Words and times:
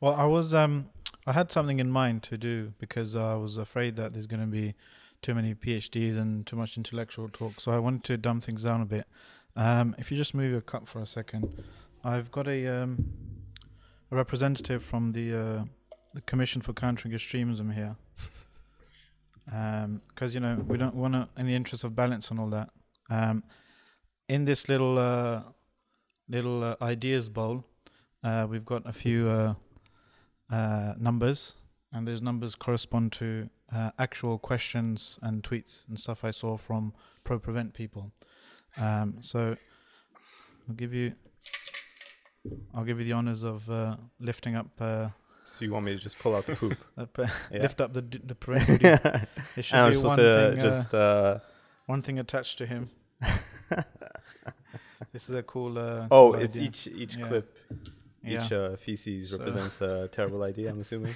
Well, 0.00 0.14
I 0.14 0.24
was 0.24 0.54
um, 0.54 0.88
I 1.26 1.32
had 1.32 1.52
something 1.52 1.78
in 1.78 1.90
mind 1.90 2.22
to 2.24 2.38
do 2.38 2.72
because 2.78 3.14
I 3.14 3.34
was 3.34 3.58
afraid 3.58 3.96
that 3.96 4.14
there's 4.14 4.26
going 4.26 4.40
to 4.40 4.46
be 4.46 4.74
too 5.20 5.34
many 5.34 5.54
PhDs 5.54 6.16
and 6.16 6.46
too 6.46 6.56
much 6.56 6.78
intellectual 6.78 7.28
talk. 7.28 7.60
So 7.60 7.70
I 7.72 7.78
wanted 7.78 8.04
to 8.04 8.16
dumb 8.16 8.40
things 8.40 8.64
down 8.64 8.80
a 8.80 8.86
bit. 8.86 9.06
Um, 9.56 9.94
if 9.98 10.10
you 10.10 10.16
just 10.16 10.32
move 10.32 10.52
your 10.52 10.62
cup 10.62 10.88
for 10.88 11.02
a 11.02 11.06
second, 11.06 11.62
I've 12.02 12.30
got 12.30 12.48
a 12.48 12.66
um, 12.66 13.12
a 14.10 14.16
representative 14.16 14.82
from 14.82 15.12
the 15.12 15.34
uh, 15.34 15.64
the 16.14 16.22
Commission 16.22 16.62
for 16.62 16.72
Countering 16.72 17.12
Extremism 17.12 17.70
here. 17.72 17.96
Because 19.44 20.32
you 20.32 20.40
know 20.40 20.64
we 20.66 20.78
don't 20.78 20.94
want 20.94 21.12
to, 21.12 21.28
in 21.36 21.46
the 21.46 21.54
interest 21.54 21.84
of 21.84 21.94
balance 21.94 22.30
and 22.30 22.40
all 22.40 22.48
that. 22.48 22.70
Um, 23.10 23.44
in 24.30 24.46
this 24.46 24.66
little 24.66 24.96
uh, 24.98 25.42
little 26.26 26.64
uh, 26.64 26.76
ideas 26.80 27.28
bowl, 27.28 27.66
uh, 28.24 28.46
we've 28.48 28.64
got 28.64 28.88
a 28.88 28.94
few 28.94 29.56
uh, 30.50 30.54
uh, 30.54 30.94
numbers, 30.98 31.54
and 31.92 32.06
those 32.06 32.20
numbers 32.22 32.54
correspond 32.54 33.12
to 33.12 33.48
uh, 33.74 33.90
actual 33.98 34.38
questions 34.38 35.18
and 35.22 35.42
tweets 35.42 35.86
and 35.88 35.98
stuff 35.98 36.24
I 36.24 36.30
saw 36.32 36.56
from 36.56 36.92
pro 37.24 37.38
prevent 37.38 37.72
people. 37.74 38.12
Um, 38.76 39.18
so 39.22 39.56
I'll 40.68 40.74
give 40.76 40.94
you, 40.94 41.12
I'll 42.74 42.84
give 42.84 42.98
you 42.98 43.04
the 43.04 43.12
honors 43.12 43.42
of 43.44 43.68
uh, 43.70 43.96
lifting 44.20 44.56
up, 44.56 44.66
uh, 44.80 45.08
So 45.44 45.64
you 45.64 45.72
want 45.72 45.84
me 45.86 45.92
to 45.92 45.98
just 45.98 46.18
pull 46.18 46.34
out 46.36 46.46
the 46.46 46.54
poop? 46.56 46.78
uh, 46.98 47.06
Yeah. 47.50 47.62
lift 47.62 47.80
up 47.80 47.92
the 47.92 48.02
d- 48.02 48.20
the 48.24 48.36
and 48.48 48.80
There 48.80 49.26
should 49.62 49.76
I'm 49.76 49.92
be 49.92 49.98
one 49.98 50.16
to 50.18 50.50
thing, 50.52 50.60
just 50.60 50.94
uh, 50.94 51.38
one 51.86 52.02
thing 52.02 52.18
attached 52.18 52.58
to 52.58 52.66
him. 52.66 52.90
this 55.12 55.28
is 55.28 55.34
a 55.34 55.42
cool. 55.42 55.78
Uh, 55.78 56.06
oh, 56.10 56.32
cool 56.32 56.40
it's 56.42 56.56
idea. 56.56 56.68
each 56.68 56.86
each 56.86 57.16
Yeah. 57.16 57.28
clip, 57.28 57.56
Yeah. 58.22 58.44
each 58.44 58.52
uh, 58.52 58.76
feces 58.76 59.30
So- 59.30 59.38
represents 59.38 59.80
a 59.80 60.08
terrible 60.12 60.42
idea. 60.42 60.70
I'm 60.70 60.80
assuming. 60.80 61.14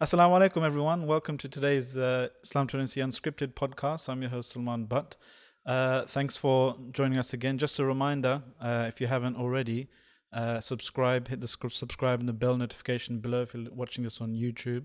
Assalamu 0.00 0.38
alaikum, 0.38 0.64
everyone. 0.64 1.06
Welcome 1.06 1.38
to 1.38 1.48
today's 1.48 1.96
uh, 1.96 2.28
Islam 2.42 2.66
Twenty 2.66 3.00
Unscripted 3.00 3.54
podcast. 3.54 4.08
I'm 4.08 4.20
your 4.20 4.30
host, 4.30 4.50
Salman 4.52 4.84
Butt. 4.86 5.16
Uh, 5.64 6.02
thanks 6.06 6.36
for 6.36 6.76
joining 6.92 7.18
us 7.18 7.32
again. 7.32 7.56
Just 7.58 7.78
a 7.78 7.84
reminder 7.84 8.42
uh, 8.60 8.86
if 8.88 9.00
you 9.00 9.06
haven't 9.06 9.36
already, 9.36 9.88
uh, 10.32 10.60
subscribe, 10.60 11.28
hit 11.28 11.40
the 11.40 11.48
sc- 11.48 11.70
subscribe 11.70 12.20
and 12.20 12.28
the 12.28 12.32
bell 12.34 12.56
notification 12.56 13.20
below 13.20 13.42
if 13.42 13.54
you're 13.54 13.70
watching 13.72 14.04
this 14.04 14.20
on 14.20 14.34
YouTube. 14.34 14.84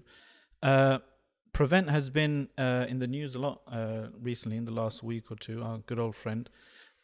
Prevent 1.53 1.89
has 1.89 2.09
been 2.09 2.49
uh, 2.57 2.85
in 2.87 2.99
the 2.99 3.07
news 3.07 3.35
a 3.35 3.39
lot 3.39 3.61
uh, 3.67 4.07
recently, 4.21 4.57
in 4.57 4.65
the 4.65 4.73
last 4.73 5.03
week 5.03 5.31
or 5.31 5.35
two, 5.35 5.61
our 5.63 5.79
good 5.79 5.99
old 5.99 6.15
friend. 6.15 6.49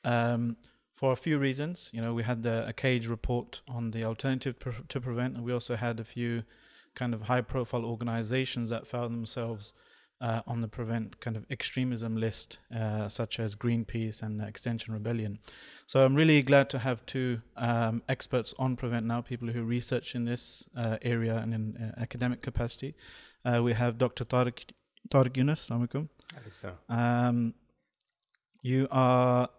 Um, 0.03 0.57
for 0.95 1.11
a 1.11 1.15
few 1.15 1.37
reasons. 1.37 1.91
You 1.93 2.01
know, 2.01 2.13
we 2.13 2.23
had 2.23 2.43
the, 2.43 2.67
a 2.67 2.73
cage 2.73 3.07
report 3.07 3.61
on 3.67 3.91
the 3.91 4.03
alternative 4.03 4.57
pre- 4.59 4.73
to 4.87 5.01
prevent, 5.01 5.35
and 5.35 5.43
we 5.43 5.53
also 5.53 5.75
had 5.75 5.99
a 5.99 6.03
few 6.03 6.43
kind 6.95 7.13
of 7.13 7.23
high 7.23 7.41
profile 7.41 7.85
organizations 7.85 8.69
that 8.69 8.87
found 8.87 9.13
themselves 9.13 9.73
uh, 10.21 10.41
on 10.47 10.61
the 10.61 10.67
prevent 10.67 11.19
kind 11.19 11.35
of 11.35 11.45
extremism 11.51 12.15
list, 12.15 12.59
uh, 12.73 13.09
such 13.09 13.37
as 13.37 13.53
Greenpeace 13.55 14.21
and 14.21 14.41
Extinction 14.41 14.93
Rebellion. 14.93 15.39
So 15.85 16.05
I'm 16.05 16.15
really 16.15 16.41
glad 16.41 16.69
to 16.69 16.79
have 16.79 17.05
two 17.05 17.41
um, 17.57 18.01
experts 18.07 18.53
on 18.57 18.77
prevent 18.77 19.05
now, 19.05 19.19
people 19.19 19.49
who 19.49 19.63
research 19.63 20.15
in 20.15 20.23
this 20.23 20.67
uh, 20.75 20.97
area 21.01 21.35
and 21.35 21.53
in 21.53 21.77
uh, 21.77 22.01
academic 22.01 22.41
capacity. 22.41 22.95
Uh, 23.45 23.61
we 23.63 23.73
have 23.73 23.97
Dr. 23.97 24.25
Tarek, 24.25 24.63
Tarek 25.09 25.33
Younis. 25.33 25.69
Assalamu 25.69 25.87
alaikum. 25.87 26.09
so. 26.51 26.73
Um, 26.89 27.53
you 28.61 28.87
are 28.91 29.49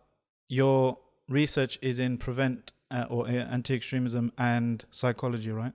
your 0.48 0.98
research 1.28 1.78
is 1.82 1.98
in 1.98 2.18
prevent 2.18 2.72
uh, 2.90 3.04
or 3.08 3.26
uh, 3.28 3.30
anti-extremism 3.32 4.32
and 4.38 4.84
psychology, 4.90 5.50
right? 5.50 5.72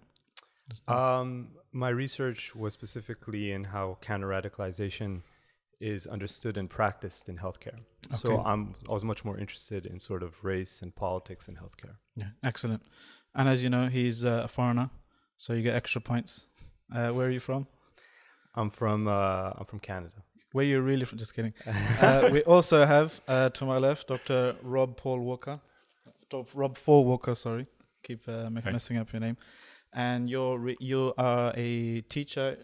Um, 0.88 1.50
my 1.74 1.90
research 1.90 2.56
was 2.56 2.74
specifically 2.74 3.52
in 3.52 3.66
how 3.66 3.98
counter 4.02 4.28
radicalization 4.28 5.22
is 5.80 6.06
understood 6.08 6.58
and 6.58 6.70
practiced 6.70 7.28
in 7.28 7.38
healthcare. 7.38 7.80
So 8.10 8.34
Okay. 8.34 8.44
I'm 8.50 8.76
I 8.90 8.94
was 8.94 9.04
much 9.04 9.26
more 9.26 9.38
interested 9.38 9.86
in 9.86 10.00
sort 10.00 10.24
of 10.24 10.44
race 10.44 10.82
and 10.82 10.96
politics 10.96 11.48
in 11.48 11.56
healthcare. 11.56 11.96
yeah, 12.16 12.30
excellent. 12.44 12.84
And 13.34 13.48
as 13.50 13.64
you 13.64 13.70
know, 13.70 13.88
he's 13.88 14.24
uh, 14.26 14.42
a 14.44 14.48
foreigner, 14.48 14.90
so 15.38 15.54
you 15.54 15.64
get 15.64 15.76
extra 15.76 16.02
points. 16.02 16.48
Uh, 16.94 17.10
where 17.12 17.28
are 17.28 17.32
you 17.32 17.40
from? 17.40 17.68
I'm 18.56 18.70
from 18.70 19.08
uh, 19.08 19.52
I'm 19.58 19.66
from 19.66 19.80
Canada. 19.80 20.24
Where 20.52 20.66
you 20.66 20.82
really 20.82 21.06
from? 21.06 21.18
Just 21.18 21.34
kidding. 21.36 21.54
uh, 22.02 22.30
we 22.32 22.44
also 22.44 22.86
have 22.86 23.22
uh, 23.28 23.50
to 23.50 23.66
my 23.66 23.78
left 23.78 24.08
Dr. 24.08 24.56
Rob 24.64 25.00
Faure 25.00 25.22
Walker, 25.22 25.60
Dr. 26.30 26.50
Rob 26.54 26.78
Faure 26.78 27.06
Walker. 27.06 27.36
Sorry, 27.36 27.68
keep 28.04 28.28
uh, 28.28 28.50
messing 28.50 28.98
up 28.98 29.12
your 29.14 29.22
name. 29.22 29.38
And 29.94 30.30
you're 30.30 30.58
re- 30.58 30.78
you 30.80 31.14
are 31.18 31.54
a 31.56 32.02
teacher 32.02 32.58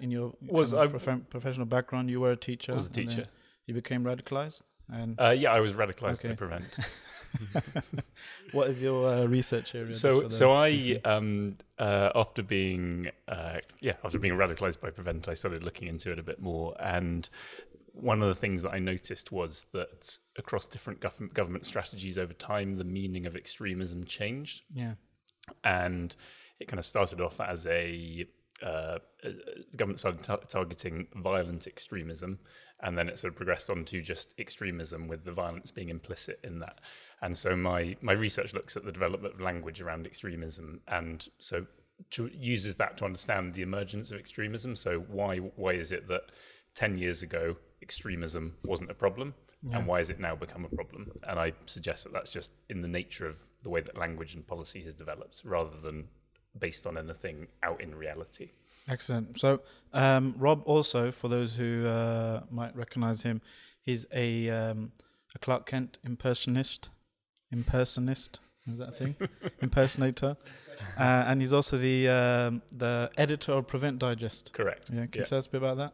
in 0.00 0.10
your 0.10 0.34
Was 0.48 0.72
kind 0.72 0.84
of 0.94 0.94
I- 0.94 0.98
profe- 1.12 1.28
professional 1.28 1.66
background. 1.66 2.10
You 2.10 2.20
were 2.20 2.32
a 2.32 2.36
teacher. 2.36 2.74
was 2.74 2.86
a 2.86 2.92
teacher. 2.92 3.26
You 3.66 3.74
became 3.74 4.02
radicalized. 4.04 4.62
And 4.92 5.20
Uh, 5.20 5.30
yeah, 5.30 5.52
I 5.52 5.60
was 5.60 5.72
radicalized 5.74 6.18
Okay. 6.18 6.28
by 6.30 6.34
Prevent. 6.34 6.64
what 8.52 8.68
is 8.70 8.82
your 8.82 9.08
uh, 9.08 9.24
research 9.26 9.74
area? 9.74 9.92
So, 9.92 10.22
the- 10.22 10.30
so 10.30 10.52
I, 10.52 11.00
um, 11.04 11.56
uh, 11.78 12.10
after 12.14 12.42
being, 12.42 13.10
uh, 13.28 13.58
yeah, 13.80 13.94
after 14.04 14.18
being 14.18 14.34
radicalized 14.34 14.80
by 14.80 14.90
Prevent, 14.90 15.28
I 15.28 15.34
started 15.34 15.62
looking 15.62 15.88
into 15.88 16.10
it 16.12 16.18
a 16.18 16.22
bit 16.22 16.40
more. 16.40 16.74
And 16.80 17.28
one 17.92 18.22
of 18.22 18.28
the 18.28 18.34
things 18.34 18.62
that 18.62 18.70
I 18.72 18.78
noticed 18.78 19.32
was 19.32 19.66
that 19.72 20.18
across 20.36 20.66
different 20.66 21.00
gov- 21.00 21.32
government 21.34 21.66
strategies 21.66 22.18
over 22.18 22.32
time, 22.32 22.76
the 22.76 22.84
meaning 22.84 23.26
of 23.26 23.36
extremism 23.36 24.04
changed. 24.04 24.62
yeah, 24.72 24.94
and 25.64 26.14
it 26.60 26.68
kind 26.68 26.78
of 26.78 26.84
started 26.84 27.20
off 27.20 27.40
as 27.40 27.66
a 27.66 28.26
uh, 28.62 28.98
uh, 29.24 29.30
the 29.70 29.76
government 29.76 29.98
started 29.98 30.22
tar- 30.22 30.40
targeting 30.48 31.06
violent 31.16 31.66
extremism, 31.66 32.38
and 32.82 32.96
then 32.96 33.08
it 33.08 33.18
sort 33.18 33.32
of 33.32 33.36
progressed 33.36 33.70
on 33.70 33.84
to 33.86 34.00
just 34.00 34.34
extremism, 34.38 35.08
with 35.08 35.24
the 35.24 35.32
violence 35.32 35.70
being 35.70 35.88
implicit 35.88 36.40
in 36.44 36.58
that. 36.60 36.80
And 37.22 37.36
so 37.36 37.56
my 37.56 37.96
my 38.00 38.12
research 38.12 38.54
looks 38.54 38.76
at 38.76 38.84
the 38.84 38.92
development 38.92 39.34
of 39.34 39.40
language 39.40 39.80
around 39.80 40.06
extremism, 40.06 40.80
and 40.88 41.28
so 41.38 41.66
to, 42.10 42.30
uses 42.32 42.74
that 42.76 42.96
to 42.98 43.04
understand 43.04 43.54
the 43.54 43.62
emergence 43.62 44.10
of 44.10 44.18
extremism. 44.18 44.76
So 44.76 45.00
why 45.08 45.38
why 45.38 45.72
is 45.74 45.92
it 45.92 46.08
that 46.08 46.32
ten 46.74 46.98
years 46.98 47.22
ago 47.22 47.56
extremism 47.82 48.56
wasn't 48.64 48.90
a 48.90 48.94
problem, 48.94 49.34
and 49.74 49.86
why 49.86 49.98
has 49.98 50.10
it 50.10 50.20
now 50.20 50.34
become 50.34 50.64
a 50.64 50.74
problem? 50.74 51.10
And 51.24 51.38
I 51.38 51.52
suggest 51.66 52.04
that 52.04 52.12
that's 52.12 52.30
just 52.30 52.52
in 52.68 52.80
the 52.80 52.88
nature 52.88 53.26
of 53.26 53.38
the 53.62 53.70
way 53.70 53.82
that 53.82 53.96
language 53.98 54.34
and 54.34 54.46
policy 54.46 54.82
has 54.84 54.94
developed, 54.94 55.42
rather 55.44 55.78
than 55.82 56.08
based 56.58 56.86
on 56.86 56.98
anything 56.98 57.46
out 57.62 57.80
in 57.80 57.94
reality. 57.94 58.50
excellent. 58.88 59.38
So 59.38 59.60
um, 59.92 60.34
Rob 60.38 60.62
also, 60.64 61.10
for 61.12 61.28
those 61.28 61.56
who 61.56 61.86
uh, 61.86 62.42
might 62.50 62.74
recognize 62.76 63.22
him, 63.22 63.40
he's 63.82 64.06
a 64.12 64.48
um, 64.50 64.92
a 65.34 65.38
Clark 65.38 65.66
Kent 65.66 65.98
impersonist. 66.04 66.88
Impersonist 67.52 68.40
is 68.70 68.78
that 68.78 68.88
a 68.90 68.92
thing? 68.92 69.16
Impersonator, 69.60 70.36
uh, 70.98 71.24
and 71.26 71.40
he's 71.40 71.52
also 71.52 71.78
the 71.78 72.08
um, 72.08 72.62
the 72.72 73.10
editor 73.16 73.52
of 73.52 73.66
Prevent 73.66 73.98
Digest. 73.98 74.52
Correct. 74.52 74.90
Yeah, 74.92 75.06
can 75.06 75.20
you 75.20 75.26
tell 75.26 75.38
us 75.38 75.46
a 75.46 75.50
bit 75.50 75.62
about 75.62 75.76
that? 75.78 75.92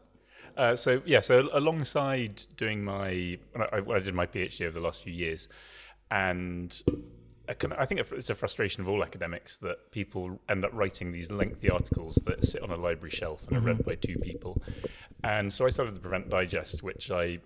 Uh, 0.57 0.75
so 0.75 1.03
yeah, 1.05 1.21
so 1.21 1.49
alongside 1.53 2.43
doing 2.57 2.83
my, 2.83 3.39
I, 3.55 3.83
I 3.93 3.99
did 3.99 4.15
my 4.15 4.27
PhD 4.27 4.63
over 4.67 4.73
the 4.73 4.81
last 4.81 5.03
few 5.03 5.13
years, 5.13 5.49
and 6.11 6.83
I, 7.49 7.87
think 7.87 8.01
it's 8.01 8.31
a 8.31 8.35
frustration 8.35 8.83
of 8.83 8.89
all 8.89 9.03
academics 9.03 9.57
that 9.59 9.91
people 9.91 10.41
end 10.49 10.65
up 10.65 10.71
writing 10.73 11.13
these 11.13 11.31
lengthy 11.31 11.71
articles 11.71 12.17
that 12.27 12.45
sit 12.45 12.63
on 12.63 12.71
a 12.71 12.77
library 12.77 13.11
shelf 13.11 13.47
and 13.49 13.57
are 13.57 13.61
read 13.61 13.77
mm-hmm. 13.77 13.91
by 13.91 13.95
two 13.97 14.19
people. 14.19 14.61
And 15.25 15.53
so 15.53 15.67
I 15.67 15.71
started 15.71 15.95
the 15.95 16.01
Prevent 16.01 16.29
Digest, 16.29 16.83
which 16.83 17.11
I 17.11 17.39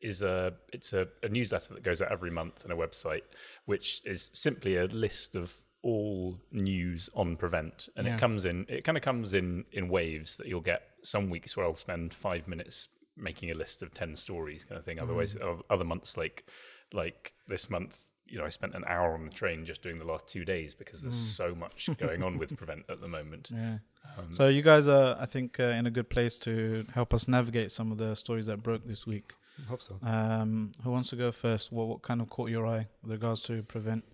is 0.00 0.22
a 0.22 0.52
it's 0.72 0.92
a, 0.92 1.08
a 1.22 1.28
newsletter 1.28 1.74
that 1.74 1.82
goes 1.82 2.00
out 2.00 2.12
every 2.12 2.30
month 2.30 2.64
and 2.64 2.72
a 2.72 2.76
website, 2.76 3.22
which 3.64 4.02
is 4.04 4.30
simply 4.32 4.76
a 4.76 4.84
list 4.86 5.34
of 5.34 5.52
all 5.82 6.36
news 6.50 7.08
on 7.14 7.36
prevent 7.36 7.88
and 7.96 8.06
Yeah. 8.06 8.16
it 8.16 8.18
comes 8.18 8.44
in 8.44 8.66
it 8.68 8.82
kind 8.82 8.98
of 8.98 9.04
comes 9.04 9.34
in 9.34 9.64
in 9.70 9.88
waves 9.88 10.34
that 10.36 10.48
you'll 10.48 10.60
get 10.60 10.82
some 11.02 11.30
weeks 11.30 11.56
where 11.56 11.64
i'll 11.64 11.76
spend 11.76 12.12
five 12.12 12.48
minutes 12.48 12.88
making 13.16 13.52
a 13.52 13.54
list 13.54 13.82
of 13.82 13.94
10 13.94 14.16
stories 14.16 14.64
kind 14.64 14.78
of 14.80 14.84
thing 14.84 14.98
otherwise 14.98 15.36
mm. 15.36 15.62
other 15.70 15.84
months 15.84 16.16
like 16.16 16.50
like 16.92 17.34
this 17.46 17.70
month 17.70 18.05
you 18.28 18.38
know 18.38 18.44
i 18.44 18.48
spent 18.48 18.74
an 18.74 18.84
hour 18.86 19.14
on 19.14 19.24
the 19.24 19.30
train 19.30 19.64
just 19.64 19.82
doing 19.82 19.98
the 19.98 20.04
last 20.04 20.26
two 20.26 20.44
days 20.44 20.74
because 20.74 21.00
there's 21.00 21.14
so 21.14 21.54
much 21.54 21.88
going 21.98 22.22
on 22.22 22.38
with 22.38 22.56
prevent 22.56 22.84
at 22.88 23.00
the 23.00 23.08
moment 23.08 23.50
Yeah. 23.52 23.78
Um, 24.18 24.32
So 24.32 24.48
you 24.48 24.62
guys 24.62 24.86
are, 24.88 25.16
I 25.20 25.26
think, 25.26 25.60
uh, 25.60 25.64
in 25.78 25.86
a 25.86 25.90
good 25.90 26.08
place 26.08 26.38
to 26.40 26.84
help 26.94 27.12
us 27.12 27.28
navigate 27.28 27.70
some 27.72 27.92
of 27.92 27.98
the 27.98 28.14
stories 28.14 28.46
that 28.46 28.62
broke 28.62 28.84
this 28.84 29.06
week. 29.06 29.32
I 29.62 29.68
hope 29.68 29.82
so. 29.82 29.98
Um, 30.02 30.72
who 30.82 30.90
wants 30.90 31.10
to 31.10 31.16
go 31.16 31.32
first? 31.32 31.72
What, 31.72 31.86
what 31.88 32.02
kind 32.02 32.20
of 32.22 32.30
caught 32.30 32.48
your 32.50 32.66
eye 32.66 32.86
with 33.02 33.12
regards 33.12 33.42
to 33.42 33.62
prevent? 33.64 34.04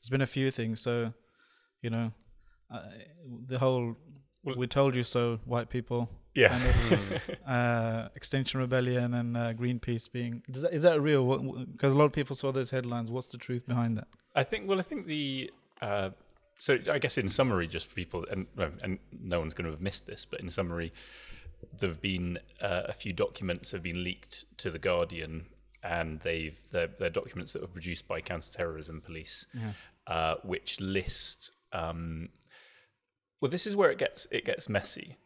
There's 0.00 0.10
been 0.10 0.20
a 0.22 0.26
few 0.26 0.50
things. 0.50 0.80
So, 0.80 1.12
you 1.80 1.90
know, 1.90 2.12
uh, 2.70 2.82
the 3.46 3.58
whole 3.58 3.96
"we 4.56 4.66
told 4.66 4.94
you 4.96 5.02
so" 5.04 5.40
white 5.44 5.68
people, 5.70 6.08
yeah 6.34 6.58
kind 6.58 6.92
of, 6.92 7.20
uh, 7.48 8.08
Extinction 8.14 8.60
Rebellion, 8.60 9.14
and 9.14 9.36
uh, 9.36 9.52
Greenpeace 9.54 10.10
being 10.10 10.42
is 10.48 10.62
that, 10.62 10.72
is 10.72 10.82
that 10.82 11.00
real? 11.00 11.24
Because 11.72 11.92
a 11.92 11.96
lot 11.96 12.04
of 12.04 12.12
people 12.12 12.36
saw 12.36 12.52
those 12.52 12.70
headlines. 12.70 13.10
What's 13.10 13.28
the 13.28 13.38
truth 13.38 13.66
behind 13.66 13.96
that? 13.98 14.08
I 14.34 14.44
think. 14.44 14.68
Well, 14.68 14.78
I 14.78 14.82
think 14.82 15.06
the. 15.06 15.50
Uh, 15.82 16.10
so 16.58 16.78
I 16.90 16.98
guess 16.98 17.18
in 17.18 17.28
summary, 17.28 17.66
just 17.66 17.88
for 17.88 17.94
people, 17.94 18.24
and 18.30 18.46
and 18.82 18.98
no 19.20 19.40
one's 19.40 19.54
going 19.54 19.66
to 19.66 19.70
have 19.72 19.80
missed 19.80 20.06
this, 20.06 20.24
but 20.24 20.40
in 20.40 20.50
summary, 20.50 20.92
there 21.78 21.88
have 21.90 22.00
been 22.00 22.38
uh, 22.62 22.82
a 22.86 22.92
few 22.94 23.12
documents 23.12 23.72
have 23.72 23.82
been 23.82 24.02
leaked 24.04 24.44
to 24.58 24.70
the 24.70 24.78
Guardian, 24.78 25.46
and 25.82 26.20
they've 26.20 26.58
they're, 26.70 26.88
they're 26.98 27.10
documents 27.10 27.52
that 27.52 27.60
were 27.62 27.68
produced 27.68 28.08
by 28.08 28.20
counterterrorism 28.22 29.00
police, 29.02 29.46
Yeah. 29.54 29.72
uh, 30.06 30.34
which 30.44 30.80
list. 30.80 31.50
Um, 31.72 32.30
well, 33.40 33.50
this 33.50 33.66
is 33.66 33.76
where 33.76 33.90
it 33.90 33.98
gets 33.98 34.26
it 34.30 34.44
gets 34.44 34.68
messy. 34.68 35.16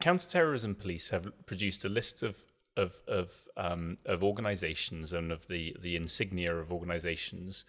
Counterterrorism 0.00 0.74
police 0.74 1.10
have 1.10 1.26
produced 1.46 1.84
a 1.84 1.88
list 1.88 2.22
of 2.22 2.36
of 2.76 3.00
of 3.08 3.30
um, 3.56 3.98
of 4.06 4.22
organisations 4.22 5.12
and 5.12 5.32
of 5.32 5.46
the 5.48 5.76
the 5.80 5.96
insignia 5.96 6.54
of 6.54 6.72
organisations 6.72 7.64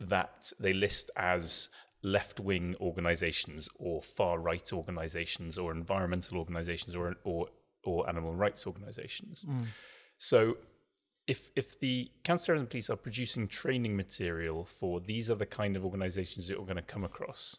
that 0.00 0.52
they 0.58 0.72
list 0.72 1.10
as 1.16 1.68
left 2.02 2.38
wing 2.38 2.76
organisations 2.80 3.68
or 3.76 4.02
far 4.02 4.38
right 4.38 4.72
organisations 4.72 5.56
or 5.58 5.72
environmental 5.72 6.38
organisations 6.38 6.94
or 6.94 7.16
or 7.24 7.48
or 7.84 8.08
animal 8.08 8.34
rights 8.34 8.66
organisations. 8.66 9.44
So 10.18 10.56
if 11.26 11.50
if 11.56 11.78
the 11.80 12.10
counterterrorism 12.24 12.66
police 12.68 12.90
are 12.90 12.96
producing 12.96 13.48
training 13.48 13.96
material 13.96 14.64
for 14.64 15.00
these 15.00 15.30
are 15.30 15.34
the 15.36 15.46
kind 15.46 15.76
of 15.76 15.84
organisations 15.84 16.48
that 16.48 16.58
we're 16.58 16.66
going 16.66 16.76
to 16.76 16.82
come 16.82 17.04
across, 17.04 17.58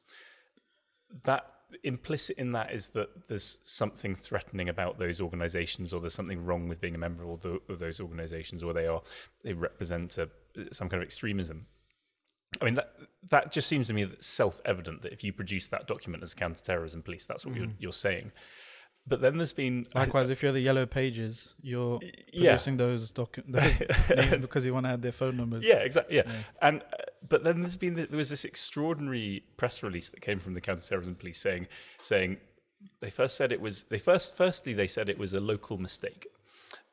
that 1.24 1.46
implicit 1.84 2.38
in 2.38 2.52
that 2.54 2.72
is 2.72 2.90
that 2.90 3.28
there's 3.28 3.60
something 3.64 4.16
threatening 4.16 4.70
about 4.70 5.00
those 5.00 5.22
organisations, 5.22 5.94
or 5.94 6.02
there's 6.02 6.14
something 6.14 6.44
wrong 6.44 6.68
with 6.68 6.82
being 6.82 6.96
a 6.96 6.98
member 6.98 7.30
of, 7.30 7.42
the, 7.42 7.60
of 7.70 7.80
those 7.80 8.00
organisations, 8.00 8.64
or 8.64 8.74
they 8.74 8.88
are 8.88 9.02
they 9.44 9.54
represent 9.54 10.18
a, 10.18 10.30
some 10.72 10.90
kind 10.90 11.02
of 11.02 11.06
extremism. 11.06 11.66
I 12.62 12.66
mean 12.66 12.76
that 12.76 12.94
that 13.30 13.52
just 13.52 13.68
seems 13.68 13.88
to 13.88 13.94
me 13.94 14.08
self 14.20 14.62
evident 14.66 15.02
that 15.02 15.12
if 15.12 15.24
you 15.24 15.34
produce 15.34 15.68
that 15.68 15.88
document 15.88 16.24
as 16.24 16.34
a 16.34 16.36
counterterrorism 16.36 17.02
police, 17.02 17.26
that's 17.26 17.46
what 17.46 17.56
you're, 17.56 17.68
you're 17.80 17.94
saying. 17.94 18.32
But 19.08 19.22
then 19.22 19.38
there's 19.38 19.54
been 19.54 19.86
Likewise, 19.94 20.30
if 20.30 20.42
you're 20.42 20.52
the 20.52 20.62
Yellow 20.62 20.86
Pages, 20.86 21.54
you're 21.62 22.00
producing 22.34 22.78
those 22.78 23.12
docu- 23.12 23.44
those 23.48 24.18
names 24.18 24.38
because 24.38 24.66
you 24.66 24.74
want 24.74 24.88
to 24.88 24.92
add 24.92 25.02
their 25.02 25.12
phone 25.12 25.38
numbers. 25.38 25.66
Yeah, 25.66 25.76
exactly. 25.76 26.18
Yeah, 26.18 26.32
and 26.62 26.82
uh, 26.82 27.04
but 27.30 27.44
then 27.44 27.62
there's 27.62 27.76
been 27.76 27.96
there 27.96 28.08
was 28.12 28.30
this 28.30 28.46
extraordinary 28.46 29.44
press 29.58 29.84
release 29.84 30.10
that 30.10 30.22
came 30.22 30.40
from 30.40 30.54
the 30.54 30.62
counterterrorism 30.62 31.16
police 31.16 31.40
saying 31.40 31.68
saying 32.02 32.38
they 33.00 33.10
first 33.10 33.36
said 33.36 33.52
it 33.52 33.62
was 33.62 33.84
they 33.90 33.98
first 33.98 34.36
firstly 34.36 34.74
they 34.74 34.88
said 34.88 35.10
it 35.10 35.18
was 35.18 35.34
a 35.34 35.40
local 35.40 35.78
mistake, 35.78 36.28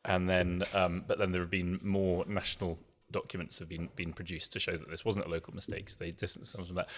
and 0.04 0.28
then 0.28 0.62
um, 0.74 1.04
but 1.06 1.18
then 1.18 1.32
there 1.32 1.42
have 1.42 1.50
been 1.50 1.78
more 1.82 2.24
national 2.26 2.78
documents 3.10 3.58
have 3.58 3.68
been 3.68 3.88
been 3.96 4.12
produced 4.12 4.52
to 4.52 4.58
show 4.58 4.72
that 4.72 4.88
this 4.90 5.04
wasn't 5.04 5.26
a 5.26 5.28
local 5.28 5.54
mistake. 5.54 5.90
So 5.90 5.96
they 5.98 6.10
distanced 6.12 6.52
themselves 6.52 6.68
from 6.68 6.76
that, 6.76 6.88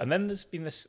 and 0.00 0.10
then 0.10 0.26
there's 0.26 0.44
been 0.44 0.64
this 0.64 0.86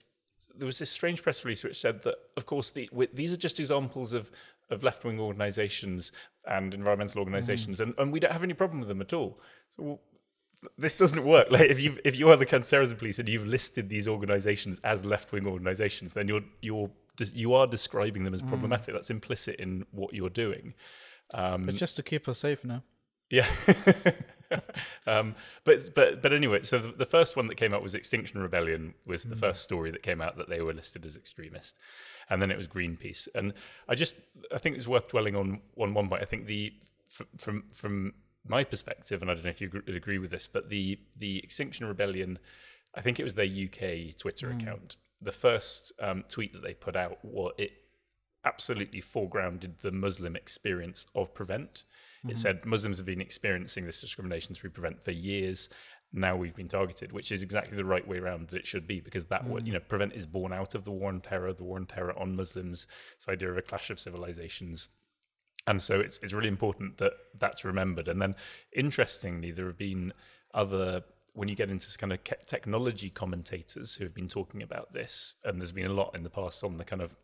there 0.56 0.66
was 0.68 0.80
this 0.80 0.92
strange 0.92 1.24
press 1.24 1.44
release 1.44 1.64
which 1.64 1.80
said 1.80 2.04
that, 2.04 2.16
of 2.38 2.46
course, 2.46 2.72
the, 2.72 2.86
wi- 2.88 3.10
these 3.14 3.34
are 3.34 3.38
just 3.38 3.60
examples 3.60 4.14
of, 4.14 4.30
of 4.70 4.84
left 4.84 5.04
wing 5.04 5.20
organisations 5.20 6.12
and 6.46 6.74
environmental 6.74 7.20
organisations, 7.20 7.80
and, 7.80 7.94
and 7.98 8.12
we 8.14 8.20
don't 8.20 8.32
have 8.32 8.44
any 8.44 8.54
problem 8.54 8.80
with 8.80 8.88
them 8.88 9.02
at 9.02 9.14
all. 9.14 9.40
So, 9.76 9.84
well, 9.84 10.02
this 10.78 10.98
doesn't 10.98 11.24
work. 11.24 11.48
Like 11.52 11.70
if 11.70 11.80
you 11.80 11.98
if 12.04 12.18
you 12.18 12.30
are 12.30 12.38
the 12.38 12.46
counterterrorism 12.46 12.98
police 12.98 13.20
and 13.20 13.28
you've 13.30 13.48
listed 13.48 13.90
these 13.90 14.08
organisations 14.08 14.80
as 14.84 15.06
left 15.06 15.32
wing 15.32 15.48
organisations, 15.48 16.14
then 16.14 16.28
you're 16.28 16.42
you're 16.62 16.90
you 17.34 17.54
are 17.54 17.68
describing 17.68 18.24
them 18.24 18.34
as 18.34 18.42
problematic. 18.42 18.94
That's 18.94 19.10
implicit 19.10 19.58
in 19.58 19.86
what 19.92 20.14
you're 20.14 20.30
doing. 20.30 20.74
Um, 21.34 21.64
But 21.64 21.76
just 21.76 21.96
to 21.98 22.04
keep 22.04 22.28
us 22.28 22.40
safe 22.40 22.64
now. 22.66 22.84
yeah. 23.30 23.48
um, 25.08 25.36
but 25.64 25.90
but 25.96 26.22
but 26.22 26.34
anyway, 26.34 26.62
so 26.64 26.80
the, 26.80 26.92
the 26.92 27.06
first 27.06 27.36
one 27.36 27.48
that 27.48 27.56
came 27.56 27.74
out 27.74 27.82
was 27.82 27.96
Extinction 27.96 28.42
Rebellion 28.42 28.94
was 29.06 29.24
the 29.24 29.36
first 29.36 29.64
story 29.64 29.92
that 29.92 30.04
came 30.04 30.22
out 30.22 30.38
that 30.38 30.50
they 30.50 30.62
were 30.62 30.74
listed 30.74 31.06
as 31.06 31.16
extremist, 31.16 31.78
and 32.30 32.42
then 32.42 32.52
it 32.52 32.58
was 32.58 32.68
Greenpeace. 32.68 33.28
And 33.36 33.54
I 33.88 33.96
just 33.96 34.16
I 34.54 34.58
think 34.58 34.76
it's 34.76 34.88
worth 34.88 35.08
dwelling 35.08 35.36
on 35.36 35.62
on 35.78 35.94
one 35.94 36.10
point. 36.10 36.22
I 36.22 36.26
think 36.26 36.46
the 36.46 36.74
f- 37.20 37.28
from 37.38 37.64
from 37.74 38.14
my 38.48 38.64
perspective, 38.64 39.22
and 39.22 39.32
I 39.32 39.36
don't 39.36 39.44
know 39.44 39.50
if 39.50 39.62
you 39.62 39.70
would 39.74 39.96
agree 39.96 40.18
with 40.18 40.32
this, 40.32 40.48
but 40.48 40.70
the 40.70 41.00
the 41.18 41.40
Extinction 41.40 41.88
Rebellion, 41.88 42.40
I 42.96 43.02
think 43.02 43.20
it 43.20 43.24
was 43.24 43.36
their 43.36 43.46
UK 43.46 44.18
Twitter 44.18 44.52
hmm. 44.52 44.60
account. 44.60 44.98
The 45.22 45.32
first 45.32 45.94
um, 46.02 46.24
tweet 46.28 46.54
that 46.54 46.64
they 46.64 46.74
put 46.74 46.96
out, 46.96 47.18
what 47.22 47.56
it 47.58 47.72
absolutely 48.46 49.02
foregrounded 49.02 49.80
the 49.80 49.92
Muslim 49.92 50.36
experience 50.36 51.06
of 51.16 51.34
Prevent. 51.34 51.86
It 52.26 52.32
hmm. 52.32 52.38
said 52.38 52.66
Muslims 52.66 52.98
have 52.98 53.06
been 53.06 53.22
experiencing 53.22 53.86
this 53.86 54.02
discrimination 54.02 54.54
through 54.54 54.72
Prevent 54.72 55.02
for 55.02 55.12
years. 55.12 55.70
Now 56.12 56.36
we've 56.36 56.56
been 56.56 56.68
targeted, 56.68 57.12
which 57.12 57.32
is 57.32 57.42
exactly 57.42 57.76
the 57.76 57.86
right 57.86 58.08
way 58.08 58.18
around 58.18 58.50
that 58.50 58.58
it 58.58 58.68
should 58.68 58.86
be, 58.86 59.00
because 59.00 59.26
that 59.26 59.46
wa- 59.46 59.60
hmm. 59.60 59.66
you 59.66 59.74
know 59.74 59.80
Prevent 59.80 60.14
is 60.14 60.26
born 60.26 60.52
out 60.52 60.76
of 60.76 60.84
the 60.84 60.92
war 60.92 61.10
on 61.10 61.22
terror, 61.22 61.54
the 61.54 61.64
war 61.64 61.78
on 61.78 61.86
terror 61.86 62.18
on 62.20 62.36
Muslims, 62.36 62.88
this 63.18 63.30
idea 63.30 63.50
of 63.50 63.58
a 63.58 63.62
clash 63.62 63.90
of 63.90 64.00
civilizations. 64.00 64.90
And 65.68 65.82
so 65.82 66.00
it's 66.00 66.20
it's 66.22 66.34
really 66.34 66.50
important 66.50 66.98
that 66.98 67.14
that's 67.40 67.64
remembered. 67.64 68.08
And 68.08 68.22
then, 68.22 68.36
interestingly, 68.76 69.52
there 69.52 69.68
have 69.68 69.78
been 69.78 70.14
other 70.54 71.04
when 71.34 71.50
you 71.50 71.56
get 71.56 71.70
into 71.70 71.88
this 71.88 71.98
kind 71.98 72.14
of 72.14 72.20
technology 72.46 73.10
commentators 73.10 73.96
who 73.96 74.04
have 74.04 74.14
been 74.14 74.28
talking 74.28 74.62
about 74.62 74.94
this, 74.94 75.36
and 75.44 75.60
there's 75.60 75.72
been 75.72 75.88
a 75.88 75.94
lot 75.94 76.14
in 76.16 76.24
the 76.24 76.30
past 76.30 76.64
on 76.64 76.78
the 76.78 76.84
kind 76.84 77.02
of 77.02 77.16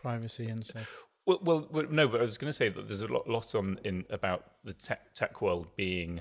Privacy 0.00 0.48
and 0.48 0.66
stuff. 0.66 0.88
well, 1.26 1.38
well, 1.42 1.68
well, 1.70 1.86
no, 1.88 2.08
but 2.08 2.20
I 2.20 2.24
was 2.24 2.36
going 2.36 2.48
to 2.48 2.52
say 2.52 2.68
that 2.68 2.88
there's 2.88 3.02
a 3.02 3.06
lot, 3.06 3.28
lot 3.28 3.54
on 3.54 3.78
in 3.84 4.04
about 4.10 4.44
the 4.64 4.72
tech 4.72 5.14
tech 5.14 5.40
world 5.40 5.68
being 5.76 6.20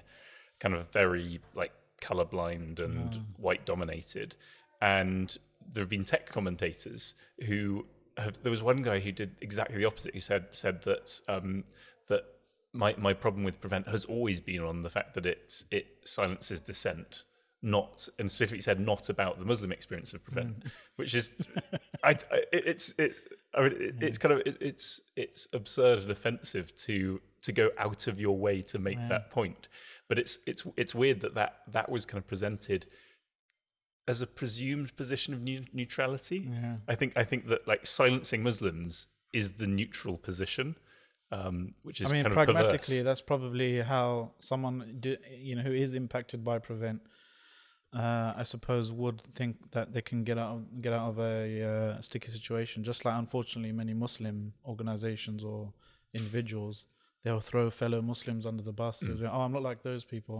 kind 0.59 0.75
of 0.75 0.91
very 0.91 1.39
like 1.55 1.71
colorblind 1.99 2.79
and 2.79 3.25
white 3.37 3.65
dominated, 3.65 4.35
and 4.81 5.35
there 5.73 5.81
have 5.81 5.89
been 5.89 6.05
tech 6.05 6.29
commentators 6.29 7.15
who 7.47 7.85
have. 8.17 8.41
There 8.41 8.51
was 8.51 8.61
one 8.63 8.81
guy 8.81 8.99
who 8.99 9.11
did 9.11 9.35
exactly 9.41 9.77
the 9.77 9.85
opposite. 9.85 10.13
He 10.13 10.19
said 10.19 10.45
said 10.51 10.81
that 10.83 11.19
um, 11.27 11.63
that 12.07 12.23
my 12.73 12.95
my 12.97 13.13
problem 13.13 13.43
with 13.43 13.59
prevent 13.61 13.87
has 13.87 14.05
always 14.05 14.39
been 14.41 14.61
on 14.61 14.83
the 14.83 14.89
fact 14.89 15.13
that 15.15 15.25
it 15.25 15.63
it 15.71 15.87
silences 16.03 16.59
dissent. 16.59 17.23
Not 17.63 18.09
and 18.17 18.31
specifically 18.31 18.61
said 18.61 18.79
not 18.79 19.09
about 19.09 19.37
the 19.37 19.45
Muslim 19.45 19.71
experience 19.71 20.13
of 20.13 20.23
prevent, 20.23 20.63
which 20.95 21.13
is, 21.13 21.31
I, 22.03 22.11
I- 22.31 22.43
it's 22.51 22.95
it, 22.97 23.13
I 23.53 23.61
mean, 23.61 23.73
it, 23.73 23.95
it's 24.01 24.17
kind 24.17 24.33
of 24.33 24.41
it, 24.47 24.57
it's 24.59 25.01
it's 25.15 25.47
absurd 25.53 25.99
and 25.99 26.09
offensive 26.09 26.75
to 26.77 27.21
to 27.43 27.51
go 27.51 27.69
out 27.77 28.07
of 28.07 28.19
your 28.19 28.35
way 28.35 28.63
to 28.63 28.79
make 28.79 28.97
that 29.09 29.29
point. 29.29 29.67
But 30.07 30.17
it's 30.17 30.39
it's 30.47 30.65
it's 30.75 30.95
weird 30.95 31.21
that 31.21 31.35
that 31.35 31.57
that 31.67 31.87
was 31.87 32.03
kind 32.07 32.17
of 32.17 32.27
presented 32.27 32.87
as 34.11 34.21
a 34.21 34.27
presumed 34.41 34.89
position 35.01 35.33
of 35.33 35.39
neu- 35.49 35.71
neutrality. 35.79 36.39
Yeah. 36.61 36.75
I 36.93 36.95
think 36.99 37.11
I 37.23 37.25
think 37.29 37.41
that 37.51 37.61
like 37.71 37.83
silencing 37.99 38.41
Muslims 38.49 39.07
is 39.41 39.47
the 39.61 39.67
neutral 39.79 40.17
position, 40.29 40.67
um, 41.37 41.55
which 41.87 41.97
is 42.01 42.07
I 42.07 42.11
mean, 42.13 42.23
kind 42.23 42.35
pragmatically, 42.39 42.99
of 42.99 43.05
that's 43.05 43.25
probably 43.33 43.71
how 43.93 44.31
someone, 44.39 44.77
do, 44.99 45.09
you 45.49 45.55
know, 45.55 45.63
who 45.67 45.75
is 45.85 45.91
impacted 46.03 46.39
by 46.43 46.55
prevent, 46.59 46.99
uh, 48.01 48.33
I 48.41 48.43
suppose, 48.53 48.91
would 48.91 49.19
think 49.39 49.53
that 49.71 49.93
they 49.93 50.03
can 50.09 50.19
get 50.29 50.37
out 50.43 50.51
of, 50.55 50.81
get 50.85 50.93
out 50.97 51.07
of 51.11 51.15
a 51.19 51.41
uh, 51.71 52.01
sticky 52.01 52.31
situation. 52.37 52.83
Just 52.83 53.05
like, 53.05 53.15
unfortunately, 53.25 53.71
many 53.83 53.93
Muslim 53.93 54.53
organizations 54.73 55.41
or 55.51 55.71
individuals, 56.13 56.75
they'll 57.23 57.47
throw 57.51 57.69
fellow 57.69 58.01
Muslims 58.01 58.45
under 58.45 58.63
the 58.69 58.73
bus. 58.83 58.99
They'll 58.99 59.31
oh, 59.35 59.41
I'm 59.45 59.53
not 59.53 59.63
like 59.69 59.83
those 59.83 60.03
people. 60.03 60.39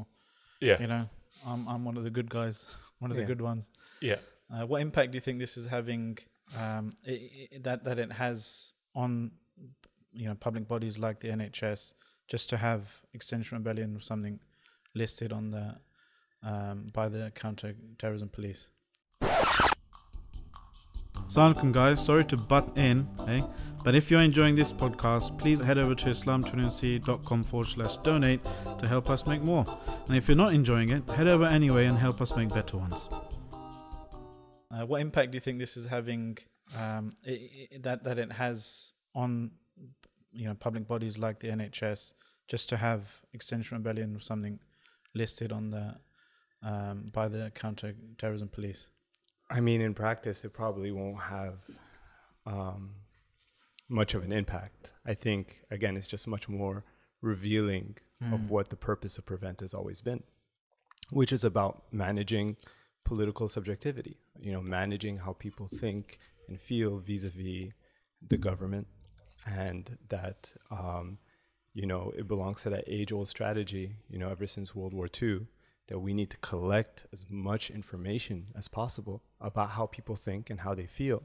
Yeah, 0.60 0.80
You 0.84 0.88
know, 0.94 1.06
I'm 1.46 1.68
I'm 1.68 1.86
one 1.86 1.98
of 1.98 2.04
the 2.04 2.10
good 2.10 2.30
guys, 2.30 2.66
one 3.00 3.12
of 3.12 3.18
the 3.18 3.24
good 3.26 3.42
ones. 3.42 3.72
yeah. 4.02 4.18
Uh, 4.54 4.66
what 4.66 4.82
impact 4.82 5.12
do 5.12 5.16
you 5.16 5.22
think 5.22 5.40
this 5.40 5.56
is 5.56 5.68
having 5.68 6.18
um, 6.58 6.98
i 7.08 7.12
i 7.12 7.58
that 7.62 7.86
that 7.86 7.98
it 7.98 8.12
has 8.12 8.74
on 8.94 9.32
you 10.12 10.28
know 10.28 10.36
public 10.36 10.68
bodies 10.68 11.00
like 11.00 11.22
the 11.22 11.30
NHS 11.30 11.94
just 12.28 12.50
to 12.50 12.58
have 12.58 13.02
Extinction 13.14 13.58
Rebellion 13.58 13.96
or 13.96 14.02
something 14.02 14.40
listed 14.94 15.32
on 15.32 15.52
the 15.52 15.76
um, 16.44 16.90
by 16.94 17.08
the 17.08 17.32
counter 17.36 17.76
terrorism 17.98 18.30
police? 18.30 18.70
Assalamualaikum 21.28 21.72
guys, 21.72 22.04
sorry 22.04 22.26
to 22.26 22.36
butt 22.36 22.68
in, 22.76 23.08
eh? 23.28 23.42
But 23.84 23.96
if 23.96 24.12
you're 24.12 24.22
enjoying 24.22 24.54
this 24.54 24.72
podcast, 24.72 25.40
please 25.40 25.60
head 25.60 25.80
over 25.80 25.96
to 25.96 26.10
islam20c.com 26.12 27.44
forward 27.44 27.68
slash 27.68 27.98
donate 27.98 28.40
to 28.78 28.88
help 28.88 29.10
us 29.10 29.26
make 29.26 29.42
more. 29.42 29.66
And 30.08 30.16
if 30.16 30.28
you're 30.28 30.38
not 30.38 30.54
enjoying 30.54 30.90
it, 30.90 31.10
head 31.10 31.28
over 31.28 31.46
anyway 31.46 31.86
and 31.86 31.98
help 31.98 32.22
us 32.22 32.36
make 32.36 32.50
better 32.50 32.78
ones. 32.78 33.10
Uh, 34.70 34.86
what 34.86 35.02
impact 35.02 35.32
do 35.32 35.36
you 35.36 35.40
think 35.40 35.58
this 35.58 35.78
is 35.78 35.88
having 35.88 36.38
um, 36.78 37.18
i 37.28 37.32
i 37.74 37.78
that 37.80 38.04
that 38.06 38.18
it 38.18 38.32
has 38.32 38.94
on 39.14 39.52
you 40.32 40.48
know 40.48 40.54
public 40.54 40.88
bodies 40.88 41.18
like 41.18 41.40
the 41.40 41.48
NHS 41.48 42.14
just 42.48 42.70
to 42.70 42.78
have 42.78 43.22
Extinction 43.34 43.78
Rebellion 43.78 44.16
or 44.16 44.22
something 44.22 44.60
listed 45.14 45.52
on 45.52 45.72
the 45.72 45.96
um, 46.64 47.10
by 47.12 47.28
the 47.28 47.52
counter 47.56 47.96
terrorism 48.20 48.48
police? 48.48 48.90
I 49.50 49.60
mean, 49.60 49.82
in 49.82 49.94
practice, 49.94 50.46
it 50.46 50.54
probably 50.54 50.92
won't 50.92 51.20
have 51.20 51.56
um, 52.46 52.92
much 54.00 54.14
of 54.16 54.24
an 54.24 54.32
impact. 54.32 54.94
I 55.06 55.14
think, 55.14 55.64
again, 55.70 55.98
it's 55.98 56.08
just 56.08 56.28
much 56.28 56.48
more 56.50 56.84
revealing 57.22 57.98
Hmm. 58.22 58.34
of 58.36 58.50
what 58.52 58.70
the 58.70 58.76
purpose 58.76 59.18
of 59.18 59.26
Prevent 59.26 59.62
has 59.62 59.74
always 59.74 60.00
been, 60.00 60.22
which 61.10 61.32
is 61.34 61.44
about 61.44 61.74
managing 61.92 62.56
political 63.04 63.48
subjectivity. 63.50 64.16
You 64.40 64.52
know, 64.54 64.62
managing 64.62 65.18
how 65.26 65.34
people 65.34 65.68
think 65.68 66.20
and 66.48 66.60
feel 66.70 67.00
vis-a-vis 67.00 67.72
the 68.32 68.38
government, 68.38 68.88
and 69.46 69.98
that 70.10 70.54
um, 70.70 71.18
you 71.74 71.88
know 71.88 72.14
it 72.16 72.28
belongs 72.28 72.62
to 72.62 72.70
that 72.70 72.84
age-old 72.88 73.28
strategy. 73.28 73.96
You 74.08 74.20
know, 74.20 74.30
ever 74.30 74.46
since 74.46 74.76
World 74.76 74.94
War 74.94 75.08
II, 75.22 75.48
that 75.88 76.00
we 76.00 76.14
need 76.14 76.30
to 76.30 76.38
collect 76.38 77.08
as 77.12 77.26
much 77.28 77.72
information 77.72 78.38
as 78.56 78.68
possible 78.68 79.24
about 79.50 79.72
how 79.72 79.88
people 79.88 80.16
think 80.16 80.52
and 80.52 80.60
how 80.60 80.76
they 80.76 80.86
feel, 80.86 81.24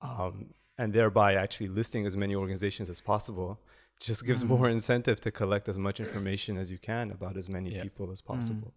um, 0.00 0.54
and 0.78 0.92
thereby 0.92 1.34
actually 1.34 1.68
listing 1.68 2.06
as 2.06 2.16
many 2.16 2.34
organizations 2.34 2.90
as 2.90 3.00
possible 3.00 3.60
just 4.00 4.26
gives 4.26 4.42
Mm. 4.42 4.48
more 4.48 4.68
incentive 4.68 5.20
to 5.20 5.30
collect 5.30 5.68
as 5.68 5.78
much 5.78 6.00
information 6.00 6.56
as 6.56 6.70
you 6.70 6.78
can 6.78 7.10
about 7.12 7.36
as 7.36 7.48
many 7.48 7.74
Yeah. 7.74 7.82
people 7.84 8.10
as 8.10 8.20
possible. 8.20 8.74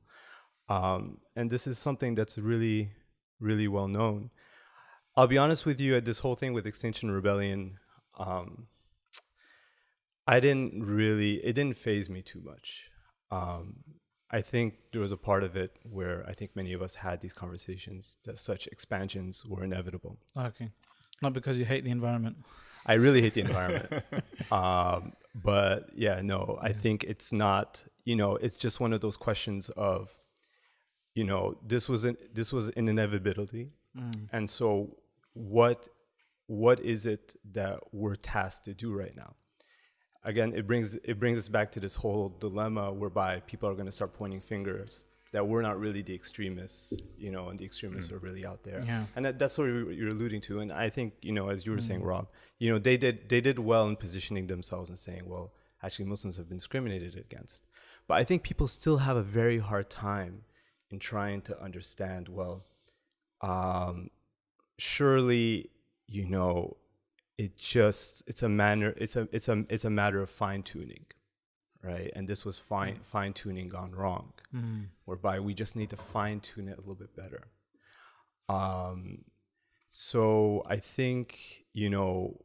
Um, 0.69 1.21
and 1.35 1.49
this 1.49 1.65
is 1.65 1.79
something 1.79 2.13
that's 2.15 2.37
really, 2.37 2.91
really 3.39 3.67
well 3.67 3.87
known. 3.87 4.29
I'll 5.15 5.27
be 5.27 5.37
honest 5.37 5.65
with 5.65 5.79
you, 5.81 5.95
at 5.95 6.05
this 6.05 6.19
whole 6.19 6.35
thing 6.35 6.53
with 6.53 6.67
Extinction 6.67 7.09
Rebellion, 7.09 7.79
um, 8.19 8.67
I 10.27 10.39
didn't 10.39 10.83
really, 10.83 11.35
it 11.43 11.53
didn't 11.53 11.77
phase 11.77 12.09
me 12.09 12.21
too 12.21 12.41
much. 12.41 12.89
Um, 13.31 13.83
I 14.29 14.41
think 14.41 14.91
there 14.91 15.01
was 15.01 15.13
a 15.13 15.17
part 15.17 15.43
of 15.43 15.55
it 15.55 15.77
where 15.83 16.23
I 16.27 16.33
think 16.33 16.55
many 16.55 16.73
of 16.73 16.81
us 16.81 16.95
had 16.95 17.21
these 17.21 17.33
conversations 17.33 18.17
that 18.25 18.37
such 18.37 18.67
expansions 18.67 19.45
were 19.45 19.63
inevitable. 19.63 20.19
Okay. 20.35 20.69
Not 21.21 21.33
because 21.33 21.57
you 21.57 21.65
hate 21.65 21.83
the 21.83 21.91
environment. 21.91 22.37
I 22.85 22.93
really 22.93 23.21
hate 23.21 23.33
the 23.33 23.41
environment. 23.41 24.03
um, 24.51 25.13
but 25.35 25.89
yeah, 25.95 26.21
no, 26.21 26.57
I 26.61 26.71
think 26.73 27.03
it's 27.03 27.33
not, 27.33 27.83
you 28.05 28.15
know, 28.15 28.35
it's 28.37 28.55
just 28.55 28.79
one 28.79 28.93
of 28.93 29.01
those 29.01 29.17
questions 29.17 29.69
of, 29.69 30.17
you 31.13 31.23
know, 31.23 31.57
this 31.65 31.89
was 31.89 32.05
an, 32.05 32.17
this 32.33 32.53
was 32.53 32.69
an 32.69 32.87
inevitability. 32.87 33.71
And 34.31 34.49
so 34.49 34.97
what, 35.33 35.87
what 36.45 36.79
is 36.79 37.05
it 37.05 37.35
that 37.51 37.79
we're 37.91 38.15
tasked 38.15 38.65
to 38.65 38.73
do 38.73 38.93
right 38.93 39.15
now? 39.15 39.35
Again, 40.23 40.53
it 40.55 40.67
brings, 40.67 40.95
it 41.03 41.19
brings 41.19 41.37
us 41.37 41.47
back 41.47 41.71
to 41.73 41.79
this 41.79 41.95
whole 41.95 42.29
dilemma 42.39 42.91
whereby 42.93 43.41
people 43.47 43.67
are 43.69 43.73
going 43.73 43.85
to 43.87 43.91
start 43.91 44.13
pointing 44.13 44.41
fingers 44.41 45.05
that 45.37 45.45
we're 45.51 45.65
not 45.69 45.77
really 45.85 46.01
the 46.09 46.15
extremists, 46.21 46.93
you 47.25 47.31
know, 47.35 47.43
and 47.49 47.55
the 47.61 47.65
extremists 47.71 48.09
are 48.13 48.21
really 48.27 48.43
out 48.51 48.61
there. 48.69 48.81
Yeah. 48.91 49.03
and 49.15 49.21
that, 49.25 49.33
that's 49.41 49.55
what 49.59 49.65
you- 49.73 49.91
you're 49.97 50.13
alluding 50.17 50.41
to. 50.49 50.53
And 50.63 50.69
i 50.85 50.87
think 50.95 51.07
you 51.27 51.33
know 51.37 51.45
as 51.53 51.59
you 51.65 51.71
were 51.75 51.83
saying 51.89 52.01
rob 52.11 52.25
you 52.61 52.67
know 52.71 52.79
they 52.87 52.97
did 53.05 53.15
they 53.31 53.41
did 53.49 53.57
well 53.71 53.85
in 53.91 53.95
positioning 54.05 54.45
themselves 54.53 54.87
and 54.91 54.99
saying 55.07 55.23
well 55.33 55.47
actually 55.85 56.07
muslims 56.13 56.35
have 56.39 56.47
been 56.51 56.61
discriminated 56.63 57.13
against. 57.25 57.59
But 58.07 58.15
i 58.21 58.23
think 58.27 58.37
people 58.49 58.67
still 58.79 58.99
have 59.07 59.17
a 59.23 59.27
very 59.41 59.59
hard 59.69 59.87
time 60.09 60.33
in 60.91 60.97
trying 61.11 61.39
to 61.49 61.53
understand 61.67 62.23
well 62.39 62.55
um, 63.51 63.95
surely 64.91 65.69
you 66.15 66.25
know 66.35 66.77
it 67.37 67.51
just 67.75 68.23
it's 68.31 68.43
a 68.49 68.51
manner 68.63 68.89
it's 69.03 69.15
a 69.21 69.23
it's 69.37 69.47
a 69.53 69.55
it's 69.75 69.85
a 69.91 69.93
matter 70.01 70.19
of 70.25 70.29
fine 70.43 70.63
tuning 70.71 71.05
right 71.81 72.11
and 72.15 72.27
this 72.27 72.43
was 72.45 72.57
fine 72.57 72.99
fine 73.03 73.33
tuning 73.33 73.69
gone 73.69 73.91
wrong 73.91 74.33
whereby 75.05 75.39
we 75.39 75.53
just 75.53 75.75
need 75.75 75.89
to 75.89 75.97
fine 75.97 76.39
tune 76.39 76.67
it 76.67 76.77
a 76.77 76.81
little 76.81 76.95
bit 76.95 77.15
better 77.15 77.47
um, 78.49 79.25
so 79.89 80.63
I 80.67 80.77
think 80.77 81.65
you 81.73 81.89
know 81.89 82.41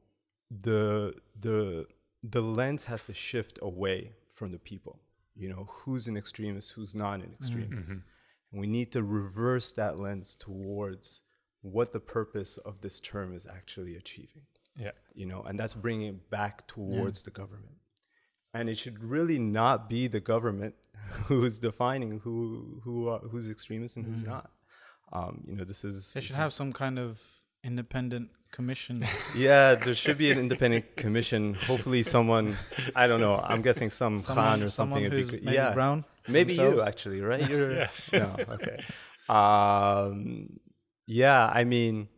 the 0.51 1.15
the 1.39 1.87
the 2.23 2.41
lens 2.41 2.85
has 2.87 3.07
to 3.07 3.15
shift 3.15 3.59
away 3.63 4.13
from 4.35 4.53
the 4.53 4.59
people. 4.59 5.01
You 5.35 5.49
know 5.49 5.69
who's 5.71 6.09
an 6.09 6.17
extremist, 6.17 6.73
who's 6.73 6.95
not 6.95 7.21
an 7.21 7.33
extremist, 7.33 7.91
and 7.91 8.61
we 8.61 8.67
need 8.67 8.93
to 8.93 9.03
reverse 9.03 9.73
that 9.73 9.99
lens 9.99 10.35
towards 10.35 11.23
what 11.63 11.93
the 11.93 12.01
purpose 12.01 12.57
of 12.59 12.81
this 12.81 13.01
term 13.01 13.35
is 13.35 13.47
actually 13.47 13.97
achieving. 13.97 14.43
Yeah. 14.77 14.91
You 15.15 15.27
know, 15.27 15.43
and 15.43 15.59
that's 15.59 15.75
bringing 15.75 16.09
it 16.09 16.31
back 16.31 16.67
towards 16.67 17.23
the 17.23 17.31
government. 17.31 17.77
And 18.55 18.69
it 18.69 18.77
should 18.77 19.03
really 19.03 19.39
not 19.39 19.89
be 19.89 20.07
the 20.09 20.21
government 20.21 20.75
who 21.27 21.45
is 21.45 21.59
defining 21.59 22.21
who 22.21 22.81
who 22.85 23.09
are, 23.09 23.19
who's 23.21 23.51
extremist 23.51 23.97
and 23.97 24.05
who's 24.07 24.25
not. 24.25 24.51
Um, 25.13 25.45
you 25.47 25.57
know, 25.57 25.65
this 25.65 25.85
is 25.85 26.13
They 26.13 26.21
this 26.21 26.27
should 26.27 26.33
is- 26.33 26.37
have 26.37 26.53
some 26.53 26.73
kind 26.73 26.99
of 26.99 27.21
independent 27.65 28.31
commission. 28.51 29.05
yeah, 29.37 29.75
there 29.75 29.95
should 29.95 30.19
be 30.19 30.31
an 30.31 30.39
independent 30.39 30.97
commission. 31.05 31.55
Hopefully, 31.55 32.03
someone 32.03 32.57
I 32.95 33.07
don't 33.07 33.21
know. 33.21 33.37
I'm 33.37 33.63
guessing 33.63 33.91
some 33.91 34.21
Khan 34.23 34.63
or 34.63 34.69
something. 34.69 34.69
someone 34.69 35.03
would 35.03 35.11
be 35.13 35.25
maybe 35.45 35.55
yeah, 35.57 35.73
brown. 35.73 36.05
maybe 36.29 36.55
you 36.55 36.83
actually, 36.83 37.21
right? 37.23 37.49
You're 37.49 37.89
no, 38.13 38.37
okay. 38.51 38.83
Um, 39.29 40.59
yeah, 41.07 41.47
I 41.47 41.65
mean, 41.65 42.09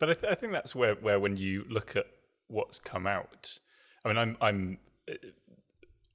But 0.00 0.10
I, 0.10 0.14
th- 0.14 0.32
I 0.32 0.34
think 0.34 0.52
that's 0.52 0.74
where, 0.74 0.94
where 0.96 1.18
when 1.20 1.36
you 1.36 1.64
look 1.68 1.96
at 1.96 2.06
what's 2.48 2.78
come 2.78 3.06
out, 3.06 3.58
I 4.04 4.08
mean, 4.08 4.18
I'm 4.18 4.36
I'm 4.40 4.78
uh, 5.10 5.14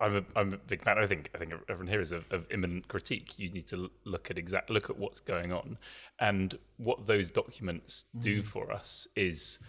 I'm 0.04 0.18
a 0.18 0.24
I'm 0.36 0.54
a 0.54 0.58
big 0.58 0.84
fan. 0.84 0.98
I 0.98 1.08
think 1.08 1.30
I 1.34 1.38
think 1.38 1.54
everyone 1.70 1.88
here 1.88 2.02
is 2.02 2.12
of, 2.12 2.26
of 2.30 2.46
imminent 2.52 2.88
critique. 2.90 3.40
You 3.40 3.50
need 3.50 3.68
to 3.68 3.90
look 4.04 4.30
at 4.30 4.38
exact 4.38 4.70
look 4.70 4.90
at 4.90 4.98
what's 4.98 5.22
going 5.22 5.54
on, 5.54 5.78
and 6.20 6.58
what 6.78 7.08
those 7.08 7.30
documents 7.30 8.06
do 8.20 8.42
for 8.42 8.72
us 8.72 9.08
is 9.16 9.60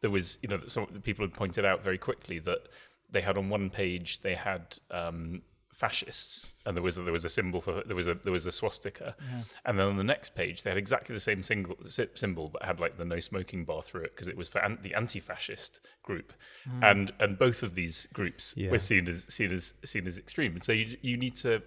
there 0.00 0.10
was 0.10 0.38
you 0.42 0.48
know 0.48 0.60
some 0.66 0.86
people 1.02 1.24
had 1.24 1.34
pointed 1.34 1.66
out 1.66 1.84
very 1.84 1.98
quickly 1.98 2.38
that 2.40 2.68
they 3.10 3.20
had 3.20 3.36
on 3.36 3.50
one 3.50 3.68
page 3.68 4.20
they 4.22 4.34
had 4.34 4.78
um, 4.90 5.42
fascists 5.72 6.52
and 6.66 6.76
there 6.76 6.82
was 6.82 6.98
a, 6.98 7.02
there 7.02 7.12
was 7.12 7.24
a 7.24 7.30
symbol 7.30 7.60
for 7.60 7.82
there 7.86 7.96
was 7.96 8.06
a 8.06 8.14
there 8.14 8.32
was 8.32 8.44
a 8.46 8.52
swastika. 8.52 9.16
And 9.64 9.78
then 9.78 9.86
on 9.88 9.96
the 9.96 10.04
next 10.04 10.34
page 10.34 10.62
they 10.62 10.70
had 10.70 10.76
exactly 10.76 11.14
the 11.14 11.20
same 11.20 11.42
single, 11.42 11.76
symbol 12.14 12.50
but 12.50 12.62
had 12.62 12.78
like 12.78 12.98
the 12.98 13.04
no 13.06 13.18
smoking 13.20 13.64
bar 13.64 13.82
through 13.82 14.02
it 14.02 14.14
because 14.14 14.28
it 14.28 14.36
was 14.36 14.48
for 14.48 14.58
an, 14.58 14.78
the 14.82 14.94
anti-fascist 14.94 15.80
group. 16.02 16.34
Mm. 16.68 16.90
And 16.90 17.12
and 17.20 17.38
both 17.38 17.62
of 17.62 17.74
these 17.74 18.06
groups 18.12 18.54
Yeah. 18.56 18.70
were 18.70 18.78
seen 18.78 19.08
as 19.08 19.24
seen 19.28 19.52
as 19.52 19.74
seen 19.84 20.06
as 20.06 20.18
extreme. 20.18 20.52
And 20.52 20.62
so 20.62 20.72
you 20.72 20.96
you 21.00 21.16
need 21.16 21.36
to 21.36 21.62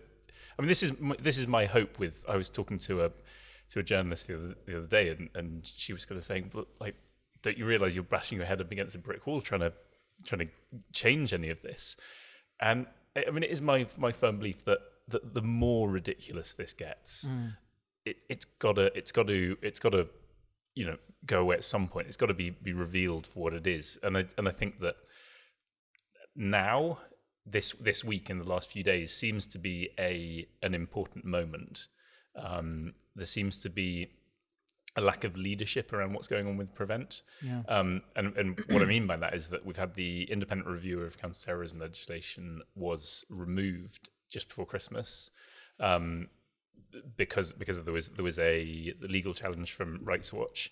I 0.57 0.61
mean 0.61 0.69
this 0.69 0.83
is 0.83 0.99
my, 0.99 1.15
this 1.19 1.37
is 1.37 1.47
my 1.47 1.65
hope 1.65 1.97
with 1.97 2.23
I 2.29 2.35
was 2.35 2.49
talking 2.49 2.77
to 2.79 3.05
a 3.05 3.11
to 3.69 3.79
a 3.79 3.83
journalist 3.83 4.27
the 4.27 4.35
other, 4.35 4.55
the 4.67 4.77
other 4.77 4.87
day 4.87 5.09
and, 5.09 5.29
and 5.33 5.65
she 5.65 5.93
was 5.93 6.05
kind 6.05 6.17
of 6.19 6.23
saying 6.23 6.51
but 6.53 6.67
like 6.79 6.95
don't 7.41 7.57
you 7.57 7.65
realize 7.65 7.95
you're 7.95 8.03
bashing 8.03 8.37
your 8.37 8.47
head 8.47 8.61
up 8.61 8.71
against 8.71 8.95
a 8.95 8.99
brick 8.99 9.25
wall 9.25 9.41
trying 9.41 9.61
to 9.61 9.73
trying 10.25 10.47
to 10.47 10.53
change 10.93 11.33
any 11.33 11.49
of 11.49 11.61
this? 11.63 11.97
And 12.61 12.85
I 13.15 13.31
mean, 13.31 13.43
it 13.43 13.49
is 13.51 13.61
my 13.61 13.85
my 13.97 14.11
firm 14.11 14.37
belief 14.37 14.65
that 14.65 14.79
that 15.07 15.33
the 15.33 15.41
more 15.41 15.89
ridiculous 15.89 16.53
this 16.53 16.73
gets, 16.73 17.27
it, 18.05 18.17
it's 18.29 18.45
gotta 18.45 18.95
it's 18.97 19.11
got 19.11 19.27
to 19.27 19.57
it's 19.61 19.79
got 19.79 19.91
to 19.91 20.07
you 20.75 20.85
know 20.85 20.97
go 21.25 21.41
away 21.41 21.55
at 21.55 21.63
some 21.63 21.87
point. 21.87 22.07
It's 22.07 22.17
got 22.17 22.27
to 22.27 22.33
be 22.33 22.49
be 22.49 22.73
revealed 22.73 23.27
for 23.27 23.39
what 23.43 23.53
it 23.53 23.67
is, 23.67 23.97
and 24.03 24.17
I 24.17 24.25
and 24.37 24.47
I 24.47 24.51
think 24.51 24.79
that 24.81 24.95
now 26.35 26.99
this 27.45 27.71
this 27.79 28.03
week 28.03 28.29
in 28.29 28.39
the 28.39 28.45
last 28.45 28.69
few 28.69 28.83
days 28.83 29.13
seems 29.13 29.47
to 29.47 29.59
be 29.59 29.89
a 29.99 30.47
an 30.61 30.73
important 30.73 31.25
moment. 31.25 31.87
Um, 32.35 32.93
there 33.15 33.25
seems 33.25 33.59
to 33.59 33.69
be 33.69 34.09
a 34.97 35.01
lack 35.01 35.23
of 35.25 35.35
leadership 35.35 35.91
around 35.93 36.13
what's 36.13 36.27
going 36.27 36.47
on 36.47 36.55
with 36.57 36.73
prevent. 36.73 37.21
Yeah. 37.41 37.61
Um, 37.67 38.01
and, 38.15 38.35
and 38.37 38.59
what 38.69 38.81
I 38.81 38.85
mean 38.85 39.05
by 39.07 39.17
that 39.17 39.33
is 39.33 39.49
that 39.49 39.65
we've 39.65 39.75
had 39.77 39.93
the 39.95 40.23
independent 40.31 40.69
review 40.69 41.01
of 41.01 41.17
counterterrorism 41.17 41.79
legislation 41.79 42.61
was 42.75 43.25
removed 43.29 44.09
just 44.29 44.47
before 44.47 44.65
Christmas 44.65 45.31
um, 45.79 46.27
because 47.17 47.51
because 47.53 47.83
there 47.83 47.93
was 47.93 48.09
there 48.09 48.23
was 48.23 48.39
a 48.39 48.93
legal 49.01 49.33
challenge 49.33 49.73
from 49.73 49.99
Rights 50.03 50.31
Watch. 50.31 50.71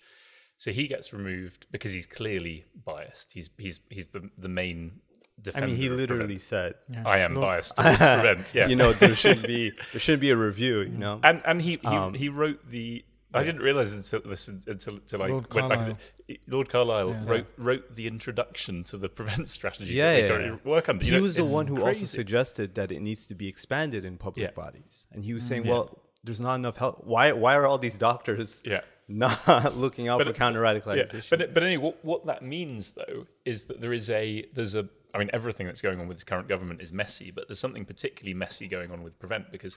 So 0.56 0.70
he 0.70 0.86
gets 0.86 1.12
removed 1.12 1.66
because 1.70 1.92
he's 1.92 2.06
clearly 2.06 2.64
biased. 2.84 3.32
He's 3.32 3.50
he's 3.58 3.80
he's 3.90 4.06
the 4.08 4.30
the 4.38 4.48
main 4.48 5.00
I 5.36 5.42
defender. 5.42 5.66
mean, 5.66 5.76
he 5.76 5.88
literally 5.90 6.38
Prevent. 6.38 6.40
said, 6.40 6.74
I 7.04 7.18
am 7.18 7.34
Lord- 7.34 7.46
biased 7.48 7.76
towards 7.76 7.96
prevent. 7.98 8.54
Yeah, 8.54 8.68
you 8.68 8.76
know, 8.76 8.92
there 8.92 9.16
shouldn't 9.16 9.46
be 9.46 9.72
there 9.92 10.00
shouldn't 10.00 10.20
be 10.22 10.30
a 10.30 10.36
review. 10.36 10.80
You 10.82 10.96
know, 10.96 11.20
and 11.22 11.42
and 11.44 11.60
he 11.60 11.72
he, 11.82 11.86
Um, 11.86 12.14
he 12.14 12.28
wrote 12.28 12.70
the. 12.70 13.04
I 13.34 13.44
didn't 13.44 13.62
realize 13.62 13.92
until 13.92 14.20
this 14.28 14.48
until, 14.48 14.94
until 14.94 15.22
I 15.22 15.28
Lord 15.28 15.52
went 15.54 15.68
back. 15.68 15.78
Carlile. 15.78 15.98
Lord 16.46 16.68
Carlile 16.70 17.08
Yeah. 17.10 17.24
wrote 17.26 17.46
wrote 17.58 17.94
the 17.94 18.06
introduction 18.06 18.84
to 18.84 18.96
the 18.96 19.08
prevent 19.08 19.48
strategy. 19.58 19.92
Yeah, 19.92 20.12
that 20.28 20.38
we 20.38 20.44
yeah, 20.44 20.50
yeah. 20.52 20.56
work 20.64 20.88
under. 20.88 21.04
You 21.04 21.10
he 21.12 21.16
know, 21.18 21.22
was 21.22 21.34
the 21.36 21.44
one 21.44 21.66
who 21.66 21.82
also 21.82 22.06
suggested 22.06 22.74
that 22.76 22.90
it 22.92 23.00
needs 23.00 23.26
to 23.26 23.34
be 23.34 23.48
expanded 23.48 24.04
in 24.04 24.16
public. 24.16 24.52
Mm, 24.52 24.54
bodies, 24.54 25.06
and 25.12 25.24
he 25.24 25.34
was 25.34 25.44
saying, 25.44 25.64
Yeah. 25.64 25.72
"Well, 25.72 25.98
there's 26.22 26.40
not 26.40 26.54
enough 26.54 26.76
help. 26.78 27.04
Why? 27.04 27.32
Why 27.32 27.54
are 27.56 27.66
all 27.66 27.78
these 27.78 27.98
doctors 27.98 28.62
not 29.08 29.36
looking 29.76 30.08
out 30.08 30.18
But 30.18 30.28
for 30.28 30.32
counter 30.32 30.62
Yeah, 30.64 30.72
radicalization?" 30.80 31.30
but 31.30 31.52
but 31.54 31.62
anyway, 31.62 31.82
what, 31.82 32.04
what 32.04 32.26
that 32.26 32.42
means 32.42 32.90
though 32.92 33.26
is 33.44 33.64
that 33.66 33.80
there 33.80 33.92
is 33.92 34.08
a 34.10 34.46
there's 34.54 34.74
a 34.74 34.88
I 35.14 35.18
mean 35.18 35.30
everything 35.32 35.66
that's 35.66 35.82
going 35.82 36.00
on 36.00 36.08
with 36.08 36.16
this 36.16 36.24
current 36.24 36.48
government 36.48 36.80
is 36.80 36.92
messy, 36.92 37.30
but 37.30 37.46
there's 37.48 37.58
something 37.60 37.84
particularly 37.84 38.34
messy 38.34 38.66
going 38.66 38.90
on 38.90 39.02
with 39.02 39.18
prevent 39.18 39.52
because 39.52 39.76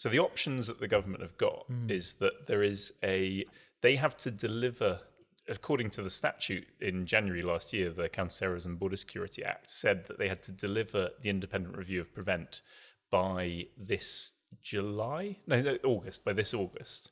so 0.00 0.08
the 0.08 0.18
options 0.18 0.66
that 0.66 0.80
the 0.80 0.88
government 0.88 1.20
have 1.20 1.36
got 1.36 1.66
hmm. 1.66 1.90
is 1.90 2.14
that 2.14 2.46
there 2.46 2.62
is 2.62 2.90
a 3.04 3.44
they 3.82 3.96
have 3.96 4.16
to 4.16 4.30
deliver 4.30 4.98
according 5.46 5.90
to 5.90 6.02
the 6.02 6.08
statute 6.08 6.66
in 6.80 7.04
January 7.04 7.42
last 7.42 7.74
year, 7.74 7.90
the 7.90 8.08
Counterterrorism 8.08 8.76
Border 8.76 8.96
Security 8.96 9.44
Act 9.44 9.70
said 9.70 10.06
that 10.06 10.18
they 10.18 10.26
had 10.26 10.42
to 10.44 10.52
deliver 10.52 11.10
the 11.20 11.28
independent 11.28 11.76
review 11.76 12.00
of 12.00 12.14
prevent 12.14 12.62
by 13.10 13.66
this 13.76 14.32
July, 14.62 15.36
no, 15.46 15.60
no 15.60 15.76
August, 15.84 16.24
by 16.24 16.32
this 16.32 16.54
August. 16.54 17.10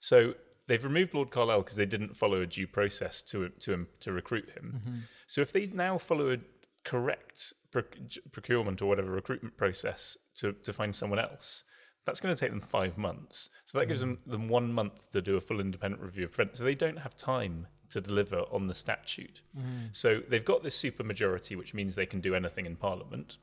So 0.00 0.34
they've 0.66 0.84
removed 0.84 1.14
Lord 1.14 1.30
Carlile 1.30 1.62
because 1.62 1.76
they 1.76 1.86
didn't 1.86 2.18
follow 2.18 2.42
a 2.42 2.46
due 2.46 2.66
process 2.66 3.22
to 3.30 3.48
to 3.60 3.72
um, 3.72 3.86
to 4.00 4.12
recruit 4.12 4.50
him. 4.50 4.74
Mm-hmm. 4.76 4.98
So 5.26 5.40
if 5.40 5.52
they 5.52 5.68
now 5.68 5.96
follow 5.96 6.34
a 6.34 6.38
correct 6.84 7.54
proc- 7.70 7.96
procurement 8.30 8.82
or 8.82 8.90
whatever 8.90 9.10
recruitment 9.10 9.56
process 9.56 10.18
to 10.34 10.52
to 10.52 10.74
find 10.74 10.94
someone 10.94 11.18
else, 11.18 11.64
that's 12.04 12.20
going 12.20 12.34
to 12.34 12.38
take 12.38 12.50
them 12.50 12.60
five 12.60 12.96
months. 12.96 13.50
So 13.66 13.78
that 13.78 13.86
gives 13.86 14.00
hmm. 14.00 14.10
them, 14.10 14.18
them 14.26 14.48
one 14.48 14.72
month 14.72 15.10
to 15.12 15.20
do 15.20 15.36
a 15.36 15.40
full 15.40 15.60
independent 15.60 16.02
review 16.02 16.24
of 16.24 16.32
prevent. 16.32 16.56
So 16.56 16.64
they 16.64 16.74
don't 16.74 16.98
have 16.98 17.16
time 17.16 17.66
to 17.90 18.00
deliver 18.00 18.38
on 18.52 18.66
the 18.66 18.74
statute. 18.74 19.42
Hmm. 19.54 19.86
So 19.92 20.20
they've 20.28 20.44
got 20.44 20.62
this 20.62 20.74
super 20.74 21.04
majority, 21.04 21.56
which 21.56 21.74
means 21.74 21.94
they 21.94 22.06
can 22.06 22.20
do 22.20 22.34
anything 22.34 22.66
in 22.66 22.76
Parliament. 22.76 23.38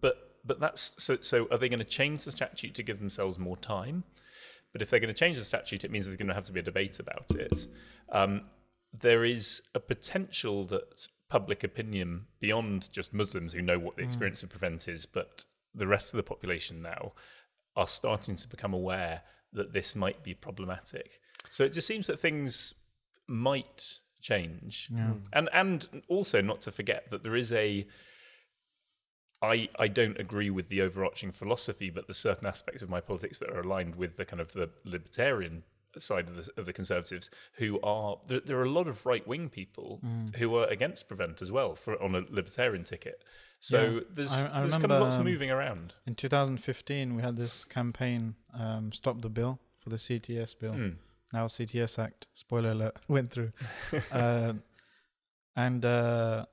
But 0.00 0.24
but 0.44 0.60
that's 0.60 0.94
so. 1.02 1.18
So 1.20 1.48
are 1.50 1.58
they 1.58 1.68
going 1.68 1.78
to 1.80 1.84
change 1.84 2.24
the 2.24 2.32
statute 2.32 2.74
to 2.74 2.82
give 2.82 2.98
themselves 2.98 3.38
more 3.38 3.56
time? 3.56 4.04
But 4.72 4.82
if 4.82 4.90
they're 4.90 5.00
going 5.00 5.12
to 5.12 5.18
change 5.18 5.38
the 5.38 5.44
statute, 5.44 5.84
it 5.84 5.90
means 5.90 6.04
there's 6.04 6.16
going 6.16 6.28
to 6.28 6.34
have 6.34 6.44
to 6.44 6.52
be 6.52 6.60
a 6.60 6.62
debate 6.62 7.00
about 7.00 7.30
it. 7.30 7.66
Um, 8.12 8.42
there 8.92 9.24
is 9.24 9.62
a 9.74 9.80
potential 9.80 10.64
that 10.66 11.08
public 11.30 11.64
opinion 11.64 12.26
beyond 12.40 12.90
just 12.92 13.12
Muslims 13.12 13.52
who 13.52 13.62
know 13.62 13.78
what 13.78 13.96
the 13.96 14.02
hmm. 14.02 14.08
experience 14.08 14.42
of 14.42 14.50
prevent 14.50 14.88
is, 14.88 15.06
but 15.06 15.44
the 15.74 15.86
rest 15.86 16.12
of 16.12 16.16
the 16.16 16.22
population 16.22 16.82
now 16.82 17.12
are 17.76 17.86
starting 17.86 18.36
to 18.36 18.48
become 18.48 18.74
aware 18.74 19.22
that 19.52 19.72
this 19.72 19.96
might 19.96 20.22
be 20.22 20.34
problematic. 20.34 21.20
So 21.50 21.64
it 21.64 21.72
just 21.72 21.86
seems 21.86 22.06
that 22.08 22.20
things 22.20 22.74
might 23.26 23.98
change, 24.20 24.88
hmm. 24.88 25.12
and 25.32 25.48
and 25.52 26.02
also 26.08 26.40
not 26.40 26.60
to 26.62 26.72
forget 26.72 27.10
that 27.10 27.22
there 27.22 27.36
is 27.36 27.52
a. 27.52 27.86
I, 29.40 29.68
I 29.78 29.86
don't 29.86 30.18
agree 30.18 30.50
with 30.50 30.68
the 30.68 30.82
overarching 30.82 31.30
philosophy, 31.30 31.90
but 31.90 32.08
there's 32.08 32.18
certain 32.18 32.48
aspects 32.48 32.82
of 32.82 32.90
my 32.90 33.00
politics 33.00 33.38
that 33.38 33.50
are 33.50 33.60
aligned 33.60 33.94
with 33.94 34.16
the 34.16 34.24
kind 34.24 34.40
of 34.40 34.50
the 34.50 34.68
libertarian 34.84 35.62
side 35.96 36.26
of 36.26 36.36
the, 36.36 36.50
of 36.56 36.66
the 36.66 36.72
conservatives 36.72 37.30
who 37.52 37.80
are 37.82 38.18
there, 38.26 38.40
there 38.40 38.58
are 38.58 38.64
a 38.64 38.70
lot 38.70 38.88
of 38.88 39.06
right 39.06 39.26
wing 39.26 39.48
people 39.48 40.00
hmm. 40.02 40.26
who 40.36 40.56
are 40.56 40.66
against 40.66 41.06
prevent 41.08 41.40
as 41.40 41.52
well 41.52 41.74
for 41.76 42.00
on 42.02 42.14
a 42.14 42.22
libertarian 42.30 42.84
ticket. 42.84 43.22
So 43.60 43.82
Yeah. 43.82 44.00
there's 44.10 44.32
I- 44.32 44.58
I 44.58 44.60
there's 44.60 44.72
kind 44.76 44.92
of 44.92 45.00
lots 45.02 45.16
um, 45.16 45.24
moving 45.24 45.50
around. 45.50 45.94
In 46.06 46.14
2015, 46.14 47.16
we 47.16 47.22
had 47.22 47.36
this 47.36 47.64
campaign, 47.64 48.36
um, 48.54 48.92
Stop 48.92 49.20
the 49.20 49.28
Bill, 49.28 49.58
for 49.80 49.90
the 49.90 49.96
CTS 49.98 50.54
bill. 50.58 50.74
Mm. 50.74 50.96
Now 51.32 51.46
CTS 51.48 51.98
Act, 51.98 52.26
spoiler 52.34 52.70
alert, 52.70 52.96
went 53.08 53.30
through. 53.30 53.52
uh, 54.12 54.54
and 55.56 55.84
uh, 55.84 56.46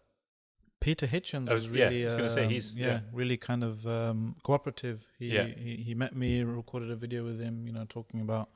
Peter 0.82 1.08
Hitchens 1.08 1.50
I 1.50 1.54
was, 1.54 1.70
was- 1.70 1.80
yeah, 1.80 1.90
I 1.90 2.04
was 2.06 2.16
gonna 2.16 2.30
say 2.30 2.46
um, 2.46 2.50
he's- 2.50 2.74
yeah, 2.76 2.88
yeah. 2.88 3.00
really 3.14 3.38
kind 3.38 3.64
of 3.64 3.86
um, 3.88 4.36
cooperative. 4.44 5.06
He, 5.20 5.28
Yeah. 5.28 5.46
he 5.46 5.78
he 5.78 5.94
met 5.94 6.16
me, 6.16 6.44
recorded 6.44 6.90
a 6.92 6.96
video 6.96 7.24
with 7.24 7.40
him, 7.40 7.68
you 7.68 7.74
know, 7.74 7.86
talking 7.88 8.20
about 8.22 8.50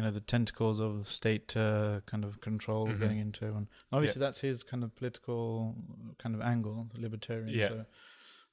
you 0.00 0.06
know 0.06 0.10
the 0.12 0.20
tentacles 0.34 0.80
of 0.80 1.06
state 1.08 1.54
uh, 1.58 2.00
kind 2.06 2.24
of 2.24 2.40
control 2.40 2.86
Mhm. 2.88 3.00
going 3.00 3.18
into, 3.18 3.44
and 3.58 3.66
obviously 3.92 4.20
that's 4.20 4.40
his 4.40 4.62
kind 4.62 4.82
of 4.82 4.94
political 4.96 5.76
kind 6.18 6.34
of 6.34 6.40
angle, 6.40 6.88
the 6.94 7.00
libertarian. 7.02 7.50
Yeah. 7.50 7.68
So, 7.68 7.84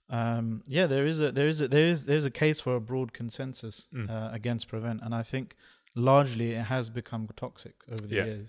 um, 0.09 0.63
yeah, 0.67 0.87
there 0.87 1.05
is 1.05 1.19
a 1.21 1.31
there 1.31 1.47
is 1.47 1.61
a 1.61 1.67
there 1.69 1.87
is 1.87 2.05
there's 2.05 2.25
a 2.25 2.31
case 2.31 2.59
for 2.59 2.75
a 2.75 2.81
broad 2.81 3.13
consensus 3.13 3.87
Mm. 3.93 4.09
uh, 4.09 4.29
against 4.33 4.67
prevent, 4.67 5.01
and 5.01 5.15
I 5.15 5.23
think 5.23 5.55
largely 5.95 6.51
it 6.51 6.65
has 6.65 6.89
become 6.89 7.27
toxic 7.37 7.75
over 7.89 8.05
the 8.07 8.15
Yeah. 8.15 8.25
years. 8.25 8.47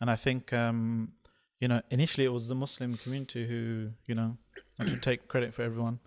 And 0.00 0.10
I 0.10 0.16
think 0.16 0.52
um, 0.52 1.12
you 1.60 1.68
know 1.68 1.80
initially 1.90 2.24
it 2.26 2.32
was 2.32 2.48
the 2.48 2.54
Muslim 2.54 2.96
community 2.98 3.46
who 3.48 3.92
you 4.06 4.14
know 4.14 4.36
I 4.78 4.86
should 4.86 5.02
take 5.02 5.28
credit 5.28 5.54
for 5.54 5.62
everyone, 5.62 5.98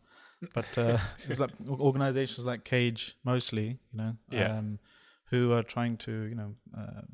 but 0.54 0.78
uh, 0.78 0.98
it's 1.28 1.40
like 1.40 1.52
organizations 1.68 2.46
like 2.46 2.64
Cage 2.64 3.18
mostly, 3.24 3.68
you 3.92 3.98
know, 4.02 4.18
Yeah. 4.30 4.58
um, 4.60 4.80
who 5.30 5.52
are 5.54 5.64
trying 5.64 5.98
to 5.98 6.12
you 6.12 6.36
know 6.36 6.56
um, 6.78 7.08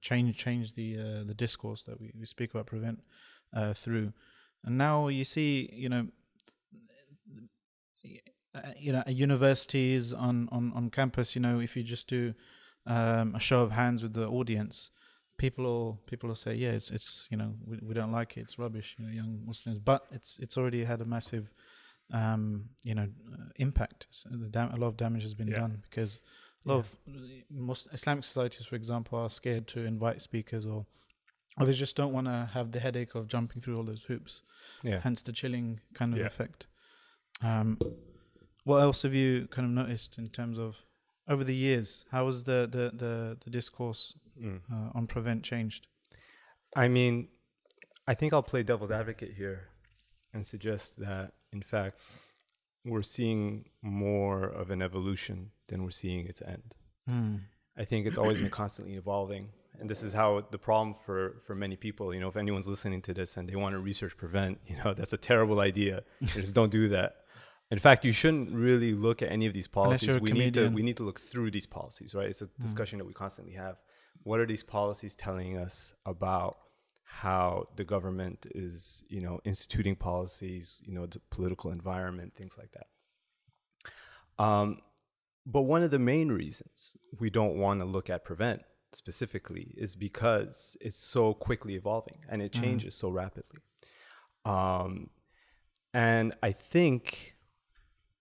change 0.00 0.36
change 0.36 0.74
the 0.74 0.98
uh, 0.98 1.24
the 1.24 1.34
discourse 1.34 1.82
that 1.84 2.00
we, 2.00 2.12
we 2.18 2.26
speak 2.26 2.50
about 2.50 2.66
prevent 2.66 3.00
uh, 3.54 3.72
through. 3.74 4.12
And 4.64 4.78
now 4.78 5.08
you 5.08 5.24
see, 5.24 5.68
you 5.72 5.88
know, 5.88 6.06
uh, 8.54 8.60
you 8.76 8.92
know, 8.92 9.02
at 9.06 9.14
universities 9.14 10.12
on, 10.12 10.48
on, 10.52 10.72
on 10.74 10.90
campus, 10.90 11.34
you 11.34 11.40
know, 11.40 11.58
if 11.60 11.76
you 11.76 11.82
just 11.82 12.06
do 12.06 12.34
um, 12.86 13.34
a 13.34 13.40
show 13.40 13.60
of 13.62 13.72
hands 13.72 14.02
with 14.02 14.12
the 14.12 14.26
audience, 14.26 14.90
people 15.38 15.64
will 15.64 16.00
people 16.06 16.28
will 16.28 16.36
say, 16.36 16.54
yeah, 16.54 16.70
it's 16.70 16.90
it's 16.90 17.26
you 17.30 17.36
know, 17.36 17.54
we, 17.66 17.78
we 17.82 17.94
don't 17.94 18.12
like 18.12 18.36
it, 18.36 18.42
it's 18.42 18.58
rubbish, 18.58 18.96
you 18.98 19.06
know, 19.06 19.10
young 19.12 19.40
Muslims, 19.46 19.78
but 19.78 20.06
it's 20.12 20.38
it's 20.38 20.58
already 20.58 20.84
had 20.84 21.00
a 21.00 21.04
massive, 21.04 21.50
um, 22.12 22.68
you 22.84 22.94
know, 22.94 23.08
uh, 23.32 23.46
impact. 23.56 24.06
So 24.10 24.28
the 24.32 24.48
dam- 24.48 24.72
a 24.74 24.76
lot 24.76 24.88
of 24.88 24.96
damage 24.96 25.22
has 25.22 25.34
been 25.34 25.48
Yeah. 25.48 25.60
done 25.60 25.82
because 25.88 26.20
a 26.64 26.68
lot 26.68 26.78
of 26.80 26.88
most 27.50 27.88
Islamic 27.92 28.24
societies, 28.24 28.66
for 28.66 28.76
example, 28.76 29.18
are 29.18 29.30
scared 29.30 29.66
to 29.68 29.80
invite 29.84 30.20
speakers 30.20 30.64
or. 30.66 30.86
Or 31.58 31.66
they 31.66 31.74
just 31.74 31.96
don't 31.96 32.14
want 32.14 32.28
to 32.28 32.48
have 32.54 32.72
the 32.72 32.80
headache 32.80 33.14
of 33.14 33.28
jumping 33.28 33.60
through 33.60 33.76
all 33.76 33.84
those 33.84 34.04
hoops 34.04 34.42
Yeah. 34.82 35.00
hence 35.00 35.20
the 35.20 35.32
chilling 35.32 35.80
kind 35.92 36.14
of 36.14 36.18
Yeah. 36.20 36.24
effect. 36.24 36.66
Um, 37.42 37.78
what 38.64 38.78
else 38.78 39.02
have 39.02 39.12
you 39.12 39.48
kind 39.48 39.66
of 39.68 39.72
noticed 39.74 40.16
in 40.16 40.30
terms 40.30 40.58
of 40.58 40.86
over 41.28 41.44
the 41.44 41.54
years? 41.54 42.06
How 42.10 42.24
has 42.24 42.44
the 42.44 42.66
the 42.70 42.84
the, 42.96 43.36
the 43.44 43.50
discourse 43.50 44.14
Mm. 44.40 44.62
uh, 44.72 44.92
on 44.94 45.06
prevent 45.06 45.44
changed? 45.44 45.88
I 46.74 46.88
mean, 46.88 47.28
I 48.08 48.14
think 48.14 48.32
I'll 48.32 48.42
play 48.52 48.62
devil's 48.62 48.90
advocate 48.90 49.34
here 49.36 49.68
and 50.32 50.46
suggest 50.46 50.96
that, 51.00 51.34
in 51.52 51.60
fact, 51.62 51.98
we're 52.82 53.02
seeing 53.02 53.68
more 53.82 54.44
of 54.44 54.70
an 54.70 54.80
evolution 54.80 55.50
than 55.72 55.82
we're 55.82 55.90
seeing 55.90 56.26
its 56.26 56.42
end. 56.42 56.76
I 57.76 57.84
think 57.84 58.06
it's 58.06 58.18
always 58.18 58.38
been 58.38 58.50
constantly 58.50 58.94
evolving. 58.94 59.48
And 59.80 59.88
this 59.88 60.02
is 60.02 60.12
how 60.12 60.44
the 60.50 60.58
problem 60.58 60.94
for, 60.94 61.40
for 61.46 61.54
many 61.54 61.76
people, 61.76 62.14
you 62.14 62.20
know, 62.20 62.28
if 62.28 62.36
anyone's 62.36 62.68
listening 62.68 63.00
to 63.02 63.14
this 63.14 63.36
and 63.36 63.48
they 63.48 63.56
want 63.56 63.72
to 63.72 63.78
research 63.80 64.16
prevent, 64.16 64.60
you 64.66 64.76
know, 64.76 64.92
that's 64.98 65.14
a 65.14 65.16
terrible 65.16 65.60
idea. 65.60 66.04
just 66.22 66.54
don't 66.54 66.70
do 66.70 66.88
that. 66.90 67.16
In 67.70 67.78
fact, 67.78 68.04
you 68.04 68.12
shouldn't 68.12 68.52
really 68.52 68.92
look 68.92 69.22
at 69.22 69.32
any 69.32 69.46
of 69.46 69.54
these 69.54 69.66
policies. 69.66 70.20
We 70.20 70.32
need 70.32 70.54
to 70.54 70.68
we 70.68 70.82
need 70.82 70.98
to 70.98 71.04
look 71.04 71.18
through 71.18 71.50
these 71.52 71.64
policies, 71.64 72.14
right? 72.14 72.28
It's 72.28 72.42
a 72.42 72.48
discussion 72.60 72.98
that 72.98 73.06
we 73.06 73.14
constantly 73.14 73.54
have. 73.54 73.76
What 74.24 74.40
are 74.40 74.46
these 74.46 74.62
policies 74.62 75.14
telling 75.14 75.56
us 75.56 75.94
about 76.04 76.58
how 77.04 77.68
the 77.76 77.84
government 77.84 78.46
is, 78.54 79.04
you 79.08 79.20
know, 79.20 79.40
instituting 79.44 79.96
policies, 79.96 80.80
you 80.84 80.94
know, 80.94 81.06
the 81.06 81.20
political 81.30 81.70
environment, 81.70 82.34
things 82.34 82.56
like 82.58 82.72
that. 82.72 82.86
Um, 84.42 84.78
but 85.44 85.62
one 85.62 85.82
of 85.82 85.90
the 85.90 85.98
main 85.98 86.30
reasons 86.30 86.96
we 87.18 87.30
don't 87.30 87.56
want 87.56 87.80
to 87.80 87.86
look 87.86 88.08
at 88.08 88.24
prevent 88.24 88.62
specifically 88.92 89.74
is 89.76 89.94
because 89.94 90.76
it's 90.80 90.96
so 90.96 91.34
quickly 91.34 91.74
evolving 91.74 92.18
and 92.28 92.42
it 92.42 92.52
changes 92.52 92.94
so 92.94 93.08
rapidly. 93.08 93.60
Um, 94.44 95.10
and 95.94 96.34
I 96.42 96.52
think, 96.52 97.36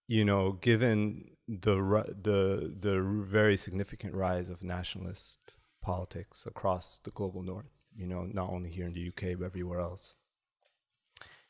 you 0.07 0.25
know, 0.25 0.53
given 0.53 1.31
the 1.47 1.75
the 2.21 2.73
the 2.79 3.01
very 3.27 3.57
significant 3.57 4.13
rise 4.13 4.49
of 4.49 4.63
nationalist 4.63 5.55
politics 5.81 6.45
across 6.45 6.97
the 6.99 7.11
global 7.11 7.43
north, 7.43 7.65
you 7.95 8.07
know, 8.07 8.23
not 8.23 8.49
only 8.49 8.69
here 8.69 8.85
in 8.85 8.93
the 8.93 9.07
UK 9.07 9.37
but 9.37 9.45
everywhere 9.45 9.79
else, 9.79 10.15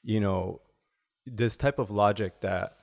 you 0.04 0.20
know, 0.20 0.62
this 1.26 1.58
type 1.58 1.80
of 1.80 1.92
logic 1.92 2.42
that 2.42 2.78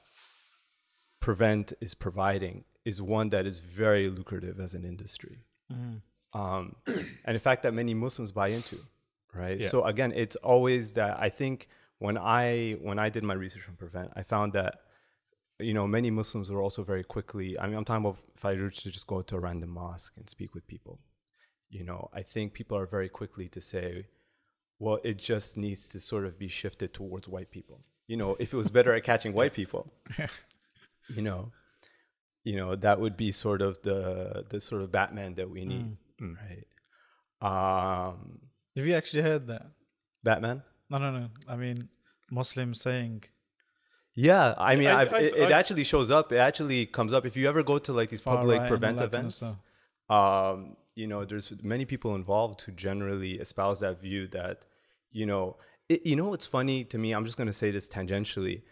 prevent 1.21 1.73
is 1.81 1.95
providing 1.95 2.65
is 2.85 3.03
one 3.03 3.29
that 3.31 3.47
is 3.47 3.59
very 3.59 4.09
lucrative 4.09 4.61
as 4.61 4.75
an 4.75 4.85
industry. 4.85 5.45
Um, 6.33 6.77
and 6.87 7.35
in 7.35 7.39
fact 7.39 7.63
that 7.63 7.73
many 7.73 7.95
muslims 7.95 8.33
buy 8.33 8.49
into 8.49 8.79
right? 9.35 9.61
Yeah. 9.61 9.69
so 9.69 9.85
again 9.85 10.13
it's 10.15 10.37
always 10.37 10.93
that 10.93 11.19
i 11.19 11.29
think 11.29 11.69
when 11.99 12.19
i 12.19 12.77
when 12.81 12.99
i 12.99 13.09
did 13.09 13.23
my 13.23 13.35
research 13.35 13.69
on 13.69 13.77
prevent 13.77 14.11
i 14.17 14.23
found 14.23 14.53
that 14.53 14.81
you 15.59 15.75
know 15.75 15.87
many 15.87 16.11
muslims 16.11 16.51
were 16.51 16.63
also 16.63 16.83
very 16.83 17.05
quickly 17.05 17.59
i 17.59 17.67
mean 17.67 17.77
i'm 17.77 17.85
talking 17.85 18.05
about 18.05 18.19
if 18.35 18.45
i 18.45 18.55
were 18.55 18.71
to 18.71 18.91
just 18.91 19.07
go 19.07 19.23
to 19.23 19.37
a 19.37 19.41
random 19.41 19.71
mosque 19.71 20.15
and 20.17 20.29
speak 20.29 20.55
with 20.55 20.67
people 20.67 20.99
you 21.71 21.85
know 21.85 22.09
i 22.13 22.23
think 22.23 22.53
people 22.53 22.77
are 22.77 22.87
very 22.87 23.09
quickly 23.09 23.49
to 23.49 23.61
say 23.61 24.07
well 24.79 24.99
it 25.03 25.17
just 25.17 25.57
needs 25.57 25.87
to 25.89 25.99
sort 25.99 26.25
of 26.25 26.39
be 26.39 26.49
shifted 26.49 26.95
towards 26.95 27.29
white 27.29 27.51
people. 27.51 27.81
You 28.07 28.17
know 28.17 28.37
if 28.39 28.55
it 28.55 28.57
was 28.57 28.71
better 28.71 28.95
at 28.95 29.05
catching 29.05 29.35
white 29.35 29.53
people 29.53 29.93
you 31.15 31.21
know 31.21 31.53
you 32.45 32.57
know 32.57 32.77
that 32.77 33.01
would 33.01 33.17
be 33.17 33.31
sort 33.33 33.61
of 33.63 33.81
the 33.83 34.45
the 34.51 34.61
sort 34.61 34.83
of 34.83 34.91
batman 34.93 35.35
that 35.35 35.49
we 35.51 35.65
need 35.65 35.97
Mm. 36.21 36.35
right 36.43 36.67
um 37.43 38.41
Have 38.77 38.87
you 38.87 38.95
actually 38.95 39.23
heard 39.23 39.47
that? 39.49 39.67
batman 40.25 40.63
No, 40.91 40.99
no, 40.99 41.11
no. 41.13 41.29
I 41.47 41.57
mean, 41.57 41.89
Muslims 42.31 42.81
saying, 42.81 43.25
yeah 44.15 44.55
i 44.59 44.75
mean 44.77 44.89
I- 44.89 45.01
I've, 45.03 45.13
I- 45.13 45.21
it, 45.21 45.35
it 45.45 45.51
actually 45.53 45.85
shows 45.85 46.11
up 46.11 46.33
it 46.33 46.39
actually 46.39 46.87
comes 46.87 47.13
up 47.13 47.25
if 47.31 47.37
you 47.37 47.49
ever 47.49 47.63
go 47.63 47.79
to 47.79 47.93
like 47.93 48.09
these 48.11 48.21
Far 48.21 48.35
right 48.37 48.41
public 48.41 48.61
prevent 48.69 48.99
that 48.99 49.11
kind 49.13 49.27
of 49.27 49.33
events 49.35 49.43
um, 50.11 50.77
you 50.95 51.07
know, 51.07 51.25
there's 51.25 51.53
many 51.63 51.85
people 51.85 52.15
involved 52.17 52.63
who 52.63 52.73
generally 52.73 53.35
espouse 53.35 53.81
that 53.81 54.01
view 54.01 54.27
that, 54.29 54.65
you 55.13 55.27
know, 55.27 55.57
it, 55.89 56.05
you 56.07 56.17
know 56.17 56.29
what's 56.31 56.47
funny 56.47 56.83
to 56.85 56.97
me? 56.99 57.13
I'm 57.13 57.25
just 57.27 57.37
gonna 57.39 57.53
say 57.53 57.71
this 57.71 57.89
tangentially. 57.91 58.63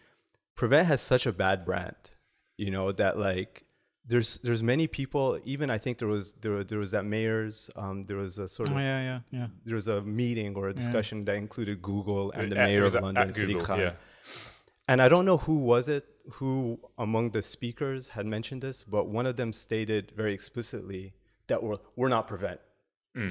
Prevent 0.56 0.88
has 0.88 1.00
such 1.02 1.24
a 1.26 1.32
bad 1.32 1.64
brand, 1.66 1.94
you 2.56 2.70
know, 2.70 2.92
that 2.92 3.18
like 3.18 3.64
there's 4.06 4.38
there's 4.38 4.62
many 4.62 4.86
people. 4.86 5.38
Even 5.44 5.68
I 5.70 5.78
think 5.78 5.98
there 5.98 6.08
was 6.08 6.32
there 6.40 6.62
there 6.64 6.78
was 6.78 6.90
that 6.92 7.04
mayor's 7.04 7.70
um, 7.76 8.04
there 8.06 8.16
was 8.18 8.38
a 8.38 8.48
sort 8.48 8.68
Oh 8.70 8.72
of 8.72 8.78
yeah, 8.78 9.00
yeah, 9.02 9.20
yeah. 9.38 9.46
there 9.64 9.74
was 9.74 9.88
a 9.88 10.00
meeting 10.02 10.54
or 10.56 10.68
a 10.68 10.74
discussion 10.74 11.24
that 11.24 11.34
included 11.36 11.82
Google 11.82 12.30
and 12.32 12.50
the 12.52 12.58
At- 12.58 12.66
mayor 12.68 12.84
of 12.84 12.94
at- 12.94 13.02
London, 13.02 13.28
at 13.28 13.34
Sadiq 13.34 13.46
Google, 13.48 13.62
Khan. 13.64 13.80
yeah. 13.80 13.92
And 14.88 15.02
I 15.02 15.08
don't 15.08 15.24
know 15.24 15.38
who 15.38 15.56
was 15.58 15.88
it 15.88 16.04
who 16.34 16.78
among 16.98 17.30
the 17.30 17.42
speakers 17.42 18.10
had 18.10 18.26
mentioned 18.26 18.62
this, 18.62 18.84
but 18.84 19.08
one 19.08 19.26
of 19.26 19.36
them 19.36 19.52
stated 19.52 20.12
very 20.16 20.32
explicitly 20.34 21.12
that 21.48 21.62
we're 21.62 21.76
we're 21.96 22.08
not 22.08 22.26
prevent. 22.28 22.60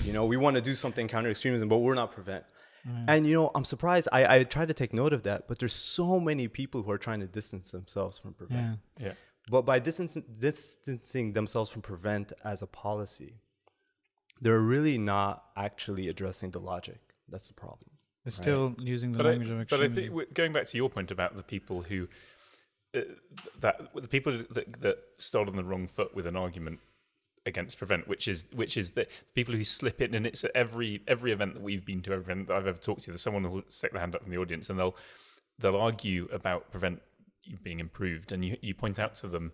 You 0.07 0.13
know, 0.13 0.25
we 0.25 0.35
want 0.35 0.55
to 0.55 0.63
do 0.63 0.73
something 0.73 1.07
counter 1.07 1.29
extremism, 1.29 1.69
but 1.69 1.77
we're 1.77 1.93
not 1.93 2.11
prevent. 2.11 2.43
And 3.08 3.26
you 3.26 3.34
know, 3.34 3.52
I'm 3.56 3.65
surprised. 3.65 4.08
I, 4.12 4.38
I 4.38 4.43
tried 4.43 4.67
to 4.67 4.74
take 4.74 4.93
note 4.93 5.13
of 5.13 5.24
that, 5.24 5.48
but 5.48 5.60
there's 5.60 5.74
so 5.74 6.19
many 6.19 6.48
people 6.48 6.84
who 6.84 6.91
are 6.91 6.98
trying 6.98 7.19
to 7.21 7.28
distance 7.28 7.71
themselves 7.71 8.19
from 8.19 8.34
prevent. 8.34 8.80
Yeah. 9.00 9.08
Yeah. 9.08 9.13
But 9.50 9.65
by 9.65 9.80
distancing, 9.80 10.24
distancing 10.39 11.34
themselves 11.34 11.69
from 11.69 11.82
prevent 11.82 12.34
as 12.43 12.62
a 12.62 12.67
policy, 12.67 13.36
they're 14.41 14.60
really 14.60 14.98
not 14.98 15.45
actually 15.56 16.10
addressing 16.10 16.52
the 16.52 16.60
logic. 16.60 17.00
That's 17.30 17.48
the 17.48 17.54
problem. 17.54 17.89
They're 18.24 18.32
still 18.32 18.76
using 18.80 19.12
the 19.12 19.17
But 19.17 19.26
I, 19.28 19.30
language 19.30 19.50
of 19.50 19.67
but 19.67 19.82
I 19.82 19.89
think 19.89 20.34
going 20.34 20.52
back 20.52 20.65
to 20.67 20.78
your 20.78 20.89
point 20.89 21.12
about 21.12 21.38
the 21.38 21.43
people 21.43 21.84
who 21.84 22.08
uh, 22.95 23.02
that 23.60 23.82
the 23.93 24.08
people 24.08 24.43
that, 24.52 24.82
that 24.82 24.98
start 25.17 25.48
on 25.48 25.56
the 25.56 25.63
wrong 25.63 25.88
foot 25.88 26.15
with 26.15 26.26
an 26.26 26.36
argument 26.36 26.80
against 27.45 27.77
prevent, 27.77 28.08
which 28.08 28.27
is 28.27 28.45
which 28.53 28.77
is 28.77 28.91
the 28.91 29.08
people 29.34 29.53
who 29.53 29.63
slip 29.63 30.01
in, 30.01 30.13
and 30.15 30.25
it's 30.25 30.43
at 30.43 30.51
every 30.55 31.01
every 31.08 31.31
event 31.31 31.53
that 31.53 31.63
we've 31.63 31.86
been 31.86 32.01
to, 32.03 32.13
every 32.13 32.23
event 32.23 32.47
that 32.47 32.55
I've 32.55 32.67
ever 32.67 32.77
talked 32.77 33.03
to. 33.03 33.12
There's 33.12 33.21
someone 33.21 33.43
who'll 33.43 33.63
stick 33.67 33.91
their 33.91 34.01
hand 34.01 34.15
up 34.15 34.23
in 34.23 34.31
the 34.31 34.38
audience, 34.38 34.69
and 34.69 34.79
they'll 34.79 34.95
they'll 35.60 35.77
argue 35.77 36.27
about 36.31 36.71
prevent 36.71 37.01
being 37.63 37.79
improved, 37.79 38.31
and 38.31 38.43
you 38.43 38.58
you 38.62 38.73
point 38.73 38.99
out 38.99 39.15
to 39.15 39.27
them 39.27 39.51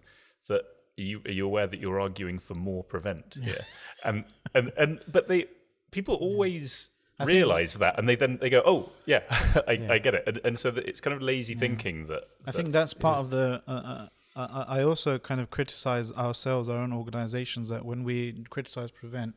that 0.48 0.62
are 0.62 1.02
you 1.02 1.22
are 1.26 1.32
you 1.32 1.46
aware 1.46 1.68
that 1.68 1.80
you're 1.80 2.00
arguing 2.00 2.40
for 2.40 2.56
more 2.56 2.84
prevent 2.84 3.38
here, 3.42 3.66
and 4.04 4.26
and 4.54 4.72
and 4.78 5.04
but 5.08 5.28
they 5.28 5.46
people 5.92 6.16
always 6.16 6.90
realize 7.26 7.76
that 7.76 8.00
and 8.00 8.10
they 8.10 8.16
then 8.16 8.40
they 8.42 8.50
go 8.50 8.64
oh 8.66 8.92
yeah 9.06 9.22
I, 9.68 9.88
I 9.92 9.98
get 10.00 10.16
it. 10.16 10.24
And, 10.26 10.42
and 10.44 10.60
so 10.60 10.72
that 10.72 10.88
it's 10.88 11.02
kind 11.02 11.16
of 11.16 11.22
lazy 11.22 11.56
thinking 11.56 12.08
that, 12.08 12.24
I 12.48 12.52
think 12.52 12.72
that's 12.72 12.94
part 12.94 13.20
of 13.20 13.30
the. 13.30 13.62
Uh, 13.68 13.72
uh, 13.72 14.08
I 14.36 14.80
I 14.80 14.84
also 14.84 15.20
kind 15.20 15.42
of 15.42 15.50
criticize 15.50 16.12
ourselves, 16.14 16.70
our 16.70 16.78
own 16.78 16.94
organizations, 16.94 17.70
that 17.70 17.86
when 17.86 18.04
we 18.04 18.44
criticize 18.50 18.92
prevent, 18.92 19.36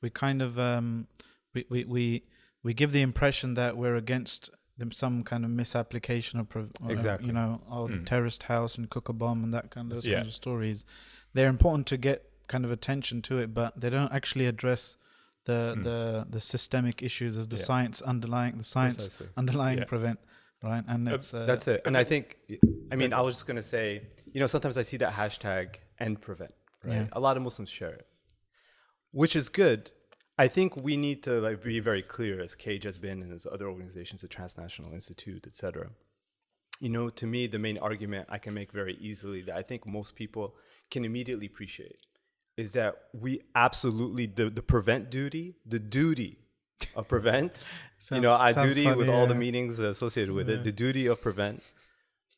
we 0.00 0.10
kind 0.10 0.40
of 0.42 0.58
um, 0.58 1.06
we, 1.54 1.64
we 1.68 1.84
we 1.84 2.22
we 2.62 2.74
give 2.74 2.92
the 2.92 3.02
impression 3.02 3.54
that 3.54 3.76
we're 3.76 3.96
against 3.96 4.50
them 4.78 4.92
some 4.92 5.22
kind 5.24 5.44
of 5.44 5.50
misapplication 5.50 6.40
of 6.40 6.46
uh, 6.56 6.90
Exactly. 6.90 7.26
you 7.26 7.32
know, 7.32 7.60
oh 7.70 7.86
the 7.88 7.98
Mm. 7.98 8.06
terrorist 8.06 8.44
house 8.44 8.78
and 8.78 8.88
cook 8.88 9.08
a 9.08 9.12
bomb 9.12 9.44
and 9.44 9.52
that 9.52 9.70
kind 9.70 9.92
of 9.92 10.04
Yeah. 10.04 10.16
kinds 10.16 10.28
of 10.28 10.34
stories. 10.34 10.84
They're 11.34 11.48
important 11.48 11.86
to 11.88 11.96
get 11.96 12.24
kind 12.48 12.64
of 12.64 12.70
attention 12.70 13.22
to 13.22 13.38
it, 13.38 13.52
but 13.54 13.78
they 13.80 13.90
don't 13.90 14.12
actually 14.12 14.46
address 14.46 14.96
the 15.44 15.74
Mm. 15.76 15.82
the 15.82 16.26
the 16.30 16.40
systemic 16.40 17.02
issues 17.02 17.36
as 17.36 17.48
the 17.48 17.56
Yeah. 17.56 17.64
science 17.64 18.00
underlying 18.02 18.58
the 18.58 18.64
science 18.64 18.96
Precisely. 18.96 19.28
underlying 19.36 19.78
Yeah. 19.78 19.84
prevent, 19.84 20.18
right? 20.62 20.84
And 20.86 21.08
it's 21.08 21.34
uh, 21.34 21.44
That's 21.46 21.66
it. 21.68 21.82
And 21.84 21.96
I 21.96 22.04
think, 22.04 22.36
I 22.90 22.96
mean, 22.96 23.12
I 23.12 23.20
was 23.20 23.36
just 23.36 23.46
gonna 23.46 23.62
say, 23.62 24.02
you 24.32 24.40
know, 24.40 24.46
sometimes 24.46 24.76
I 24.76 24.82
see 24.82 24.96
that 24.98 25.12
hashtag 25.12 25.76
end 25.98 26.20
prevent, 26.20 26.54
right? 26.84 26.94
Yeah. 26.94 27.06
A 27.12 27.20
lot 27.20 27.36
of 27.36 27.42
Muslims 27.42 27.70
share 27.70 27.92
it, 27.92 28.06
which 29.12 29.36
is 29.36 29.48
good. 29.48 29.90
I 30.38 30.48
think 30.48 30.74
we 30.76 30.96
need 30.96 31.22
to 31.24 31.40
like 31.40 31.62
be 31.62 31.80
very 31.80 32.02
clear, 32.02 32.40
as 32.40 32.54
Cage 32.54 32.84
has 32.84 32.98
been 32.98 33.22
and 33.22 33.32
as 33.32 33.46
other 33.46 33.68
organizations, 33.68 34.22
the 34.22 34.28
Transnational 34.28 34.92
Institute, 34.94 35.46
etc. 35.46 35.90
You 36.80 36.88
know, 36.88 37.10
to 37.10 37.26
me, 37.26 37.46
the 37.46 37.58
main 37.58 37.76
argument 37.76 38.28
I 38.30 38.38
can 38.38 38.54
make 38.54 38.72
very 38.72 38.96
easily 39.00 39.42
that 39.42 39.54
I 39.54 39.62
think 39.62 39.86
most 39.86 40.14
people 40.14 40.54
can 40.90 41.04
immediately 41.04 41.46
appreciate 41.46 42.06
is 42.56 42.72
that 42.72 42.96
we 43.12 43.42
absolutely 43.54 44.26
the 44.26 44.50
the 44.50 44.62
prevent 44.62 45.10
duty, 45.10 45.56
the 45.66 45.78
duty 45.78 46.38
of 46.96 47.06
prevent. 47.06 47.64
sounds, 47.98 48.16
you 48.18 48.22
know, 48.22 48.32
our 48.32 48.52
duty 48.52 48.86
with 48.86 49.06
funny, 49.06 49.12
all 49.12 49.26
the 49.26 49.34
meanings 49.34 49.78
associated 49.78 50.34
with 50.34 50.48
it, 50.48 50.64
the 50.64 50.72
duty 50.72 51.06
of 51.06 51.20
prevent 51.20 51.62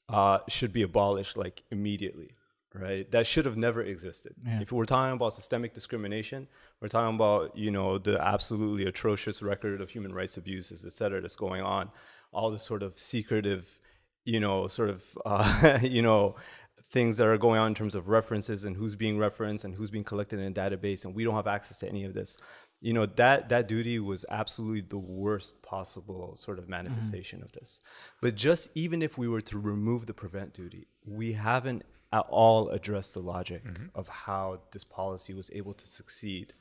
uh, 0.09 0.39
should 0.49 0.73
be 0.73 0.83
abolished 0.83 1.37
like 1.37 1.63
immediately, 1.71 2.37
right? 2.75 3.11
That 3.11 3.27
should 3.27 3.47
have 3.47 3.57
never 3.57 3.83
existed. 3.83 4.35
Yeah. 4.45 4.61
If 4.61 4.73
we're 4.73 4.85
talking 4.85 5.15
about 5.15 5.33
systemic 5.33 5.75
discrimination, 5.75 6.49
we're 6.81 6.89
talking 6.89 7.15
about 7.15 7.57
you 7.57 7.71
know 7.71 7.99
the 7.99 8.21
absolutely 8.21 8.87
atrocious 8.87 9.43
record 9.43 9.81
of 9.81 9.91
human 9.91 10.13
rights 10.13 10.37
abuses, 10.37 10.85
et 10.85 10.93
cetera, 10.93 11.21
that's 11.21 11.37
going 11.37 11.63
on, 11.63 11.91
all 12.33 12.51
the 12.51 12.59
sort 12.59 12.83
of 12.83 12.99
secretive, 12.99 13.79
you 14.25 14.41
know, 14.41 14.67
sort 14.67 14.91
of 14.91 15.05
uh, 15.27 15.79
you 15.83 16.03
know 16.03 16.37
things 16.85 17.17
that 17.17 17.27
are 17.27 17.39
going 17.39 17.59
on 17.59 17.69
in 17.69 17.75
terms 17.75 17.95
of 17.95 18.09
references 18.09 18.67
and 18.67 18.77
who's 18.77 18.95
being 18.97 19.17
referenced 19.17 19.65
and 19.65 19.75
who's 19.75 19.91
being 19.91 20.05
collected 20.05 20.39
in 20.39 20.47
a 20.47 20.55
database, 20.55 21.05
and 21.05 21.15
we 21.15 21.25
don't 21.25 21.35
have 21.35 21.47
access 21.47 21.79
to 21.79 21.89
any 21.89 22.05
of 22.05 22.13
this. 22.13 22.37
You 22.83 22.93
know 22.93 23.07
that 23.07 23.49
that 23.49 23.69
duty 23.69 23.99
was 23.99 24.27
absolutely 24.29 24.83
the 24.83 24.99
worst 24.99 25.63
possible 25.63 26.35
sort 26.37 26.59
of 26.59 26.65
mm-hmm. 26.65 26.73
manifestation 26.73 27.43
of 27.43 27.53
this. 27.53 27.81
But 28.21 28.35
just 28.35 28.69
even 28.75 29.01
if 29.03 29.17
we 29.17 29.29
were 29.29 29.41
to 29.43 29.59
remove 29.59 30.07
the 30.07 30.15
prevent 30.15 30.53
duty, 30.53 30.89
we 31.07 31.33
haven't 31.33 31.85
at 32.13 32.27
all 32.29 32.69
addressed 32.69 33.15
the 33.15 33.21
logic 33.21 33.65
mm-hmm. 33.65 33.87
of 33.95 34.09
how 34.09 34.61
this 34.73 34.85
policy 34.85 35.33
was 35.33 35.51
able 35.55 35.73
to 35.73 35.87
succeed, 35.87 36.53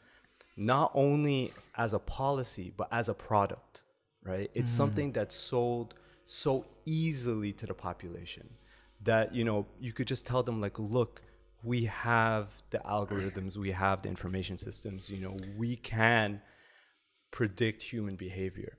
not 0.56 0.92
only 0.94 1.54
as 1.76 1.94
a 1.94 2.00
policy 2.00 2.72
but 2.78 2.88
as 2.92 3.10
a 3.10 3.14
product. 3.14 3.84
Right? 4.24 4.52
It's 4.54 4.70
mm-hmm. 4.70 4.78
something 4.78 5.12
that's 5.12 5.36
sold 5.36 5.96
so 6.26 6.66
easily 6.86 7.52
to 7.54 7.66
the 7.66 7.74
population 7.74 8.48
that 9.04 9.34
you 9.34 9.44
know 9.44 9.66
you 9.80 9.92
could 9.92 10.08
just 10.08 10.26
tell 10.26 10.44
them 10.44 10.62
like 10.62 10.78
look 10.78 11.22
we 11.64 11.86
have 11.86 12.48
the 12.72 12.80
algorithms 12.80 13.56
we 13.58 13.72
have 13.72 14.02
the 14.02 14.10
information 14.10 14.58
systems 14.58 15.10
you 15.10 15.20
know 15.20 15.36
we 15.58 15.76
can 15.76 16.42
predict 17.32 17.84
human 17.84 18.16
behavior. 18.16 18.78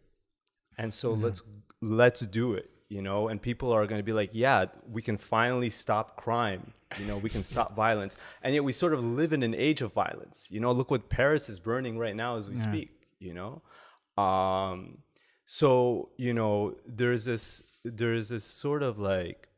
And 0.79 0.93
so 0.93 1.13
let's 1.15 1.43
let's 1.81 2.21
do 2.27 2.55
it 2.55 2.69
you 2.89 3.01
know? 3.01 3.29
And 3.29 3.41
people 3.41 3.73
are 3.73 3.87
going 3.87 3.99
to 3.99 4.05
be 4.05 4.13
like 4.13 4.31
yeah 4.33 4.67
we 4.91 5.01
can 5.03 5.17
finally 5.17 5.71
stop 5.71 6.17
crime 6.17 6.73
you 6.99 7.07
know 7.07 7.17
we 7.17 7.31
can 7.31 7.43
stop 7.43 7.75
violence. 7.87 8.17
And 8.43 8.55
yet 8.55 8.65
we 8.65 8.73
sort 8.73 8.93
of 8.93 9.03
live 9.03 9.33
in 9.33 9.43
an 9.43 9.55
age 9.55 9.81
of 9.83 9.93
violence 9.93 10.49
you 10.51 10.61
know? 10.61 10.73
Look 10.73 10.91
what 10.91 11.09
paris 11.09 11.49
is 11.49 11.59
burning 11.61 11.99
right 11.99 12.17
now 12.17 12.37
as 12.37 12.49
we 12.49 12.57
Yeah. 12.57 12.63
speak 12.71 12.91
you 13.19 13.35
know? 13.35 13.63
Um 14.23 14.99
so 15.45 16.11
you 16.19 16.35
know 16.35 16.75
there's 16.87 17.25
this 17.25 17.63
there's 17.85 18.29
this 18.29 18.45
sort 18.45 18.83
of 18.83 18.99
like 18.99 19.49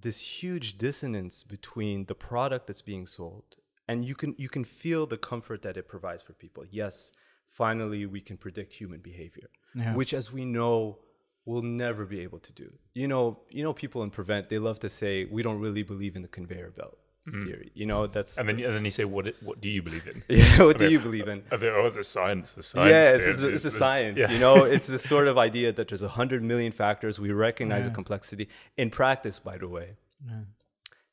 this 0.00 0.20
huge 0.42 0.78
dissonance 0.78 1.42
between 1.42 2.06
the 2.06 2.14
product 2.14 2.66
that's 2.66 2.82
being 2.82 3.06
sold 3.06 3.56
and 3.88 4.04
you 4.04 4.14
can 4.14 4.34
you 4.38 4.48
can 4.48 4.64
feel 4.64 5.06
the 5.06 5.18
comfort 5.18 5.62
that 5.62 5.76
it 5.76 5.86
provides 5.88 6.22
for 6.22 6.32
people. 6.34 6.64
Yes 6.70 7.12
finally 7.46 8.04
we 8.06 8.20
can 8.20 8.36
predict 8.36 8.74
human 8.74 9.00
behavior 9.00 9.48
Yeah. 9.74 9.94
which 9.94 10.12
as 10.12 10.32
we 10.32 10.44
know 10.44 10.98
we'll 11.46 11.62
never 11.62 12.04
be 12.04 12.20
able 12.20 12.40
to 12.40 12.52
do. 12.52 12.68
You 12.94 13.08
know 13.08 13.24
you 13.56 13.62
know 13.62 13.72
people 13.72 14.02
in 14.02 14.10
prevent 14.10 14.48
they 14.50 14.58
love 14.58 14.78
to 14.80 14.88
say 15.00 15.24
we 15.24 15.42
don't 15.42 15.60
really 15.66 15.82
believe 15.82 16.14
in 16.16 16.22
the 16.22 16.28
conveyor 16.38 16.70
belt 16.80 16.98
Mm. 17.32 17.44
theory 17.44 17.70
you 17.74 17.86
know 17.86 18.06
that's 18.06 18.38
and 18.38 18.48
then 18.48 18.58
and 18.60 18.74
then 18.76 18.84
you 18.84 18.90
say 18.90 19.04
what 19.04 19.34
what 19.42 19.60
do 19.60 19.68
you 19.68 19.82
believe 19.82 20.06
in 20.06 20.22
yeah 20.36 20.62
what 20.62 20.76
I 20.76 20.78
do 20.78 20.84
mean, 20.84 20.92
you 20.92 21.00
believe 21.00 21.28
in 21.28 21.38
I 21.52 21.56
oh, 21.56 21.86
it's 21.86 21.96
a 21.96 22.04
science. 22.04 22.52
The 22.52 22.62
science. 22.62 22.90
yeah, 22.90 23.14
it's, 23.14 23.26
it's, 23.26 23.42
a- 23.42 23.48
it's 23.54 23.64
a 23.64 23.70
science. 23.70 24.18
yeah. 24.18 24.30
You 24.30 24.38
know, 24.38 24.64
it's 24.64 24.86
the 24.86 24.98
sort 25.12 25.26
of 25.28 25.36
idea 25.38 25.72
that 25.72 25.88
there's 25.88 26.02
a 26.02 26.08
hundred 26.20 26.42
million 26.42 26.72
factors. 26.72 27.18
We 27.20 27.30
recognize 27.32 27.84
the 27.84 27.90
complexity. 27.90 28.48
In 28.76 28.90
practice, 28.90 29.38
by 29.38 29.56
the 29.58 29.68
way, 29.68 29.88
Yeah. 30.26 30.42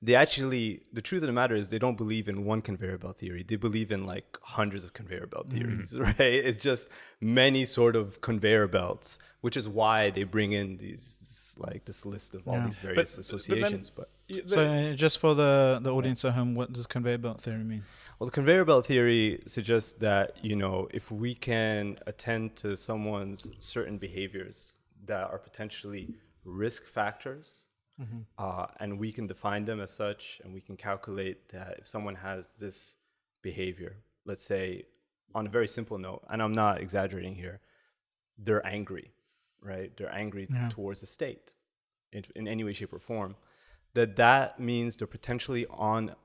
they 0.02 0.16
actually 0.16 0.84
the 0.94 1.02
truth 1.02 1.22
of 1.24 1.28
the 1.28 1.34
matter 1.42 1.56
is 1.56 1.70
they 1.70 1.80
don't 1.80 1.98
believe 1.98 2.28
in 2.28 2.46
one 2.46 2.62
conveyor 2.62 2.98
belt 2.98 3.18
theory. 3.20 3.44
They 3.44 3.56
believe 3.68 3.92
in 3.92 4.06
like 4.06 4.38
hundreds 4.42 4.84
of 4.86 4.94
conveyor 4.94 5.28
belt 5.28 5.48
mm. 5.50 5.54
theories, 5.54 5.94
right? 5.98 6.20
It's 6.20 6.62
just 6.70 6.90
many 7.20 7.66
sort 7.66 7.96
of 7.96 8.22
conveyor 8.22 8.68
belts, 8.68 9.20
which 9.42 9.58
is 9.58 9.68
why 9.68 10.10
they 10.12 10.24
bring 10.24 10.52
in 10.52 10.78
these 10.78 11.18
this, 11.20 11.56
like 11.58 11.86
this 11.86 12.06
list 12.06 12.36
of 12.36 12.48
all 12.48 12.56
Yeah. 12.56 12.66
these 12.68 12.78
various 12.78 13.16
but 13.16 13.16
then- 13.16 13.20
associations. 13.22 13.90
But, 13.90 14.10
Yeah, 14.28 14.42
So 14.48 14.66
uh, 14.66 14.94
just 14.94 15.20
for 15.20 15.36
the 15.36 15.80
the 15.82 15.94
audience 15.94 16.26
at 16.26 16.34
home, 16.34 16.56
what 16.56 16.74
does 16.74 16.88
conveyor 16.88 17.20
belt 17.20 17.42
theory 17.42 17.64
mean? 17.64 17.84
Well, 18.18 18.26
the 18.26 18.32
conveyor 18.32 18.66
belt 18.66 18.86
theory 18.88 19.42
suggests 19.46 19.94
that 20.00 20.38
you 20.44 20.56
know 20.56 20.88
if 20.94 21.12
we 21.12 21.36
can 21.36 21.98
attend 22.08 22.56
to 22.58 22.76
someone's 22.76 23.52
certain 23.60 23.98
behaviors 23.98 24.76
that 25.06 25.30
are 25.30 25.38
potentially 25.38 26.16
risk 26.44 26.86
factors, 26.86 27.68
uh, 28.40 28.66
and 28.80 29.00
we 29.00 29.12
can 29.12 29.28
define 29.28 29.66
them 29.66 29.80
as 29.80 29.92
such, 29.92 30.42
and 30.44 30.54
we 30.54 30.62
can 30.62 30.76
calculate 30.76 31.50
that 31.50 31.76
if 31.80 31.88
someone 31.88 32.16
has 32.16 32.48
this 32.60 32.98
behavior, 33.44 33.98
let's 34.26 34.44
say, 34.44 34.84
on 35.36 35.46
a 35.46 35.50
very 35.50 35.68
simple 35.68 35.98
note, 36.00 36.24
and 36.32 36.42
I'm 36.42 36.52
not 36.54 36.82
exaggerating 36.82 37.36
here, 37.36 37.62
they're 38.38 38.66
angry, 38.66 39.12
right? 39.62 39.96
They're 39.96 40.14
angry 40.14 40.48
Yeah. 40.50 40.70
towards 40.70 41.02
the 41.02 41.08
state 41.08 41.54
in, 42.12 42.24
in 42.36 42.48
any 42.48 42.64
way, 42.64 42.74
shape, 42.74 42.92
or 42.94 43.00
form. 43.00 43.36
That 43.96 44.16
that 44.18 44.60
means 44.60 44.96
they're 44.98 45.08
potentially 45.20 45.66
on 45.70 46.16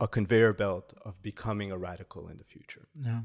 a 0.00 0.08
conveyor 0.08 0.52
belt 0.54 0.92
of 1.04 1.22
becoming 1.22 1.70
a 1.70 1.78
radical 1.78 2.28
in 2.28 2.36
the 2.38 2.44
future. 2.44 2.88
Yeah. 3.08 3.20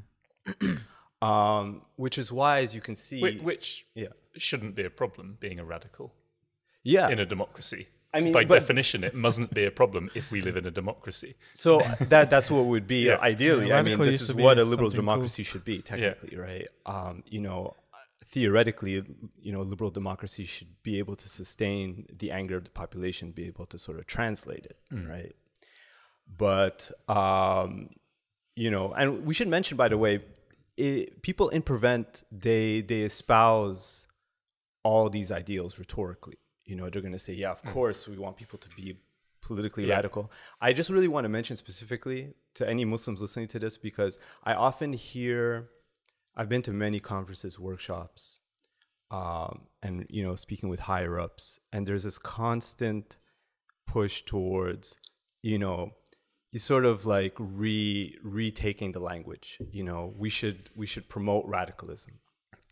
Um, 1.20 1.82
which 1.96 2.16
is 2.16 2.30
why, 2.30 2.60
as 2.60 2.76
you 2.76 2.80
can 2.80 2.94
see, 2.94 3.20
Whi- 3.20 3.40
which 3.42 3.86
yeah, 3.96 4.12
shouldn't 4.36 4.76
be 4.76 4.84
a 4.84 4.90
problem 4.90 5.36
being 5.40 5.58
a 5.58 5.64
radical 5.64 6.14
yeah, 6.84 7.08
in 7.08 7.18
a 7.18 7.26
democracy. 7.26 7.88
I 8.14 8.20
mean, 8.20 8.32
by 8.32 8.44
but- 8.44 8.60
definition, 8.60 9.02
it 9.02 9.14
mustn't 9.16 9.52
be 9.52 9.64
a 9.64 9.70
problem 9.72 10.10
if 10.14 10.30
we 10.30 10.40
live 10.42 10.56
in 10.56 10.64
a 10.64 10.70
democracy. 10.70 11.34
So 11.54 11.82
that 12.12 12.30
that's 12.30 12.52
what 12.52 12.66
would 12.66 12.86
be 12.86 13.00
Yeah. 13.06 13.18
ideally. 13.20 13.68
Yeah, 13.70 13.78
I 13.78 13.82
mean, 13.82 13.98
this 13.98 14.20
is 14.20 14.32
what 14.32 14.58
a 14.60 14.64
liberal 14.64 14.90
something 14.92 15.04
cool. 15.04 15.12
democracy 15.14 15.42
should 15.42 15.64
be, 15.64 15.82
technically, 15.82 16.36
right? 16.36 16.68
Um, 16.86 17.24
you 17.26 17.40
know, 17.40 17.74
theoretically, 18.28 19.02
you 19.40 19.52
know, 19.52 19.62
liberal 19.62 19.90
democracy 19.90 20.44
should 20.44 20.82
be 20.82 20.98
able 20.98 21.16
to 21.16 21.28
sustain 21.28 22.06
the 22.18 22.30
anger 22.30 22.56
of 22.56 22.64
the 22.64 22.70
population, 22.70 23.30
be 23.32 23.46
able 23.46 23.66
to 23.66 23.78
sort 23.78 23.98
of 23.98 24.06
translate 24.06 24.66
it, 24.66 24.76
right? 24.90 25.34
But 26.36 26.90
um, 27.08 27.90
you 28.54 28.70
know, 28.70 28.92
and 28.92 29.24
we 29.24 29.34
should 29.34 29.48
mention, 29.48 29.76
by 29.76 29.88
the 29.88 29.96
way, 29.98 30.20
it, 30.76 31.22
people 31.22 31.48
in 31.48 31.62
prevent 31.62 32.24
they 32.30 32.80
they 32.82 33.02
espouse 33.02 34.06
all 34.82 35.08
these 35.10 35.32
ideals 35.32 35.78
rhetorically. 35.78 36.38
You 36.64 36.76
know, 36.76 36.90
they're 36.90 37.02
going 37.02 37.12
to 37.14 37.18
say, 37.18 37.32
yeah, 37.32 37.50
of 37.50 37.62
course, 37.62 38.06
we 38.06 38.18
want 38.18 38.36
people 38.36 38.58
to 38.58 38.68
be 38.76 38.96
politically 39.40 39.86
Yeah. 39.86 39.94
radical. 39.94 40.30
I 40.60 40.72
just 40.74 40.90
really 40.90 41.08
want 41.08 41.24
to 41.24 41.28
mention 41.30 41.56
specifically 41.56 42.34
to 42.54 42.68
any 42.68 42.84
Muslims 42.84 43.20
listening 43.22 43.48
to 43.48 43.58
this 43.58 43.78
because 43.78 44.18
I 44.44 44.52
often 44.54 44.92
hear, 44.92 45.70
I've 46.38 46.48
been 46.48 46.62
to 46.62 46.72
many 46.72 47.00
conferences, 47.00 47.58
workshops, 47.58 48.40
um, 49.10 49.66
and 49.82 50.06
you 50.08 50.22
know, 50.22 50.36
speaking 50.36 50.68
with 50.68 50.80
higher 50.80 51.18
ups, 51.18 51.58
and 51.72 51.86
there's 51.86 52.04
this 52.04 52.18
constant 52.18 53.16
push 53.86 54.22
towards, 54.22 54.96
you 55.42 55.58
know, 55.58 55.90
you 56.52 56.58
sort 56.60 56.84
of 56.84 57.04
like 57.06 57.34
re 57.38 58.14
retaking 58.22 58.92
the 58.92 59.00
language. 59.00 59.58
You 59.72 59.82
know, 59.84 60.14
we 60.16 60.30
should 60.30 60.70
we 60.76 60.86
should 60.86 61.08
promote 61.08 61.44
radicalism, 61.46 62.20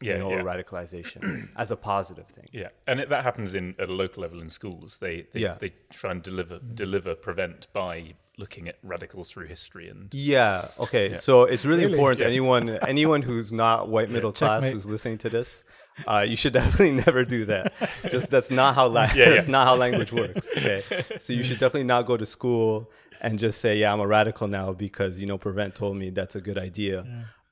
Yeah, 0.00 0.12
you 0.14 0.18
know, 0.20 0.30
yeah. 0.30 0.36
or 0.36 0.44
radicalization 0.44 1.48
as 1.56 1.70
a 1.70 1.76
positive 1.76 2.28
thing. 2.28 2.46
Yeah, 2.52 2.68
and 2.86 3.00
it, 3.00 3.08
that 3.08 3.24
happens 3.24 3.54
in 3.54 3.74
at 3.78 3.88
a 3.88 3.92
local 3.92 4.22
level 4.22 4.40
in 4.40 4.50
schools. 4.50 4.98
They 4.98 5.26
they, 5.32 5.40
Yeah. 5.40 5.56
they 5.58 5.72
try 5.90 6.12
and 6.12 6.22
deliver 6.22 6.58
deliver 6.60 7.14
prevent 7.14 7.66
by 7.72 8.14
looking 8.38 8.68
at 8.68 8.76
radicals 8.82 9.30
through 9.30 9.46
history 9.46 9.88
and 9.88 10.12
Yeah. 10.12 10.68
Okay. 10.78 11.14
So 11.14 11.44
it's 11.44 11.64
really, 11.64 11.82
Really? 11.84 11.94
important. 11.94 12.20
Yeah. 12.20 12.26
Anyone 12.28 12.68
anyone 12.86 13.22
who's 13.22 13.52
not 13.52 13.88
white 13.88 14.10
middle 14.10 14.32
class 14.32 14.62
Checkmate. 14.62 14.72
who's 14.74 14.86
listening 14.86 15.18
to 15.18 15.28
this, 15.30 15.64
uh, 16.06 16.24
you 16.28 16.36
should 16.36 16.52
definitely 16.60 16.92
never 16.92 17.24
do 17.24 17.44
that. 17.46 17.72
Just 18.10 18.28
that's 18.30 18.50
not 18.50 18.74
how 18.74 18.86
la- 18.88 19.08
Yeah, 19.14 19.30
that's 19.30 19.48
not 19.48 19.66
how 19.66 19.74
language 19.76 20.12
works. 20.12 20.48
Okay. 20.56 20.82
So 21.18 21.32
you 21.32 21.42
should 21.44 21.58
definitely 21.58 21.84
not 21.84 22.06
go 22.06 22.16
to 22.16 22.26
school 22.26 22.90
and 23.22 23.38
just 23.38 23.60
say, 23.62 23.78
"Yeah, 23.78 23.92
I'm 23.92 24.00
a 24.00 24.06
radical 24.06 24.46
now 24.48 24.72
because 24.74 25.18
you 25.20 25.26
know 25.26 25.38
Prevent 25.38 25.74
told 25.74 25.96
me 25.96 26.10
that's 26.10 26.36
a 26.36 26.40
good 26.42 26.58
idea." 26.58 27.00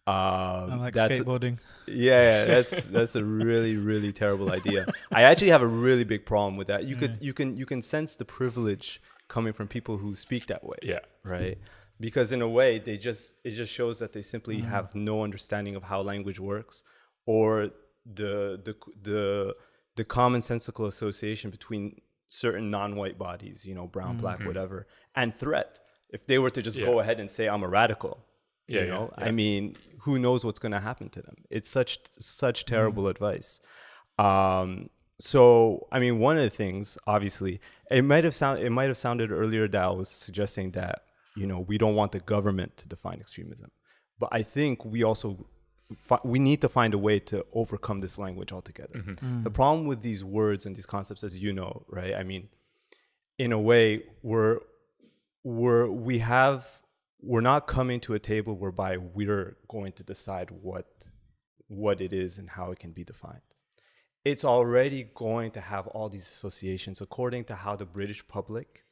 Um, 0.06 0.14
I 0.16 0.74
like 0.76 0.94
that's 0.94 1.18
skateboarding. 1.18 1.58
yeah, 1.86 2.20
yeah, 2.20 2.44
that's 2.54 2.84
that's 2.86 3.16
a 3.16 3.24
really 3.24 3.76
really 3.76 4.12
terrible 4.12 4.52
idea. 4.52 4.84
I 5.14 5.22
actually 5.22 5.48
have 5.48 5.62
a 5.62 5.66
really 5.66 6.04
big 6.04 6.26
problem 6.26 6.58
with 6.58 6.66
that. 6.66 6.84
You 6.84 6.96
could 6.96 7.16
you 7.22 7.32
can 7.32 7.56
you 7.56 7.64
can 7.64 7.80
sense 7.80 8.14
the 8.14 8.26
privilege 8.26 9.00
coming 9.28 9.52
from 9.52 9.68
people 9.68 9.98
who 9.98 10.14
speak 10.14 10.46
that 10.46 10.64
way 10.64 10.76
yeah, 10.82 11.00
right? 11.24 11.58
Because 12.00 12.32
in 12.32 12.42
a 12.42 12.48
way 12.48 12.78
they 12.78 12.96
just 12.96 13.36
it 13.44 13.50
just 13.50 13.72
shows 13.72 13.98
that 14.00 14.12
they 14.12 14.22
simply 14.22 14.58
mm. 14.58 14.68
have 14.68 14.94
no 14.94 15.22
understanding 15.22 15.76
of 15.76 15.84
how 15.84 16.00
language 16.00 16.40
works 16.40 16.82
or 17.26 17.70
the 18.04 18.60
the 18.64 18.74
the 19.02 19.54
the 19.96 20.04
commonsensical 20.04 20.86
association 20.86 21.50
between 21.50 22.00
certain 22.26 22.70
non-white 22.70 23.16
bodies 23.16 23.64
you 23.64 23.74
know 23.74 23.86
brown 23.86 24.16
black 24.16 24.38
mm-hmm. 24.38 24.48
whatever 24.48 24.86
and 25.14 25.34
threat. 25.34 25.80
If 26.10 26.26
they 26.26 26.38
were 26.38 26.50
to 26.50 26.62
just 26.62 26.78
go 26.78 27.00
ahead 27.00 27.18
and 27.18 27.30
say 27.30 27.48
i'm 27.48 27.62
a 27.62 27.68
radical 27.68 28.24
Yeah, 28.68 28.82
you 28.82 28.86
know 28.88 29.12
yeah. 29.18 29.24
i 29.24 29.30
mean 29.30 29.76
who 30.00 30.18
knows 30.18 30.44
what's 30.44 30.58
going 30.58 30.72
to 30.72 30.80
happen 30.80 31.08
to 31.10 31.22
them? 31.22 31.36
It's 31.50 31.68
such 31.68 31.98
such 32.18 32.64
mm. 32.64 32.68
terrible 32.68 33.08
advice. 33.08 33.60
Um 34.18 34.90
so 35.20 35.86
i 35.92 35.98
mean 35.98 36.18
one 36.18 36.36
of 36.36 36.42
the 36.42 36.50
things 36.50 36.98
obviously 37.06 37.60
it 37.90 38.02
might 38.02 38.24
have 38.24 38.34
sound 38.34 38.58
it 38.58 38.70
might 38.70 38.88
have 38.88 38.96
sounded 38.96 39.30
earlier 39.30 39.68
that 39.68 39.82
i 39.82 39.88
was 39.88 40.08
suggesting 40.08 40.72
that 40.72 41.02
you 41.36 41.46
know 41.46 41.60
we 41.60 41.78
don't 41.78 41.94
want 41.94 42.12
the 42.12 42.20
government 42.20 42.76
to 42.76 42.88
define 42.88 43.20
extremism. 43.20 43.70
But 44.18 44.30
i 44.32 44.42
think 44.42 44.84
we 44.84 45.02
also 45.02 45.46
fi- 45.98 46.20
we 46.24 46.38
need 46.38 46.60
to 46.60 46.68
find 46.68 46.94
a 46.94 46.98
way 46.98 47.18
to 47.20 47.44
overcome 47.52 48.00
this 48.00 48.18
language 48.18 48.52
altogether. 48.52 48.94
Mm-hmm. 48.94 49.40
Mm. 49.40 49.44
The 49.44 49.50
problem 49.50 49.86
with 49.86 50.02
these 50.02 50.24
words 50.24 50.66
and 50.66 50.74
these 50.76 50.86
concepts 50.86 51.24
as 51.24 51.38
you 51.38 51.52
know 51.52 51.84
right? 51.88 52.14
I 52.14 52.22
mean 52.22 52.48
in 53.38 53.52
a 53.52 53.60
way 53.60 54.04
we're 54.22 54.60
we're 55.42 55.90
we 55.90 56.18
have 56.18 56.80
we're 57.20 57.40
not 57.40 57.66
coming 57.66 58.00
to 58.00 58.14
a 58.14 58.18
table 58.18 58.54
whereby 58.54 58.96
we're 58.96 59.56
going 59.68 59.92
to 59.92 60.02
decide 60.02 60.50
what 60.50 60.86
what 61.68 62.00
it 62.00 62.12
is 62.12 62.38
and 62.38 62.50
how 62.50 62.70
it 62.70 62.78
can 62.78 62.92
be 62.92 63.02
defined 63.04 63.40
it's 64.24 64.44
already 64.44 65.10
going 65.14 65.50
to 65.52 65.60
have 65.60 65.86
all 65.88 66.08
these 66.08 66.28
associations. 66.28 67.00
According 67.00 67.44
to 67.44 67.54
how 67.54 67.76
the 67.76 67.84
british 67.84 68.26
public 68.28 68.84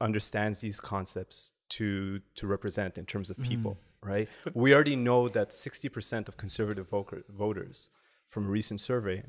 understands 0.00 0.60
these 0.60 0.78
concepts 0.80 1.52
to 1.68 2.20
to 2.36 2.46
represent 2.46 2.96
in 2.96 3.04
terms 3.06 3.30
of 3.30 3.36
people 3.38 3.76
right? 4.04 4.28
We 4.52 4.74
already 4.74 4.96
know 4.96 5.28
that 5.28 5.50
60% 5.50 6.28
of 6.28 6.36
conservative 6.36 6.92
voters 7.28 7.88
from 8.28 8.46
a 8.46 8.48
recent 8.48 8.80
survey 8.80 9.24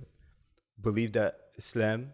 believe 0.80 1.14
that 1.14 1.38
islam 1.58 2.12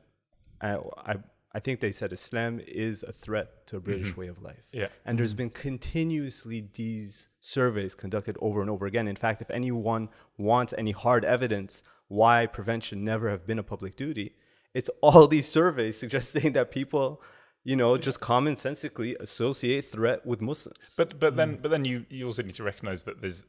uh, 0.61 0.77
I, 0.97 1.15
I 1.53 1.59
think 1.59 1.79
they 1.79 1.91
said 1.91 2.13
islam 2.13 2.61
is 2.65 3.03
a 3.03 3.11
threat 3.11 3.67
to 3.67 3.77
a 3.77 3.79
british 3.79 4.09
mm-hmm. 4.11 4.21
way 4.21 4.27
of 4.27 4.41
life 4.41 4.69
yeah. 4.71 4.87
and 5.05 5.17
there's 5.17 5.33
mm-hmm. 5.33 5.37
been 5.37 5.49
continuously 5.49 6.69
these 6.73 7.27
surveys 7.41 7.95
conducted 7.95 8.37
over 8.39 8.61
and 8.61 8.69
over 8.69 8.85
again. 8.85 9.07
In 9.07 9.15
fact, 9.15 9.41
if 9.41 9.49
anyone 9.49 10.07
wants 10.37 10.73
any 10.77 10.91
hard 10.91 11.25
evidence 11.25 11.83
why 12.07 12.45
prevention 12.45 13.03
never 13.03 13.29
have 13.29 13.45
been 13.45 13.59
a 13.59 13.63
public 13.63 13.95
duty, 13.95 14.35
it's 14.73 14.89
all 15.01 15.27
these 15.27 15.47
surveys 15.47 15.99
suggesting 15.99 16.53
that 16.53 16.71
people, 16.71 17.21
you 17.63 17.75
know, 17.75 17.97
just 17.97 18.21
commonsensically 18.21 19.19
associate 19.19 19.85
threat 19.85 20.25
with 20.25 20.39
Muslims. 20.41 20.93
But 20.97 21.19
but 21.19 21.35
then 21.35 21.57
mm. 21.57 21.61
but 21.61 21.71
then 21.71 21.83
you 21.83 22.05
you 22.09 22.27
also 22.27 22.43
need 22.43 22.55
to 22.55 22.63
recognize 22.63 23.03
that 23.03 23.21
there's 23.21 23.43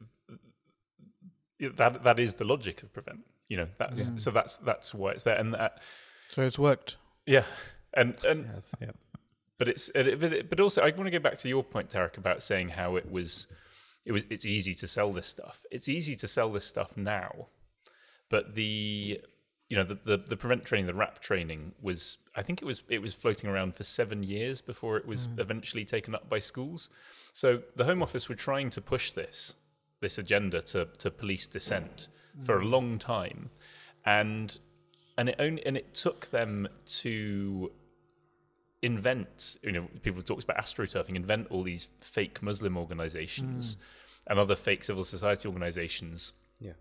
that 1.61 2.03
that 2.03 2.19
is 2.19 2.35
the 2.35 2.45
logic 2.45 2.83
of 2.83 2.93
prevent. 2.93 3.21
You 3.49 3.59
know 3.59 3.69
that's 3.79 4.11
so 4.17 4.31
that's 4.31 4.57
that's 4.59 4.95
why 4.95 5.11
it's 5.11 5.25
there 5.25 5.37
and 5.37 5.53
that 5.55 5.83
So 6.31 6.43
it's 6.43 6.59
worked. 6.59 6.97
yeah 7.27 7.45
and 7.95 8.23
and 8.25 8.49
yes, 8.55 8.73
yeah. 8.81 8.91
but 9.59 9.69
it's 9.69 9.91
but, 9.95 10.61
also 10.61 10.83
I 10.83 10.91
want 10.91 11.05
to 11.05 11.11
go 11.11 11.19
back 11.19 11.39
to 11.39 11.49
your 11.49 11.63
point, 11.63 11.91
Tarek, 11.91 12.17
about 12.19 12.43
saying 12.43 12.71
how 12.71 12.97
it 12.97 13.11
was 13.11 13.47
it 14.05 14.13
was 14.13 14.25
it's 14.31 14.47
easy 14.47 14.75
to 14.75 14.87
sell 14.89 15.13
this 15.13 15.27
stuff. 15.27 15.65
It's 15.71 15.89
easy 15.89 16.15
to 16.17 16.29
sell 16.29 16.51
this 16.51 16.65
stuff 16.65 16.97
now, 16.97 17.49
but 18.29 18.55
the 18.55 19.21
you 19.69 19.77
know 19.77 19.85
the, 19.85 19.99
the 20.05 20.17
the 20.19 20.37
prevent 20.37 20.65
training, 20.65 20.87
the 20.87 20.93
WRAP 20.93 21.19
training 21.21 21.73
was 21.81 22.19
I 22.37 22.43
think 22.43 22.61
it 22.61 22.65
was 22.65 22.83
it 22.89 23.01
was 23.01 23.15
floating 23.15 23.49
around 23.49 23.75
for 23.75 23.85
seven 23.85 24.23
years 24.23 24.61
before 24.61 24.97
it 24.97 25.07
was 25.07 25.27
mm. 25.27 25.39
eventually 25.39 25.85
taken 25.85 26.15
up 26.15 26.29
by 26.29 26.41
schools. 26.41 26.91
So 27.33 27.63
the 27.77 27.85
Home 27.85 28.03
Office 28.03 28.29
were 28.29 28.35
trying 28.35 28.71
to 28.71 28.81
push 28.81 29.13
this 29.13 29.57
this 30.01 30.19
agenda 30.19 30.61
to 30.63 30.87
to 30.99 31.11
police 31.11 31.47
dissent 31.47 32.09
for 32.45 32.59
a 32.59 32.63
mm. 32.63 32.71
long 32.71 32.99
time, 32.99 33.51
and 34.05 34.59
and 35.17 35.29
it 35.29 35.37
only 35.39 35.65
and 35.65 35.77
it 35.77 35.95
took 35.95 36.31
them 36.31 36.69
to 36.87 37.71
invent, 38.83 39.57
you 39.62 39.73
know, 39.73 39.88
people 40.03 40.21
talk 40.23 40.42
about 40.42 40.59
astroturfing, 40.59 41.14
invent 41.14 41.47
all 41.51 41.62
these 41.62 41.88
fake 42.01 42.42
Muslim 42.42 42.77
organizations 42.77 43.77
mm. 43.77 43.79
and 44.27 44.38
other 44.38 44.57
fake 44.57 44.85
civil 44.85 45.05
society 45.05 45.49
organizations 45.49 46.33
Yeah. 46.61 46.73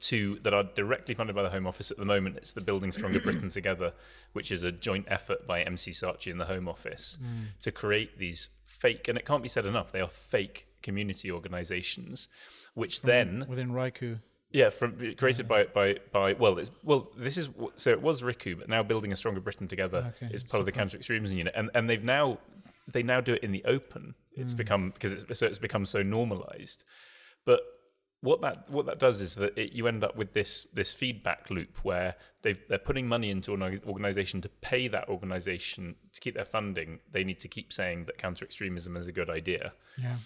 to 0.00 0.38
that 0.42 0.52
are 0.52 0.64
directly 0.64 1.14
funded 1.14 1.36
by 1.36 1.42
the 1.42 1.50
Home 1.50 1.66
Office 1.66 1.90
at 1.90 1.98
the 1.98 2.04
moment. 2.04 2.36
It's 2.36 2.52
the 2.52 2.60
Building 2.60 2.90
Stronger 2.92 3.20
Britain 3.20 3.50
Together, 3.50 3.92
which 4.32 4.50
is 4.50 4.64
a 4.64 4.72
joint 4.72 5.06
effort 5.08 5.46
by 5.46 5.62
MC 5.62 5.92
Saatchi 5.92 6.30
and 6.32 6.40
the 6.40 6.46
Home 6.46 6.68
Office 6.68 7.18
mm. 7.22 7.58
to 7.60 7.70
create 7.70 8.18
these 8.18 8.48
fake, 8.64 9.08
and 9.08 9.16
it 9.16 9.24
can't 9.24 9.42
be 9.42 9.48
said 9.48 9.66
enough, 9.66 9.92
they 9.92 10.00
are 10.00 10.08
fake 10.08 10.66
community 10.82 11.30
organizations, 11.30 12.28
which 12.74 13.02
then 13.02 13.46
Within 13.48 13.70
RICU. 13.70 14.18
Yeah, 14.52 14.70
from 14.70 15.14
created 15.16 15.48
by 15.48 15.64
by 15.64 15.96
by 16.12 16.32
well, 16.34 16.58
it's 16.58 16.70
well. 16.82 17.10
This 17.16 17.36
is 17.36 17.48
so 17.74 17.90
it 17.90 18.00
was 18.00 18.22
RICU, 18.22 18.58
but 18.58 18.68
now 18.68 18.82
building 18.82 19.12
a 19.12 19.16
stronger 19.16 19.40
Britain 19.40 19.68
together 19.68 20.14
Okay, 20.22 20.32
is 20.32 20.42
part 20.42 20.60
of 20.60 20.66
the 20.66 20.72
counter 20.72 20.96
extremism 20.96 21.36
unit, 21.36 21.54
and 21.56 21.70
and 21.74 21.90
they've 21.90 22.04
now 22.04 22.38
they 22.88 23.02
now 23.02 23.20
do 23.20 23.34
it 23.34 23.42
in 23.42 23.52
the 23.52 23.64
open. 23.64 24.14
It's 24.32 24.54
mm. 24.54 24.58
become 24.58 24.90
because 24.90 25.12
it's 25.12 25.38
so 25.38 25.46
it's 25.46 25.58
become 25.58 25.84
so 25.84 26.02
normalized, 26.02 26.84
but 27.44 27.60
what 28.20 28.40
that 28.40 28.70
what 28.70 28.86
that 28.86 28.98
does 28.98 29.20
is 29.20 29.34
that 29.34 29.56
it, 29.58 29.72
you 29.72 29.88
end 29.88 30.02
up 30.02 30.16
with 30.16 30.32
this 30.32 30.66
this 30.72 30.94
feedback 30.94 31.50
loop 31.50 31.78
where 31.82 32.14
they 32.42 32.54
they're 32.68 32.78
putting 32.78 33.06
money 33.06 33.30
into 33.30 33.52
an 33.52 33.62
organization 33.86 34.40
to 34.40 34.48
pay 34.48 34.88
that 34.88 35.08
organization 35.08 35.94
to 36.12 36.20
keep 36.20 36.34
their 36.34 36.44
funding. 36.44 37.00
They 37.12 37.24
need 37.24 37.40
to 37.40 37.48
keep 37.48 37.72
saying 37.72 38.06
that 38.06 38.18
counter 38.18 38.44
extremism 38.44 38.96
is 38.96 39.06
a 39.06 39.12
good 39.12 39.28
idea 39.28 39.72
Yeah. 39.98 40.16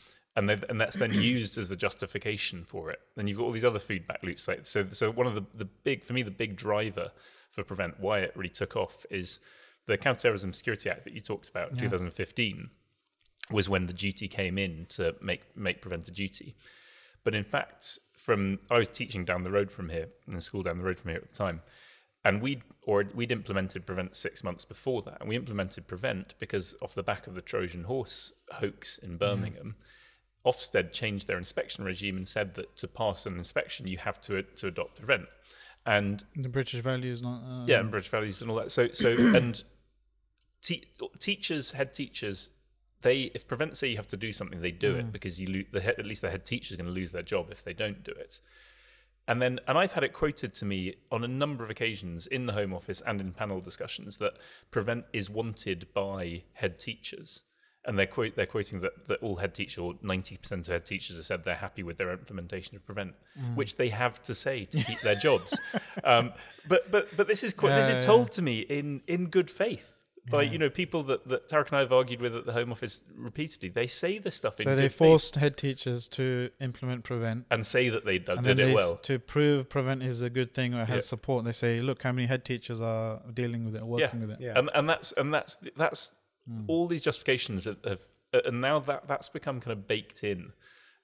And 0.41 0.49
they, 0.49 0.67
and 0.71 0.81
that's 0.81 0.97
then 0.97 1.13
used 1.13 1.59
as 1.59 1.69
the 1.69 1.77
justification 1.77 2.65
for 2.65 2.91
it. 2.91 3.01
Then 3.15 3.27
you've 3.27 3.37
got 3.37 3.45
all 3.45 3.53
these 3.53 3.65
other 3.65 3.79
feedback 3.79 4.23
loops. 4.23 4.49
Like 4.49 4.65
so, 4.65 4.87
so 4.89 5.11
one 5.11 5.27
of 5.27 5.35
the, 5.35 5.45
the 5.55 5.67
big 5.67 6.03
for 6.03 6.15
me 6.15 6.23
the 6.23 6.31
big 6.31 6.57
driver 6.57 7.13
for 7.51 7.63
prevent 7.63 8.01
why 8.01 8.21
it 8.21 8.33
really 8.35 8.49
took 8.49 8.75
off 8.75 9.05
is 9.11 9.39
the 9.87 9.99
Counterterrorism 9.99 10.55
Security 10.55 10.89
Act 10.89 11.05
that 11.05 11.13
you 11.13 11.21
talked 11.21 11.51
about 11.51 11.73
in 11.73 11.77
2015 11.77 12.71
was 13.51 13.69
when 13.69 13.87
the 13.87 13.93
duty 13.93 14.29
came 14.29 14.57
in 14.57 14.87
to 14.91 15.15
make 15.21 15.43
make 15.57 15.83
prevent 15.83 16.09
a 16.09 16.11
duty. 16.11 16.57
But 17.23 17.35
in 17.35 17.45
fact, 17.45 17.99
from 18.17 18.61
I 18.71 18.79
was 18.79 18.89
teaching 18.89 19.27
down 19.27 19.45
the 19.45 19.51
road 19.51 19.71
from 19.71 19.91
here 19.91 20.09
in 20.27 20.35
a 20.37 20.41
school 20.41 20.63
down 20.63 20.79
the 20.79 20.85
road 20.85 20.99
from 20.99 21.11
here 21.11 21.21
at 21.21 21.29
the 21.29 21.37
time, 21.37 21.61
and 22.25 22.41
we'd 22.41 22.63
or 22.83 23.05
we'd 23.15 23.31
implemented 23.33 23.85
prevent 23.85 24.17
six 24.17 24.43
months 24.43 24.65
before 24.65 25.03
that 25.03 25.19
and 25.21 25.29
we 25.29 25.37
implemented 25.37 25.87
prevent 25.87 26.35
because 26.39 26.75
off 26.81 26.95
the 26.95 27.03
back 27.03 27.27
of 27.27 27.35
the 27.35 27.43
trojan 27.43 27.85
horse 27.85 28.33
hoax 28.53 28.99
in 28.99 29.11
mm-hmm. 29.11 29.19
birmingham 29.19 29.77
ofsted 30.45 30.93
changed 30.93 31.27
their 31.27 31.39
inspection 31.39 31.85
regime 31.85 32.17
and 32.17 32.29
said 32.29 32.55
that 32.55 32.77
to 32.77 32.89
pass 32.89 33.27
an 33.27 33.37
inspection 33.39 33.87
you 33.87 33.99
have 33.99 34.21
to 34.21 34.43
to 34.43 34.67
adopt 34.67 34.97
prevent 34.97 35.27
and 35.87 36.25
The 36.37 36.49
British 36.49 36.81
values 36.81 37.23
not. 37.23 37.43
Uh, 37.43 37.67
yeah 37.67 37.81
and 37.81 37.91
british 37.91 38.11
values 38.11 38.43
and 38.43 38.51
all 38.51 38.57
that 38.59 38.71
so 38.71 38.91
so 38.93 39.11
and 39.35 39.63
te- 40.63 40.85
teachers 41.19 41.73
head 41.73 41.95
teachers 41.95 42.51
they 43.03 43.31
if 43.35 43.47
prevent 43.47 43.77
say 43.77 43.89
you 43.89 43.97
have 43.97 44.09
to 44.09 44.17
do 44.17 44.33
something 44.33 44.61
they 44.61 44.71
do 44.71 44.95
it 44.95 45.11
because 45.13 45.41
you 45.41 45.49
lo- 45.51 45.65
the 45.73 45.81
head, 45.81 45.95
at 45.99 46.07
least 46.07 46.23
the 46.23 46.31
head 46.31 46.45
teacher 46.45 46.73
is 46.73 46.77
going 46.77 46.87
to 46.87 46.93
lose 46.93 47.13
their 47.13 47.23
job 47.23 47.49
if 47.51 47.65
they 47.65 47.73
don't 47.73 48.03
do 48.05 48.13
it 48.13 48.41
and 49.31 49.41
then, 49.41 49.61
and 49.69 49.79
I've 49.79 49.93
had 49.93 50.03
it 50.03 50.13
quoted 50.13 50.55
to 50.55 50.65
me 50.65 50.97
on 51.13 51.23
a 51.23 51.29
number 51.29 51.63
of 51.63 51.71
occasions 51.71 52.27
in 52.27 52.47
the 52.47 52.53
Home 52.53 52.75
Office 52.75 53.01
and 53.07 53.21
in 53.21 53.33
panel 53.33 53.61
discussions 53.61 54.17
that 54.17 54.33
prevent 54.73 55.05
is 55.13 55.31
wanted 55.31 55.87
by 55.95 56.43
head 56.55 56.81
teachers. 56.81 57.45
And 57.87 57.99
they're, 57.99 58.07
quote, 58.07 58.37
they're 58.37 58.45
quoting 58.47 58.81
that, 58.83 59.09
that 59.09 59.23
all 59.23 59.37
head 59.37 59.55
teachers, 59.55 59.79
or 59.79 59.95
90% 60.05 60.51
of 60.53 60.67
head 60.67 60.85
teachers, 60.85 61.17
have 61.17 61.25
said 61.25 61.45
they're 61.45 61.55
happy 61.55 61.83
with 61.83 61.97
their 61.97 62.13
implementation 62.13 62.77
of 62.77 62.85
prevent, 62.85 63.15
which 63.55 63.77
they 63.77 63.89
have 63.89 64.21
to 64.25 64.35
say 64.35 64.67
to 64.67 64.83
keep 64.85 65.01
their 65.01 65.15
jobs. 65.17 65.59
Um, 66.05 66.33
but, 66.69 66.91
but, 66.91 67.09
but 67.17 67.27
this 67.27 67.43
is 67.43 67.53
quite, 67.53 67.75
this 67.77 67.89
Yeah, 67.89 67.97
is 67.97 68.05
yeah. 68.05 68.07
told 68.07 68.33
to 68.33 68.43
me 68.43 68.61
in, 68.61 69.03
in 69.07 69.27
good 69.27 69.51
faith 69.51 69.97
by 70.31 70.43
you 70.43 70.59
know 70.59 70.71
people 70.71 71.03
that, 71.05 71.27
that 71.29 71.49
Tarek 71.49 71.69
and 71.69 71.77
I 71.79 71.81
have 71.81 71.93
argued 71.93 72.21
with 72.21 72.37
at 72.37 72.47
the 72.47 72.53
Home 72.53 72.71
Office 72.71 73.03
repeatedly. 73.17 73.69
They 73.71 73.87
say 73.87 74.19
this 74.19 74.37
stuff 74.37 74.61
in 74.61 74.65
So 74.65 74.71
good 74.71 74.77
they 74.79 74.89
faith 74.89 74.97
forced 74.99 75.37
head 75.37 75.57
teachers 75.57 76.07
to 76.09 76.51
implement 76.61 77.03
prevent. 77.05 77.47
and 77.51 77.67
say 77.67 77.89
that 77.89 78.05
they 78.05 78.19
did 78.19 78.29
And 78.37 78.47
then 78.47 78.59
it 78.61 78.67
they, 78.67 78.73
s- 78.73 78.77
well. 78.77 78.97
to 78.97 79.19
prove 79.19 79.69
prevent 79.69 80.03
is 80.03 80.23
a 80.23 80.31
good 80.31 80.55
thing 80.55 80.73
or 80.75 80.85
has 80.85 81.05
Yeah. 81.05 81.09
support, 81.09 81.45
they 81.45 81.53
say, 81.53 81.79
look 81.81 82.03
how 82.03 82.13
many 82.13 82.27
head 82.29 82.45
teachers 82.45 82.81
are 82.81 83.21
dealing 83.35 83.65
with 83.65 83.75
it, 83.77 83.83
or 83.83 83.87
working 83.87 84.21
with 84.21 84.31
it. 84.31 84.39
Yeah. 84.41 84.53
and 84.59 84.71
and 84.75 84.89
that's 84.89 85.13
and 85.13 85.35
that's 85.35 85.57
that's 85.77 86.13
Hmm. 86.51 86.65
all 86.67 86.87
these 86.89 87.03
justifications 87.03 87.67
have, 87.67 87.77
have 87.85 88.01
and 88.33 88.61
now 88.61 88.79
that 88.81 89.07
that's 89.07 89.29
become 89.29 89.61
kind 89.61 89.73
of 89.73 89.87
baked 89.87 90.25
in 90.25 90.53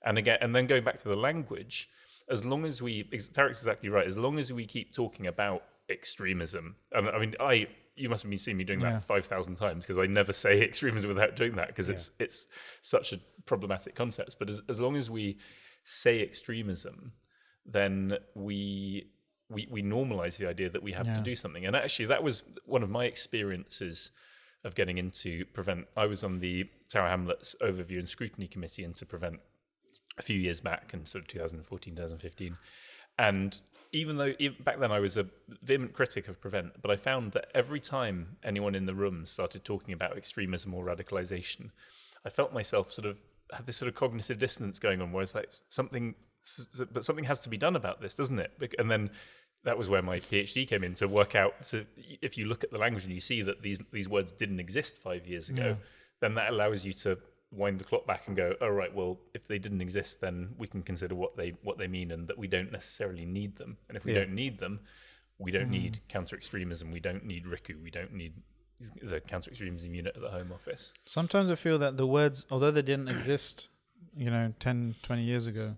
and 0.05 0.19
again 0.19 0.39
and 0.41 0.55
then 0.55 0.67
going 0.67 0.83
back 0.83 0.97
to 0.99 1.09
the 1.09 1.17
language 1.17 1.89
as 2.29 2.45
long 2.45 2.65
as 2.65 2.83
we 2.83 3.05
Tarek's 3.05 3.59
exactly 3.59 3.89
right 3.89 4.07
as 4.07 4.17
long 4.17 4.39
as 4.39 4.53
we 4.53 4.67
keep 4.67 4.93
talking 4.93 5.27
about 5.27 5.63
extremism 5.91 6.75
and 6.93 7.09
i 7.09 7.19
mean 7.19 7.35
i 7.39 7.67
you 7.95 8.09
must 8.09 8.25
have 8.25 8.41
seen 8.41 8.57
me 8.57 8.65
doing 8.65 8.81
Yeah. 8.81 8.93
that 8.93 9.05
5000 9.05 9.55
times 9.55 9.87
because 9.87 9.99
i 9.99 10.07
never 10.07 10.33
say 10.33 10.61
extremism 10.69 11.09
without 11.09 11.37
doing 11.37 11.55
that 11.57 11.69
because 11.69 11.89
it's 11.89 12.11
it's 12.19 12.49
such 12.83 13.13
a 13.13 13.21
problematic 13.45 13.95
concept 13.95 14.37
but 14.39 14.51
as, 14.51 14.63
as 14.69 14.81
long 14.81 14.97
as 14.97 15.11
we 15.11 15.39
say 15.85 16.23
extremism 16.23 17.13
then 17.65 18.17
we 18.35 19.11
we 19.49 19.69
we 19.71 19.83
normalize 19.83 20.37
the 20.39 20.49
idea 20.49 20.69
that 20.71 20.83
we 20.83 20.93
have 20.93 21.07
Yeah. 21.07 21.15
to 21.17 21.21
do 21.23 21.35
something. 21.35 21.67
And 21.67 21.77
actually, 21.77 22.07
that 22.07 22.23
was 22.23 22.43
one 22.65 22.83
of 22.83 22.91
my 22.91 23.05
experiences 23.05 24.11
of 24.65 24.75
getting 24.75 24.99
into 24.99 25.45
prevent. 25.47 25.87
I 25.97 26.07
was 26.07 26.25
on 26.25 26.41
the 26.41 26.69
Tower 26.89 27.09
Hamlets 27.09 27.55
overview 27.61 27.99
and 27.99 28.09
scrutiny 28.09 28.47
committee 28.49 28.85
into 28.85 29.07
prevent 29.07 29.41
a 30.19 30.23
few 30.23 30.39
years 30.39 30.61
back, 30.61 30.91
in 30.93 31.05
sort 31.07 31.23
of 31.23 31.29
2014, 31.29 31.95
2015. 31.95 32.57
And 33.19 33.61
even 33.93 34.17
though 34.17 34.35
even 34.39 34.63
back 34.63 34.79
then 34.79 34.93
I 34.93 34.99
was 34.99 35.17
a 35.17 35.27
vehement 35.63 35.93
critic 35.93 36.29
of 36.29 36.41
prevent, 36.41 36.81
but 36.83 36.91
I 36.91 36.97
found 36.97 37.33
that 37.33 37.47
every 37.55 37.81
time 37.81 38.37
anyone 38.45 38.75
in 38.75 38.87
the 38.87 38.95
room 38.95 39.25
started 39.25 39.65
talking 39.65 39.95
about 39.95 40.17
extremism 40.17 40.75
or 40.75 40.85
radicalization, 40.85 41.71
I 42.25 42.31
felt 42.31 42.53
myself 42.53 42.93
sort 42.93 43.07
of 43.07 43.19
had 43.53 43.65
this 43.67 43.77
sort 43.77 43.89
of 43.89 43.95
cognitive 43.95 44.39
dissonance 44.39 44.79
going 44.79 45.01
on, 45.01 45.13
where 45.13 45.23
it's 45.23 45.35
like 45.35 45.51
something, 45.69 46.15
but 46.93 47.05
something 47.05 47.25
has 47.25 47.39
to 47.41 47.49
be 47.49 47.57
done 47.57 47.77
about 47.77 48.01
this, 48.01 48.15
doesn't 48.15 48.39
it? 48.39 48.51
And 48.79 48.91
then 48.91 49.11
that 49.67 49.77
was 49.77 49.89
where 49.89 50.01
my 50.01 50.19
PhD 50.21 50.67
came 50.67 50.85
in 50.85 50.95
to 50.95 51.09
work 51.09 51.35
out. 51.35 51.53
So 51.63 51.83
if 52.23 52.39
you 52.39 52.47
look 52.47 52.63
at 52.63 52.71
the 52.71 52.79
language 52.79 53.03
and 53.05 53.13
you 53.13 53.21
see 53.21 53.43
that 53.43 53.63
these 53.63 53.81
these 53.93 54.09
words 54.09 54.31
didn't 54.33 54.61
exist 54.61 54.97
five 54.97 55.27
years 55.27 55.51
ago, 55.51 55.77
then 56.21 56.35
that 56.37 56.51
allows 56.51 56.87
you 56.87 56.93
to 57.05 57.19
wind 57.51 57.81
the 57.81 57.85
clock 57.85 58.07
back 58.07 58.29
and 58.29 58.37
go, 58.37 58.55
oh 58.61 58.69
right, 58.69 58.95
well 58.95 59.19
if 59.35 59.47
they 59.49 59.59
didn't 59.59 59.81
exist, 59.81 60.21
then 60.21 60.55
we 60.57 60.69
can 60.69 60.83
consider 60.83 61.17
what 61.17 61.37
they 61.37 61.51
what 61.63 61.79
they 61.79 61.89
mean 61.89 62.13
and 62.13 62.29
that 62.29 62.39
we 62.39 62.47
don't 62.47 62.71
necessarily 62.71 63.27
need 63.27 63.57
them. 63.57 63.77
And 63.89 63.97
if 63.97 64.05
we 64.05 64.13
Yeah. 64.13 64.21
don't 64.21 64.35
need 64.35 64.59
them, 64.59 64.81
we 65.39 65.51
don't 65.51 65.71
need 65.71 65.95
mm-hmm. 65.95 66.09
counter 66.09 66.37
extremism. 66.37 66.93
We 66.93 67.01
don't 67.01 67.25
need 67.25 67.45
RICU. 67.45 67.83
We 67.83 67.91
don't 67.91 68.15
need 68.15 68.35
the 69.03 69.21
counter 69.21 69.51
extremism 69.51 69.95
unit 69.95 70.15
at 70.15 70.23
the 70.23 70.31
Home 70.31 70.53
Office. 70.53 70.95
Sometimes 71.07 71.51
I 71.51 71.57
feel 71.57 71.79
that 71.79 71.97
the 71.97 72.07
words, 72.07 72.47
although 72.51 72.71
they 72.71 72.83
didn't 72.83 73.09
exist, 73.09 73.69
you 74.17 74.31
know, 74.31 74.55
10, 74.61 74.97
20 75.03 75.23
years 75.23 75.47
ago, 75.47 75.77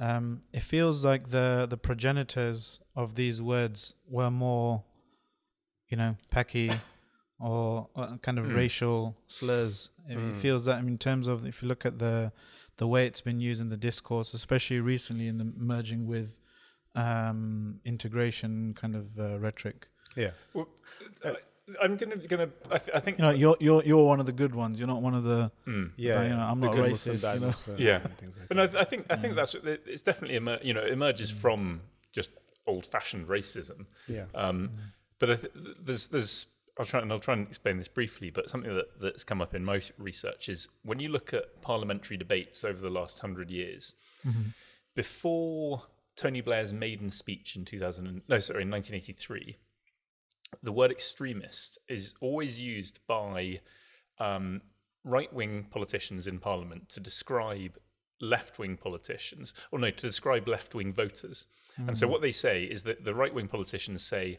um, 0.00 0.40
it 0.52 0.62
feels 0.62 1.04
like 1.04 1.30
the, 1.30 1.66
the 1.70 1.76
progenitors 1.76 2.80
of 2.96 3.14
these 3.14 3.40
words 3.40 3.94
were 4.08 4.30
more, 4.30 4.82
you 5.88 5.96
know, 5.96 6.16
packy 6.30 6.72
or 7.38 7.88
uh, 7.94 8.16
kind 8.22 8.38
of 8.38 8.46
Mm. 8.46 8.54
racial 8.54 9.16
slurs. 9.28 9.90
It, 10.08 10.16
it 10.16 10.34
Mm. 10.34 10.36
feels 10.36 10.64
that, 10.64 10.76
I 10.78 10.80
mean, 10.80 10.94
in 10.94 10.98
terms 10.98 11.26
of, 11.28 11.44
if 11.46 11.62
you 11.62 11.68
look 11.68 11.84
at 11.86 11.98
the 11.98 12.32
the 12.76 12.86
way 12.88 13.06
it's 13.06 13.20
been 13.20 13.40
used 13.40 13.60
in 13.60 13.68
the 13.68 13.76
discourse, 13.76 14.32
especially 14.32 14.80
recently 14.80 15.28
in 15.28 15.36
the 15.36 15.44
merging 15.44 16.06
with 16.06 16.40
um, 16.94 17.78
integration 17.84 18.72
kind 18.74 18.96
of 18.96 19.18
uh, 19.18 19.38
rhetoric. 19.38 19.86
Yeah. 20.16 20.30
Well, 20.54 20.66
I- 21.24 21.36
I'm 21.82 21.96
gonna 21.96 22.16
gonna. 22.16 22.48
I, 22.70 22.78
th- 22.78 22.90
I 22.96 23.00
think. 23.00 23.18
You 23.18 23.22
know, 23.24 23.30
you're 23.30 23.56
you're 23.60 23.82
you're 23.84 24.04
one 24.06 24.20
of 24.20 24.26
the 24.26 24.32
good 24.32 24.54
ones. 24.54 24.78
You're 24.78 24.88
not 24.88 25.02
one 25.02 25.14
of 25.14 25.24
the. 25.24 25.50
Mm. 25.66 25.90
Yeah. 25.96 26.14
But, 26.16 26.22
you 26.22 26.28
yeah. 26.30 26.36
know, 26.36 26.42
I'm 26.42 26.60
The 26.60 26.66
not 26.66 26.76
good 26.76 26.90
racist, 26.92 27.22
bad 27.22 27.34
you 27.34 27.40
know. 27.40 27.46
Muslim, 27.48 27.76
Yeah. 27.78 28.00
like 28.04 28.48
But 28.48 28.56
no, 28.56 28.80
I 28.80 28.84
think 28.84 29.06
I 29.10 29.16
think 29.16 29.34
that's 29.34 29.54
it's 29.64 30.02
definitely 30.02 30.36
emer- 30.36 30.60
you 30.62 30.74
know 30.74 30.84
emerges 30.84 31.30
from 31.30 31.80
just 32.12 32.30
old-fashioned 32.66 33.26
racism. 33.28 33.86
yeah. 34.08 34.24
Um, 34.34 34.70
But 35.18 35.30
I 35.30 35.34
th- 35.36 35.52
there's 35.84 36.08
there's 36.08 36.46
I'll 36.78 36.86
try 36.86 37.00
and 37.00 37.12
I'll 37.12 37.18
try 37.20 37.34
and 37.34 37.46
explain 37.46 37.76
this 37.78 37.88
briefly. 37.88 38.30
But 38.30 38.48
something 38.48 38.74
that 38.74 39.00
that's 39.00 39.24
come 39.24 39.40
up 39.42 39.54
in 39.54 39.64
most 39.64 39.92
research 39.98 40.48
is 40.48 40.68
when 40.82 40.98
you 41.00 41.08
look 41.08 41.34
at 41.34 41.60
parliamentary 41.62 42.16
debates 42.16 42.64
over 42.64 42.80
the 42.80 42.90
last 42.90 43.18
hundred 43.18 43.50
years, 43.50 43.94
before 44.94 45.82
Tony 46.16 46.40
Blair's 46.40 46.72
maiden 46.72 47.10
speech 47.10 47.56
in 47.56 47.64
2000 47.64 48.22
no 48.28 48.38
sorry 48.40 48.62
in 48.62 48.70
1983, 48.70 49.56
the 50.62 50.72
word 50.72 50.90
extremist 50.90 51.78
is 51.88 52.14
always 52.20 52.60
used 52.60 53.00
by 53.06 53.60
um, 54.18 54.60
right-wing 55.04 55.66
politicians 55.70 56.26
in 56.26 56.38
Parliament 56.38 56.88
to 56.90 57.00
describe 57.00 57.78
left-wing 58.20 58.76
politicians, 58.76 59.54
or 59.72 59.78
no, 59.78 59.90
to 59.90 60.06
describe 60.06 60.46
left-wing 60.46 60.92
voters. 60.92 61.46
And 61.86 61.96
so 61.96 62.06
what 62.06 62.20
they 62.20 62.32
say 62.32 62.64
is 62.64 62.82
that 62.82 63.04
the 63.04 63.14
right-wing 63.14 63.48
politicians 63.48 64.02
say, 64.02 64.38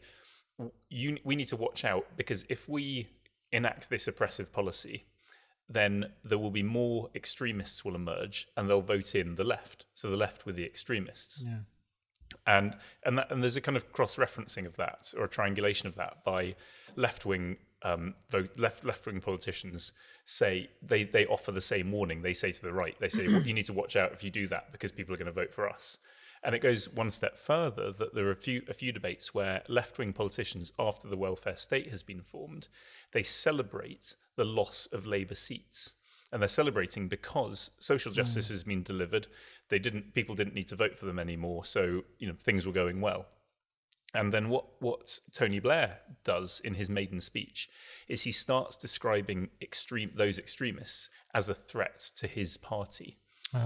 you, 0.89 1.17
we 1.23 1.35
need 1.35 1.47
to 1.47 1.55
watch 1.55 1.85
out 1.85 2.05
because 2.17 2.45
if 2.49 2.69
we 2.69 3.07
enact 3.51 3.89
this 3.89 4.07
oppressive 4.07 4.51
policy, 4.51 5.05
then 5.67 6.05
there 6.23 6.37
will 6.37 6.51
be 6.51 6.61
more 6.61 7.09
extremists 7.15 7.83
will 7.83 7.95
emerge 7.95 8.47
and 8.57 8.69
they'll 8.69 8.81
vote 8.81 9.15
in 9.15 9.35
the 9.35 9.43
left. 9.43 9.85
So 9.95 10.11
the 10.11 10.17
left 10.17 10.45
with 10.45 10.55
the 10.55 10.65
extremists 10.65 11.43
Yeah. 11.43 11.59
And 12.47 12.75
and 13.03 13.17
that, 13.17 13.31
and 13.31 13.41
there's 13.41 13.55
a 13.55 13.61
kind 13.61 13.77
of 13.77 13.91
cross 13.91 14.15
referencing 14.15 14.65
of 14.65 14.75
that 14.77 15.13
or 15.17 15.25
a 15.25 15.29
triangulation 15.29 15.87
of 15.87 15.95
that 15.95 16.23
by 16.23 16.55
left 16.95 17.25
wing 17.25 17.57
um, 17.83 18.13
left 18.57 18.85
left 18.85 19.05
wing 19.05 19.21
politicians 19.21 19.93
say 20.25 20.69
they 20.81 21.03
they 21.03 21.25
offer 21.25 21.51
the 21.51 21.61
same 21.61 21.91
warning. 21.91 22.21
They 22.21 22.33
say 22.33 22.51
to 22.51 22.61
the 22.61 22.73
right, 22.73 22.95
they 22.99 23.09
say 23.09 23.27
well, 23.27 23.41
you 23.41 23.53
need 23.53 23.65
to 23.67 23.73
watch 23.73 23.95
out 23.95 24.11
if 24.11 24.23
you 24.23 24.29
do 24.29 24.47
that 24.47 24.71
because 24.71 24.91
people 24.91 25.13
are 25.13 25.17
going 25.17 25.25
to 25.27 25.31
vote 25.31 25.53
for 25.53 25.69
us. 25.69 25.97
And 26.43 26.55
it 26.55 26.59
goes 26.59 26.89
one 26.89 27.11
step 27.11 27.37
further 27.37 27.91
that 27.91 28.15
there 28.15 28.25
are 28.27 28.31
a 28.31 28.35
few 28.35 28.63
a 28.67 28.73
few 28.73 28.91
debates 28.91 29.33
where 29.33 29.61
left 29.67 29.97
wing 29.97 30.13
politicians, 30.13 30.73
after 30.79 31.07
the 31.07 31.17
welfare 31.17 31.57
state 31.57 31.89
has 31.91 32.03
been 32.03 32.21
formed, 32.21 32.67
they 33.11 33.23
celebrate 33.23 34.15
the 34.35 34.45
loss 34.45 34.87
of 34.87 35.05
Labour 35.05 35.35
seats 35.35 35.95
and 36.31 36.41
they're 36.41 36.49
celebrating 36.49 37.07
because 37.07 37.71
social 37.79 38.11
hmm. 38.11 38.15
justice 38.15 38.49
has 38.49 38.63
been 38.63 38.83
delivered. 38.83 39.27
They 39.69 39.79
didn't 39.79 40.13
people 40.13 40.35
didn't 40.35 40.55
need 40.55 40.67
to 40.69 40.75
vote 40.75 40.97
for 40.97 41.05
them 41.05 41.19
anymore, 41.19 41.65
so 41.65 42.03
you 42.19 42.27
know 42.27 42.35
things 42.43 42.65
were 42.65 42.73
going 42.73 43.01
well. 43.01 43.25
And 44.13 44.31
then 44.31 44.49
what 44.49 44.65
what 44.81 45.19
Tony 45.31 45.59
Blair 45.59 45.99
does 46.23 46.61
in 46.63 46.73
his 46.73 46.89
maiden 46.89 47.21
speech 47.21 47.69
is 48.07 48.23
he 48.23 48.31
starts 48.31 48.75
describing 48.75 49.49
extreme 49.61 50.11
those 50.15 50.37
extremists 50.37 51.09
as 51.33 51.49
a 51.49 51.53
threat 51.53 52.11
to 52.17 52.27
his 52.27 52.57
party. 52.57 53.17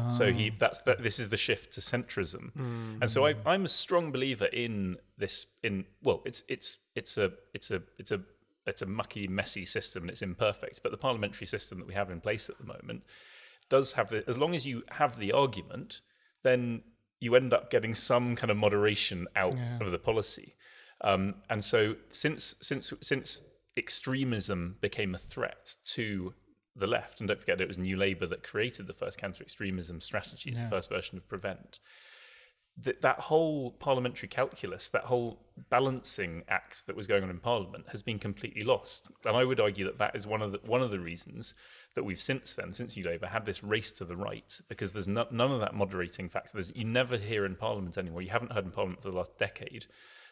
So 0.07 0.33
he 0.33 0.49
ah. 0.49 0.55
that's 0.57 0.79
that 0.79 1.03
this 1.03 1.19
is 1.19 1.29
the 1.29 1.37
shift 1.37 1.73
to 1.73 1.81
centrism. 1.81 2.51
Hmm. 2.53 2.97
And 3.01 3.09
so 3.09 3.27
I, 3.27 3.35
I'm 3.45 3.65
a 3.65 3.69
strong 3.69 4.11
believer 4.11 4.45
in 4.45 4.97
this 5.17 5.45
in 5.61 5.85
well 6.01 6.23
it's 6.25 6.41
it's 6.47 6.79
it's 6.95 7.17
a 7.19 7.31
it's 7.53 7.69
a 7.69 7.81
it's 7.99 8.11
a 8.11 8.21
it's 8.67 8.81
a 8.81 8.85
mucky 8.85 9.27
messy 9.27 9.65
system 9.65 10.03
and 10.03 10.09
it's 10.09 10.21
imperfect 10.21 10.81
but 10.83 10.91
the 10.91 10.97
parliamentary 10.97 11.47
system 11.47 11.79
that 11.79 11.87
we 11.87 11.93
have 11.93 12.09
in 12.09 12.19
place 12.21 12.49
at 12.49 12.57
the 12.57 12.63
moment 12.65 13.03
does 13.69 13.93
have 13.93 14.09
the 14.09 14.23
as 14.27 14.37
long 14.37 14.53
as 14.55 14.65
you 14.65 14.83
have 14.89 15.17
the 15.17 15.31
argument 15.31 16.01
then 16.43 16.81
you 17.19 17.35
end 17.35 17.53
up 17.53 17.71
getting 17.71 17.93
some 17.93 18.35
kind 18.35 18.51
of 18.51 18.57
moderation 18.57 19.27
out 19.35 19.53
Yeah. 19.55 19.79
of 19.81 19.91
the 19.91 19.97
policy 19.99 20.55
um, 21.01 21.35
and 21.49 21.63
so 21.63 21.95
since 22.09 22.55
since 22.61 22.91
since 23.01 23.41
extremism 23.77 24.77
became 24.81 25.13
a 25.13 25.17
threat 25.17 25.75
to 25.83 26.33
the 26.77 26.87
left, 26.87 27.19
and 27.19 27.27
don't 27.27 27.39
forget 27.39 27.61
it 27.61 27.67
was 27.67 27.77
New 27.77 27.95
Labour 27.97 28.25
that 28.27 28.43
created 28.43 28.87
the 28.87 28.93
first 28.93 29.17
counter 29.17 29.43
extremism 29.43 30.01
strategies, 30.01 30.57
Yeah. 30.57 30.63
the 30.65 30.69
first 30.69 30.89
version 30.89 31.17
of 31.17 31.27
Prevent. 31.27 31.79
That 32.83 33.01
that 33.01 33.19
whole 33.19 33.71
parliamentary 33.71 34.27
calculus, 34.27 34.89
that 34.89 35.03
whole 35.03 35.39
balancing 35.69 36.43
act 36.49 36.85
that 36.87 36.95
was 36.95 37.07
going 37.07 37.23
on 37.23 37.29
in 37.29 37.39
Parliament, 37.39 37.85
has 37.91 38.01
been 38.01 38.19
completely 38.19 38.63
lost. 38.63 39.07
And 39.25 39.37
I 39.37 39.45
would 39.45 39.59
argue 39.59 39.85
that 39.85 39.97
that 39.99 40.15
is 40.15 40.27
one 40.27 40.41
of 40.41 40.51
the 40.51 40.59
one 40.65 40.81
of 40.81 40.91
the 40.91 40.99
reasons 40.99 41.53
that 41.93 42.03
we've 42.03 42.21
since 42.21 42.53
then, 42.55 42.73
since 42.73 42.97
New 42.97 43.05
Labour, 43.05 43.27
had 43.27 43.45
this 43.45 43.63
race 43.63 43.93
to 43.93 44.05
the 44.05 44.17
right 44.17 44.59
because 44.67 44.91
there's 44.91 45.07
no, 45.07 45.25
none 45.31 45.51
of 45.51 45.61
that 45.61 45.73
moderating 45.73 46.27
factor. 46.27 46.53
There's, 46.53 46.75
you 46.75 46.83
never 46.83 47.15
hear 47.15 47.45
in 47.45 47.55
Parliament 47.55 47.97
anymore. 47.97 48.21
You 48.21 48.31
haven't 48.31 48.51
heard 48.51 48.65
in 48.65 48.71
Parliament 48.71 49.01
for 49.01 49.09
the 49.09 49.17
last 49.17 49.37
decade 49.37 49.85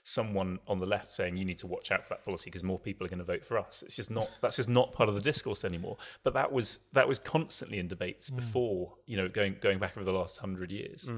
someone 0.06 0.60
on 0.68 0.80
the 0.80 0.86
left 0.86 1.10
saying 1.12 1.38
you 1.38 1.46
need 1.46 1.58
to 1.58 1.68
watch 1.68 1.89
out 1.89 2.04
for 2.04 2.10
that 2.10 2.26
policy 2.26 2.50
because 2.50 2.62
more 2.64 2.78
people 2.78 3.06
are 3.06 3.10
going 3.10 3.20
to 3.20 3.24
vote 3.24 3.46
for 3.46 3.58
us. 3.58 3.84
It's 3.86 3.96
just 3.96 4.12
not 4.12 4.30
that's 4.41 4.58
just 4.58 4.68
not 4.68 4.91
part 4.91 5.08
of 5.08 5.16
the 5.16 5.22
discourse 5.22 5.64
anymore. 5.64 5.96
But 6.24 6.34
that 6.34 6.52
was 6.52 6.80
that 6.91 7.08
was 7.08 7.20
constantly 7.20 7.80
in 7.80 7.88
debates 7.88 8.28
Hmm. 8.28 8.36
before 8.36 8.94
you 9.06 9.16
know 9.16 9.30
going 9.30 9.56
going 9.62 9.80
back 9.80 9.96
over 9.96 10.04
the 10.04 10.12
last 10.12 10.38
hundred 10.39 10.72
years. 10.72 11.10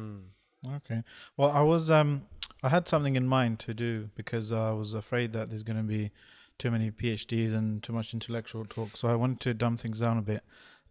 Okay. 0.77 1.03
Well, 1.37 1.51
I 1.51 1.61
was 1.61 1.91
um 1.91 2.25
I 2.63 2.69
had 2.69 2.87
something 2.87 3.15
in 3.15 3.27
mind 3.27 3.59
to 3.59 3.73
do 3.73 4.09
because 4.15 4.51
I 4.51 4.71
was 4.71 4.93
afraid 4.93 5.33
that 5.33 5.49
there's 5.49 5.63
going 5.63 5.77
to 5.77 5.83
be 5.83 6.11
too 6.57 6.71
many 6.71 6.89
PhDs 6.89 7.53
and 7.53 7.83
too 7.83 7.93
much 7.93 8.13
intellectual 8.13 8.65
talk. 8.65 8.97
So 8.97 9.07
I 9.07 9.15
wanted 9.15 9.39
to 9.41 9.53
dumb 9.53 9.77
things 9.77 9.99
down 9.99 10.17
a 10.17 10.21
bit. 10.21 10.41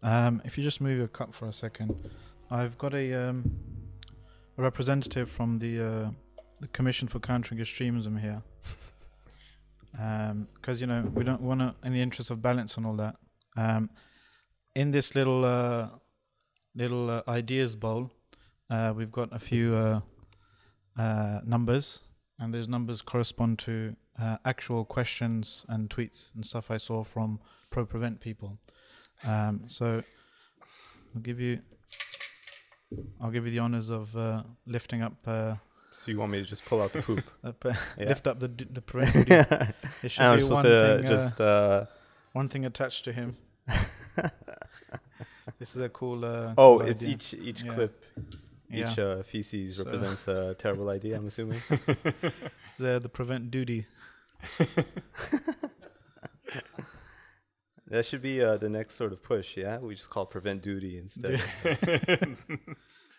Um, 0.01 0.41
if 0.45 0.57
you 0.57 0.63
just 0.63 0.79
move 0.79 0.97
your 0.97 1.07
cup 1.07 1.33
for 1.33 1.47
a 1.47 1.53
second, 1.53 2.09
I've 2.49 2.77
got 2.77 2.93
a 2.93 3.13
um 3.13 3.51
a 4.57 4.61
representative 4.61 5.29
from 5.29 5.59
the 5.59 5.81
uh, 5.81 6.09
the 6.61 6.67
Commission 6.67 7.07
for 7.07 7.19
Countering 7.19 7.59
Extremism 7.59 8.17
here. 8.17 8.43
Um, 9.97 10.49
because 10.55 10.81
you 10.81 10.87
know 10.87 11.09
we 11.13 11.23
don't 11.23 11.39
want 11.39 11.61
to, 11.61 11.73
in 11.81 11.93
the 11.93 12.01
interest 12.01 12.29
of 12.29 12.41
balance 12.41 12.75
and 12.75 12.85
all 12.85 12.95
that. 12.97 13.15
Um, 13.55 13.89
in 14.75 14.91
this 14.91 15.15
little 15.15 15.45
uh, 15.45 15.87
little 16.75 17.09
uh, 17.09 17.21
ideas 17.29 17.77
bowl, 17.77 18.11
uh, 18.69 18.93
we've 18.95 19.11
got 19.11 19.29
a 19.31 19.39
few 19.39 19.75
uh, 19.75 19.99
uh, 20.97 21.39
numbers, 21.45 22.01
and 22.39 22.53
those 22.53 22.67
numbers 22.67 23.01
correspond 23.01 23.59
to 23.59 23.95
uh, 24.21 24.37
actual 24.45 24.85
questions 24.85 25.65
and 25.67 25.89
tweets 25.89 26.31
and 26.35 26.45
stuff 26.45 26.71
I 26.71 26.77
saw 26.77 27.03
from 27.03 27.39
pro 27.69 27.85
prevent 27.85 28.19
people. 28.21 28.57
Um, 29.23 29.63
so 29.67 30.03
I'll 31.15 31.21
give 31.21 31.39
you, 31.39 31.59
I'll 33.21 33.31
give 33.31 33.45
you 33.45 33.51
the 33.51 33.59
honors 33.59 33.89
of 33.89 34.15
uh, 34.15 34.43
lifting 34.65 35.01
up, 35.01 35.13
uh, 35.27 35.55
So 35.91 36.11
you 36.11 36.17
want 36.19 36.31
me 36.31 36.39
to 36.39 36.45
just 36.45 36.65
pull 36.65 36.81
out 36.81 36.91
the 36.93 37.01
poop? 37.01 37.23
up, 37.43 37.63
Yeah. 37.97 38.09
lift 38.09 38.27
up 38.27 38.39
the 38.39 38.47
d- 38.49 38.67
the 38.71 38.81
prevent. 38.91 39.15
and 39.29 39.73
There 40.01 40.09
should 40.09 40.23
I'm 40.23 40.39
be 40.39 40.43
one 40.45 40.63
thing, 40.63 41.05
just 41.05 41.39
uh, 41.41 41.85
one 42.33 42.49
thing 42.49 42.65
attached 42.65 43.05
to 43.05 43.13
him. 43.13 43.35
this 45.59 45.75
is 45.75 45.81
a 45.81 45.89
cool. 45.89 46.23
Uh, 46.25 46.53
oh, 46.57 46.79
cool 46.79 46.87
it's 46.87 47.01
idea. 47.03 47.15
each 47.15 47.33
each 47.33 47.63
Yeah. 47.63 47.73
clip, 47.73 48.03
Yeah. 48.69 48.91
each 48.91 48.99
uh, 48.99 49.23
feces 49.23 49.77
So- 49.77 49.83
represents 49.85 50.27
a 50.27 50.55
terrible 50.55 50.89
idea. 50.89 51.17
I'm 51.17 51.27
assuming. 51.27 51.61
It's 52.63 52.75
the 52.77 52.99
the 52.99 53.09
prevent 53.09 53.51
duty. 53.51 53.85
That 57.87 58.03
should 58.03 58.23
be 58.23 58.41
uh, 58.41 58.57
the 58.57 58.67
next 58.69 58.95
sort 58.95 59.13
of 59.13 59.21
push. 59.21 59.57
Yeah, 59.57 59.77
we 59.77 59.93
just 59.93 60.09
call 60.09 60.25
prevent 60.25 60.63
duty 60.63 60.97
instead. 60.97 61.39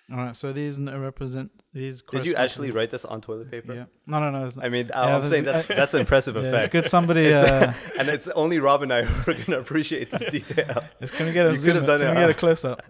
All 0.09 0.19
right, 0.19 0.37
so 0.37 0.53
these 0.53 0.79
represent 0.79 1.51
these. 1.73 2.01
Did 2.03 2.25
you 2.25 2.37
actually 2.37 2.71
write 2.71 2.91
this 2.91 3.05
on 3.05 3.21
toilet 3.21 3.51
paper? 3.51 3.75
Yeah. 3.75 3.85
No, 4.07 4.21
no, 4.21 4.31
no. 4.31 4.47
It's 4.47 4.55
not. 4.55 4.65
I 4.65 4.69
mean, 4.69 4.87
Yeah, 4.87 5.17
I'm 5.17 5.27
saying 5.29 5.47
that's 5.47 5.67
that's 5.81 5.95
an 5.95 6.01
impressive 6.01 6.37
yeah, 6.37 6.43
it's 6.43 6.57
effect. 6.57 6.73
good. 6.73 6.87
Somebody. 6.97 7.27
It's- 7.27 7.45
Uh, 7.51 7.73
and 7.99 8.09
it's 8.09 8.29
only 8.29 8.61
Rob 8.61 8.83
and 8.85 8.93
I 8.93 9.03
who 9.03 9.33
are 9.33 9.35
gonna 9.35 9.59
appreciate 9.59 10.11
this 10.11 10.23
detail. 10.31 10.85
it's 11.01 11.11
gonna 11.11 11.33
get 11.33 11.47
a 11.47 11.51
You 11.51 11.57
zoom? 11.59 11.67
could 11.67 11.77
have 11.77 11.87
done 11.87 12.03
it, 12.03 12.09
we 12.11 12.21
get 12.21 12.31
a 12.31 12.35
close 12.35 12.65
up? 12.65 12.83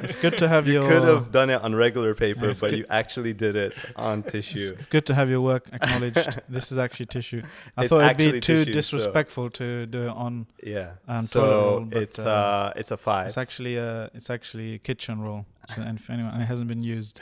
It's 0.00 0.16
good 0.16 0.38
to 0.38 0.48
have 0.48 0.66
You 0.66 0.72
your. 0.74 0.82
You 0.84 0.88
could 0.88 1.04
have 1.08 1.30
done 1.30 1.50
it 1.50 1.60
on 1.60 1.74
regular 1.74 2.14
paper, 2.14 2.48
it's 2.48 2.60
but 2.60 2.70
good- 2.70 2.78
you 2.78 2.86
actually 2.88 3.34
did 3.34 3.54
it 3.54 3.74
on 3.96 4.22
tissue. 4.22 4.72
it's 4.78 4.86
good 4.86 5.04
to 5.06 5.14
have 5.14 5.28
your 5.28 5.42
work 5.42 5.68
acknowledged. 5.74 6.40
this 6.48 6.72
is 6.72 6.78
actually 6.78 7.06
tissue. 7.06 7.42
I 7.76 7.82
It's 7.82 7.90
thought 7.90 8.02
it'd 8.02 8.16
be 8.16 8.40
too 8.40 8.64
tissue, 8.64 8.64
so- 8.64 8.72
disrespectful 8.72 9.50
to 9.50 9.84
do 9.84 10.04
it 10.04 10.08
on. 10.08 10.46
Yeah. 10.64 10.92
Um, 11.06 11.16
toilet 11.16 11.28
so 11.28 11.50
roll, 11.50 11.80
but, 11.80 12.02
it's 12.02 12.18
uh, 12.18 12.30
uh, 12.30 12.72
it's 12.76 12.90
a 12.90 12.96
five. 12.96 13.26
It's 13.26 13.36
actually 13.36 13.76
a. 13.76 14.10
It's 14.14 14.30
actually 14.30 14.74
a 14.76 14.78
kitchen 14.78 15.20
roll. 15.20 15.44
So, 15.74 15.82
and 15.82 15.98
if 15.98 16.10
anyone, 16.10 16.32
and 16.34 16.42
it 16.42 16.46
hasn't 16.46 16.68
been 16.68 16.82
used. 16.82 17.20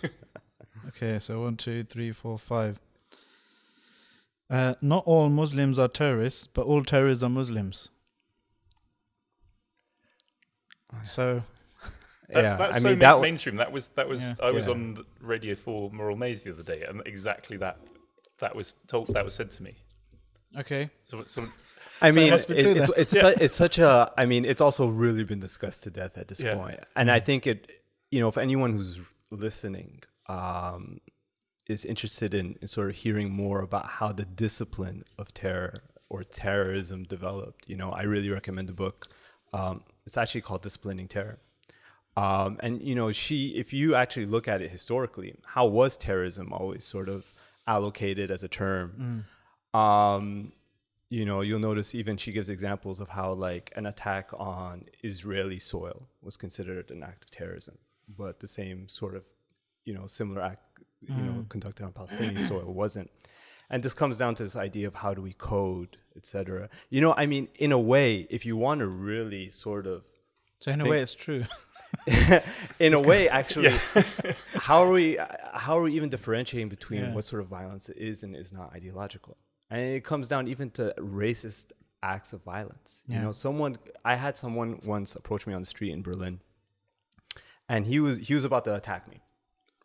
okay, 0.88 1.18
so 1.18 1.42
one, 1.42 1.56
two, 1.56 1.84
three, 1.84 2.12
four, 2.12 2.38
five. 2.38 2.80
Uh, 4.50 4.74
not 4.80 5.04
all 5.06 5.28
Muslims 5.28 5.78
are 5.78 5.88
terrorists, 5.88 6.46
but 6.46 6.64
all 6.66 6.82
terrorists 6.82 7.22
are 7.22 7.28
Muslims. 7.28 7.90
So 11.04 11.42
That's, 12.30 12.44
yeah, 12.44 12.56
that's 12.56 12.76
I 12.76 12.80
so 12.80 12.88
mean 12.90 12.98
that. 13.00 13.10
w- 13.10 13.22
mainstream. 13.22 13.56
That 13.56 13.72
was 13.72 13.88
that 13.88 14.08
was. 14.08 14.22
Yeah. 14.22 14.34
I 14.42 14.50
was 14.50 14.66
Yeah. 14.66 14.72
on 14.74 15.04
Radio 15.20 15.54
Four 15.54 15.90
Moral 15.90 16.16
Maze 16.16 16.42
the 16.42 16.52
other 16.52 16.62
day, 16.62 16.82
and 16.88 17.02
exactly 17.06 17.56
that 17.58 17.78
that 18.40 18.54
was 18.54 18.76
told. 18.86 19.08
That 19.08 19.24
was 19.24 19.34
said 19.34 19.50
to 19.52 19.62
me. 19.62 19.74
okay, 20.58 20.90
So, 21.04 21.24
so 21.26 21.46
I 22.00 22.10
So 22.10 22.18
it 22.18 22.20
mean, 22.22 22.30
must 22.30 22.50
it- 22.50 22.66
it's 22.76 22.88
it's, 22.96 23.12
Yeah. 23.18 23.22
su- 23.32 23.36
it's 23.40 23.54
such 23.54 23.78
a. 23.78 24.12
I 24.16 24.24
mean, 24.26 24.44
it's 24.44 24.60
also 24.60 24.86
really 24.88 25.24
been 25.24 25.40
discussed 25.40 25.82
to 25.84 25.90
death 25.90 26.16
at 26.18 26.28
this 26.28 26.40
Yeah. 26.40 26.54
point. 26.54 26.80
and 26.96 27.10
I 27.10 27.20
think 27.20 27.46
it. 27.46 27.70
You 28.10 28.20
know, 28.20 28.28
if 28.28 28.38
anyone 28.38 28.72
who's 28.72 29.00
listening, 29.30 30.02
um, 30.28 31.00
is 31.66 31.84
interested 31.84 32.32
in, 32.32 32.56
in 32.62 32.66
sort 32.68 32.88
of 32.88 32.96
hearing 32.96 33.30
more 33.30 33.60
about 33.60 33.86
how 33.86 34.12
the 34.12 34.24
discipline 34.24 35.04
of 35.18 35.34
terror 35.34 35.82
or 36.08 36.24
terrorism 36.24 37.04
developed. 37.04 37.68
You 37.68 37.76
know, 37.76 37.90
I 37.90 38.02
really 38.02 38.30
recommend 38.30 38.68
the 38.68 38.72
book. 38.72 39.08
Um, 39.52 39.82
it's 40.06 40.16
actually 40.16 40.40
called 40.40 40.62
Disciplining 40.62 41.06
Terror. 41.08 41.38
Um, 42.16 42.56
and 42.60 42.80
you 42.80 42.94
know, 42.94 43.12
she, 43.12 43.48
if 43.56 43.74
you 43.74 43.94
actually 43.94 44.24
look 44.26 44.48
at 44.48 44.62
it 44.62 44.70
historically, 44.70 45.34
how 45.44 45.66
was 45.66 45.98
terrorism 45.98 46.50
always 46.52 46.84
sort 46.86 47.08
of 47.10 47.34
allocated 47.66 48.30
as 48.30 48.42
a 48.42 48.48
term? 48.48 49.26
Um, 49.74 50.52
you 51.10 51.24
know, 51.24 51.40
you'll 51.40 51.58
notice 51.58 51.94
even 51.94 52.16
she 52.16 52.32
gives 52.32 52.50
examples 52.50 53.00
of 53.00 53.08
how 53.08 53.32
like 53.32 53.72
an 53.76 53.86
attack 53.86 54.30
on 54.34 54.84
Israeli 55.02 55.58
soil 55.58 56.08
was 56.22 56.36
considered 56.36 56.90
an 56.90 57.02
act 57.02 57.24
of 57.24 57.30
terrorism, 57.30 57.78
but 58.08 58.40
the 58.40 58.46
same 58.46 58.88
sort 58.88 59.14
of, 59.14 59.24
you 59.84 59.94
know, 59.94 60.06
similar 60.06 60.42
act, 60.42 60.62
you 61.00 61.22
know, 61.22 61.32
mm. 61.32 61.48
conducted 61.48 61.84
on 61.84 61.92
Palestinian 61.92 62.36
soil 62.36 62.72
wasn't. 62.72 63.10
And 63.70 63.82
this 63.82 63.94
comes 63.94 64.18
down 64.18 64.34
to 64.36 64.42
this 64.42 64.56
idea 64.56 64.86
of 64.86 64.94
how 64.96 65.14
do 65.14 65.22
we 65.22 65.32
code, 65.32 65.98
etc. 66.16 66.68
You 66.90 67.00
know, 67.00 67.14
I 67.16 67.26
mean, 67.26 67.48
in 67.56 67.72
a 67.72 67.78
way, 67.78 68.26
if 68.30 68.44
you 68.46 68.56
want 68.56 68.80
to 68.80 68.86
really 68.86 69.48
sort 69.48 69.86
of 69.86 70.04
so 70.58 70.72
in 70.72 70.80
a 70.80 70.88
way, 70.88 71.00
it's 71.00 71.14
true. 71.14 71.44
in 72.78 72.92
a 72.92 73.00
way 73.00 73.28
actually 73.40 73.74
how 74.54 74.82
are 74.82 74.92
we 74.92 75.16
how 75.54 75.78
are 75.78 75.82
we 75.82 75.94
even 75.94 76.10
differentiating 76.10 76.68
between 76.68 77.00
Yeah. 77.00 77.14
what 77.14 77.24
sort 77.24 77.40
of 77.40 77.48
violence 77.48 77.88
is 77.88 78.22
and 78.22 78.36
is 78.36 78.52
not 78.52 78.74
ideological 78.74 79.38
and 79.70 79.80
it 79.80 80.04
comes 80.04 80.28
down 80.28 80.48
even 80.48 80.70
to 80.72 80.94
racist 80.98 81.72
acts 82.02 82.32
of 82.32 82.42
violence. 82.42 83.04
You 83.08 83.18
know 83.20 83.32
someone 83.32 83.76
i 84.04 84.14
had 84.14 84.36
someone 84.36 84.80
once 84.84 85.16
approach 85.16 85.46
me 85.46 85.54
on 85.54 85.60
the 85.62 85.66
street 85.66 85.92
in 85.92 86.02
berlin 86.02 86.40
and 87.68 87.86
he 87.86 87.98
was 88.00 88.18
he 88.18 88.34
was 88.34 88.44
about 88.44 88.64
to 88.64 88.74
attack 88.74 89.08
me 89.08 89.20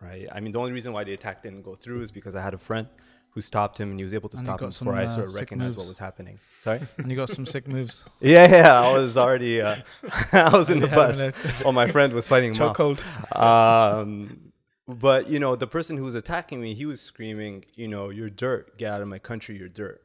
right? 0.01 0.27
I 0.31 0.39
mean 0.41 0.51
the 0.51 0.59
only 0.59 0.73
reason 0.73 0.91
why 0.93 1.03
the 1.05 1.13
attack 1.13 1.41
didn't 1.43 1.63
go 1.63 1.75
through 1.75 2.01
is 2.01 2.11
because 2.11 2.35
i 2.35 2.41
had 2.41 2.53
a 2.53 2.57
friend 2.57 2.87
who 3.31 3.41
stopped 3.41 3.79
him 3.79 3.89
and 3.89 3.99
he 3.99 4.03
was 4.03 4.13
able 4.13 4.29
to 4.29 4.37
And 4.37 4.45
stop 4.45 4.61
him 4.61 4.69
before 4.69 4.93
i 4.93 5.05
uh, 5.05 5.07
sort 5.07 5.27
of 5.27 5.33
recognized 5.33 5.75
what 5.77 5.87
was 5.87 5.97
happening. 5.97 6.37
Sorry? 6.59 6.81
And 6.97 7.09
you 7.09 7.15
got 7.17 7.29
some 7.29 7.47
sick 7.47 7.67
moves. 7.67 8.05
yeah 8.19 8.47
yeah 8.49 8.79
i 8.81 8.93
was 8.93 9.17
already 9.17 9.59
uh, 9.61 9.77
i 10.33 10.49
was 10.55 10.69
in 10.69 10.79
the 10.79 10.87
bus. 10.87 11.17
while 11.63 11.73
my 11.73 11.87
friend 11.87 12.13
was 12.13 12.27
fighting 12.27 12.53
him 12.53 12.61
off. 12.61 13.35
Um, 13.35 14.52
but 14.87 15.29
you 15.29 15.39
know, 15.39 15.55
the 15.55 15.67
person 15.67 15.97
who 15.97 16.03
was 16.03 16.15
attacking 16.15 16.61
me, 16.61 16.73
he 16.73 16.85
was 16.85 17.01
screaming, 17.01 17.65
you 17.75 17.87
know, 17.87 18.09
"You're 18.09 18.29
dirt! 18.29 18.77
Get 18.77 18.93
out 18.93 19.01
of 19.01 19.07
my 19.07 19.19
country! 19.19 19.57
You're 19.57 19.69
dirt!" 19.69 20.01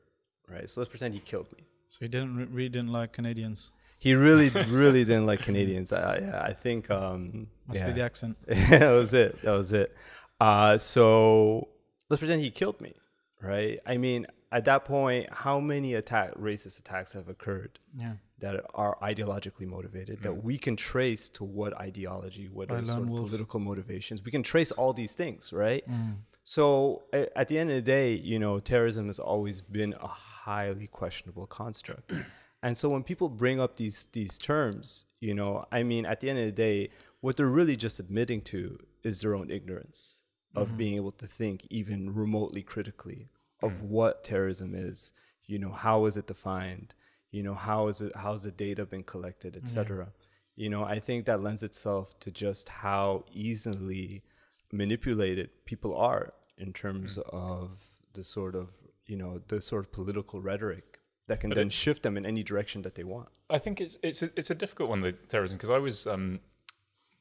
Right? 0.51 0.69
So 0.69 0.81
let's 0.81 0.91
pretend 0.91 1.15
he 1.15 1.21
killed 1.21 1.51
me. 1.57 1.65
So 1.89 1.99
he 2.01 2.09
didn't 2.09 2.37
really 2.53 2.69
didn't 2.69 2.93
like 2.93 3.13
Canadians. 3.13 3.73
He 3.99 4.15
really, 4.15 4.49
really 4.69 5.05
didn't 5.05 5.27
like 5.27 5.41
Canadians. 5.43 5.93
I, 5.93 6.19
I, 6.19 6.47
I 6.49 6.53
think. 6.53 6.91
Um, 6.91 7.49
Must 7.67 7.81
yeah. 7.81 7.87
be 7.87 7.93
the 7.93 8.03
accent. 8.03 8.37
that 8.47 8.91
was 8.93 9.13
it. 9.15 9.43
That 9.43 9.53
was 9.53 9.73
it. 9.73 9.95
Uh, 10.41 10.79
so 10.79 11.69
let's 12.09 12.21
pretend 12.21 12.43
he 12.43 12.51
killed 12.51 12.81
me, 12.81 12.95
right? 13.43 13.81
I 13.85 13.97
mean, 13.97 14.27
at 14.53 14.65
that 14.67 14.85
point, 14.85 15.29
how 15.33 15.59
many 15.61 15.95
attack, 15.95 16.35
racist 16.35 16.79
attacks 16.79 17.13
have 17.13 17.29
occurred 17.29 17.79
Yeah. 17.97 18.15
That 18.41 18.65
are 18.75 18.97
ideologically 19.03 19.67
motivated 19.67 20.23
that 20.23 20.33
mm. 20.33 20.43
we 20.43 20.59
can 20.59 20.77
trace 20.77 21.29
to 21.31 21.45
what 21.45 21.77
ideology, 21.77 22.49
what 22.49 22.71
are 22.71 22.85
sort 22.87 23.01
of 23.01 23.09
wolves. 23.09 23.31
political 23.31 23.61
motivations? 23.61 24.25
We 24.25 24.31
can 24.31 24.43
trace 24.43 24.71
all 24.73 24.93
these 24.93 25.15
things, 25.15 25.53
right? 25.53 25.89
Mm. 25.91 26.17
So 26.45 27.03
at 27.13 27.49
the 27.49 27.59
end 27.59 27.71
of 27.71 27.77
the 27.77 27.83
day, 27.83 28.15
you 28.15 28.39
know, 28.39 28.59
terrorism 28.59 29.07
has 29.09 29.19
always 29.19 29.61
been 29.61 29.95
a 30.01 30.07
highly 30.07 30.87
questionable 30.87 31.47
construct. 31.47 32.13
and 32.63 32.77
so 32.77 32.89
when 32.89 33.03
people 33.03 33.29
bring 33.29 33.61
up 33.61 33.77
these 33.77 34.07
these 34.13 34.39
terms, 34.39 35.05
you 35.21 35.35
know, 35.35 35.65
I 35.71 35.83
mean, 35.83 36.07
at 36.07 36.21
the 36.21 36.31
end 36.31 36.39
of 36.39 36.47
the 36.47 36.53
day, 36.53 36.91
what 37.21 37.37
they're 37.37 37.47
really 37.47 37.77
just 37.77 37.99
admitting 37.99 38.41
to 38.43 38.79
is 39.03 39.21
their 39.21 39.35
own 39.35 39.51
ignorance 39.51 40.23
of 40.55 40.69
mm-hmm. 40.69 40.77
being 40.77 40.95
able 40.95 41.11
to 41.13 41.27
think 41.27 41.67
even 41.71 42.15
remotely 42.15 42.63
critically 42.63 43.29
of 43.63 43.73
mm. 43.73 43.83
what 43.83 44.25
terrorism 44.25 44.75
is. 44.75 45.13
You 45.47 45.59
know, 45.59 45.73
how 45.73 46.07
is 46.07 46.17
it 46.17 46.27
defined? 46.27 46.95
You 47.31 47.43
know, 47.43 47.55
how 47.55 47.89
is 47.89 48.01
it 48.01 48.13
how's 48.17 48.43
the 48.45 48.51
data 48.51 48.87
been 48.87 49.03
collected, 49.05 49.57
etc. 49.57 50.09
You 50.57 50.69
know, 50.71 50.83
I 50.85 50.99
think 50.99 51.27
that 51.27 51.43
lends 51.43 51.63
itself 51.63 52.19
to 52.21 52.31
just 52.31 52.69
how 52.69 53.25
easily 53.33 54.23
manipulated 54.73 55.51
people 55.65 55.97
are 55.97 56.31
in 56.57 56.73
terms 56.73 57.19
of 57.33 57.71
the 58.15 58.25
sort 58.25 58.55
of 58.55 58.71
you 59.07 59.17
know 59.17 59.41
the 59.49 59.61
sort 59.61 59.85
of 59.85 59.93
political 59.93 60.41
rhetoric 60.41 60.99
that 61.29 61.41
can 61.41 61.51
But 61.51 61.57
then 61.57 61.67
it- 61.69 61.73
shift 61.73 62.03
them 62.03 62.17
in 62.17 62.25
any 62.27 62.43
direction 62.43 62.83
that 62.83 62.95
they 62.95 63.05
want. 63.05 63.29
I 63.51 63.59
think 63.59 63.81
it's 63.81 63.97
it's 64.03 64.23
a, 64.23 64.31
it's 64.37 64.51
a 64.51 64.55
difficult 64.55 64.89
one, 64.91 65.01
the 65.03 65.13
terrorism, 65.13 65.57
because 65.59 65.71
I 65.71 65.79
was 65.79 66.07
um, 66.07 66.41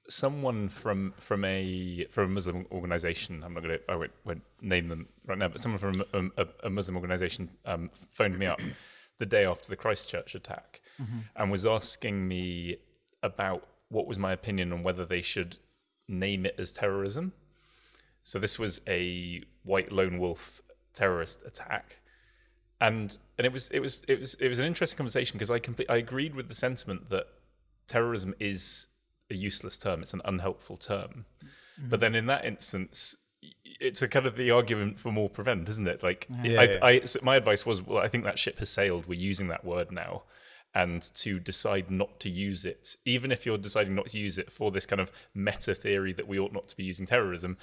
someone 0.09 0.69
from 0.69 1.13
from 1.19 1.43
a 1.45 2.05
from 2.09 2.25
a 2.31 2.33
Muslim 2.33 2.65
organization. 2.71 3.43
I'm 3.43 3.53
not 3.53 3.63
to 3.63 3.79
I 3.89 3.95
won't, 3.95 4.11
won't 4.25 4.43
name 4.61 4.87
them 4.87 5.07
right 5.25 5.37
now, 5.37 5.47
but 5.49 5.61
someone 5.61 5.79
from 5.79 6.03
a, 6.13 6.41
a, 6.43 6.47
a 6.65 6.69
Muslim 6.69 6.95
organization 6.95 7.49
um, 7.65 7.89
phoned 8.09 8.37
me 8.37 8.45
up 8.45 8.59
the 9.19 9.25
day 9.25 9.45
after 9.45 9.69
the 9.69 9.75
Christchurch 9.75 10.35
attack 10.35 10.81
mm-hmm. 11.01 11.19
and 11.35 11.51
was 11.51 11.65
asking 11.65 12.27
me 12.27 12.77
about 13.23 13.67
what 13.89 14.07
was 14.07 14.19
my 14.19 14.31
opinion 14.31 14.71
on 14.71 14.83
whether 14.83 15.05
they 15.05 15.21
should 15.21 15.57
name 16.07 16.45
it 16.45 16.55
as 16.57 16.71
terrorism. 16.71 17.33
So 18.23 18.39
this 18.39 18.59
was 18.59 18.81
a 18.87 19.43
white 19.63 19.91
lone 19.91 20.19
wolf 20.19 20.61
terrorist 20.93 21.43
attack 21.45 21.97
and 22.81 23.17
and 23.37 23.45
it 23.45 23.51
was 23.51 23.69
it 23.69 23.79
was 23.79 24.01
it 24.07 24.19
was 24.19 24.35
it 24.35 24.47
was 24.47 24.59
an 24.59 24.65
interesting 24.65 24.97
conversation 24.97 25.37
because 25.37 25.51
I 25.51 25.59
complete 25.59 25.89
I 25.89 25.97
agreed 25.97 26.35
with 26.35 26.47
the 26.47 26.55
sentiment 26.55 27.09
that 27.09 27.27
terrorism 27.87 28.35
is 28.39 28.87
a 29.29 29.35
useless 29.35 29.77
term. 29.77 30.01
It's 30.01 30.13
an 30.13 30.21
unhelpful 30.25 30.77
term. 30.77 31.25
Mm-hmm. 31.43 31.89
But 31.89 31.99
then 31.99 32.15
in 32.15 32.27
that 32.27 32.45
instance, 32.45 33.17
it's 33.79 34.01
a 34.01 34.07
kind 34.07 34.25
of 34.25 34.35
the 34.35 34.51
argument 34.51 34.99
for 34.99 35.11
more 35.11 35.29
prevent, 35.29 35.69
isn't 35.69 35.87
it? 35.87 36.03
Like, 36.03 36.27
Yeah, 36.43 36.59
I, 36.59 36.63
yeah. 36.63 36.85
I, 36.85 37.05
so 37.05 37.19
my 37.21 37.35
advice 37.35 37.65
was, 37.65 37.81
well, 37.81 37.99
I 37.99 38.07
think 38.07 38.23
that 38.23 38.39
ship 38.39 38.59
has 38.59 38.69
sailed. 38.69 39.05
We're 39.07 39.19
using 39.19 39.47
that 39.49 39.65
word 39.65 39.91
now. 39.91 40.23
And 40.75 41.01
to 41.15 41.39
decide 41.39 41.89
not 41.89 42.19
to 42.19 42.29
use 42.29 42.63
it, 42.65 42.97
even 43.05 43.31
if 43.31 43.45
you're 43.45 43.57
deciding 43.57 43.95
not 43.95 44.07
to 44.07 44.19
use 44.19 44.37
it 44.37 44.51
for 44.51 44.69
this 44.69 44.85
kind 44.85 44.99
of 44.99 45.11
meta 45.33 45.73
theory 45.73 46.13
that 46.13 46.27
we 46.27 46.37
ought 46.37 46.53
not 46.53 46.67
to 46.67 46.77
be 46.77 46.83
using 46.83 47.05
terrorism, 47.05 47.57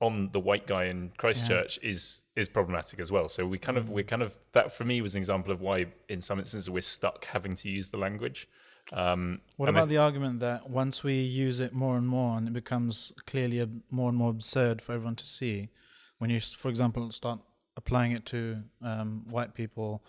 on 0.00 0.28
the 0.32 0.40
white 0.40 0.66
guy 0.66 0.84
in 0.84 1.10
Christchurch 1.16 1.78
is 1.82 2.24
is 2.36 2.48
problematic 2.48 3.00
as 3.00 3.10
well. 3.10 3.28
So 3.28 3.46
we 3.46 3.58
kind 3.58 3.78
of 3.78 3.86
mm. 3.86 3.90
we're 3.90 4.04
kind 4.04 4.22
of 4.22 4.36
that 4.52 4.72
for 4.72 4.84
me 4.84 5.00
was 5.00 5.14
an 5.14 5.18
example 5.18 5.52
of 5.52 5.60
why 5.60 5.86
in 6.08 6.20
some 6.20 6.38
instances 6.38 6.68
we're 6.68 6.82
stuck 6.82 7.24
having 7.24 7.56
to 7.56 7.70
use 7.70 7.88
the 7.88 7.96
language. 7.96 8.48
Um, 8.92 9.40
What 9.56 9.68
and 9.68 9.76
I- 9.76 9.80
about 9.80 9.88
the 9.88 9.96
argument 9.98 10.40
that 10.40 10.68
once 10.68 11.02
we 11.02 11.14
use 11.22 11.58
it 11.60 11.72
more 11.72 11.96
and 11.96 12.06
more 12.06 12.36
and 12.36 12.46
it 12.48 12.52
becomes 12.52 13.12
clearly 13.26 13.60
ab- 13.60 13.82
more 13.90 14.08
and 14.08 14.18
more 14.18 14.30
absurd 14.30 14.82
for 14.82 14.92
everyone 14.92 15.16
to 15.16 15.26
see, 15.26 15.70
when 16.18 16.30
you, 16.30 16.40
for 16.40 16.68
example, 16.68 17.10
start 17.12 17.40
applying 17.76 18.12
it 18.12 18.24
to 18.26 18.62
um, 18.82 19.24
white 19.28 19.54
people 19.54 20.04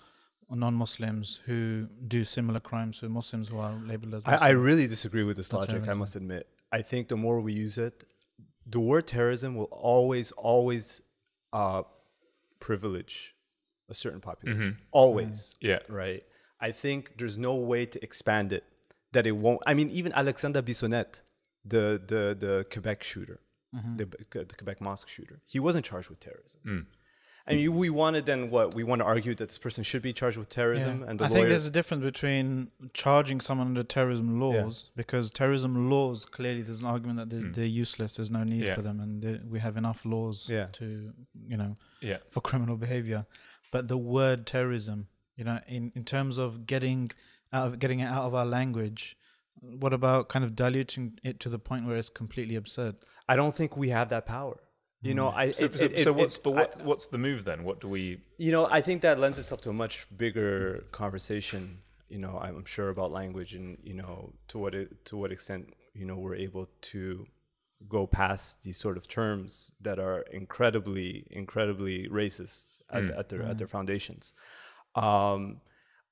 or 0.50 0.56
non-Muslims 0.58 1.42
who 1.46 1.88
do 2.08 2.24
similar 2.24 2.60
crimes 2.60 3.00
to 3.00 3.10
Muslims 3.10 3.48
who 3.48 3.58
are 3.58 3.74
labeled 3.84 4.14
as 4.14 4.22
I, 4.26 4.36
I 4.36 4.50
really 4.50 4.88
disagree 4.88 5.24
with 5.24 5.38
this 5.38 5.52
Not 5.52 5.62
logic. 5.62 5.88
I 5.88 5.94
must 5.96 6.16
admit. 6.16 6.48
I 6.72 6.82
think 6.84 7.08
the 7.08 7.16
more 7.18 7.42
we 7.42 7.54
use 7.54 7.78
it, 7.78 8.04
the 8.68 8.80
word 8.80 9.08
terrorism 9.08 9.56
will 9.56 9.66
always, 9.72 10.32
always 10.34 11.02
uh, 11.54 11.84
privilege 12.60 13.34
a 13.90 13.94
certain 13.94 14.22
population. 14.22 14.78
Always, 14.92 15.56
yeah, 15.62 15.80
right? 15.90 16.24
I 16.68 16.72
think 16.84 17.00
there's 17.20 17.38
no 17.50 17.54
way 17.72 17.82
to 17.94 17.98
expand 18.08 18.48
it 18.58 18.64
that 19.16 19.26
it 19.32 19.36
won't. 19.44 19.62
I 19.72 19.74
mean, 19.78 19.90
even 20.00 20.12
Alexander 20.24 20.62
Bissonnette, 20.70 21.16
the 21.74 21.86
the 22.12 22.24
the 22.46 22.54
Quebec 22.74 23.00
shooter, 23.12 23.40
mm-hmm. 23.76 23.98
the, 24.00 24.06
the 24.52 24.56
Quebec 24.60 24.80
mosque 24.88 25.10
shooter, 25.16 25.38
he 25.54 25.60
wasn't 25.68 25.84
charged 25.90 26.10
with 26.12 26.20
terrorism. 26.28 26.60
Mm. 26.68 26.86
I 27.48 27.54
mean, 27.54 27.76
we 27.84 27.90
wanted 27.92 28.26
then 28.26 28.42
what 28.50 28.68
we 28.78 28.84
want 28.90 29.00
to 29.04 29.06
argue 29.06 29.36
that 29.36 29.50
this 29.50 29.60
person 29.60 29.84
should 29.90 30.02
be 30.02 30.14
charged 30.14 30.38
with 30.42 30.50
terrorism, 30.50 30.96
Yeah. 31.02 31.10
and 31.10 31.20
the 31.20 31.26
I 31.26 31.28
lawyer. 31.28 31.36
think 31.36 31.50
there's 31.54 31.68
a 31.68 31.76
difference 31.80 32.04
between 32.04 32.72
charging 32.94 33.40
someone 33.48 33.68
under 33.68 33.84
terrorism 33.84 34.40
laws 34.40 34.90
because 35.02 35.26
terrorism 35.30 35.72
laws 35.94 36.26
clearly 36.38 36.64
there's 36.64 36.82
an 36.82 36.88
argument 36.88 37.18
that 37.20 37.30
they're, 37.30 37.48
mm. 37.52 37.56
they're 37.56 37.76
useless. 37.84 38.16
There's 38.18 38.32
no 38.40 38.44
need 38.44 38.64
Yeah. 38.64 38.76
for 38.78 38.82
them, 38.82 38.98
and 39.06 39.16
we 39.54 39.60
have 39.60 39.78
enough 39.78 40.00
laws 40.06 40.50
Yeah. 40.58 40.68
to 40.80 40.86
you 41.54 41.58
know 41.62 41.72
yeah. 42.02 42.20
for 42.34 42.42
criminal 42.50 42.78
behavior. 42.86 43.22
But 43.74 43.90
the 43.94 43.98
word 44.18 44.40
terrorism, 44.56 45.08
you 45.36 45.44
know, 45.44 45.60
in, 45.68 45.92
in 45.96 46.04
terms 46.04 46.38
of 46.38 46.66
getting 46.66 47.12
out 47.52 47.68
of 47.68 47.80
getting 47.80 48.00
it 48.00 48.06
out 48.06 48.26
of 48.26 48.36
our 48.36 48.46
language, 48.46 49.18
what 49.60 49.94
about 49.94 50.30
kind 50.30 50.46
of 50.46 50.56
diluting 50.56 51.18
it 51.24 51.40
to 51.42 51.50
the 51.50 51.60
point 51.60 51.86
where 51.86 51.98
it's 51.98 52.10
completely 52.10 52.56
absurd? 52.56 52.96
I 53.28 53.36
don't 53.36 53.56
think 53.56 53.76
we 53.76 53.90
have 53.90 54.10
that 54.10 54.26
power. 54.26 54.60
You 55.02 55.14
know, 55.14 55.30
hmm. 55.30 55.38
I 55.38 55.52
So, 55.52 55.66
it- 55.66 55.78
so, 55.78 55.86
it- 55.86 56.00
so 56.00 56.10
it- 56.12 56.16
what's 56.16 56.38
it- 56.38 56.44
but 56.44 56.80
I- 56.80 56.84
what's 56.84 57.06
the 57.08 57.18
move 57.20 57.44
then? 57.44 57.64
What 57.64 57.80
do 57.80 57.88
we? 57.88 58.22
you 58.38 58.52
know, 58.52 58.66
I 58.66 58.82
think 58.82 59.02
that 59.02 59.20
lends 59.20 59.38
itself 59.38 59.62
to 59.62 59.70
a 59.70 59.74
much 59.74 60.08
bigger 60.16 60.86
conversation. 60.92 61.80
You 62.10 62.20
know, 62.20 62.38
I'm 62.40 62.66
sure 62.66 62.90
about 62.90 63.12
language 63.12 63.54
and 63.54 63.78
you 63.84 63.94
know 63.94 64.34
to 64.50 64.58
what 64.58 64.74
it, 64.74 65.06
to 65.06 65.18
what 65.18 65.32
extent 65.32 65.74
you 65.94 66.06
know 66.06 66.16
we're 66.16 66.36
able 66.36 66.68
to 66.94 67.28
go 67.88 68.08
past 68.08 68.64
these 68.64 68.78
sort 68.78 68.98
of 68.98 69.08
terms 69.08 69.74
that 69.82 70.00
are 70.00 70.22
incredibly 70.32 71.28
incredibly 71.30 72.08
racist 72.10 72.80
at, 72.90 73.04
hmm. 73.04 73.20
at 73.20 73.30
their 73.30 73.44
at 73.44 73.52
hmm. 73.52 73.58
their 73.58 73.68
foundations. 73.68 74.34
Um, 74.96 75.62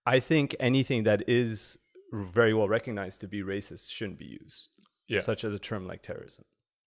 I 0.06 0.20
think 0.20 0.56
anything 0.60 1.04
that 1.04 1.24
is 1.28 1.78
very 2.12 2.54
well 2.54 2.68
recognized 2.68 3.22
to 3.22 3.28
be 3.28 3.42
racist 3.42 3.90
shouldn't 3.92 4.20
be 4.20 4.26
used 4.44 4.70
Yeah. 5.08 5.20
such 5.20 5.44
as 5.44 5.54
a 5.54 5.60
term 5.60 5.88
like 5.88 6.02
terrorism. 6.04 6.46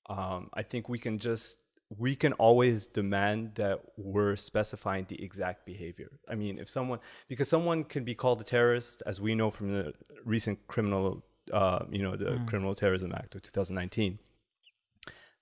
Um, 0.09 0.51
I 0.55 0.63
think 0.63 0.89
we 0.89 0.99
can 0.99 1.19
just 1.19 1.59
we 1.89 2.17
can 2.17 2.33
always 2.35 2.89
demand 2.89 3.55
that 3.55 3.81
we're 3.97 4.35
specifying 4.35 5.05
the 5.09 5.23
exact 5.23 5.65
behavior. 5.65 6.19
I 6.29 6.35
mean, 6.35 6.59
if 6.59 6.69
someone 6.69 6.99
because 7.29 7.49
someone 7.49 7.85
can 7.85 8.03
be 8.05 8.15
called 8.15 8.41
a 8.41 8.45
terrorist, 8.45 9.03
as 9.07 9.21
we 9.21 9.35
know 9.37 9.51
from 9.53 9.73
the 9.73 9.93
recent 10.25 10.67
criminal, 10.67 11.25
uh, 11.53 11.85
you 11.91 12.03
know, 12.03 12.17
the 12.17 12.43
Criminal 12.49 12.75
Terrorism 12.75 13.13
Act 13.13 13.37
of 13.37 13.43
2019, 13.43 14.19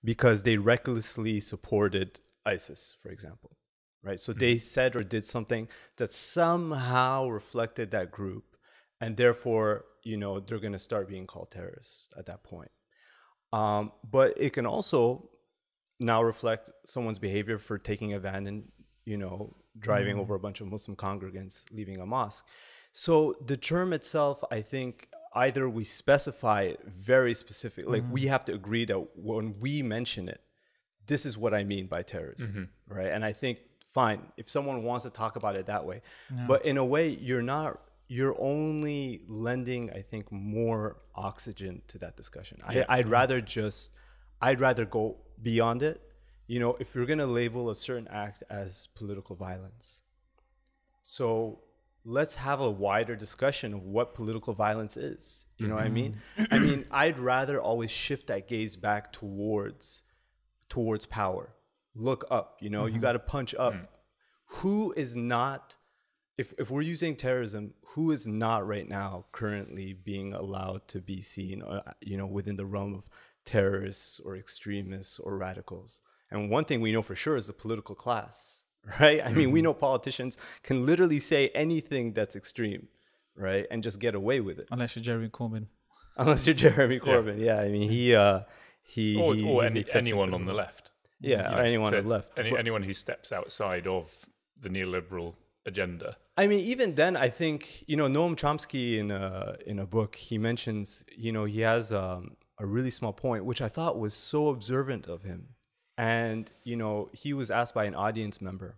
because 0.03 0.43
they 0.43 0.57
recklessly 0.57 1.39
supported 1.39 2.19
ISIS, 2.45 2.95
for 3.01 3.09
example, 3.09 3.57
right? 4.05 4.19
So 4.19 4.31
mm-hmm. 4.31 4.39
they 4.39 4.57
said 4.57 4.95
or 4.95 5.03
did 5.03 5.25
something 5.25 5.67
that 5.97 6.13
somehow 6.13 7.27
reflected 7.27 7.91
that 7.91 8.11
group, 8.11 8.55
and 9.01 9.17
therefore, 9.17 9.85
you 10.03 10.15
know, 10.15 10.39
they're 10.39 10.59
going 10.59 10.73
to 10.73 10.79
start 10.79 11.09
being 11.09 11.27
called 11.27 11.51
terrorists 11.51 12.09
at 12.17 12.27
that 12.27 12.43
point. 12.43 12.71
Um, 13.51 13.91
but 14.09 14.33
it 14.37 14.53
can 14.53 14.65
also 14.65 15.29
now 15.99 16.21
reflect 16.21 16.71
someone's 16.85 17.19
behavior 17.19 17.57
for 17.57 17.77
taking 17.77 18.13
a 18.13 18.19
van 18.19 18.47
and 18.47 18.65
you 19.05 19.17
know 19.17 19.55
driving 19.79 20.13
mm-hmm. 20.13 20.21
over 20.21 20.35
a 20.35 20.39
bunch 20.39 20.61
of 20.61 20.67
Muslim 20.67 20.95
congregants 20.95 21.65
leaving 21.71 21.99
a 21.99 22.05
mosque. 22.05 22.45
So 22.93 23.35
the 23.45 23.57
term 23.57 23.91
itself, 23.91 24.43
I 24.51 24.61
think, 24.61 25.09
either 25.33 25.67
we 25.67 25.83
specify 25.83 26.61
it 26.61 26.79
very 26.87 27.33
specific, 27.33 27.85
like 27.87 28.03
we 28.09 28.21
mm-hmm. 28.21 28.29
have 28.29 28.45
to 28.45 28.53
agree 28.53 28.85
that 28.85 29.17
when 29.17 29.59
we 29.59 29.83
mention 29.83 30.29
it, 30.29 30.39
this 31.07 31.25
is 31.25 31.37
what 31.37 31.53
I 31.53 31.65
mean 31.65 31.87
by 31.87 32.03
terrorism, 32.03 32.69
right? 32.87 33.07
And 33.07 33.25
I 33.25 33.33
think 33.33 33.59
fine 33.95 34.21
if 34.35 34.47
someone 34.49 34.83
wants 34.83 35.03
to 35.05 35.09
talk 35.09 35.37
about 35.37 35.55
it 35.55 35.65
that 35.67 35.83
way, 35.85 36.01
but 36.47 36.65
in 36.65 36.77
a 36.77 36.85
way, 36.85 37.09
you're 37.09 37.47
not. 37.55 37.79
You're 38.07 38.39
only 38.39 39.21
lending, 39.27 39.89
I 39.89 40.01
think, 40.03 40.31
more 40.31 40.97
oxygen 41.15 41.81
to 41.87 41.97
that 42.03 42.15
discussion. 42.15 42.61
I, 42.63 42.85
I'd 42.87 43.09
rather 43.09 43.41
just 43.41 43.89
I'd 44.39 44.59
rather 44.59 44.85
go 44.85 45.17
beyond 45.41 45.81
it. 45.81 46.01
You 46.45 46.59
know, 46.59 46.77
if 46.79 46.93
you're 46.93 47.07
going 47.07 47.23
to 47.27 47.33
label 47.41 47.71
a 47.71 47.75
certain 47.75 48.07
act 48.09 48.43
as 48.47 48.87
political 48.93 49.35
violence, 49.35 50.03
so 51.01 51.61
let's 52.03 52.35
have 52.35 52.59
a 52.61 52.69
wider 52.69 53.15
discussion 53.15 53.73
of 53.73 53.81
what 53.81 54.13
political 54.13 54.53
violence 54.53 54.95
is. 54.97 55.47
You 55.57 55.67
know 55.67 55.75
what 55.75 55.85
I 55.85 55.87
mm-hmm. 55.87 55.95
mean? 55.95 56.17
I 56.51 56.59
mean, 56.59 56.85
I'd 56.91 57.17
rather 57.17 57.59
always 57.59 57.89
shift 57.89 58.27
that 58.27 58.47
gaze 58.47 58.75
back 58.75 59.11
towards 59.11 60.03
towards 60.69 61.07
power. 61.07 61.54
Look 61.95 62.25
up, 62.29 62.57
you 62.61 62.69
know, 62.69 62.85
you 62.87 62.99
got 62.99 63.13
to 63.13 63.19
punch 63.19 63.55
up. 63.55 63.73
Who 64.59 64.93
is 64.97 65.15
not 65.15 65.77
if 66.37 66.53
if 66.59 66.69
we're 66.69 66.81
using 66.81 67.15
terrorism, 67.15 67.73
who 67.93 68.11
is 68.11 68.27
not 68.27 68.67
right 68.67 68.87
now 68.87 69.25
currently 69.31 69.93
being 69.93 70.33
allowed 70.33 70.87
to 70.89 70.99
be 70.99 71.21
seen, 71.21 71.61
uh, 71.63 71.81
you 72.01 72.17
know, 72.17 72.25
within 72.27 72.57
the 72.57 72.65
realm 72.65 72.93
of 72.93 73.03
terrorists 73.45 74.19
or 74.19 74.35
extremists 74.35 75.19
or 75.19 75.37
radicals? 75.37 76.01
And 76.29 76.49
one 76.49 76.65
thing 76.65 76.81
we 76.81 76.91
know 76.91 77.01
for 77.01 77.15
sure 77.15 77.37
is 77.37 77.47
the 77.47 77.53
political 77.53 77.95
class, 77.95 78.63
right? 78.99 79.21
I 79.25 79.31
mean, 79.31 79.51
we 79.51 79.61
know 79.61 79.73
politicians 79.73 80.37
can 80.63 80.85
literally 80.85 81.19
say 81.19 81.49
anything 81.49 82.11
that's 82.13 82.35
extreme, 82.35 82.87
right, 83.37 83.65
and 83.71 83.81
just 83.81 83.99
get 83.99 84.13
away 84.15 84.41
with 84.41 84.59
it, 84.59 84.67
Unless 84.71 84.95
you're 84.97 85.03
Jeremy 85.03 85.29
Corbyn. 85.29 85.67
unless 86.17 86.45
you're 86.45 86.55
Jeremy 86.55 86.99
Corbyn. 87.07 87.39
Yeah, 87.39 87.59
I 87.61 87.69
mean, 87.69 87.89
he 87.89 88.13
uh, 88.13 88.41
he 88.83 89.15
Or, 89.15 89.33
he- 89.35 89.43
or 89.49 89.63
he's 89.63 89.71
any, 89.71 89.85
anyone 89.93 90.33
on 90.33 90.45
the 90.45 90.53
left. 90.53 90.91
Yeah, 91.21 91.49
you 91.49 91.55
or 91.55 91.57
know, 91.57 91.63
anyone 91.63 91.91
so 91.93 92.01
the 92.01 92.07
left. 92.07 92.39
Any, 92.39 92.51
But- 92.51 92.59
anyone 92.59 92.83
who 92.83 92.93
steps 92.93 93.31
outside 93.31 93.87
of 93.87 94.13
the 94.59 94.69
neoliberal 94.69 95.35
agenda. 95.65 96.17
I 96.37 96.47
mean, 96.47 96.59
even 96.59 96.95
then, 96.95 97.15
I 97.15 97.29
think 97.29 97.83
you 97.87 97.95
know 97.95 98.07
Noam 98.07 98.35
Chomsky 98.35 98.97
in 98.99 99.09
a 99.11 99.55
in 99.65 99.79
a 99.79 99.85
book 99.85 100.15
he 100.15 100.37
mentions 100.37 101.05
you 101.15 101.31
know 101.31 101.45
he 101.45 101.61
has 101.61 101.91
um, 101.93 102.35
a 102.59 102.65
really 102.65 102.89
small 102.91 103.13
point 103.13 103.45
which 103.45 103.61
I 103.61 103.69
thought 103.69 103.97
was 103.97 104.13
so 104.13 104.49
observant 104.49 105.07
of 105.07 105.23
him, 105.23 105.47
and 105.97 106.51
you 106.63 106.75
know 106.75 107.09
he 107.13 107.33
was 107.33 107.49
asked 107.49 107.73
by 107.73 107.85
an 107.85 107.95
audience 107.95 108.41
member, 108.41 108.77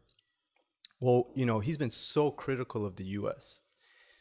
well, 0.99 1.27
you 1.35 1.45
know 1.45 1.59
he's 1.59 1.77
been 1.77 1.91
so 1.91 2.29
critical 2.31 2.85
of 2.85 2.95
the 2.95 3.05
U.S. 3.21 3.61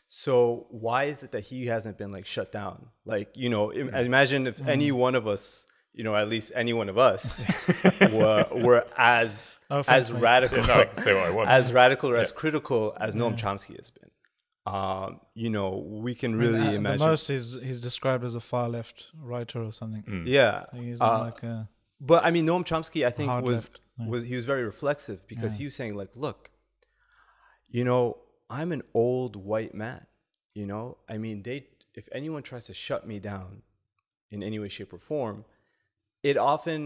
So 0.08 0.66
why 0.70 1.04
is 1.04 1.22
it 1.22 1.32
that 1.32 1.44
he 1.44 1.66
hasn't 1.66 1.98
been 1.98 2.12
like 2.12 2.26
shut 2.26 2.52
down? 2.52 2.86
Like 3.04 3.28
you 3.34 3.48
know, 3.48 3.72
im- 3.72 3.94
imagine 3.94 4.46
if 4.46 4.66
any 4.66 4.90
one 4.92 5.14
of 5.14 5.26
us 5.26 5.66
you 5.96 6.04
know, 6.04 6.14
at 6.14 6.28
least 6.28 6.52
any 6.54 6.72
one 6.72 6.88
of 6.88 6.98
us 6.98 7.42
were 8.12 8.46
were 8.52 8.84
as 8.96 9.58
No 9.70 9.82
as 9.88 10.12
mate. 10.12 10.20
radical 10.22 10.62
No, 10.66 10.74
I 10.74 10.84
can 10.84 11.02
say 11.02 11.14
what 11.14 11.24
I 11.24 11.30
want. 11.30 11.48
as 11.50 11.72
radical 11.72 12.10
or 12.10 12.18
as 12.18 12.30
critical 12.32 12.82
as 13.00 13.14
Noam 13.16 13.34
Chomsky 13.42 13.76
has 13.76 13.90
been. 13.90 14.10
Um, 14.72 15.20
you 15.34 15.48
know, 15.48 15.70
we 16.06 16.14
can 16.14 16.34
really 16.36 16.60
Uh, 16.60 16.72
imagine. 16.72 16.98
The 16.98 17.06
most 17.06 17.30
is 17.30 17.58
he's 17.62 17.80
described 17.80 18.24
as 18.24 18.34
a 18.34 18.40
far 18.40 18.68
left 18.68 19.06
writer 19.32 19.60
or 19.62 19.72
something. 19.72 20.02
Mm. 20.02 20.24
yeah, 20.26 20.64
he's 20.74 21.00
Uh, 21.00 21.06
not 21.06 21.20
like 21.28 21.42
a 21.42 21.68
But 22.00 22.24
I 22.26 22.30
mean, 22.30 22.46
Noam 22.46 22.64
Chomsky, 22.70 23.06
I 23.06 23.10
think 23.10 23.28
was 23.42 23.64
left. 23.64 23.80
Yeah. 23.98 24.06
was 24.12 24.22
he 24.24 24.34
was 24.34 24.44
very 24.44 24.64
reflexive 24.64 25.26
because 25.26 25.52
Yeah. 25.54 25.58
he 25.58 25.64
was 25.64 25.74
saying 25.76 25.94
like, 25.96 26.14
look, 26.14 26.50
you 27.68 27.84
know, 27.84 28.18
I'm 28.50 28.70
an 28.72 28.82
old 28.94 29.34
white 29.36 29.74
man. 29.74 30.06
You 30.54 30.66
know, 30.66 30.98
I 31.08 31.16
mean, 31.18 31.42
they 31.42 31.68
if 31.94 32.08
anyone 32.12 32.42
tries 32.42 32.66
to 32.66 32.74
shut 32.74 33.06
me 33.06 33.18
down 33.18 33.62
in 34.30 34.42
any 34.42 34.58
way, 34.58 34.68
shape, 34.68 34.92
or 34.92 34.98
form, 34.98 35.44
it 36.30 36.36
often 36.52 36.80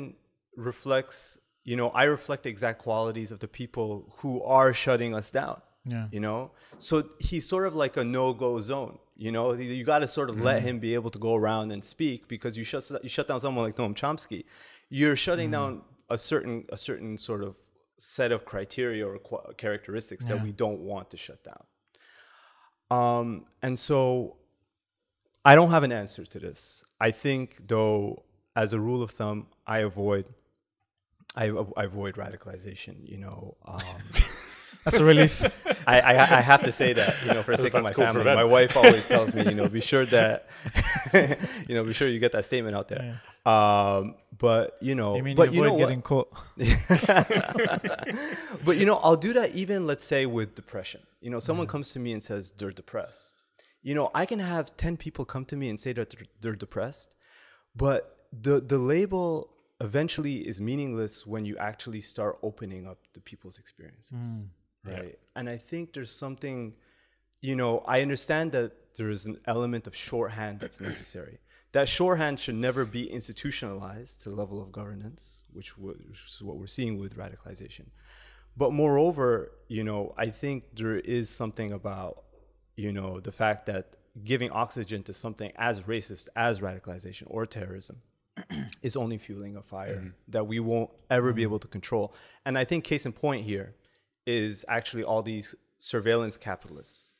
reflects. 0.69 1.39
You 1.71 1.77
know, 1.81 1.89
I 2.03 2.05
reflect 2.17 2.41
the 2.45 2.51
exact 2.57 2.79
qualities 2.89 3.31
of 3.35 3.39
the 3.45 3.49
people 3.61 3.91
who 4.19 4.33
are 4.59 4.73
shutting 4.85 5.13
us 5.21 5.31
down. 5.41 5.59
yeah. 5.95 6.07
You 6.15 6.21
know, 6.27 6.41
so 6.79 6.95
he's 7.29 7.47
sort 7.55 7.67
of 7.69 7.75
like 7.85 7.95
a 7.97 8.05
no-go 8.19 8.51
zone. 8.61 8.99
You 9.27 9.31
know, 9.37 9.53
you 9.79 9.85
got 9.95 10.01
to 10.07 10.09
sort 10.19 10.29
of 10.33 10.37
Mm. 10.37 10.45
let 10.51 10.59
him 10.69 10.77
be 10.87 10.93
able 10.99 11.11
to 11.17 11.21
go 11.29 11.33
around 11.41 11.67
and 11.75 11.83
speak 11.95 12.21
because 12.35 12.53
you 12.59 12.65
shut 12.73 12.83
you 13.07 13.11
shut 13.17 13.27
down 13.29 13.39
someone 13.45 13.65
like 13.67 13.77
Noam 13.81 13.95
Chomsky, 14.03 14.41
you're 14.99 15.17
shutting 15.27 15.49
Mm. 15.51 15.57
down 15.57 15.71
a 16.17 16.19
certain 16.31 16.57
a 16.77 16.79
certain 16.89 17.13
sort 17.29 17.43
of 17.49 17.53
set 18.15 18.31
of 18.37 18.41
criteria 18.53 19.05
or 19.11 19.17
qu- 19.29 19.47
characteristics 19.65 20.25
that 20.31 20.39
we 20.47 20.53
don't 20.65 20.81
want 20.93 21.07
to 21.13 21.17
shut 21.27 21.41
down. 21.51 21.65
Um, 22.99 23.29
and 23.63 23.79
so 23.79 24.37
I 25.45 25.53
don't 25.55 25.71
have 25.77 25.85
an 25.89 25.93
answer 25.93 26.25
to 26.35 26.39
this. 26.47 26.85
I 27.09 27.11
think 27.25 27.47
though, 27.69 28.25
as 28.57 28.73
a 28.73 28.81
rule 28.81 29.03
of 29.03 29.11
thumb, 29.13 29.47
I 29.67 29.79
avoid 29.81 30.27
I, 31.37 31.47
I 31.77 31.85
avoid 31.85 32.15
radicalization. 32.17 33.09
You 33.09 33.19
know. 33.19 33.57
Um, 33.65 33.81
That's 34.85 34.99
a 34.99 35.05
relief. 35.05 35.45
I, 35.87 36.01
I, 36.01 36.13
I 36.39 36.41
have 36.41 36.63
to 36.63 36.73
say 36.73 36.95
that, 36.95 37.15
you 37.23 37.35
know, 37.35 37.43
for 37.43 37.55
the 37.55 37.63
sake 37.63 37.75
of 37.75 37.83
my 37.83 37.93
family. 37.93 38.23
prevent. 38.23 38.37
My 38.37 38.45
wife 38.45 38.75
always 38.79 39.07
tells 39.07 39.35
me, 39.35 39.45
you 39.45 39.55
know, 39.55 39.69
be 39.69 39.83
sure 39.83 40.07
that, 40.07 40.49
you 41.69 41.75
know, 41.75 41.85
be 41.85 41.93
sure 41.93 42.09
you 42.09 42.19
get 42.19 42.33
that 42.33 42.47
statement 42.47 42.75
out 42.75 42.89
there. 42.89 43.21
Um, 43.45 44.15
but 44.39 44.79
you 44.81 44.95
know, 44.95 45.17
you 45.17 45.23
mean 45.23 45.37
but 45.37 45.53
you 45.53 45.57
you 45.61 45.65
avoid 45.67 45.79
know 45.79 45.85
getting 45.85 46.01
caught? 46.01 46.33
but 48.65 48.77
you 48.77 48.87
know, 48.87 48.97
I'll 48.97 49.17
do 49.17 49.33
that 49.35 49.55
even, 49.55 49.87
let's 49.87 50.05
say, 50.05 50.27
with 50.27 50.55
depression. 50.55 51.03
You 51.21 51.31
know, 51.31 51.39
someone 51.39 51.67
Mm. 51.67 51.71
comes 51.71 51.93
to 51.93 51.99
me 51.99 52.13
and 52.13 52.23
says 52.23 52.51
they're 52.57 52.71
depressed. 52.71 53.43
You 53.83 53.95
know, 53.95 54.09
I 54.15 54.27
can 54.27 54.39
have 54.39 54.77
ten 54.77 54.97
people 54.97 55.25
come 55.25 55.45
to 55.47 55.57
me 55.57 55.69
and 55.69 55.79
say 55.79 55.93
that 55.93 56.11
they're, 56.11 56.27
they're 56.41 56.57
depressed, 56.57 57.15
but 57.75 58.17
the 58.33 58.61
the 58.61 58.79
label 58.79 59.51
eventually 59.81 60.47
is 60.47 60.61
meaningless 60.61 61.27
when 61.27 61.45
you 61.45 61.57
actually 61.59 62.01
start 62.01 62.39
opening 62.43 62.87
up 62.87 62.99
the 63.15 63.21
people's 63.21 63.59
experiences 63.59 64.19
Mm. 64.19 64.49
right? 64.85 65.19
And 65.37 65.49
I 65.49 65.59
think 65.59 65.93
there's 65.95 66.11
something, 66.11 66.75
you 67.41 67.55
know, 67.57 67.81
I 67.87 68.01
understand 68.03 68.53
that 68.53 68.73
there 68.97 69.11
is 69.11 69.27
an 69.27 69.39
element 69.47 69.87
of 69.87 69.95
shorthand 69.95 70.61
that's 70.61 70.81
necessary. 70.81 71.39
That 71.73 71.89
shorthand 71.89 72.41
should 72.41 72.57
never 72.57 72.85
be 72.85 73.05
institutionalized 73.11 74.23
to 74.23 74.31
the 74.31 74.37
level 74.37 74.61
of 74.61 74.73
governance, 74.73 75.45
which, 75.53 75.77
which 75.79 76.21
is 76.29 76.43
what 76.43 76.57
we're 76.57 76.67
seeing 76.67 76.99
with 76.99 77.17
radicalization. 77.17 77.87
But 78.57 78.73
moreover, 78.73 79.53
you 79.69 79.85
know, 79.85 80.15
I 80.17 80.31
think 80.31 80.77
there 80.77 80.97
is 80.99 81.29
something 81.31 81.73
about, 81.73 82.25
you 82.77 82.93
know, 82.93 83.21
the 83.21 83.33
fact 83.33 83.67
that 83.67 83.97
giving 84.25 84.51
oxygen 84.51 85.03
to 85.05 85.13
something 85.13 85.53
as 85.57 85.83
racist 85.83 86.29
as 86.35 86.61
radicalization 86.61 87.25
or 87.29 87.47
terrorism 87.47 88.03
is 88.83 88.97
only 88.97 89.19
fueling 89.19 89.57
a 89.57 89.63
fire 89.63 89.97
mm-hmm. 89.97 90.09
that 90.29 90.47
we 90.47 90.61
won't 90.61 90.91
ever 91.11 91.33
be 91.33 91.43
mm-hmm. 91.43 91.49
able 91.49 91.59
to 91.59 91.69
control. 91.69 92.15
And 92.45 92.59
I 92.59 92.65
think 92.65 92.85
case 92.85 93.07
in 93.07 93.13
point 93.13 93.45
here 93.45 93.75
is 94.27 94.65
actually 94.69 95.05
all 95.05 95.23
these 95.23 95.55
surveillance 95.79 96.37
capitalists, 96.37 97.15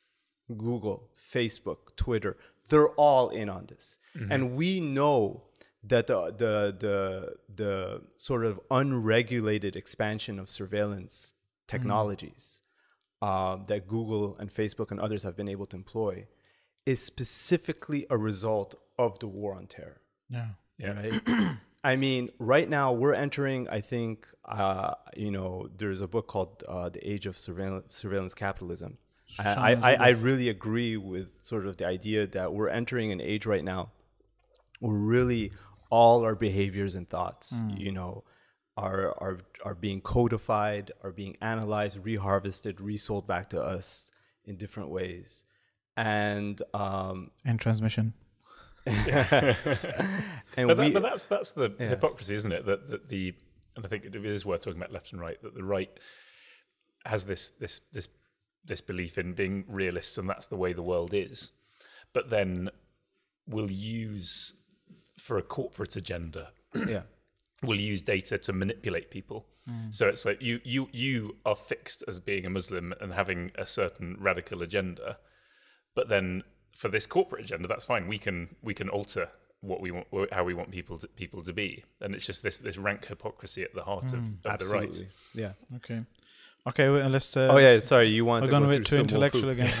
Google, 0.55 1.09
Facebook, 1.17 1.95
Twitter, 1.95 2.37
they're 2.69 2.89
all 2.89 3.29
in 3.29 3.49
on 3.49 3.65
this. 3.67 3.97
Mm-hmm. 4.17 4.31
And 4.31 4.55
we 4.55 4.79
know 4.79 5.43
that 5.83 6.07
the, 6.07 6.31
the 6.37 6.75
the 6.79 7.35
the 7.53 8.01
sort 8.15 8.45
of 8.45 8.59
unregulated 8.69 9.75
expansion 9.75 10.39
of 10.39 10.47
surveillance 10.47 11.33
technologies 11.67 12.61
uh, 13.21 13.57
that 13.67 13.87
Google 13.87 14.37
and 14.39 14.53
Facebook 14.53 14.91
and 14.91 14.99
others 14.99 15.23
have 15.23 15.35
been 15.35 15.47
able 15.47 15.65
to 15.67 15.75
employ 15.75 16.27
is 16.85 17.01
specifically 17.03 18.05
a 18.09 18.17
result 18.17 18.75
of 18.97 19.19
the 19.19 19.27
war 19.27 19.55
on 19.55 19.67
terror 19.67 20.01
Yeah. 20.29 20.49
Yeah. 20.81 20.93
right? 20.93 21.57
I 21.83 21.95
mean, 21.95 22.29
right 22.37 22.69
now 22.69 22.91
we're 22.91 23.13
entering. 23.13 23.67
I 23.69 23.81
think 23.81 24.27
uh, 24.45 24.93
you 25.15 25.31
know 25.31 25.69
there's 25.77 26.01
a 26.01 26.07
book 26.07 26.27
called 26.27 26.63
uh, 26.67 26.89
"The 26.89 27.07
Age 27.09 27.25
of 27.25 27.37
Surveillance, 27.37 27.95
Surveillance 27.95 28.33
Capitalism." 28.33 28.97
I, 29.39 29.75
I, 29.75 29.93
I 29.93 30.09
really 30.09 30.49
agree 30.49 30.97
with 30.97 31.29
sort 31.41 31.65
of 31.65 31.77
the 31.77 31.87
idea 31.87 32.27
that 32.27 32.53
we're 32.53 32.67
entering 32.67 33.13
an 33.13 33.21
age 33.21 33.45
right 33.45 33.63
now 33.63 33.91
where 34.79 34.97
really 34.97 35.53
all 35.89 36.23
our 36.23 36.35
behaviors 36.35 36.95
and 36.95 37.09
thoughts, 37.09 37.53
you 37.77 37.91
know, 37.91 38.23
are 38.75 39.09
are 39.21 39.39
are 39.63 39.75
being 39.75 40.01
codified, 40.01 40.91
are 41.03 41.11
being 41.11 41.37
analyzed, 41.41 42.03
reharvested, 42.03 42.75
resold 42.79 43.27
back 43.27 43.49
to 43.51 43.61
us 43.61 44.11
in 44.45 44.57
different 44.57 44.89
ways, 44.89 45.45
and 45.95 46.61
um, 46.73 47.31
In 47.45 47.57
transmission. 47.57 48.13
and 48.85 50.67
But, 50.67 50.77
we 50.77 50.85
that, 50.85 50.93
but 50.93 51.03
that's 51.03 51.25
that's 51.25 51.51
the 51.51 51.73
Yeah. 51.79 51.89
hypocrisy, 51.89 52.35
isn't 52.35 52.51
it? 52.51 52.65
That, 52.65 52.89
that 52.89 53.09
the 53.09 53.33
and 53.75 53.85
I 53.85 53.89
think 53.89 54.05
it 54.05 54.15
is 54.15 54.45
worth 54.45 54.61
talking 54.61 54.79
about 54.79 54.91
left 54.91 55.11
and 55.11 55.21
right. 55.21 55.41
That 55.41 55.55
the 55.55 55.63
right 55.63 55.89
has 57.05 57.25
this 57.25 57.49
this 57.59 57.81
this 57.91 58.07
this 58.65 58.81
belief 58.81 59.17
in 59.17 59.33
being 59.33 59.65
realists, 59.67 60.17
and 60.17 60.29
that's 60.29 60.45
the 60.47 60.55
way 60.55 60.73
the 60.73 60.83
world 60.83 61.13
is. 61.13 61.51
But 62.13 62.29
then 62.29 62.69
we'll 63.47 63.71
use 63.71 64.55
for 65.17 65.37
a 65.37 65.41
corporate 65.41 65.95
agenda 65.95 66.49
yeah. 66.87 67.01
will 67.63 67.79
use 67.79 68.01
data 68.01 68.37
to 68.37 68.53
manipulate 68.53 69.11
people. 69.11 69.45
Mm. 69.69 69.93
So 69.93 70.07
it's 70.07 70.25
like 70.25 70.41
you 70.41 70.59
you 70.63 70.89
you 70.91 71.35
are 71.45 71.55
fixed 71.55 72.03
as 72.07 72.19
being 72.19 72.45
a 72.45 72.49
Muslim 72.49 72.93
and 72.99 73.13
having 73.13 73.51
a 73.55 73.65
certain 73.65 74.17
radical 74.19 74.61
agenda, 74.63 75.17
but 75.95 76.09
then 76.09 76.43
for 76.73 76.89
this 76.89 77.05
corporate 77.05 77.43
agenda, 77.45 77.67
that's 77.67 77.85
fine. 77.85 78.07
We 78.07 78.17
can 78.17 78.55
we 78.61 78.73
can 78.73 78.89
alter 78.89 79.29
what 79.61 79.79
we 79.81 79.91
want, 79.91 80.07
how 80.31 80.43
we 80.43 80.53
want 80.53 80.71
people 80.71 80.97
to, 80.97 81.07
people 81.07 81.43
to 81.43 81.53
be, 81.53 81.83
and 82.01 82.15
it's 82.15 82.25
just 82.25 82.43
this 82.43 82.57
this 82.57 82.77
rank 82.77 83.05
hypocrisy 83.05 83.63
at 83.63 83.73
the 83.73 83.83
heart 83.83 84.05
of, 84.05 84.13
of 84.13 84.41
the 84.43 84.49
right. 84.49 84.83
Absolutely. 84.83 85.09
Yeah. 85.33 85.51
Okay. 85.77 86.01
Okay, 86.67 86.89
well, 86.89 87.09
let's. 87.09 87.35
Uh, 87.35 87.49
Oh 87.51 87.57
yeah. 87.57 87.79
Sorry, 87.79 88.09
you 88.09 88.23
want 88.25 88.43
We're 88.43 88.47
to 88.47 88.51
going 88.51 88.63
go 88.63 88.69
a 88.69 88.73
through 88.73 88.79
bit 88.79 88.87
too 88.87 88.99
intellectual 88.99 89.41
poop. 89.41 89.51
again. 89.51 89.73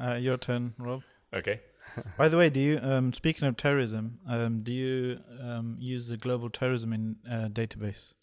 uh, 0.00 0.14
your 0.14 0.36
turn, 0.36 0.74
Rob. 0.78 1.02
Okay. 1.32 1.60
By 2.18 2.28
the 2.28 2.36
way, 2.36 2.50
do 2.50 2.58
you, 2.58 2.80
um, 2.82 3.12
speaking 3.12 3.46
of 3.46 3.56
terrorism, 3.56 4.18
um, 4.28 4.62
do 4.62 4.72
you 4.72 5.20
um, 5.40 5.76
use 5.78 6.08
the 6.08 6.16
global 6.16 6.50
terrorism 6.50 6.92
in 6.92 7.16
uh, 7.30 7.48
database? 7.48 8.14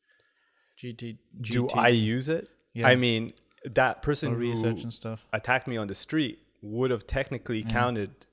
GT, 0.82 1.18
Do 1.40 1.70
I 1.70 1.90
use 1.90 2.28
it? 2.28 2.50
Yeah. 2.74 2.88
I 2.88 2.96
mean, 2.96 3.34
that 3.64 4.02
person 4.02 4.34
or 4.34 4.36
research 4.38 4.78
who 4.78 4.84
and 4.84 4.94
stuff? 4.94 5.26
attacked 5.32 5.68
me 5.68 5.78
on 5.78 5.88
the 5.88 5.96
street 5.96 6.40
would 6.62 6.92
have 6.92 7.06
technically 7.08 7.60
Yeah. 7.64 7.72
counted, 7.72 8.26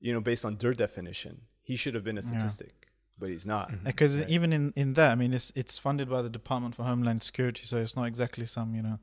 you 0.00 0.12
know, 0.12 0.20
based 0.20 0.44
on 0.44 0.56
their 0.56 0.74
definition. 0.74 1.42
He 1.62 1.76
should 1.76 1.94
have 1.94 2.04
been 2.04 2.18
a 2.18 2.22
Yeah. 2.22 2.28
statistic, 2.38 2.88
but 3.18 3.28
he's 3.30 3.46
not. 3.46 3.84
Because 3.84 4.18
Right. 4.18 4.28
even 4.28 4.52
in, 4.52 4.72
in 4.76 4.94
that, 4.94 5.12
I 5.12 5.14
mean, 5.14 5.32
it's 5.32 5.52
it's 5.54 5.78
funded 5.78 6.08
by 6.08 6.22
the 6.22 6.30
Department 6.30 6.74
for 6.74 6.84
Homeland 6.84 7.22
Security, 7.22 7.64
so 7.66 7.76
it's 7.78 7.96
not 7.96 8.04
exactly 8.04 8.46
some 8.46 8.74
you 8.74 8.82
know 8.82 8.98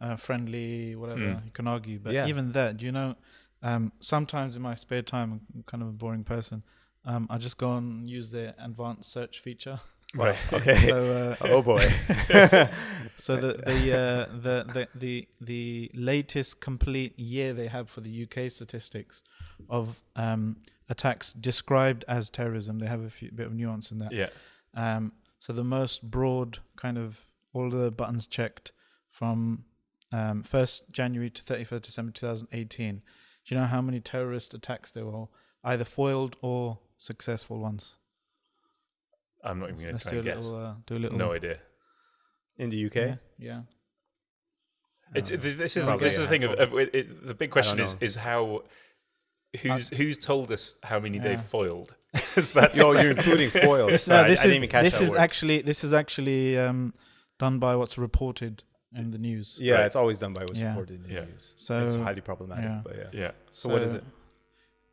uh, 0.00 0.16
friendly 0.16 0.94
whatever 0.94 1.20
Mm. 1.20 1.44
you 1.46 1.50
can 1.52 1.66
argue. 1.66 1.98
But 1.98 2.14
Yeah. 2.14 2.26
even 2.28 2.52
that, 2.52 2.82
you 2.82 2.92
know, 2.92 3.16
um, 3.62 3.92
sometimes 4.00 4.54
in 4.56 4.62
my 4.62 4.74
spare 4.74 5.02
time, 5.02 5.40
I'm 5.54 5.62
kind 5.64 5.82
of 5.82 5.88
a 5.88 5.92
boring 5.92 6.24
person. 6.24 6.62
Um, 7.04 7.26
I 7.30 7.38
just 7.38 7.56
go 7.56 7.76
and 7.76 8.08
use 8.08 8.30
the 8.30 8.54
advanced 8.62 9.10
search 9.10 9.40
feature. 9.40 9.78
Right. 10.14 10.36
Okay. 10.52 10.74
so 10.78 11.36
uh, 11.40 11.46
oh 11.48 11.62
boy. 11.62 11.80
so 13.16 13.36
the 13.36 13.62
the, 13.66 13.92
uh, 13.92 14.36
the 14.40 14.64
the 14.72 14.88
the 14.94 15.28
the 15.40 15.90
latest 15.94 16.60
complete 16.60 17.18
year 17.18 17.52
they 17.52 17.68
have 17.68 17.90
for 17.90 18.00
the 18.00 18.22
UK 18.22 18.50
statistics 18.50 19.22
of 19.68 20.02
um, 20.14 20.56
attacks 20.88 21.32
described 21.32 22.04
as 22.08 22.30
terrorism. 22.30 22.78
They 22.78 22.86
have 22.86 23.02
a 23.02 23.10
few, 23.10 23.30
bit 23.32 23.46
of 23.46 23.52
nuance 23.54 23.90
in 23.90 23.98
that. 23.98 24.12
Yeah. 24.12 24.28
Um, 24.74 25.12
so 25.38 25.52
the 25.52 25.64
most 25.64 26.10
broad 26.10 26.58
kind 26.76 26.98
of 26.98 27.26
all 27.52 27.70
the 27.70 27.90
buttons 27.90 28.26
checked 28.26 28.72
from 29.10 29.64
um, 30.12 30.42
1st 30.42 30.90
January 30.90 31.30
to 31.30 31.42
31st 31.42 31.82
December 31.82 32.12
2018. 32.12 33.02
Do 33.44 33.54
you 33.54 33.60
know 33.60 33.66
how 33.66 33.80
many 33.80 34.00
terrorist 34.00 34.54
attacks 34.54 34.92
there 34.92 35.06
were? 35.06 35.26
Either 35.64 35.84
foiled 35.84 36.36
or 36.42 36.78
successful 36.98 37.58
ones. 37.58 37.96
I'm 39.46 39.58
not 39.60 39.66
even 39.70 39.76
going 39.76 39.86
to 39.88 39.92
Let's 39.94 40.02
try 40.04 40.12
do 40.12 40.20
a 40.20 40.22
guess. 40.22 40.36
little. 40.44 40.56
Uh, 40.64 40.74
do 40.86 40.96
a 40.96 40.98
little. 40.98 41.18
No 41.18 41.32
idea. 41.32 41.58
In 42.58 42.70
the 42.70 42.86
UK. 42.86 42.94
Yeah. 42.96 43.16
yeah. 43.38 43.60
It's, 45.14 45.30
Uh, 45.30 45.36
this 45.40 45.76
is 45.76 45.84
Probably 45.84 46.04
this 46.04 46.14
is 46.14 46.18
a 46.18 46.22
the 46.22 46.28
thing 46.28 46.44
of, 46.44 46.52
of 46.58 46.74
it, 46.74 46.94
it, 46.94 47.26
the 47.26 47.34
big 47.34 47.50
question 47.50 47.78
is 47.80 47.94
is 48.00 48.14
how 48.16 48.62
who's 49.62 49.88
who's 49.90 50.18
told 50.18 50.50
us 50.50 50.76
how 50.82 50.98
many 50.98 51.18
Yeah. 51.18 51.24
they've 51.24 51.40
foiled? 51.40 51.94
so 52.42 52.60
that's 52.60 52.76
Yo, 52.78 52.92
you're 52.92 53.12
including 53.12 53.50
foiled. 53.66 53.92
This, 53.92 54.04
Sorry, 54.04 54.22
no, 54.24 54.28
this 54.28 54.40
I, 54.40 54.42
I 54.42 54.46
is 54.46 54.52
didn't 54.52 54.56
even 54.56 54.68
catch 54.70 54.82
this 54.84 54.98
that 54.98 55.04
is 55.04 55.10
word. 55.10 55.18
actually 55.18 55.62
this 55.62 55.84
is 55.84 55.94
actually 55.94 56.58
um, 56.58 56.92
done 57.38 57.58
by 57.60 57.76
what's 57.76 57.96
reported 57.98 58.62
in 58.94 59.10
the 59.10 59.18
news. 59.18 59.56
yeah, 59.60 59.74
Right. 59.74 59.86
it's 59.86 59.96
always 59.96 60.18
done 60.18 60.32
by 60.32 60.44
what's 60.44 60.58
Yeah. 60.60 60.70
reported 60.70 60.96
in 60.96 61.02
the 61.04 61.12
Yeah. 61.14 61.24
news. 61.26 61.54
So 61.56 61.82
it's 61.84 61.94
highly 61.96 62.20
problematic, 62.22 62.64
yeah. 62.64 62.80
but 62.82 62.96
yeah. 62.96 63.08
yeah. 63.12 63.30
So, 63.52 63.68
what 63.68 63.82
is 63.82 63.92
it? 63.92 64.02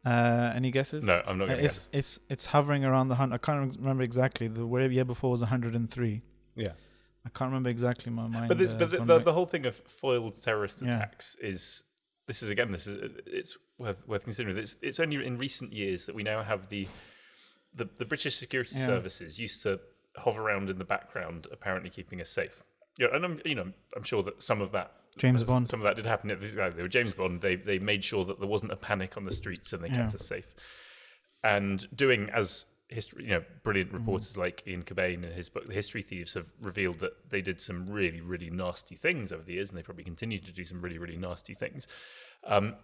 Uh, 0.06 0.52
any 0.56 0.70
guesses? 0.72 1.04
No, 1.04 1.22
I'm 1.26 1.38
not 1.38 1.46
Uh, 1.46 1.48
going 1.48 1.60
to 1.60 1.66
it's 1.66 1.78
guess. 1.78 1.90
it's 1.94 2.20
it's 2.30 2.46
hovering 2.48 2.84
around 2.84 3.08
the 3.08 3.16
hundred. 3.16 3.36
I 3.36 3.38
can't 3.38 3.76
remember 3.78 4.04
exactly. 4.04 4.48
The 4.48 4.66
where- 4.68 4.92
year 4.92 5.06
before 5.06 5.32
was 5.32 5.42
103. 5.42 6.22
Yeah. 6.56 6.74
I 7.26 7.30
can't 7.30 7.50
remember 7.50 7.70
exactly 7.70 8.12
my 8.12 8.28
mind. 8.28 8.50
But, 8.50 8.58
this, 8.58 8.74
uh, 8.74 8.78
but 8.78 8.90
the, 8.92 9.06
the, 9.06 9.20
the 9.20 9.34
whole 9.34 9.46
thing 9.46 9.66
of 9.66 9.76
foiled 9.76 10.42
terrorist 10.42 10.82
Yeah. 10.82 10.96
attacks 10.98 11.38
is 11.42 11.84
this 12.28 12.44
is 12.44 12.50
again 12.50 12.72
this 12.72 12.86
is 12.86 13.12
it's 13.26 13.58
worth 13.78 14.06
worth 14.08 14.24
considering. 14.26 14.58
It's 14.58 14.76
it's 14.82 15.00
only 15.00 15.26
in 15.26 15.38
recent 15.38 15.72
years 15.72 16.06
that 16.08 16.16
we 16.16 16.24
now 16.24 16.44
have 16.44 16.68
the 16.68 16.88
the, 17.74 17.86
the 17.98 18.06
British 18.06 18.36
security 18.36 18.76
Yeah. 18.78 18.86
services 18.88 19.40
used 19.40 19.64
to 19.64 19.80
hover 20.18 20.42
around 20.44 20.70
in 20.70 20.78
the 20.78 20.86
background, 20.86 21.48
apparently 21.52 21.90
keeping 21.90 22.20
us 22.22 22.30
safe. 22.30 22.64
Yeah, 23.00 23.08
and 23.14 23.24
I'm 23.24 23.40
you 23.46 23.56
know 23.56 23.72
I'm 23.96 24.04
sure 24.04 24.22
that 24.24 24.44
some 24.44 24.60
of 24.60 24.74
that 24.74 24.92
James 25.18 25.44
Bond. 25.44 25.68
some 25.70 25.80
of 25.80 25.84
that 25.86 25.96
did 25.96 26.06
happen. 26.06 26.28
They 26.30 26.82
were 26.82 26.88
James 26.88 27.14
Bond. 27.14 27.42
They 27.42 27.56
they 27.56 27.80
made 27.80 28.04
sure 28.04 28.26
that 28.26 28.40
there 28.40 28.48
wasn't 28.50 28.72
a 28.72 28.76
panic 28.76 29.16
on 29.18 29.26
the 29.26 29.32
streets 29.34 29.74
and 29.74 29.84
they 29.84 29.90
kept 29.90 30.14
Yeah. 30.14 30.16
us 30.16 30.26
safe. 30.26 30.56
And 31.44 31.86
doing 31.96 32.30
as 32.30 32.66
history, 32.90 33.24
you 33.26 33.32
know, 33.32 33.44
brilliant 33.64 33.90
Mm-hmm. 33.90 33.98
reporters 34.00 34.38
like 34.38 34.64
Ian 34.68 34.84
Cobain 34.84 35.24
in 35.24 35.32
his 35.32 35.50
book, 35.50 35.66
The 35.66 35.74
History 35.74 36.02
Thieves, 36.02 36.34
have 36.36 36.52
revealed 36.62 37.00
that 37.00 37.30
they 37.30 37.42
did 37.42 37.60
some 37.62 37.90
really, 37.90 38.22
really 38.22 38.50
nasty 38.50 38.96
things 38.96 39.32
over 39.32 39.44
the 39.44 39.54
years, 39.54 39.70
and 39.70 39.78
they 39.78 39.84
probably 39.84 40.04
continue 40.04 40.38
to 40.40 40.52
do 40.52 40.64
some 40.64 40.82
really, 40.82 40.98
really 41.00 41.18
nasty 41.18 41.54
things. 41.56 41.88
Um, 42.46 42.76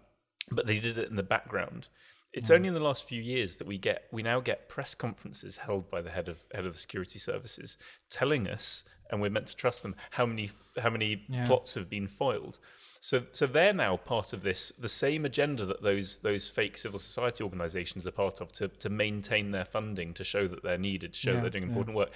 but 0.51 0.65
they 0.65 0.79
did 0.79 0.97
it 0.97 1.09
in 1.09 1.15
the 1.15 1.23
background. 1.23 1.89
It's 2.33 2.51
only 2.51 2.67
in 2.67 2.73
the 2.75 2.79
last 2.79 3.07
few 3.07 3.21
years 3.21 3.55
that 3.57 3.65
we 3.67 3.77
get 3.79 4.03
we 4.11 4.21
now 4.21 4.39
get 4.39 4.69
press 4.69 4.93
conferences 4.93 5.57
held 5.57 5.89
by 5.89 6.01
the 6.01 6.11
head 6.11 6.27
of 6.29 6.43
head 6.53 6.65
of 6.65 6.73
the 6.73 6.79
security 6.79 7.17
services 7.17 7.77
telling 8.11 8.47
us, 8.47 8.83
and 9.09 9.21
we're 9.21 9.29
meant 9.29 9.47
to 9.47 9.55
trust 9.55 9.81
them, 9.83 9.95
how 10.11 10.25
many 10.25 10.51
how 10.81 10.89
many 10.89 11.25
Yeah. 11.29 11.47
plots 11.47 11.73
have 11.75 11.89
been 11.89 12.07
foiled. 12.07 12.59
So 13.01 13.23
so 13.31 13.45
they're 13.47 13.73
now 13.73 13.97
part 13.97 14.33
of 14.33 14.41
this 14.41 14.71
the 14.77 14.89
same 14.89 15.25
agenda 15.25 15.65
that 15.65 15.81
those 15.81 16.17
those 16.17 16.49
fake 16.49 16.77
civil 16.77 16.99
society 16.99 17.43
organisations 17.43 18.05
are 18.07 18.11
part 18.11 18.41
of 18.41 18.51
to 18.53 18.67
to 18.67 18.89
maintain 18.89 19.51
their 19.51 19.65
funding 19.65 20.13
to 20.15 20.23
show 20.23 20.47
that 20.47 20.63
they're 20.63 20.77
needed, 20.77 21.13
to 21.13 21.19
show 21.19 21.33
Yeah, 21.33 21.41
they're 21.41 21.49
doing 21.49 21.63
yeah. 21.63 21.69
important 21.69 21.95
work. 21.95 22.11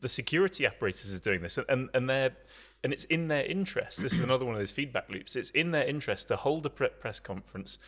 The 0.00 0.08
security 0.08 0.64
apparatus 0.64 1.06
is 1.06 1.20
doing 1.20 1.42
this, 1.42 1.58
and 1.68 1.90
and 1.92 2.08
they're 2.08 2.36
and 2.84 2.92
it's 2.92 3.04
in 3.04 3.26
their 3.26 3.44
interest. 3.44 4.00
This 4.00 4.12
is 4.12 4.20
another 4.20 4.44
one 4.44 4.54
of 4.54 4.60
those 4.60 4.70
feedback 4.70 5.08
loops. 5.10 5.34
It's 5.34 5.50
in 5.50 5.72
their 5.72 5.84
interest 5.84 6.28
to 6.28 6.36
hold 6.36 6.64
a 6.66 6.70
press 6.70 7.18
conference 7.18 7.78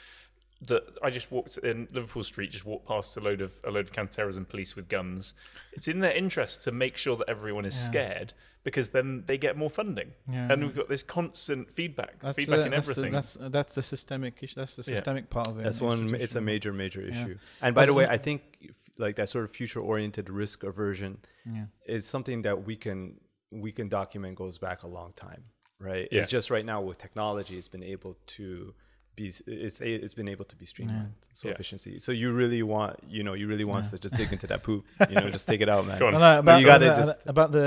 that 0.63 0.83
I 1.03 1.09
just 1.11 1.31
walked 1.33 1.57
in 1.59 1.89
Liverpool 1.91 2.23
Street, 2.25 2.51
just 2.51 2.67
walked 2.67 2.87
past 2.87 3.17
a 3.17 3.21
load 3.21 3.41
of 3.41 3.53
a 3.65 3.71
load 3.71 3.87
of 3.87 3.93
counterterrorism 3.93 4.45
police 4.45 4.77
with 4.77 4.89
guns. 4.89 5.35
It's 5.73 5.89
in 5.89 6.01
their 6.01 6.13
interest 6.13 6.63
to 6.65 6.73
make 6.73 6.97
sure 6.97 7.17
that 7.17 7.29
everyone 7.29 7.65
is 7.65 7.75
Yeah. 7.77 7.85
scared 7.91 8.33
because 8.63 8.91
then 8.91 9.25
they 9.27 9.39
get 9.39 9.57
more 9.57 9.71
funding. 9.71 10.13
Yeah. 10.31 10.53
And 10.53 10.63
we've 10.63 10.77
got 10.77 10.89
this 10.91 11.03
constant 11.03 11.73
feedback, 11.73 12.21
That's, 12.21 12.37
feedback 12.37 12.59
uh, 12.59 12.63
in 12.65 12.71
that's 12.73 12.87
the- 12.89 12.93
everything. 12.93 13.13
that's 13.13 13.37
that's 13.41 13.75
the 13.75 13.83
systemic 13.83 14.43
issue. 14.43 14.55
That's 14.57 14.77
the 14.77 14.83
Yeah. 14.83 14.97
systemic 14.97 15.31
part 15.31 15.49
of 15.49 15.59
it. 15.59 15.63
That's 15.65 15.81
one. 15.81 15.93
It's 15.95 16.01
a 16.03 16.05
institutional. 16.17 16.45
major, 16.45 16.73
major 16.75 17.03
Yeah. 17.03 17.09
issue. 17.23 17.39
And 17.63 17.75
by 17.75 17.83
But 17.83 17.87
the 17.87 17.95
way, 17.95 18.07
I 18.07 18.19
think 18.19 18.43
f- 18.69 18.91
like 18.99 19.17
that 19.17 19.31
sort 19.31 19.45
of 19.47 19.51
future-oriented 19.51 20.29
risk 20.29 20.63
aversion 20.63 21.21
Yeah. 21.47 21.67
is 21.87 22.07
something 22.07 22.43
that 22.43 22.65
we 22.65 22.77
can 22.77 23.21
we 23.53 23.73
can 23.73 23.89
document 23.89 24.37
goes 24.37 24.59
back 24.59 24.85
a 24.85 24.87
long 24.87 25.13
time, 25.15 25.43
right? 25.81 26.07
Yeah. 26.13 26.21
It's 26.23 26.31
just 26.31 26.51
right 26.51 26.65
now 26.65 26.81
with 26.83 26.99
technology, 26.99 27.59
it's 27.59 27.67
been 27.67 27.83
able 27.83 28.17
to 28.39 28.75
be 29.21 29.27
it's 29.66 29.81
it's 29.81 30.14
been 30.21 30.29
able 30.35 30.45
to 30.53 30.57
be 30.62 30.66
streamlined, 30.73 31.14
so 31.39 31.43
Yeah. 31.49 31.55
efficiency. 31.55 31.93
So 31.99 32.11
you 32.12 32.29
really 32.43 32.62
want 32.75 32.93
you 33.16 33.23
know 33.27 33.35
you 33.41 33.47
really 33.53 33.64
want 33.73 33.85
Yeah. 33.85 33.91
to 33.93 33.99
just 34.05 34.14
dig 34.21 34.31
into 34.37 34.47
that 34.53 34.62
poop, 34.62 34.85
you 35.11 35.16
know, 35.21 35.29
just 35.39 35.47
take 35.51 35.61
it 35.66 35.68
out, 35.75 35.83
man. 35.87 35.99
Go 35.99 36.07
on. 36.09 36.12
No, 36.14 36.18
no, 36.18 36.39
about, 36.41 36.61
you 36.61 36.66
gotta 36.66 36.93
about, 36.93 37.05
just- 37.07 37.21
about 37.35 37.51
the 37.53 37.64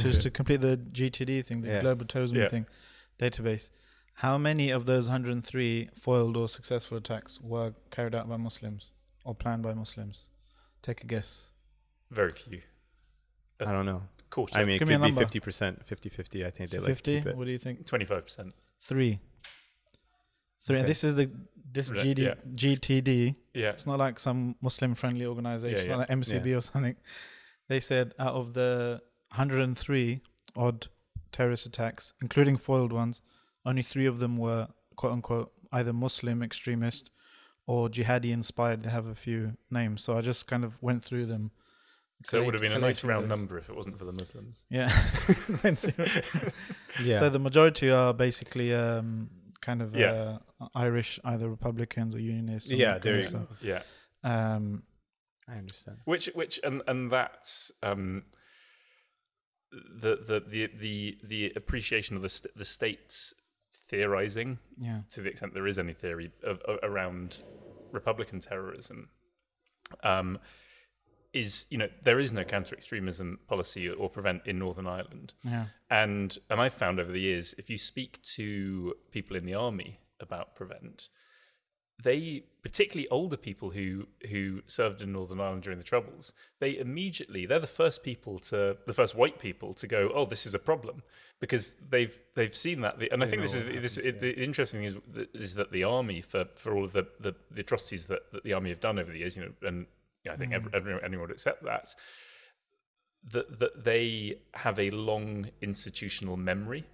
to, 0.00 0.06
to 0.24 0.28
complete 0.30 0.60
the 0.68 0.74
GTD 0.98 1.32
thing, 1.46 1.58
the 1.62 1.68
Yeah. 1.68 1.80
global 1.80 2.06
terrorism 2.06 2.36
Yeah. 2.38 2.48
thing 2.54 2.66
database. 3.18 3.70
How 4.24 4.38
many 4.38 4.66
of 4.70 4.86
those 4.86 5.06
103 5.08 5.90
foiled 6.04 6.36
or 6.36 6.48
successful 6.48 6.96
attacks 6.98 7.40
were 7.40 7.74
carried 7.90 8.14
out 8.14 8.28
by 8.28 8.36
Muslims 8.36 8.92
or 9.24 9.34
planned 9.34 9.62
by 9.68 9.74
Muslims? 9.74 10.16
Take 10.82 11.02
a 11.02 11.06
guess. 11.14 11.28
Very 12.10 12.32
few. 12.32 12.60
I 13.60 13.72
don't 13.72 13.86
know. 13.86 14.02
Quarter. 14.30 14.58
I 14.58 14.64
mean, 14.64 14.76
it 14.76 14.78
Give 14.80 14.88
me 14.88 14.96
could 14.96 15.14
be 15.14 15.20
50 15.24 15.40
percent, 15.40 15.86
50-50. 15.86 16.44
I 16.46 16.50
think 16.50 16.70
they 16.70 16.76
So 16.78 16.82
like 16.82 16.88
to 16.88 16.94
50. 16.94 17.16
it. 17.30 17.36
What 17.36 17.44
do 17.46 17.52
you 17.52 17.58
think? 17.58 17.86
twenty-five 17.86 18.22
percent. 18.26 18.52
Three. 18.80 19.20
Three. 20.66 20.76
And 20.76 20.84
Okay. 20.84 20.90
this 20.90 21.04
is 21.04 21.16
the 21.16 21.30
this 21.72 21.90
Right, 21.90 22.00
GD, 22.00 22.18
yeah. 22.18 22.34
GTD. 22.54 23.34
Yeah. 23.52 23.70
It's 23.70 23.84
not 23.86 23.98
like 23.98 24.20
some 24.20 24.54
Muslim 24.62 24.94
friendly 24.94 25.26
organization 25.26 25.76
Yeah, 25.78 25.90
yeah. 25.90 25.96
like 25.96 26.08
MCB 26.08 26.56
or 26.56 26.60
something. 26.60 26.94
They 27.68 27.80
said 27.80 28.14
out 28.18 28.34
of 28.34 28.54
the 28.54 29.02
103 29.32 30.20
odd 30.56 30.86
terrorist 31.32 31.66
attacks, 31.66 32.14
including 32.22 32.56
foiled 32.58 32.92
ones, 32.92 33.20
only 33.66 33.82
three 33.82 34.06
of 34.06 34.20
them 34.20 34.36
were 34.36 34.68
quote 34.94 35.12
unquote 35.12 35.52
either 35.72 35.92
Muslim 35.92 36.42
extremist 36.44 37.10
or 37.66 37.88
jihadi 37.88 38.30
inspired. 38.30 38.84
They 38.84 38.90
have 38.90 39.06
a 39.06 39.16
few 39.16 39.56
names. 39.72 40.04
So 40.04 40.16
I 40.16 40.20
just 40.20 40.46
kind 40.46 40.62
of 40.64 40.80
went 40.80 41.02
through 41.02 41.26
them. 41.26 41.50
So 42.24 42.40
it 42.40 42.44
would 42.44 42.54
have 42.54 42.60
been 42.62 42.70
a 42.72 42.78
nice 42.78 43.00
collating 43.00 43.10
round 43.10 43.30
those. 43.30 43.38
number 43.38 43.58
if 43.58 43.68
it 43.68 43.74
wasn't 43.74 43.98
for 43.98 44.04
the 44.04 44.12
Muslims. 44.12 44.64
Yeah. 44.70 44.88
Yeah. 47.02 47.18
So 47.18 47.28
the 47.28 47.38
majority 47.40 47.90
are 47.90 48.14
basically 48.14 48.72
um, 48.72 49.28
kind 49.64 49.80
of 49.82 49.96
Yeah. 49.96 50.38
uh, 50.60 50.68
Irish, 50.74 51.18
either 51.24 51.48
Republicans 51.48 52.14
or 52.14 52.20
Unionists. 52.20 52.70
or 52.70 52.74
yeah, 52.74 52.94
that 52.94 53.02
there 53.02 53.20
you 53.20 53.30
go. 53.30 53.48
Yeah. 53.62 53.82
Um, 54.22 54.82
I 55.48 55.56
understand. 55.56 55.98
Which 56.04 56.26
which 56.34 56.60
and 56.62 56.82
and 56.86 57.10
that's 57.10 57.72
um 57.82 58.24
the 59.72 60.16
the 60.16 60.40
the 60.46 60.66
the, 60.78 61.18
the 61.24 61.52
appreciation 61.56 62.16
of 62.16 62.22
the 62.22 62.28
st- 62.28 62.56
the 62.56 62.64
states 62.64 63.34
theorizing 63.88 64.58
yeah. 64.78 65.00
to 65.10 65.20
the 65.20 65.28
extent 65.28 65.52
there 65.52 65.66
is 65.66 65.78
any 65.78 65.92
theory 65.92 66.32
of, 66.42 66.58
of, 66.60 66.78
around 66.82 67.40
Republican 67.92 68.40
terrorism, 68.40 69.08
um, 70.02 70.38
is 71.34 71.66
you 71.68 71.78
know 71.78 71.88
there 72.02 72.20
is 72.20 72.32
no 72.32 72.44
counter 72.44 72.74
extremism 72.74 73.38
policy 73.48 73.88
or 73.88 74.08
prevent 74.08 74.46
in 74.46 74.58
Northern 74.58 74.86
Ireland, 74.86 75.34
Yeah. 75.44 75.66
and 75.90 76.38
and 76.50 76.60
I've 76.60 76.74
found 76.74 76.98
over 77.00 77.12
the 77.12 77.20
years 77.20 77.54
if 77.58 77.68
you 77.68 77.78
speak 77.78 78.22
to 78.36 78.94
people 79.10 79.36
in 79.36 79.44
the 79.44 79.54
army 79.54 79.98
about 80.20 80.54
prevent, 80.54 81.08
they 82.02 82.44
particularly 82.62 83.08
older 83.08 83.36
people 83.36 83.70
who 83.70 84.06
who 84.30 84.62
served 84.66 85.02
in 85.02 85.12
Northern 85.12 85.40
Ireland 85.40 85.62
during 85.64 85.78
the 85.78 85.84
Troubles, 85.84 86.32
they 86.60 86.76
immediately 86.78 87.46
they're 87.46 87.58
the 87.60 87.66
first 87.66 88.02
people 88.02 88.38
to 88.50 88.76
the 88.86 88.92
first 88.92 89.14
white 89.14 89.38
people 89.38 89.74
to 89.74 89.86
go, 89.86 90.10
oh, 90.14 90.26
this 90.26 90.46
is 90.46 90.54
a 90.54 90.58
problem 90.58 91.02
because 91.40 91.74
they've 91.90 92.16
they've 92.36 92.54
seen 92.54 92.80
that. 92.82 92.98
The, 92.98 93.10
and 93.12 93.22
I 93.22 93.26
They 93.26 93.30
think 93.30 93.42
this 93.42 93.54
is 93.54 93.64
what 93.64 93.82
this 93.82 93.96
happens, 93.96 94.14
it, 94.14 94.20
the 94.20 94.32
interesting 94.42 94.80
thing 94.80 94.86
is 94.88 94.96
that- 95.14 95.34
is 95.34 95.54
that 95.54 95.70
the 95.72 95.84
army 95.84 96.20
for 96.20 96.44
for 96.56 96.74
all 96.76 96.84
of 96.84 96.92
the 96.92 97.06
the, 97.20 97.34
the 97.50 97.60
atrocities 97.60 98.06
that, 98.06 98.22
that 98.32 98.44
the 98.44 98.52
army 98.52 98.70
have 98.70 98.80
done 98.80 98.98
over 98.98 99.10
the 99.12 99.18
years, 99.18 99.36
you 99.36 99.42
know, 99.44 99.68
and 99.68 99.86
you 100.24 100.30
know, 100.30 100.34
I 100.34 100.38
think 100.38 100.52
every, 100.52 100.70
mm. 100.70 100.76
everyone, 100.76 101.04
anyone 101.04 101.28
would 101.28 101.34
accept 101.34 101.64
that. 101.64 101.94
That 103.32 103.58
that 103.58 103.84
they 103.84 104.38
have 104.52 104.78
a 104.78 104.90
long 104.90 105.50
institutional 105.62 106.36
memory 106.36 106.84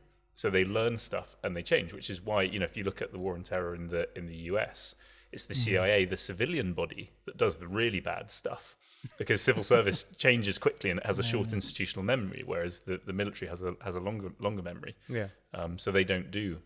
so 0.40 0.48
they 0.48 0.64
learn 0.64 0.96
stuff 0.96 1.36
and 1.44 1.54
they 1.54 1.62
change, 1.62 1.92
which 1.92 2.08
is 2.08 2.22
why 2.22 2.44
you 2.44 2.58
know 2.58 2.64
if 2.64 2.74
you 2.74 2.82
look 2.82 3.02
at 3.02 3.12
the 3.12 3.18
war 3.18 3.34
on 3.34 3.42
terror 3.42 3.74
in 3.74 3.88
the 3.88 4.08
in 4.16 4.26
the 4.26 4.36
US, 4.52 4.94
it's 5.32 5.44
the 5.44 5.52
mm. 5.52 5.64
CIA, 5.64 6.04
the 6.06 6.16
civilian 6.16 6.72
body, 6.72 7.10
that 7.26 7.36
does 7.36 7.58
the 7.58 7.68
really 7.68 8.00
bad 8.00 8.30
stuff 8.30 8.74
because 9.18 9.42
civil 9.42 9.62
service 9.62 10.06
changes 10.16 10.56
quickly 10.56 10.88
and 10.88 10.98
it 10.98 11.04
has 11.04 11.18
a 11.18 11.22
short 11.22 11.48
mm. 11.48 11.52
institutional 11.52 12.02
memory, 12.02 12.42
whereas 12.46 12.78
the, 12.78 12.98
the 13.04 13.12
military 13.12 13.50
has 13.50 13.62
a 13.62 13.74
has 13.84 13.96
a 13.96 14.00
longer 14.00 14.32
longer 14.38 14.62
memory. 14.62 14.96
Yeah. 15.10 15.28
Um, 15.52 15.78
so 15.78 15.92
they 15.92 16.04
don't 16.04 16.30
do 16.30 16.56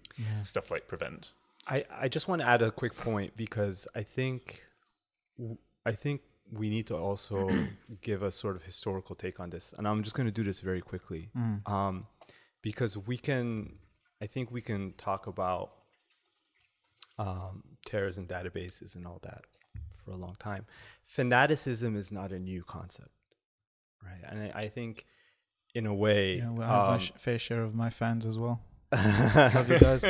stuff 0.42 0.70
like 0.70 0.86
prevent. 0.86 1.32
I, 1.66 1.84
I 1.90 2.06
just 2.06 2.28
want 2.28 2.42
to 2.42 2.46
add 2.46 2.62
a 2.62 2.70
quick 2.70 2.96
point 2.96 3.36
because 3.36 3.88
I 3.96 4.04
think 4.04 4.62
I 5.84 5.90
think 5.92 6.20
we 6.58 6.68
need 6.70 6.86
to 6.88 6.96
also 6.96 7.48
give 8.02 8.22
a 8.22 8.30
sort 8.30 8.56
of 8.56 8.62
historical 8.64 9.14
take 9.16 9.40
on 9.40 9.50
this, 9.50 9.74
and 9.76 9.86
I'm 9.88 10.02
just 10.02 10.16
going 10.16 10.26
to 10.26 10.32
do 10.32 10.44
this 10.44 10.60
very 10.60 10.80
quickly, 10.80 11.30
um, 11.66 12.06
because 12.62 12.96
we 12.96 13.16
can 13.18 13.78
I 14.22 14.26
think 14.26 14.50
we 14.50 14.60
can 14.62 14.92
talk 14.94 15.26
about 15.26 15.72
um, 17.18 17.62
terrorism 17.86 18.26
databases 18.26 18.94
and 18.96 19.06
all 19.06 19.20
that 19.22 19.42
for 20.04 20.12
a 20.12 20.16
long 20.16 20.36
time. 20.38 20.66
Fanaticism 21.04 21.96
is 21.96 22.10
not 22.12 22.32
a 22.32 22.38
new 22.38 22.62
concept, 22.64 23.10
right? 24.02 24.22
And 24.30 24.52
I, 24.54 24.60
I 24.62 24.68
think 24.68 25.06
in 25.74 25.86
a 25.86 25.94
way, 25.94 26.36
Yeah, 26.38 26.50
well, 26.50 26.70
I 26.70 26.74
have 26.76 26.86
my 26.88 26.94
um, 26.94 26.98
sh- 27.00 27.12
fair 27.18 27.38
share 27.38 27.62
of 27.62 27.74
my 27.74 27.90
fans 27.90 28.24
as 28.26 28.38
well. 28.38 28.60
Love 28.92 29.68
you 29.68 29.78
guys. 29.78 30.04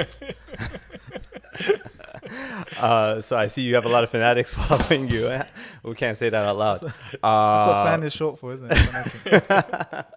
uh, 2.78 3.20
so 3.20 3.36
I 3.36 3.46
see 3.48 3.62
you 3.62 3.74
have 3.74 3.84
a 3.84 3.88
lot 3.88 4.04
of 4.04 4.10
fanatics 4.10 4.54
following 4.66 5.08
you. 5.08 5.40
we 5.82 5.94
can't 5.94 6.16
say 6.16 6.28
that 6.28 6.44
out 6.44 6.56
loud. 6.56 6.80
That's 6.80 6.94
what 7.12 7.24
Uh, 7.24 7.84
fan 7.84 8.02
is 8.02 8.12
short 8.12 8.38
for, 8.38 8.52
isn't 8.52 8.70
it? 8.72 10.06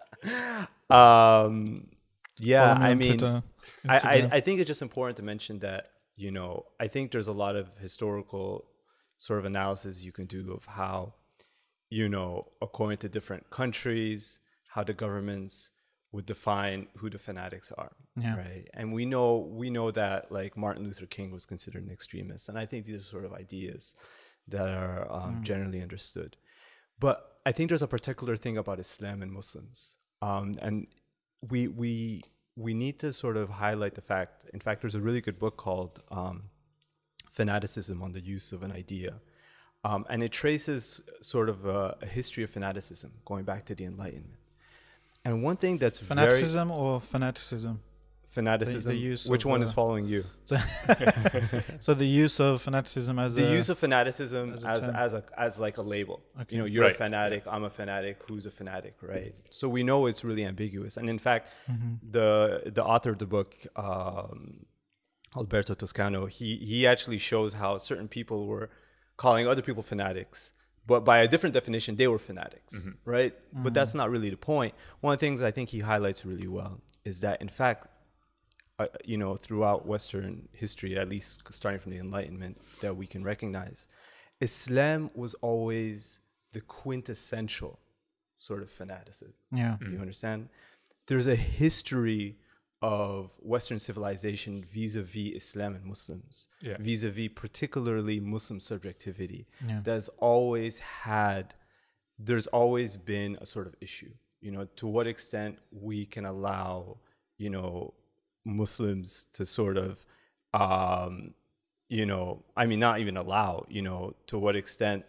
Um, 0.90 1.88
yeah, 2.38 2.74
me 2.74 2.84
I 2.86 2.94
mean, 2.94 3.18
Twitter, 3.18 3.42
I, 3.88 3.96
I, 3.98 4.28
I 4.32 4.40
think 4.40 4.60
it's 4.60 4.66
just 4.68 4.82
important 4.82 5.16
to 5.18 5.22
mention 5.22 5.58
that 5.60 5.90
you 6.16 6.30
know 6.30 6.64
I 6.80 6.88
think 6.88 7.12
there's 7.12 7.28
a 7.28 7.32
lot 7.32 7.56
of 7.56 7.68
historical 7.78 8.64
sort 9.18 9.38
of 9.38 9.44
analysis 9.44 10.02
you 10.04 10.12
can 10.12 10.26
do 10.26 10.52
of 10.52 10.64
how, 10.64 11.14
you 11.90 12.08
know, 12.08 12.46
according 12.62 12.98
to 12.98 13.08
different 13.08 13.50
countries, 13.50 14.40
how 14.74 14.82
the 14.84 14.94
governments 14.94 15.72
would 16.12 16.24
define 16.26 16.86
who 16.96 17.10
the 17.10 17.18
fanatics 17.18 17.70
are, 17.76 17.92
Yeah. 18.16 18.36
right? 18.36 18.66
And 18.74 18.92
we 18.92 19.04
know 19.04 19.36
we 19.62 19.68
know 19.70 19.90
that 19.90 20.32
like 20.32 20.56
Martin 20.56 20.84
Luther 20.84 21.06
King 21.06 21.30
was 21.30 21.44
considered 21.46 21.84
an 21.84 21.90
extremist, 21.90 22.48
and 22.48 22.58
I 22.58 22.64
think 22.66 22.86
these 22.86 23.02
are 23.02 23.04
sort 23.16 23.24
of 23.26 23.32
ideas 23.34 23.94
that 24.48 24.68
are 24.68 25.10
um, 25.12 25.42
generally 25.42 25.82
understood. 25.82 26.36
But 26.98 27.16
I 27.44 27.52
think 27.52 27.68
there's 27.68 27.82
a 27.82 27.86
particular 27.98 28.36
thing 28.36 28.56
about 28.56 28.80
Islam 28.80 29.22
and 29.22 29.30
Muslims, 29.32 29.96
um, 30.22 30.58
and 30.62 30.86
we 31.50 31.68
we 31.68 32.22
we 32.56 32.72
need 32.74 32.98
to 33.00 33.12
sort 33.12 33.36
of 33.36 33.50
highlight 33.50 33.94
the 33.94 34.00
fact. 34.00 34.44
In 34.54 34.60
fact, 34.60 34.80
there's 34.80 34.94
a 34.96 35.00
really 35.08 35.20
good 35.20 35.38
book 35.38 35.56
called 35.58 36.00
um, 36.10 36.44
"Fanaticism 37.30 38.02
on 38.02 38.12
the 38.12 38.20
Use 38.20 38.52
of 38.52 38.62
an 38.62 38.72
Idea," 38.72 39.20
um, 39.84 40.06
and 40.08 40.22
it 40.22 40.32
traces 40.32 41.02
sort 41.20 41.48
of 41.48 41.66
a, 41.66 41.96
a 42.02 42.06
history 42.06 42.42
of 42.44 42.50
fanaticism 42.50 43.12
going 43.24 43.44
back 43.44 43.64
to 43.66 43.74
the 43.74 43.84
Enlightenment. 43.84 44.40
And 45.28 45.42
one 45.48 45.56
thing 45.62 45.74
that's 45.82 45.98
very 46.00 46.16
Fanaticism 46.16 46.70
or 46.70 47.00
fanaticism? 47.00 47.74
fanaticism. 48.38 48.94
use 48.94 49.22
which 49.34 49.44
one 49.52 49.60
uh, 49.62 49.66
is 49.66 49.72
following 49.72 50.04
you? 50.14 50.22
So 51.86 51.92
the 51.94 52.06
use 52.06 52.36
of 52.40 52.62
fanaticism 52.62 53.18
as 53.18 53.34
the 53.34 53.46
a 53.46 53.50
use 53.58 53.68
of 53.72 53.78
fanaticism 53.78 54.44
as 54.54 54.64
as 54.64 54.88
a 54.88 54.96
as, 55.04 55.12
term. 55.12 55.22
a 55.36 55.40
as 55.46 55.52
like 55.66 55.76
a 55.78 55.82
label. 55.94 56.16
Okay. 56.40 56.52
You 56.52 56.58
know, 56.60 56.64
you're 56.72 56.84
a 56.84 56.88
Right. 56.88 56.96
fanatic, 56.96 57.42
I'm 57.54 57.64
a 57.64 57.70
fanatic, 57.80 58.14
who's 58.28 58.46
a 58.46 58.50
fanatic, 58.60 58.94
right? 59.02 59.34
So 59.50 59.64
we 59.76 59.82
know 59.82 60.06
it's 60.10 60.22
really 60.24 60.44
ambiguous. 60.52 60.96
And 60.96 61.06
in 61.14 61.18
fact, 61.18 61.44
Mm-hmm. 61.70 61.92
the 62.16 62.28
the 62.78 62.84
author 62.92 63.10
of 63.14 63.18
the 63.18 63.26
book, 63.36 63.50
um, 63.76 64.66
Alberto 65.36 65.74
Toscano, 65.74 66.20
he 66.26 66.48
he 66.70 66.86
actually 66.92 67.18
shows 67.18 67.50
how 67.54 67.70
certain 67.90 68.08
people 68.08 68.38
were 68.52 68.66
calling 69.16 69.44
other 69.52 69.62
people 69.68 69.82
fanatics, 69.82 70.38
but 70.88 71.04
by 71.04 71.18
a 71.18 71.28
different 71.28 71.52
definition, 71.52 71.96
they 71.96 72.08
were 72.08 72.18
fanatics, 72.18 72.76
mm-hmm. 72.76 72.92
right? 73.04 73.34
But 73.52 73.74
that's 73.74 73.92
mm. 73.92 73.96
not 73.96 74.10
really 74.10 74.30
the 74.30 74.38
point. 74.38 74.74
One 75.02 75.12
of 75.12 75.20
the 75.20 75.26
things 75.26 75.42
I 75.42 75.50
think 75.50 75.68
he 75.68 75.80
highlights 75.80 76.24
really 76.24 76.48
well 76.48 76.80
is 77.04 77.20
that, 77.20 77.42
in 77.42 77.48
fact, 77.48 77.86
uh, 78.78 78.86
you 79.04 79.18
know, 79.18 79.36
throughout 79.36 79.86
Western 79.86 80.48
history, 80.52 80.98
at 80.98 81.08
least 81.08 81.42
starting 81.50 81.78
from 81.78 81.92
the 81.92 81.98
Enlightenment, 81.98 82.56
that 82.80 82.96
we 82.96 83.06
can 83.06 83.22
recognize, 83.22 83.86
Islam 84.40 85.10
was 85.14 85.34
always 85.34 86.20
the 86.54 86.62
quintessential 86.62 87.78
sort 88.38 88.62
of 88.62 88.70
fanaticism. 88.70 89.34
yeah. 89.52 89.76
You 89.82 89.98
mm. 89.98 90.00
understand? 90.00 90.48
There's 91.06 91.26
a 91.26 91.36
history 91.36 92.38
of 92.80 93.32
Western 93.40 93.78
civilization 93.78 94.64
vis-a-vis 94.64 95.34
Islam 95.36 95.74
and 95.74 95.84
Muslims, 95.84 96.48
Yeah. 96.60 96.76
vis-a-vis 96.78 97.30
particularly 97.34 98.20
Muslim 98.20 98.60
subjectivity. 98.60 99.46
Yeah. 99.66 99.80
That's 99.82 100.08
always 100.18 100.78
had. 100.78 101.54
There's 102.18 102.46
always 102.48 102.96
been 102.96 103.36
a 103.40 103.46
sort 103.46 103.66
of 103.66 103.74
issue. 103.80 104.12
You 104.40 104.52
know, 104.52 104.64
to 104.76 104.86
what 104.86 105.06
extent 105.08 105.58
we 105.72 106.06
can 106.06 106.24
allow, 106.24 106.98
you 107.36 107.50
know, 107.50 107.94
Muslims 108.44 109.26
to 109.32 109.44
sort 109.44 109.76
of, 109.76 110.06
um, 110.54 111.34
you 111.88 112.06
know, 112.06 112.44
I 112.56 112.66
mean, 112.66 112.78
not 112.78 113.00
even 113.00 113.16
allow. 113.16 113.66
You 113.68 113.82
know, 113.82 114.14
to 114.28 114.38
what 114.38 114.56
extent 114.56 115.04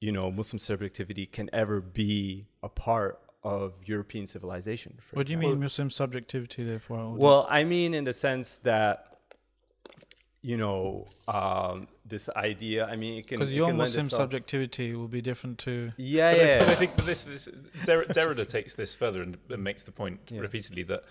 you 0.00 0.10
know, 0.10 0.32
Muslim 0.32 0.58
subjectivity 0.58 1.26
can 1.26 1.48
ever 1.52 1.80
be 1.80 2.44
a 2.60 2.68
part 2.68 3.20
of 3.42 3.72
European 3.84 4.26
civilization. 4.26 4.98
for 5.00 5.16
What 5.16 5.26
do 5.26 5.32
you 5.32 5.38
mean 5.38 5.60
Muslim 5.60 5.90
subjectivity 5.90 6.62
there 6.64 6.78
for 6.78 6.94
our 6.96 7.04
audience? 7.04 7.20
Well, 7.20 7.46
I 7.50 7.64
mean, 7.64 7.92
in 7.94 8.04
the 8.04 8.12
sense 8.12 8.58
that, 8.58 9.18
you 10.42 10.56
know, 10.56 11.06
um, 11.28 11.88
this 12.04 12.28
idea. 12.36 12.84
I 12.86 12.96
mean, 12.96 13.18
it 13.18 13.26
can 13.26 13.38
because 13.38 13.54
your 13.54 13.68
can 13.68 13.76
Muslim 13.76 14.06
itself- 14.06 14.22
subjectivity 14.22 14.94
will 14.94 15.08
be 15.08 15.20
different 15.22 15.58
to 15.60 15.92
Yeah, 15.96 16.32
But 16.32 16.40
I, 16.40 16.44
yeah. 16.44 16.58
but 16.60 16.68
I 16.68 16.74
think 16.74 16.96
but 16.96 17.06
this, 17.06 17.22
this 17.24 17.48
Der- 17.84 18.04
Derrida 18.06 18.46
takes 18.46 18.74
this 18.74 18.94
further 18.94 19.22
and, 19.22 19.36
and 19.50 19.62
makes 19.64 19.82
the 19.84 19.92
point 19.92 20.20
Yeah. 20.30 20.40
repeatedly 20.40 20.82
that 20.84 21.04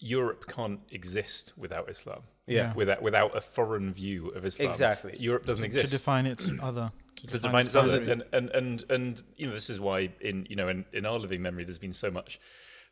Europe 0.00 0.46
can't 0.48 0.80
exist 0.90 1.54
without 1.56 1.90
Islam. 1.90 2.22
Yeah. 2.46 2.72
Without 2.74 3.02
without 3.02 3.36
a 3.36 3.40
foreign 3.40 3.92
view 3.92 4.28
of 4.30 4.44
Islam, 4.46 4.68
Exactly. 4.70 5.16
Europe 5.18 5.44
doesn't 5.44 5.64
exist. 5.64 5.84
to 5.86 5.90
define 5.90 6.24
its 6.26 6.48
other. 6.62 6.92
Its 7.24 7.74
other, 7.74 8.02
and, 8.10 8.24
and 8.32 8.50
and 8.50 8.84
and 8.90 9.22
you 9.36 9.46
know 9.46 9.52
this 9.52 9.70
is 9.70 9.80
why 9.80 10.10
in 10.20 10.46
you 10.48 10.56
know 10.56 10.68
in, 10.68 10.84
in 10.92 11.06
our 11.06 11.18
living 11.18 11.42
memory 11.42 11.64
there's 11.64 11.78
been 11.78 11.92
so 11.92 12.10
much 12.10 12.40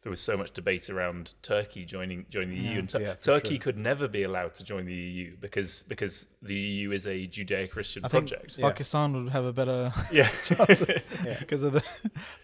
there 0.02 0.10
was 0.10 0.20
so 0.20 0.36
much 0.36 0.52
debate 0.52 0.88
around 0.88 1.34
Turkey 1.42 1.84
joining 1.84 2.26
joining 2.30 2.50
the 2.50 2.64
EU 2.64 2.78
and 2.78 2.92
Yeah, 2.92 3.14
Turkey 3.14 3.54
sure. 3.56 3.58
could 3.58 3.76
never 3.76 4.06
be 4.06 4.22
allowed 4.22 4.54
to 4.54 4.62
join 4.62 4.84
the 4.86 4.94
EU 4.94 5.36
because 5.40 5.82
because 5.82 6.26
the 6.42 6.54
EU 6.54 6.92
is 6.92 7.06
a 7.06 7.26
Judeo-Christian 7.26 8.04
I 8.04 8.08
project. 8.08 8.56
Yeah. 8.56 8.68
Pakistan 8.68 9.12
would 9.14 9.32
have 9.32 9.44
a 9.44 9.52
better 9.52 9.92
Yeah. 10.12 10.30
because 11.40 11.62
of 11.62 11.72
the. 11.72 11.82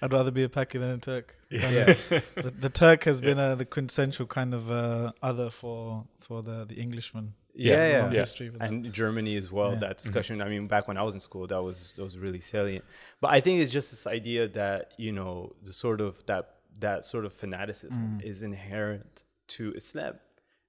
I'd 0.01 0.13
rather 0.13 0.33
be 0.33 0.43
a 0.43 0.49
Paki 0.49 0.81
than 0.81 0.91
a 0.91 0.99
Turk. 0.99 1.37
yeah. 1.51 1.95
The, 2.35 2.53
the 2.59 2.69
Turk 2.69 3.05
has 3.05 3.21
been 3.21 3.39
uh, 3.39 3.55
the 3.55 3.65
quintessential 3.65 4.27
kind 4.27 4.55
of 4.55 4.69
uh, 4.71 5.13
other 5.23 5.49
for 5.51 6.05
for 6.19 6.43
the 6.43 6.65
the 6.65 6.77
Englishman. 6.77 7.35
Yeah, 7.55 7.87
yeah. 7.87 8.11
Yeah. 8.11 8.21
history 8.21 8.51
with 8.51 8.61
that. 8.61 8.71
and 8.71 8.93
Germany 8.93 9.37
as 9.37 9.53
well. 9.53 9.73
Yeah. 9.73 9.81
That 9.81 9.91
mm-hmm. 9.91 10.03
discussion. 10.03 10.43
I 10.43 10.49
mean, 10.49 10.69
back 10.69 10.89
when 10.89 10.97
I 10.97 11.03
was 11.03 11.15
in 11.15 11.21
school, 11.21 11.47
that 11.47 11.63
was 11.63 11.93
that 11.97 12.03
was 12.03 12.19
really 12.19 12.41
salient. 12.41 12.85
But 13.21 13.33
I 13.33 13.41
think 13.41 13.61
it's 13.61 13.73
just 13.73 13.91
this 13.91 14.07
idea 14.07 14.49
that 14.49 14.93
you 14.97 15.13
know 15.13 15.55
the 15.63 15.73
sort 15.73 16.01
of 16.01 16.25
that 16.27 16.57
that 16.79 17.05
sort 17.05 17.25
of 17.25 17.33
fanaticism 17.33 18.21
mm. 18.21 18.25
is 18.25 18.43
inherent 18.43 19.25
to 19.49 19.73
Islam, 19.75 20.15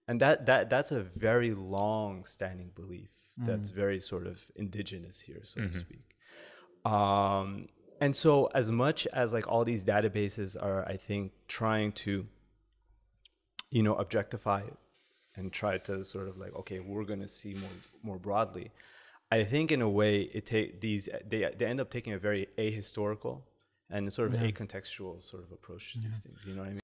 and 0.08 0.20
that 0.20 0.46
that 0.46 0.70
that's 0.70 0.92
a 0.92 1.02
very 1.02 1.54
long-standing 1.54 2.72
belief. 2.76 3.10
That's 3.38 3.72
mm. 3.72 3.76
very 3.76 4.00
sort 4.00 4.28
of 4.28 4.52
indigenous 4.56 5.22
here, 5.22 5.42
so 5.44 5.62
to 5.62 5.68
mm-hmm. 5.68 5.80
speak. 5.80 6.92
Um, 6.92 7.68
and 8.00 8.16
so, 8.16 8.48
as 8.54 8.70
much 8.70 9.08
as 9.08 9.34
like 9.34 9.48
all 9.48 9.64
these 9.64 9.86
databases 9.86 10.62
are, 10.62 10.86
I 10.88 10.98
think, 10.98 11.32
trying 11.48 11.94
to, 11.94 12.28
you 13.72 13.82
know, 13.82 13.96
objectify 13.96 14.60
it 14.60 14.78
and 15.36 15.52
try 15.52 15.78
to 15.80 16.04
sort 16.04 16.28
of 16.28 16.38
like, 16.38 16.54
okay, 16.56 16.80
we're 16.80 17.04
gonna 17.06 17.28
see 17.28 17.54
more 17.56 17.70
more 18.04 18.20
broadly. 18.20 18.72
I 19.32 19.44
think 19.44 19.72
in 19.72 19.82
a 19.82 19.90
way, 19.90 20.30
it 20.34 20.46
take 20.46 20.82
these 20.82 21.10
they 21.28 21.50
they 21.58 21.66
end 21.66 21.80
up 21.82 21.90
taking 21.90 22.14
a 22.14 22.20
very 22.20 22.48
ahistorical 22.58 23.42
and 23.90 24.12
sort 24.14 24.34
of 24.34 24.42
Yeah. 24.42 24.48
acontextual 24.52 25.22
sort 25.22 25.44
of 25.44 25.52
approach 25.52 25.94
to 25.94 26.00
these 26.00 26.20
things. 26.20 26.46
You 26.46 26.56
know 26.56 26.62
what 26.62 26.70
I 26.70 26.74
mean? 26.74 26.80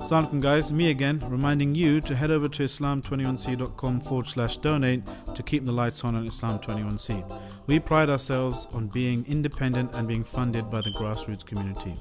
Assalamualaikum 0.00 0.40
guys, 0.40 0.72
me 0.72 0.90
again, 0.90 1.20
reminding 1.28 1.74
you 1.74 2.00
to 2.00 2.16
head 2.16 2.30
over 2.30 2.48
to 2.48 2.62
islam21c.com 2.64 4.00
forward 4.00 4.26
slash 4.26 4.56
donate 4.56 5.02
to 5.34 5.42
keep 5.42 5.64
the 5.66 5.72
lights 5.72 6.04
on 6.04 6.14
on 6.14 6.26
Islam21c. 6.26 7.22
We 7.66 7.78
pride 7.80 8.08
ourselves 8.08 8.66
on 8.72 8.88
being 8.88 9.24
independent 9.28 9.94
and 9.94 10.08
being 10.08 10.24
funded 10.24 10.70
by 10.70 10.80
the 10.80 10.90
grassroots 10.90 11.44
community. 11.44 11.94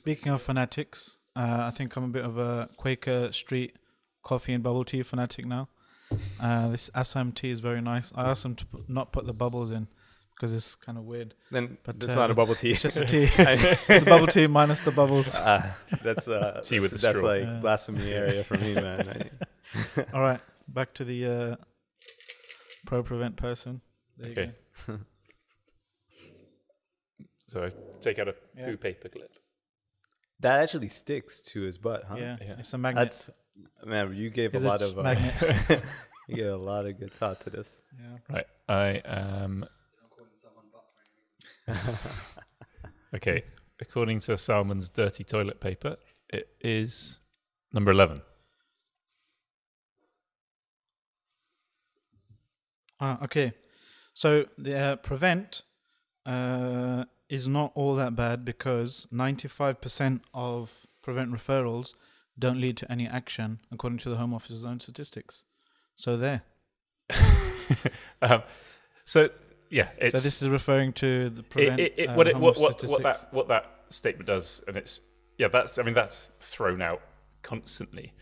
Speaking 0.00 0.32
of 0.32 0.40
fanatics, 0.40 1.18
uh, 1.36 1.58
I 1.60 1.70
think 1.70 1.94
I'm 1.94 2.04
a 2.04 2.08
bit 2.08 2.24
of 2.24 2.38
a 2.38 2.70
Quaker 2.78 3.32
Street 3.32 3.76
coffee 4.22 4.54
and 4.54 4.62
bubble 4.62 4.82
tea 4.82 5.02
fanatic 5.02 5.44
now. 5.44 5.68
Uh, 6.40 6.68
this 6.70 6.88
Assam 6.94 7.32
tea 7.32 7.50
is 7.50 7.60
very 7.60 7.82
nice. 7.82 8.10
I 8.14 8.30
asked 8.30 8.42
them 8.44 8.54
to 8.56 8.64
put, 8.64 8.88
not 8.88 9.12
put 9.12 9.26
the 9.26 9.34
bubbles 9.34 9.70
in 9.70 9.88
because 10.34 10.54
it's 10.54 10.74
kind 10.74 10.96
of 10.96 11.04
weird. 11.04 11.34
Then 11.50 11.76
But, 11.84 11.96
it's 11.96 12.12
uh, 12.12 12.14
not 12.14 12.30
a 12.30 12.34
bubble 12.34 12.54
tea. 12.54 12.70
It's 12.70 12.80
just 12.80 12.96
a 12.96 13.04
tea. 13.04 13.28
it's 13.38 14.02
a 14.02 14.06
bubble 14.06 14.26
tea 14.26 14.46
minus 14.46 14.80
the 14.80 14.90
bubbles. 14.90 15.34
Uh, 15.36 15.70
that's 16.02 16.26
uh, 16.26 16.62
Tea 16.64 16.80
with 16.80 16.92
that's, 16.92 17.02
the 17.02 17.06
that's 17.08 17.18
straw. 17.18 17.28
like 17.28 17.42
Yeah. 17.42 17.58
blasphemy 17.60 18.10
area 18.10 18.42
for 18.42 18.56
me, 18.56 18.72
man. 18.74 19.30
All 20.14 20.22
right, 20.22 20.40
back 20.66 20.94
to 20.94 21.04
the 21.04 21.26
uh, 21.26 21.56
pro 22.86 23.02
prevent 23.02 23.36
person. 23.36 23.82
There 24.16 24.28
you 24.28 24.32
Okay. 24.32 24.52
So 27.48 27.64
I 27.64 27.72
take 28.00 28.18
out 28.18 28.28
a 28.28 28.34
Yeah. 28.56 28.66
poo 28.66 28.76
paper 28.78 29.10
clip. 29.10 29.30
That 30.40 30.60
actually 30.60 30.88
sticks 30.88 31.40
to 31.52 31.62
his 31.62 31.76
butt, 31.78 32.04
huh? 32.08 32.16
Yeah, 32.18 32.36
Yeah. 32.40 32.54
it's 32.58 32.72
a 32.72 32.78
magnet. 32.78 33.10
That's 33.10 33.30
man. 33.84 34.14
You 34.14 34.30
gave 34.30 34.54
It's 34.54 34.64
a 34.64 34.66
lot 34.66 34.82
of 34.82 34.98
uh, 34.98 35.02
magnet. 35.02 35.34
you 36.28 36.36
gave 36.36 36.46
a 36.46 36.56
lot 36.56 36.86
of 36.86 36.98
good 36.98 37.12
thought 37.12 37.40
to 37.42 37.50
this. 37.50 37.80
yeah. 38.00 38.16
Right. 38.34 38.46
I 38.68 39.02
am. 39.04 39.66
okay. 43.14 43.44
According 43.80 44.20
to 44.20 44.36
Salman's 44.36 44.88
dirty 44.88 45.24
toilet 45.24 45.60
paper, 45.60 45.96
it 46.28 46.48
is 46.60 47.20
number 47.72 47.90
11. 47.90 48.22
Ah, 53.00 53.18
okay. 53.24 53.52
So 54.12 54.44
the 54.58 54.76
uh, 54.78 54.96
prevent 54.96 55.62
uh, 56.26 57.04
is 57.30 57.46
not 57.48 57.70
all 57.74 57.94
that 57.94 58.14
bad 58.16 58.44
because 58.44 59.06
95% 59.12 60.20
of 60.34 60.86
prevent 61.00 61.32
referrals 61.32 61.94
don't 62.38 62.60
lead 62.60 62.76
to 62.78 62.90
any 62.90 63.06
action, 63.06 63.60
according 63.70 64.00
to 64.00 64.10
the 64.10 64.16
Home 64.16 64.34
Office's 64.34 64.64
own 64.64 64.80
statistics. 64.80 65.44
So 65.94 66.16
there. 66.16 66.42
um, 68.22 68.42
so, 69.04 69.28
yeah. 69.70 69.90
So 70.00 70.18
this 70.18 70.42
is 70.42 70.48
referring 70.48 70.92
to 70.94 71.30
the 71.30 71.42
prevent. 71.44 71.80
it, 71.80 71.94
it, 71.98 72.08
uh, 72.08 72.14
what, 72.14 72.26
it, 72.26 72.34
Home 72.34 72.42
what, 72.42 72.56
Office 72.56 72.90
what, 72.90 72.90
what, 72.90 73.02
that, 73.02 73.32
what 73.32 73.48
that 73.48 73.64
statement 73.90 74.26
does, 74.26 74.62
and 74.66 74.76
it's, 74.76 75.00
yeah, 75.38 75.48
that's, 75.48 75.78
I 75.78 75.82
mean, 75.82 75.94
that's 75.94 76.32
thrown 76.40 76.82
out 76.82 77.02
constantly. 77.42 78.12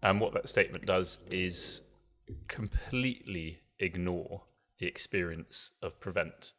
And 0.00 0.20
what 0.20 0.32
that 0.34 0.48
statement 0.48 0.86
does 0.86 1.18
is 1.28 1.82
completely 2.46 3.58
ignore 3.80 4.42
the 4.78 4.86
experience 4.86 5.72
of 5.82 5.98
prevent. 5.98 6.52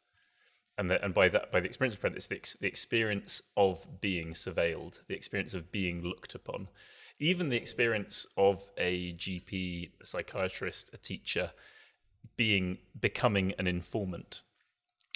And, 0.80 0.90
the, 0.90 1.04
and 1.04 1.12
by 1.12 1.28
that, 1.28 1.52
by 1.52 1.60
the 1.60 1.66
experience 1.66 1.94
of 1.94 2.00
the, 2.00 2.34
ex, 2.34 2.54
the 2.54 2.66
experience 2.66 3.42
of 3.54 3.86
being 4.00 4.32
surveilled, 4.32 5.00
the 5.08 5.14
experience 5.14 5.52
of 5.52 5.70
being 5.70 6.02
looked 6.02 6.34
upon, 6.34 6.68
even 7.18 7.50
the 7.50 7.56
experience 7.56 8.26
of 8.38 8.62
a 8.78 9.12
GP, 9.12 9.90
a 10.00 10.06
psychiatrist, 10.06 10.88
a 10.94 10.96
teacher, 10.96 11.50
being 12.38 12.78
becoming 12.98 13.52
an 13.58 13.66
informant, 13.66 14.40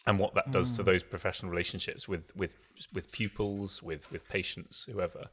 and 0.06 0.18
what 0.18 0.34
that 0.34 0.52
does 0.52 0.72
to 0.72 0.82
those 0.82 1.02
professional 1.02 1.50
relationships 1.50 2.06
with 2.06 2.30
with 2.36 2.56
with 2.92 3.10
pupils, 3.10 3.82
with 3.82 4.12
with 4.12 4.28
patients, 4.28 4.86
whoever. 4.92 5.30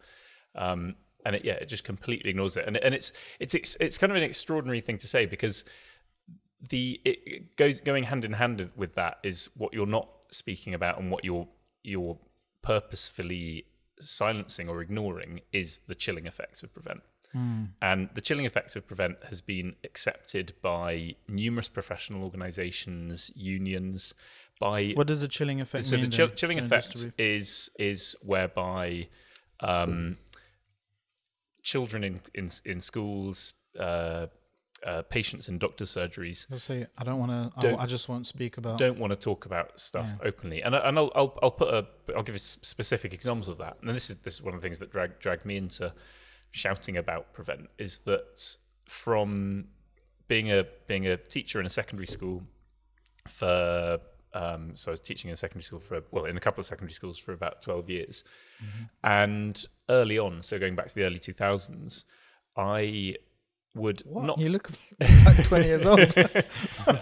Um, 0.56 0.96
and 1.26 1.36
it, 1.36 1.44
yeah, 1.44 1.56
it 1.56 1.66
just 1.66 1.84
completely 1.84 2.30
ignores 2.30 2.56
it, 2.56 2.66
and 2.66 2.78
and 2.78 2.96
it's 2.96 3.12
it's 3.42 3.54
it's 3.54 3.76
it's 3.82 3.98
kind 3.98 4.12
of 4.12 4.16
an 4.16 4.24
extraordinary 4.24 4.80
thing 4.80 4.98
to 5.00 5.08
say 5.08 5.26
because 5.26 5.66
the 6.70 7.02
it 7.04 7.58
goes 7.58 7.82
going 7.82 8.06
hand 8.06 8.24
in 8.24 8.32
hand 8.32 8.70
with 8.78 8.96
that 8.96 9.18
is 9.24 9.50
what 9.58 9.74
you're 9.74 9.86
not 9.86 10.08
speaking 10.32 10.74
about 10.74 11.00
and 11.00 11.12
what 11.12 11.24
you're 11.24 11.48
you're 11.84 12.18
purposefully 12.62 13.66
silencing 14.00 14.70
or 14.70 14.82
ignoring 14.82 15.42
is 15.52 15.80
the 15.88 15.96
chilling 15.96 16.26
effects 16.26 16.64
of 16.64 16.74
prevent. 16.74 17.02
And 17.82 18.10
the 18.14 18.20
chilling 18.20 18.46
effects 18.46 18.76
of 18.76 18.86
prevent 18.86 19.24
has 19.30 19.40
been 19.40 19.76
accepted 19.86 20.54
by 20.62 21.16
numerous 21.30 21.70
professional 21.70 22.26
organizations, 22.26 23.32
unions, 23.36 24.14
by 24.60 24.92
What 24.92 25.08
does 25.08 25.22
the 25.22 25.30
chilling 25.30 25.62
effect 25.62 25.86
so 25.86 25.96
mean? 25.96 26.10
the 26.10 26.28
chilling 26.36 26.60
effect 26.60 27.08
is 27.18 27.70
is 27.80 28.18
whereby 28.22 29.08
um, 29.62 30.18
children 31.64 32.04
in 32.04 32.22
in, 32.34 32.52
in 32.66 32.82
schools, 32.82 33.54
uh, 33.80 34.28
uh, 34.86 35.02
patients 35.04 35.48
in 35.50 35.58
doctors' 35.60 35.92
surgeries 35.92 36.48
I'll 36.52 36.58
say 36.60 36.88
I 36.98 37.04
don't 37.04 37.20
want 37.20 37.32
to. 37.62 37.78
I 37.78 37.86
just 37.86 38.10
won't 38.10 38.26
speak 38.28 38.58
about. 38.58 38.78
don't 38.80 38.98
want 38.98 39.12
to 39.12 39.16
talk 39.18 39.46
about 39.46 39.80
stuff 39.80 40.10
openly. 40.24 40.62
And 40.64 40.76
I- 40.76 40.88
and 40.90 40.98
I'll, 40.98 41.12
I'll 41.16 41.38
I'll 41.44 41.52
put 41.52 41.74
a 41.74 41.86
I'll 42.16 42.24
give 42.24 42.36
you 42.36 42.40
specific 42.40 43.14
examples 43.14 43.48
of 43.48 43.58
that. 43.60 43.78
And 43.82 43.90
this 43.96 44.10
is 44.10 44.16
this 44.18 44.34
is 44.36 44.42
one 44.42 44.54
of 44.56 44.62
the 44.62 44.66
things 44.66 44.80
that 44.80 44.92
dragged 44.92 45.20
dragged 45.20 45.46
me 45.46 45.58
into 45.58 45.94
shouting 46.52 46.98
about 46.98 47.32
prevent 47.34 47.70
is 47.78 48.00
that 48.00 48.56
from 48.86 49.66
being 50.28 50.52
a 50.52 50.66
being 50.88 51.06
a 51.08 51.16
teacher 51.18 51.60
in 51.60 51.66
a 51.66 51.70
secondary 51.70 52.08
school 52.08 52.42
for 53.28 54.00
um, 54.34 54.72
so 54.76 54.90
I 54.90 54.94
was 54.94 55.00
teaching 55.02 55.30
in 55.30 55.34
a 55.34 55.38
secondary 55.38 55.64
school 55.64 55.80
for 55.80 56.02
well 56.12 56.26
in 56.26 56.38
a 56.38 56.40
couple 56.40 56.62
of 56.62 56.66
secondary 56.66 56.94
schools 56.94 57.18
for 57.18 57.34
about 57.34 57.62
twelve 57.62 57.90
years, 57.90 58.24
and 59.04 59.66
early 59.90 60.18
on, 60.18 60.42
so 60.42 60.58
going 60.58 60.76
back 60.76 60.88
to 60.88 60.96
the 60.96 61.04
early 61.04 61.20
two 61.20 61.34
thousands, 61.34 62.06
I 62.56 63.16
would 63.76 64.02
What? 64.06 64.26
not 64.26 64.38
You 64.38 64.50
look 64.50 64.70
like 65.00 65.44
20 65.46 65.66
years 65.66 65.86
old. 65.86 66.00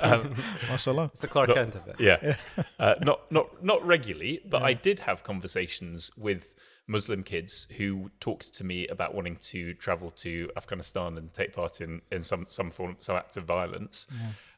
um, 0.01 0.35
Mashallah. 0.69 1.05
It's 1.13 1.21
the 1.21 1.27
Clark 1.27 1.53
Kent 1.53 1.75
of 1.75 1.87
it. 1.87 1.95
yeah, 1.99 2.35
uh, 2.79 2.95
not 3.01 3.31
not 3.31 3.63
not 3.63 3.85
regularly, 3.85 4.41
but 4.49 4.61
I 4.61 4.73
did 4.73 4.99
have 4.99 5.23
conversations 5.23 6.11
with 6.17 6.53
Muslim 6.87 7.23
kids 7.23 7.67
who 7.77 8.09
talked 8.19 8.53
to 8.55 8.63
me 8.63 8.87
about 8.87 9.13
wanting 9.13 9.35
to 9.37 9.73
travel 9.75 10.09
to 10.11 10.49
Afghanistan 10.57 11.17
and 11.17 11.33
take 11.33 11.53
part 11.53 11.81
in 11.81 12.01
in 12.11 12.21
some 12.23 12.45
some 12.49 12.69
form 12.71 12.95
some 12.99 13.15
acts 13.15 13.37
of 13.37 13.45
violence. 13.45 14.07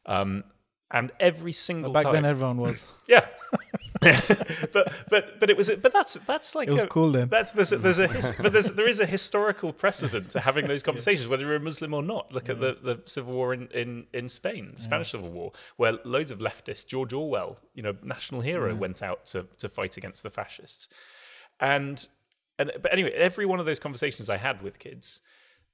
Um, 0.05 0.43
and 0.93 1.11
every 1.21 1.53
single 1.53 1.93
Back 1.93 2.03
time, 2.03 2.13
then, 2.13 2.25
everyone 2.25 2.57
was. 2.57 2.85
yeah. 3.07 3.25
but 4.73 4.91
but 5.09 5.39
but 5.39 5.49
it 5.51 5.55
was 5.55 5.69
but 5.79 5.93
that's 5.93 6.15
that's 6.25 6.55
like 6.55 6.67
It 6.67 6.73
was 6.73 6.85
a- 6.85 6.87
cool 6.87 7.11
then. 7.11 7.27
That's 7.29 7.51
there's 7.51 7.71
a, 7.71 7.77
there's 7.77 7.99
a 7.99 8.07
his, 8.07 8.31
but 8.41 8.51
there's 8.51 8.71
there 8.71 8.87
is 8.87 8.99
a 8.99 9.05
historical 9.05 9.71
precedent 9.71 10.31
to 10.31 10.39
having 10.39 10.67
those 10.67 10.81
conversations, 10.89 11.27
whether 11.27 11.45
you're 11.45 11.55
a 11.55 11.59
Muslim 11.59 11.93
or 11.93 12.01
not. 12.01 12.31
Look 12.31 12.49
at 12.49 12.59
the, 12.59 12.75
the 12.81 12.99
civil 13.05 13.33
war 13.33 13.53
in, 13.53 13.67
in, 13.67 14.07
in 14.11 14.27
Spain, 14.27 14.71
the 14.75 14.81
Spanish 14.81 15.11
Civil 15.11 15.29
War, 15.29 15.51
where 15.77 15.99
loads 16.03 16.31
of 16.31 16.39
leftists, 16.39 16.85
George 16.85 17.13
Orwell, 17.13 17.59
you 17.75 17.83
know, 17.83 17.95
national 18.01 18.41
hero, 18.41 18.73
went 18.73 19.03
out 19.03 19.27
to 19.27 19.45
to 19.59 19.69
fight 19.69 19.97
against 19.97 20.23
the 20.23 20.31
fascists, 20.31 20.87
and 21.59 22.07
and 22.57 22.71
but 22.81 22.91
anyway, 22.91 23.11
every 23.11 23.45
one 23.45 23.59
of 23.59 23.67
those 23.67 23.79
conversations 23.79 24.31
I 24.31 24.37
had 24.37 24.63
with 24.63 24.79
kids, 24.79 25.21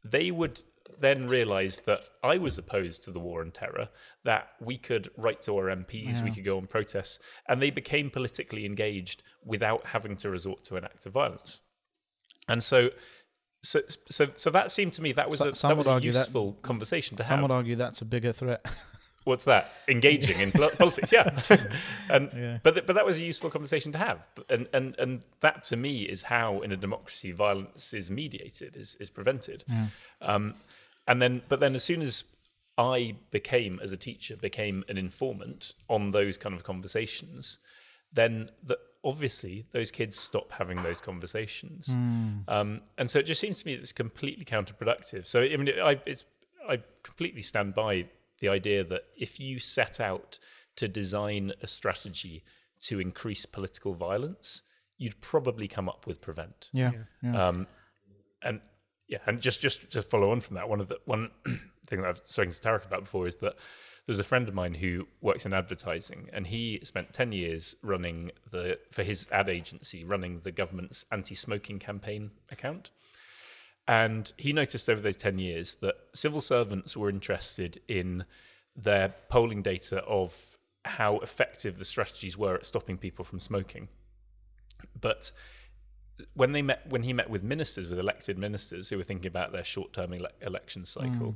they 0.03 0.31
would 0.31 0.61
then 0.99 1.27
realised 1.27 1.85
that 1.85 2.01
I 2.23 2.37
was 2.37 2.57
opposed 2.57 3.03
to 3.03 3.11
the 3.11 3.19
war 3.19 3.41
and 3.41 3.53
terror, 3.53 3.89
that 4.23 4.49
we 4.59 4.77
could 4.77 5.09
write 5.17 5.41
to 5.43 5.55
our 5.57 5.65
MPs, 5.75 6.23
we 6.23 6.31
could 6.31 6.43
go 6.45 6.57
on 6.57 6.67
protests, 6.67 7.19
and 7.47 7.61
they 7.61 7.71
became 7.71 8.09
politically 8.09 8.65
engaged 8.65 9.23
without 9.45 9.85
having 9.85 10.17
to 10.17 10.29
resort 10.29 10.63
to 10.65 10.75
an 10.75 10.83
act 10.83 11.05
of 11.05 11.13
violence. 11.13 11.61
And 12.47 12.63
so, 12.63 12.89
so, 13.63 13.81
so, 14.09 14.27
so 14.35 14.49
that 14.51 14.71
seemed 14.71 14.93
to 14.93 15.01
me 15.01 15.11
that 15.13 15.29
was 15.29 15.39
So- 15.39 15.49
a, 15.49 15.55
some 15.55 15.69
that 15.69 15.77
was 15.77 15.87
a 15.87 15.91
argue 15.91 16.11
that- 16.13 16.19
useful 16.19 16.53
conversation 16.61 17.17
to 17.17 17.23
have. 17.23 17.27
Some 17.31 17.41
would 17.41 17.51
argue 17.51 17.75
that's 17.75 18.01
a 18.01 18.05
bigger 18.05 18.31
threat. 18.33 18.65
What's 19.25 19.43
that? 19.43 19.71
Engaging 19.89 20.39
in 20.39 20.53
politics, 20.53 21.11
yeah. 21.11 21.27
and 22.09 22.29
Yeah. 22.33 22.59
but 22.63 22.75
th- 22.75 22.85
but 22.85 22.93
that 22.95 23.05
was 23.05 23.19
a 23.19 23.23
useful 23.23 23.49
conversation 23.49 23.91
to 23.91 23.97
have, 23.97 24.25
and 24.49 24.69
and 24.71 24.95
and 24.99 25.21
that 25.41 25.65
to 25.65 25.75
me 25.75 26.03
is 26.03 26.23
how 26.23 26.61
in 26.61 26.71
a 26.71 26.77
democracy 26.77 27.33
violence 27.33 27.93
is 27.93 28.09
mediated, 28.09 28.77
is 28.77 28.95
is 29.01 29.09
prevented. 29.09 29.65
Um, 30.21 30.53
and 31.07 31.21
then 31.21 31.41
but 31.49 31.59
then 31.59 31.75
as 31.75 31.83
soon 31.83 32.01
as 32.01 32.23
I 32.77 33.15
became 33.31 33.79
as 33.81 33.91
a 33.91 33.97
teacher 33.97 34.35
became 34.37 34.83
an 34.87 34.97
informant 34.97 35.73
on 35.89 36.11
those 36.11 36.37
kind 36.37 36.53
of 36.53 36.63
conversations, 36.63 37.59
then 38.13 38.49
the, 38.63 38.77
obviously 39.03 39.65
those 39.71 39.89
kids 39.89 40.17
stop 40.17 40.51
having 40.51 40.81
those 40.83 41.01
conversations, 41.01 41.89
um, 42.47 42.81
and 42.97 43.09
so 43.09 43.19
it 43.19 43.25
just 43.25 43.41
seems 43.41 43.61
to 43.61 43.65
me 43.65 43.75
that 43.75 43.81
it's 43.81 43.91
completely 43.91 44.45
counterproductive. 44.45 45.25
So 45.25 45.41
I 45.41 45.55
mean, 45.57 45.69
I 45.81 45.99
it's 46.05 46.25
I 46.69 46.79
completely 47.03 47.41
stand 47.41 47.73
by 47.73 48.05
the 48.39 48.49
idea 48.49 48.83
that 48.83 49.03
if 49.15 49.39
you 49.39 49.59
set 49.59 49.99
out 49.99 50.37
to 50.75 50.87
design 50.87 51.53
a 51.61 51.67
strategy 51.67 52.43
to 52.81 52.99
increase 52.99 53.45
political 53.45 53.93
violence, 53.93 54.61
you'd 54.97 55.19
probably 55.21 55.67
come 55.67 55.89
up 55.89 56.05
with 56.05 56.21
prevent. 56.21 56.69
Yeah. 56.73 56.91
yeah. 57.23 57.47
Um, 57.47 57.67
and 58.43 58.61
yeah, 59.07 59.19
and 59.25 59.41
just 59.41 59.61
just 59.61 59.89
to 59.91 60.01
follow 60.01 60.31
on 60.31 60.41
from 60.41 60.55
that, 60.55 60.67
one 60.67 60.81
of 60.81 60.87
the 60.87 60.97
one 61.05 61.31
thing 61.87 62.01
that 62.01 62.09
I've 62.09 62.21
spoken 62.25 62.51
to 62.51 62.59
Tarek 62.59 62.85
about 62.85 63.03
before 63.05 63.27
is 63.27 63.35
that 63.37 63.55
there's 64.05 64.19
a 64.19 64.23
friend 64.23 64.47
of 64.47 64.53
mine 64.53 64.73
who 64.73 65.07
works 65.21 65.45
in 65.45 65.53
advertising, 65.53 66.29
and 66.33 66.47
he 66.47 66.79
spent 66.83 67.13
ten 67.13 67.31
years 67.31 67.75
running 67.83 68.31
the 68.51 68.79
for 68.91 69.03
his 69.03 69.27
ad 69.31 69.49
agency, 69.49 70.03
running 70.03 70.39
the 70.39 70.51
government's 70.51 71.05
anti-smoking 71.11 71.79
campaign 71.79 72.31
account. 72.51 72.91
And 73.87 74.31
he 74.37 74.51
noticed 74.51 74.89
over 74.89 74.99
those 74.99 75.15
10 75.15 75.39
years 75.39 75.75
that 75.75 75.95
civil 76.13 76.41
servants 76.41 76.97
were 76.97 77.09
interested 77.09 77.79
in 77.87 78.25
their 78.75 79.15
polling 79.29 79.61
data 79.61 80.03
of 80.03 80.57
how 80.83 81.19
effective 81.19 81.77
the 81.77 81.85
strategies 81.85 82.37
were 82.37 82.55
at 82.55 82.65
stopping 82.65 82.97
people 82.97 83.23
from 83.23 83.39
smoking. 83.39 83.87
But 84.99 85.31
when 86.33 86.51
they 86.51 86.61
met, 86.61 86.87
when 86.89 87.03
he 87.03 87.13
met 87.13 87.29
with 87.29 87.43
ministers, 87.43 87.87
with 87.87 87.99
elected 87.99 88.37
ministers 88.37 88.89
who 88.89 88.97
were 88.97 89.03
thinking 89.03 89.27
about 89.27 89.51
their 89.51 89.63
short-term 89.63 90.13
ele- 90.13 90.27
election 90.41 90.85
cycle, 90.85 91.33
mm. 91.33 91.35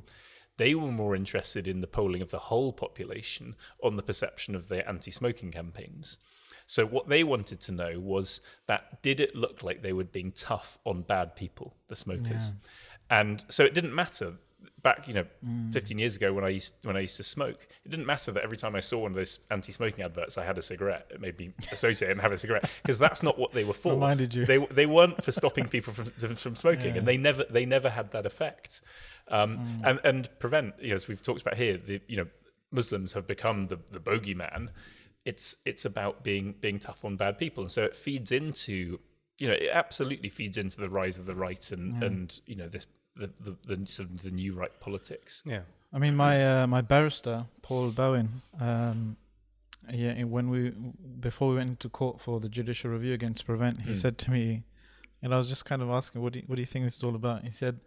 they 0.58 0.76
were 0.76 0.92
more 0.92 1.16
interested 1.16 1.68
in 1.68 1.82
the 1.82 1.88
polling 1.88 2.22
of 2.22 2.32
the 2.32 2.40
whole 2.40 2.74
population 2.74 3.56
on 3.84 3.96
the 3.96 4.04
perception 4.04 4.56
of 4.56 4.68
their 4.68 4.88
anti-smoking 4.88 5.52
campaigns. 5.52 6.18
So 6.66 6.86
what 6.86 7.10
they 7.10 7.24
wanted 7.24 7.60
to 7.62 7.72
know 7.72 8.00
was 8.00 8.42
that 8.68 9.02
did 9.02 9.20
it 9.20 9.36
look 9.36 9.62
like 9.64 9.82
they 9.82 9.94
were 9.94 10.06
being 10.06 10.32
tough 10.32 10.78
on 10.86 11.02
bad 11.02 11.36
people, 11.36 11.76
the 11.88 11.96
smokers, 11.96 12.52
and 13.10 13.44
so 13.50 13.66
it 13.66 13.74
didn't 13.74 13.94
matter 13.94 14.36
back 14.84 15.08
you 15.08 15.14
know 15.14 15.26
15 15.72 16.00
years 16.00 16.16
ago 16.16 16.34
when 16.34 16.44
I 16.44 16.50
used 16.50 16.74
when 16.84 16.98
I 16.98 17.02
used 17.02 17.18
to 17.18 17.24
smoke 17.24 17.68
it 17.86 17.90
didn't 17.90 18.06
matter 18.06 18.32
that 18.32 18.44
every 18.44 18.58
time 18.58 18.76
I 18.76 18.80
saw 18.80 19.00
one 19.00 19.12
of 19.12 19.16
those 19.16 19.40
anti-smoking 19.50 20.04
adverts 20.04 20.38
I 20.38 20.46
had 20.46 20.58
a 20.58 20.62
cigarette. 20.62 21.08
It 21.10 21.22
made 21.22 21.38
me 21.38 21.54
associate 21.72 22.12
and 22.12 22.20
have 22.22 22.32
a 22.32 22.38
cigarette 22.38 22.70
because 22.82 22.98
that's 22.98 23.24
not 23.24 23.38
what 23.38 23.54
they 23.54 23.64
were 23.64 23.74
for. 23.74 23.94
Reminded 23.94 24.34
you. 24.34 24.46
they 24.46 24.58
they 24.58 24.86
weren't 24.86 25.24
for 25.24 25.32
stopping 25.32 25.68
people 25.68 25.94
from 25.94 26.06
from 26.36 26.56
smoking 26.56 26.98
and 26.98 27.08
they 27.08 27.18
never 27.18 27.44
they 27.50 27.66
never 27.66 27.90
had 27.90 28.12
that 28.12 28.26
effect. 28.26 28.82
Um, 29.28 29.82
and 29.84 30.00
and 30.04 30.30
prevent 30.40 30.74
you 30.82 30.90
know 30.90 30.96
as 30.96 31.08
we've 31.08 31.22
talked 31.22 31.42
about 31.42 31.58
here 31.58 31.78
the 31.78 32.02
you 32.08 32.18
know 32.18 32.28
Muslims 32.72 33.14
have 33.14 33.28
become 33.28 33.66
the 33.66 33.80
the 33.92 34.00
bogeyman. 34.00 34.70
It's 35.26 35.56
it's 35.66 35.86
about 35.86 36.24
being 36.24 36.56
being 36.60 36.80
tough 36.80 37.06
on 37.06 37.18
bad 37.18 37.38
people. 37.38 37.64
And 37.64 37.72
so 37.72 37.84
it 37.84 37.96
feeds 37.96 38.32
into 38.32 39.00
you 39.40 39.48
know 39.48 39.54
it 39.54 39.70
absolutely 39.72 40.30
feeds 40.30 40.58
into 40.58 40.80
the 40.80 40.90
rise 40.90 41.18
of 41.18 41.26
the 41.26 41.36
right 41.36 41.72
and 41.72 42.04
and 42.04 42.40
you 42.46 42.56
know 42.56 42.68
this 42.68 42.86
the, 43.16 43.28
the, 43.40 43.76
the 43.76 43.86
sort 43.92 44.10
of 44.10 44.22
the 44.24 44.32
new 44.32 44.54
right 44.54 44.78
politics. 44.80 45.44
Yeah. 45.46 45.62
I 45.94 46.00
mean, 46.00 46.16
my 46.16 46.62
uh, 46.64 46.68
my 46.68 46.82
barrister 46.82 47.46
Paul 47.62 47.92
Bowen. 47.92 48.42
Um, 48.60 49.18
yeah, 49.92 50.24
when 50.24 50.50
we 50.50 50.70
before 51.20 51.50
we 51.50 51.56
went 51.56 51.70
into 51.70 51.90
court 51.90 52.22
for 52.22 52.40
the 52.40 52.48
judicial 52.50 52.92
review 52.92 53.14
against 53.14 53.46
Prevent, 53.46 53.82
he 53.82 53.92
Mm. 53.92 53.96
said 53.96 54.18
to 54.20 54.32
me, 54.32 54.64
and 55.22 55.34
I 55.34 55.38
was 55.38 55.50
just 55.50 55.66
kind 55.66 55.82
of 55.82 55.90
asking, 55.90 56.22
what 56.22 56.34
do 56.34 56.40
you, 56.40 56.46
what 56.48 56.56
do 56.56 56.62
you 56.62 56.66
think 56.68 56.86
this 56.86 56.96
is 56.98 57.04
all 57.04 57.16
about? 57.16 57.44
He 57.44 57.52
said, 57.52 57.80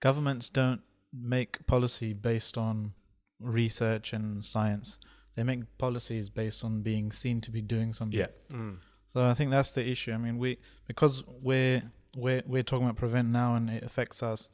governments 0.00 0.48
don't 0.50 0.80
make 1.12 1.66
policy 1.66 2.12
based 2.14 2.56
on 2.56 2.92
research 3.40 4.12
and 4.12 4.44
science. 4.44 4.98
They 5.34 5.42
make 5.42 5.76
policies 5.78 6.28
based 6.30 6.64
on 6.64 6.82
being 6.82 7.10
seen 7.12 7.40
to 7.42 7.50
be 7.50 7.60
doing 7.60 7.92
something. 7.92 8.18
Yeah, 8.18 8.26
Mm. 8.50 8.78
So 9.12 9.22
I 9.22 9.34
think 9.34 9.50
that's 9.50 9.72
the 9.72 9.86
issue. 9.86 10.12
I 10.12 10.16
mean, 10.16 10.38
we 10.38 10.56
because 10.86 11.22
we're 11.26 11.82
we're 12.16 12.42
we're 12.46 12.62
talking 12.62 12.86
about 12.86 12.96
prevent 12.96 13.28
now 13.28 13.54
and 13.54 13.70
it 13.70 13.82
affects 13.82 14.22
us. 14.22 14.50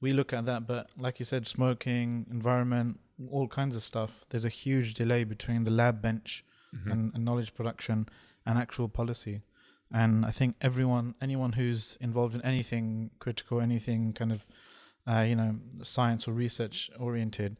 we 0.00 0.12
look 0.12 0.32
at 0.34 0.44
that, 0.44 0.66
but 0.66 0.90
like 0.98 1.18
you 1.18 1.24
said, 1.24 1.46
smoking, 1.46 2.26
environment, 2.30 3.00
all 3.30 3.48
kinds 3.48 3.74
of 3.74 3.82
stuff. 3.82 4.20
There's 4.28 4.44
a 4.44 4.50
huge 4.50 4.92
delay 4.92 5.24
between 5.24 5.64
the 5.64 5.70
lab 5.70 6.02
bench 6.02 6.44
Mhm. 6.74 6.92
and, 6.92 7.14
and 7.14 7.24
knowledge 7.24 7.54
production 7.54 8.06
and 8.44 8.58
actual 8.58 8.88
policy. 8.88 9.40
And 9.90 10.26
I 10.26 10.32
think 10.32 10.56
everyone, 10.60 11.14
anyone 11.22 11.52
who's 11.52 11.96
involved 12.00 12.34
in 12.34 12.42
anything 12.42 13.10
critical, 13.20 13.60
anything 13.60 14.12
kind 14.12 14.32
of, 14.32 14.44
uh, 15.06 15.20
you 15.30 15.34
know, 15.36 15.60
science 15.82 16.28
or 16.28 16.32
research 16.34 16.90
oriented, 16.98 17.56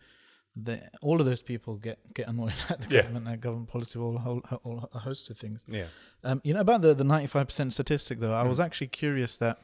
the, 0.58 0.80
all 1.02 1.20
of 1.20 1.26
those 1.26 1.42
people 1.42 1.76
get, 1.76 1.98
get 2.14 2.28
annoyed 2.28 2.54
at 2.70 2.80
the 2.80 2.88
Yeah. 2.94 3.02
government 3.02 3.28
and 3.28 3.40
government 3.40 3.68
policy, 3.68 3.98
all, 3.98 4.16
all, 4.24 4.60
all 4.64 4.88
a 4.94 4.98
host 5.00 5.28
of 5.30 5.36
things. 5.38 5.64
Yeah. 5.68 5.84
Um, 6.24 6.40
you 6.44 6.54
know 6.54 6.60
about 6.60 6.80
the 6.80 6.94
the 6.94 7.04
ninety 7.04 7.26
five 7.26 7.46
percent 7.48 7.72
statistic 7.74 8.20
though. 8.20 8.32
I 8.34 8.42
was 8.44 8.58
Mm. 8.58 8.64
actually 8.64 8.86
curious 8.88 9.36
that, 9.36 9.58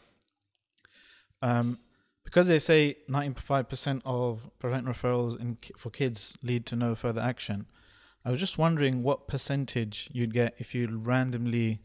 um, 1.40 1.78
because 2.24 2.48
they 2.48 2.58
say 2.58 2.96
ninety 3.08 3.40
five 3.40 3.68
percent 3.68 4.02
of 4.04 4.50
prevent 4.58 4.86
referrals 4.86 5.38
in 5.40 5.58
for 5.76 5.90
kids 5.90 6.34
lead 6.42 6.66
to 6.66 6.76
no 6.76 6.94
further 6.94 7.20
action. 7.20 7.66
I 8.24 8.30
was 8.30 8.38
just 8.38 8.56
wondering 8.58 9.02
what 9.02 9.26
percentage 9.26 10.08
you'd 10.12 10.32
get 10.32 10.54
if 10.58 10.74
you 10.74 10.86
randomly 11.02 11.80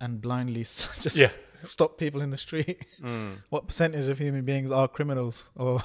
and 0.00 0.20
blindly 0.20 0.60
just 0.62 1.16
Yeah. 1.16 1.30
Stop 1.64 1.98
people 1.98 2.20
in 2.22 2.30
the 2.30 2.36
street. 2.36 2.84
Mm. 3.02 3.36
What 3.50 3.66
percentage 3.66 4.08
of 4.08 4.18
human 4.18 4.44
beings 4.44 4.70
are 4.70 4.88
criminals? 4.88 5.50
Or 5.56 5.82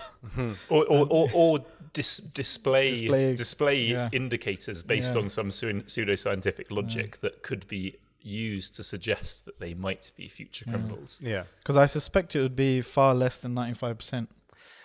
or 0.70 0.86
or, 0.86 1.08
or, 1.10 1.30
or 1.34 1.60
dis- 1.94 2.18
display 2.18 2.90
Display- 2.92 3.36
display, 3.36 3.80
yeah. 3.82 4.10
indicators 4.12 4.84
based 4.84 5.14
Yeah. 5.16 5.22
on 5.22 5.30
some 5.30 5.50
pseu- 5.50 5.84
pseudoscientific 5.86 6.72
logic 6.72 7.20
that 7.22 7.44
could 7.44 7.68
be 7.68 7.96
used 8.22 8.76
to 8.76 8.84
suggest 8.84 9.46
that 9.46 9.60
they 9.60 9.74
might 9.74 10.12
be 10.16 10.28
future 10.30 10.66
criminals. 10.66 11.20
Yeah. 11.22 11.44
because 11.60 11.76
I 11.78 11.86
suspect 11.88 12.36
it 12.36 12.42
would 12.42 12.56
be 12.56 12.82
far 12.82 13.14
less 13.14 13.38
than 13.42 13.54
ninety 13.54 13.74
five 13.78 13.98
percent. 13.98 14.30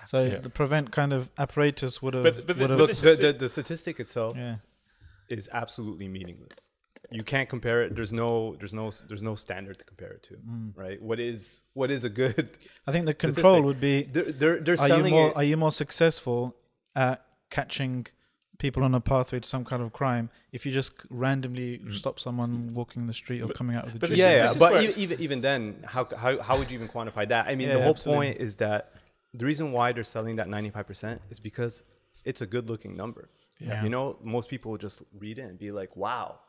So 0.07 0.23
Yeah. 0.25 0.39
the 0.39 0.51
prevent 0.51 0.91
kind 0.91 1.13
of 1.13 1.31
apparatus 1.39 2.01
would 2.03 2.15
have 2.15 2.25
But- 2.25 2.47
but 2.47 2.57
the- 2.57 2.63
would 2.63 2.71
have 2.71 2.79
Look, 2.81 2.91
the, 2.93 3.17
the, 3.17 3.33
the 3.33 3.49
statistic 3.49 4.01
itself 4.01 4.37
yeah. 4.37 4.57
is 5.29 5.49
absolutely 5.53 6.09
meaningless. 6.09 6.68
You 7.11 7.23
can't 7.23 7.49
compare 7.49 7.83
it. 7.83 7.97
There's 7.97 8.13
no 8.13 8.55
there's 8.57 8.75
no 8.75 8.91
there's 9.09 9.23
no 9.23 9.35
standard 9.35 9.79
to 9.79 9.85
compare 9.85 10.13
it 10.13 10.23
to, 10.25 10.35
Mm. 10.35 10.77
right? 10.77 11.01
What 11.01 11.19
is 11.19 11.63
what 11.73 11.91
is 11.91 12.05
a 12.05 12.11
good? 12.11 12.59
I 12.87 12.93
think 12.93 13.07
the 13.07 13.13
Statistic. 13.13 13.35
control 13.43 13.63
would 13.63 13.81
be 13.81 14.03
They're 14.03 14.31
they're, 14.33 14.59
they're 14.61 14.81
are 14.81 14.89
you 14.99 15.05
more 15.11 15.29
it. 15.31 15.37
are 15.37 15.45
you 15.45 15.57
more 15.57 15.73
successful 15.73 16.55
at 16.95 17.25
catching 17.51 18.07
people 18.59 18.83
on 18.83 18.93
a 18.95 19.01
pathway 19.01 19.39
to 19.41 19.49
some 19.49 19.65
kind 19.65 19.81
of 19.83 19.93
crime 19.93 20.29
if 20.53 20.67
you 20.67 20.73
just 20.73 20.93
randomly 21.09 21.79
Mm. 21.79 21.95
stop 21.95 22.19
someone 22.21 22.75
walking 22.75 23.07
the 23.07 23.15
street 23.15 23.41
or 23.43 23.47
But- 23.47 23.57
coming 23.57 23.77
out 23.77 23.87
of 23.87 23.93
the 23.95 23.99
but 24.01 24.11
yeah, 24.11 24.35
yeah, 24.45 24.53
but 24.59 24.73
where 24.73 24.83
e- 24.83 24.93
even 25.05 25.17
even 25.21 25.41
then, 25.41 25.61
how 25.95 26.05
how 26.23 26.43
how 26.43 26.59
would 26.59 26.69
you 26.71 26.77
even 26.79 26.89
quantify 26.89 27.27
that? 27.29 27.47
I 27.47 27.55
mean, 27.55 27.69
Yeah, 27.69 27.77
the 27.77 27.83
whole 27.85 27.91
absolutely. 27.97 28.27
point 28.33 28.41
is 28.47 28.57
that 28.57 28.93
the 29.41 29.47
reason 29.47 29.73
why 29.73 29.93
they're 29.93 30.05
selling 30.17 30.37
that 30.37 30.49
95% 30.49 31.21
is 31.31 31.39
because 31.41 31.85
it's 32.25 32.41
a 32.43 32.47
good 32.55 32.69
looking 32.69 32.95
number. 32.97 33.29
Yeah. 33.61 33.83
You 33.85 33.91
know, 33.95 34.19
most 34.23 34.49
people 34.51 34.71
will 34.73 34.79
just 34.89 35.03
read 35.25 35.39
it 35.39 35.43
and 35.51 35.59
be 35.59 35.71
like, 35.81 35.93
"Wow, 35.97 36.41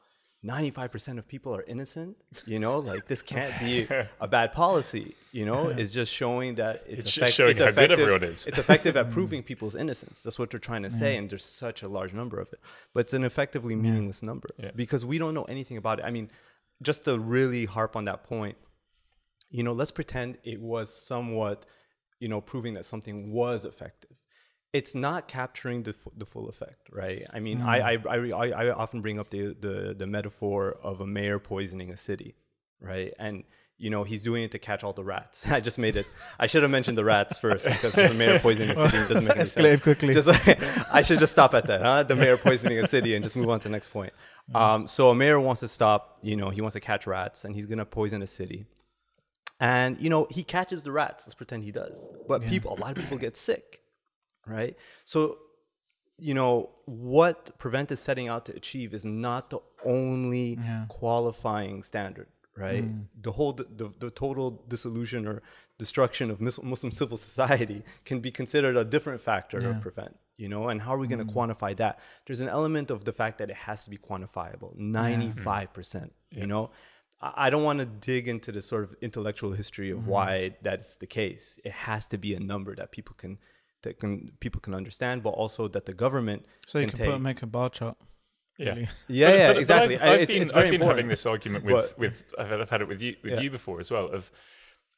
95% 0.46 1.18
of 1.18 1.28
people 1.28 1.56
are 1.56 1.64
innocent." 1.64 2.18
You 2.46 2.60
know, 2.60 2.78
like 2.80 3.08
this 3.08 3.22
can't 3.22 3.58
be 3.60 3.88
a 4.22 4.28
bad 4.28 4.54
policy. 4.54 5.16
You 5.32 5.46
know, 5.46 5.68
it's 5.80 5.94
just 5.94 6.14
showing 6.14 6.56
that 6.56 6.78
it's, 6.78 6.86
It's 6.88 7.04
just 7.06 7.18
effect- 7.18 7.34
showing 7.36 7.52
it's 7.52 7.60
how 7.60 7.66
good 7.68 7.74
effective- 7.92 8.00
everyone 8.00 8.24
is. 8.24 8.48
It's 8.48 8.58
effective 8.58 8.98
at 8.98 9.08
mm. 9.10 9.12
proving 9.12 9.44
people's 9.44 9.76
innocence. 9.76 10.22
That's 10.22 10.40
what 10.40 10.50
they're 10.52 10.60
trying 10.60 10.84
to 10.84 10.90
say, 10.90 11.16
mm. 11.16 11.20
and 11.20 11.30
there's 11.30 11.46
such 11.46 11.84
a 11.84 11.88
large 11.88 12.14
number 12.14 12.40
of 12.40 12.52
it. 12.54 12.60
But 12.94 13.02
it's 13.02 13.14
an 13.14 13.24
effectively 13.24 13.76
meaningless 13.76 14.24
number 14.24 14.50
Yeah. 14.58 14.72
because 14.76 15.06
we 15.06 15.18
don't 15.18 15.34
know 15.34 15.44
anything 15.46 15.78
about 15.78 16.00
it. 16.00 16.06
I 16.06 16.12
mean, 16.12 16.30
just 16.82 17.06
to 17.06 17.20
really 17.20 17.66
harp 17.66 17.96
on 17.96 18.06
that 18.06 18.24
point, 18.24 18.58
you 19.50 19.64
know, 19.64 19.74
let's 19.74 19.92
pretend 19.92 20.38
it 20.44 20.62
was 20.62 20.94
somewhat, 20.94 21.66
you 22.20 22.28
know, 22.30 22.40
proving 22.40 22.76
that 22.76 22.86
something 22.86 23.32
was 23.32 23.66
effective. 23.66 24.12
It's 24.72 24.94
not 24.94 25.28
capturing 25.28 25.84
the, 25.84 25.96
the 26.16 26.26
full 26.26 26.48
effect, 26.48 26.90
right? 26.92 27.26
I 27.34 27.40
mean, 27.40 27.62
I, 27.62 27.94
I, 27.94 27.98
I, 28.08 28.16
I 28.30 28.48
I 28.66 28.70
often 28.72 29.02
bring 29.02 29.18
up 29.20 29.30
the, 29.32 29.56
the, 29.60 29.96
the 29.98 30.06
metaphor 30.06 30.78
of 30.84 31.02
a 31.02 31.08
mayor 31.08 31.40
poisoning 31.40 31.90
a 31.90 31.98
city, 31.98 32.36
right? 32.80 33.14
And, 33.18 33.46
you 33.80 33.90
know, 33.90 34.04
he's 34.04 34.22
doing 34.22 34.44
it 34.44 34.52
to 34.52 34.60
catch 34.60 34.84
all 34.84 34.94
the 34.94 35.04
rats. 35.04 35.50
I 35.58 35.60
just 35.60 35.80
made 35.80 35.96
it. 35.96 36.06
I 36.38 36.46
should 36.46 36.62
have 36.62 36.70
mentioned 36.70 37.00
the 37.00 37.04
rats 37.04 37.40
first 37.40 37.66
because 37.66 37.94
there's 37.94 38.12
a 38.12 38.14
mayor 38.14 38.38
poisoning 38.40 38.70
a 38.72 38.76
city. 38.76 38.98
It 38.98 39.08
doesn't 39.08 39.26
make 39.26 39.38
any 39.38 39.46
sense. 39.54 39.82
Quickly. 39.82 40.14
Just 40.14 40.28
like, 40.28 40.62
I 40.94 41.02
should 41.02 41.18
just 41.18 41.32
stop 41.32 41.56
at 41.56 41.66
that, 41.66 41.82
huh? 41.82 42.04
The 42.04 42.16
mayor 42.16 42.38
poisoning 42.38 42.78
a 42.78 42.88
city 42.88 43.16
and 43.16 43.24
just 43.24 43.36
move 43.38 43.50
on 43.50 43.60
to 43.62 43.70
the 43.70 43.72
next 43.72 43.88
point. 43.88 44.14
Um, 44.54 44.86
so 44.86 45.10
a 45.10 45.16
mayor 45.16 45.40
wants 45.40 45.62
to 45.62 45.68
stop, 45.68 46.20
you 46.22 46.36
know, 46.36 46.52
he 46.52 46.62
wants 46.62 46.74
to 46.74 46.80
catch 46.80 47.08
rats 47.08 47.44
and 47.44 47.56
he's 47.56 47.66
going 47.66 47.80
to 47.80 47.86
poison 47.86 48.22
a 48.22 48.28
city. 48.28 48.66
And, 49.60 49.98
you 50.00 50.10
know, 50.10 50.28
he 50.30 50.44
catches 50.44 50.84
the 50.84 50.92
rats. 50.92 51.26
Let's 51.26 51.34
pretend 51.36 51.64
he 51.64 51.72
does. 51.72 52.08
But 52.28 52.44
Yeah. 52.44 52.50
people, 52.50 52.78
a 52.78 52.80
lot 52.80 52.92
of 52.98 53.04
people 53.04 53.18
get 53.18 53.36
sick, 53.36 53.82
right? 54.50 54.78
So, 55.06 55.38
you 56.18 56.34
know, 56.34 56.72
what 56.86 57.58
Prevent 57.58 57.92
is 57.92 58.00
setting 58.00 58.28
out 58.28 58.46
to 58.48 58.56
achieve 58.56 58.94
is 58.94 59.06
not 59.06 59.50
the 59.50 59.60
only 59.86 60.56
Yeah. 60.56 60.86
qualifying 60.90 61.84
standard, 61.84 62.28
right? 62.58 62.84
Mm. 62.84 63.06
The 63.22 63.32
whole, 63.32 63.54
the, 63.54 63.94
the 63.98 64.10
total 64.10 64.64
dissolution 64.68 65.28
or 65.28 65.42
destruction 65.78 66.30
of 66.30 66.42
Muslim 66.42 66.92
civil 66.92 67.18
society 67.18 67.84
can 68.06 68.20
be 68.20 68.32
considered 68.32 68.76
a 68.76 68.84
different 68.84 69.22
factor 69.22 69.62
Yeah. 69.62 69.70
of 69.70 69.82
Prevent, 69.82 70.18
you 70.38 70.50
know? 70.50 70.68
And 70.68 70.82
how 70.82 70.96
are 70.96 70.98
we 70.98 71.08
going 71.08 71.26
to 71.26 71.32
mm. 71.32 71.34
quantify 71.34 71.76
that? 71.78 72.00
There's 72.26 72.42
an 72.42 72.50
element 72.50 72.92
of 72.92 73.06
the 73.06 73.14
fact 73.14 73.38
that 73.38 73.50
it 73.50 73.56
has 73.56 73.84
to 73.86 73.90
be 73.90 73.98
quantifiable 73.98 74.78
95%, 74.78 75.74
mm. 75.74 76.12
you 76.32 76.48
know? 76.48 76.72
I 77.22 77.48
I 77.48 77.50
don't 77.50 77.64
want 77.64 77.80
to 77.80 77.86
dig 77.86 78.28
into 78.28 78.52
the 78.52 78.62
sort 78.62 78.84
of 78.84 78.96
intellectual 79.02 79.52
history 79.52 79.92
of 79.92 80.00
mm-hmm. 80.00 80.10
why 80.10 80.56
that's 80.62 80.96
the 80.96 81.08
case. 81.08 81.60
It 81.64 81.72
has 81.72 82.08
to 82.08 82.18
be 82.18 82.34
a 82.34 82.40
number 82.40 82.76
that 82.76 82.92
people 82.92 83.16
can 83.18 83.40
that 83.84 84.00
can 84.00 84.32
people 84.40 84.62
can 84.62 84.74
understand, 84.74 85.24
but 85.24 85.32
also 85.32 85.68
that 85.70 85.86
the 85.86 85.94
government 85.94 86.46
so 86.66 86.80
you 86.80 86.88
can 86.88 86.96
can 86.98 87.06
put, 87.06 87.12
take. 87.14 87.22
make 87.22 87.42
a 87.42 87.48
bar 87.48 87.70
chart. 87.70 87.98
Yeah. 88.58 88.70
really. 88.70 88.82
yeah, 88.82 88.88
But- 88.88 89.38
yeah, 89.38 89.48
but- 89.48 89.54
but 89.54 89.60
exactly. 89.60 89.96
I've, 89.98 90.02
I- 90.02 90.14
I've 90.14 90.22
it's, 90.22 90.34
been, 90.34 90.42
it's 90.42 90.54
very 90.54 90.66
I've 90.66 90.72
been 90.72 90.82
important. 90.82 90.98
having 90.98 91.10
this 91.10 91.26
argument 91.26 91.64
with, 91.66 91.74
But- 91.74 92.00
with 92.00 92.24
I've, 92.38 92.52
I've 92.52 92.70
had 92.70 92.82
it 92.82 92.88
with 92.88 93.02
you 93.02 93.16
with 93.24 93.34
Yeah. 93.34 93.40
you 93.42 93.50
before 93.52 93.80
as 93.80 93.90
well. 93.90 94.08
Of 94.08 94.32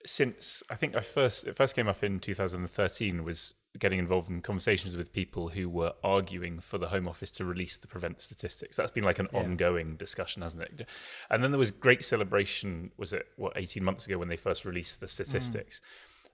since 0.06 0.64
I 0.70 0.76
think 0.76 0.96
I 0.96 1.02
first 1.02 1.46
it 1.46 1.56
first 1.56 1.76
came 1.76 1.88
up 1.88 2.04
in 2.04 2.20
2013 2.20 3.24
was 3.24 3.54
getting 3.80 4.00
involved 4.00 4.30
in 4.30 4.42
conversations 4.42 4.98
with 4.98 5.14
people 5.14 5.48
who 5.50 5.70
were 5.70 5.94
arguing 6.04 6.60
for 6.60 6.78
the 6.78 6.88
Home 6.90 7.08
Office 7.08 7.32
to 7.32 7.46
release 7.46 7.78
the 7.78 7.88
prevent 7.88 8.22
statistics. 8.22 8.76
That's 8.76 8.92
been 8.92 9.06
like 9.06 9.20
an 9.20 9.28
ongoing 9.34 9.96
discussion, 9.96 10.42
hasn't 10.42 10.64
it? 10.64 10.90
And 11.30 11.42
then 11.42 11.52
there 11.52 11.60
was 11.60 11.72
great 11.72 12.04
celebration. 12.04 12.92
Was 12.98 13.14
it 13.14 13.28
what 13.38 13.54
18 13.56 13.82
months 13.84 14.06
ago 14.06 14.18
when 14.18 14.28
they 14.28 14.36
first 14.36 14.66
released 14.66 15.00
the 15.00 15.06
mm. 15.06 15.10
statistics? 15.10 15.82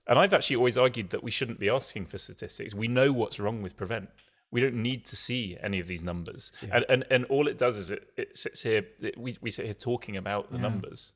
And 0.08 0.18
I've 0.18 0.32
actually 0.32 0.56
always 0.56 0.78
argued 0.78 1.10
that 1.10 1.22
we 1.22 1.30
shouldn't 1.30 1.60
be 1.60 1.68
asking 1.68 2.06
for 2.06 2.18
statistics. 2.18 2.74
We 2.74 2.88
know 2.88 3.12
what's 3.12 3.38
wrong 3.38 3.62
with 3.62 3.76
prevent. 3.76 4.08
We 4.50 4.62
don't 4.62 4.76
need 4.76 5.04
to 5.06 5.16
see 5.16 5.58
any 5.62 5.78
of 5.78 5.86
these 5.86 6.02
numbers. 6.02 6.52
And, 6.72 6.86
and 6.88 7.04
and 7.10 7.24
all 7.26 7.48
it 7.48 7.58
does 7.58 7.76
is 7.76 7.90
it, 7.90 8.08
it 8.16 8.36
sits 8.36 8.62
here. 8.62 8.86
It, 9.00 9.18
we 9.18 9.36
we 9.42 9.50
sit 9.50 9.66
here 9.66 9.74
talking 9.74 10.16
about 10.16 10.50
the 10.50 10.56
numbers. 10.58 11.12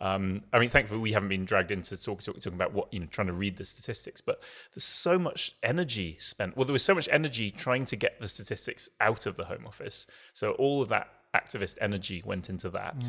Um, 0.00 0.44
I 0.54 0.58
mean, 0.58 0.70
thankfully, 0.70 0.98
we 0.98 1.12
haven't 1.12 1.28
been 1.28 1.44
dragged 1.44 1.70
into 1.70 1.94
talk, 2.02 2.22
talk, 2.22 2.36
talking 2.36 2.54
about 2.54 2.72
what 2.72 2.90
you 2.90 3.00
know, 3.00 3.06
trying 3.10 3.26
to 3.26 3.34
read 3.34 3.58
the 3.58 3.66
statistics. 3.66 4.22
But 4.22 4.40
there's 4.72 4.84
so 4.84 5.18
much 5.18 5.54
energy 5.62 6.16
spent. 6.18 6.56
Well, 6.56 6.64
there 6.64 6.72
was 6.72 6.82
so 6.82 6.94
much 6.94 7.06
energy 7.12 7.50
trying 7.50 7.84
to 7.84 7.96
get 7.96 8.18
the 8.18 8.28
statistics 8.28 8.88
out 9.00 9.26
of 9.26 9.36
the 9.36 9.44
Home 9.44 9.66
Office. 9.66 10.06
So 10.32 10.52
all 10.52 10.80
of 10.80 10.88
that 10.88 11.08
activist 11.34 11.76
energy 11.82 12.22
went 12.24 12.48
into 12.48 12.70
that, 12.70 13.06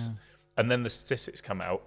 and 0.58 0.70
then 0.70 0.84
the 0.84 0.90
statistics 0.90 1.40
come 1.40 1.62
out. 1.62 1.82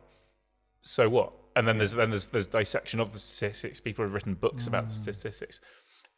So 0.80 1.10
what? 1.10 1.34
And 1.56 1.66
then 1.68 1.78
there's 1.78 1.92
then 1.92 2.10
there's 2.10 2.26
there's 2.26 2.46
dissection 2.46 3.00
of 3.00 3.12
the 3.12 3.18
statistics. 3.18 3.80
People 3.80 4.04
have 4.04 4.12
written 4.12 4.34
books 4.34 4.66
about 4.66 4.88
the 4.88 4.94
statistics. 4.94 5.60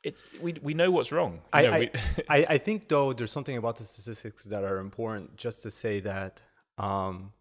It's 0.03 0.25
we 0.41 0.55
we 0.63 0.73
know 0.75 0.91
what's 0.91 1.13
wrong. 1.13 1.35
You 1.35 1.41
I, 1.53 1.63
know, 1.63 1.71
I, 1.73 1.79
we- 1.79 1.91
I, 2.29 2.47
I 2.55 2.59
think 2.59 2.89
though 2.89 3.13
there's 3.13 3.33
something 3.33 3.57
about 3.57 3.77
the 3.77 3.85
statistics 3.85 4.45
that 4.45 4.65
are 4.65 4.79
important 4.79 5.37
just 5.37 5.63
to 5.63 5.71
say 5.71 6.01
that 6.01 6.43
um 6.79 7.33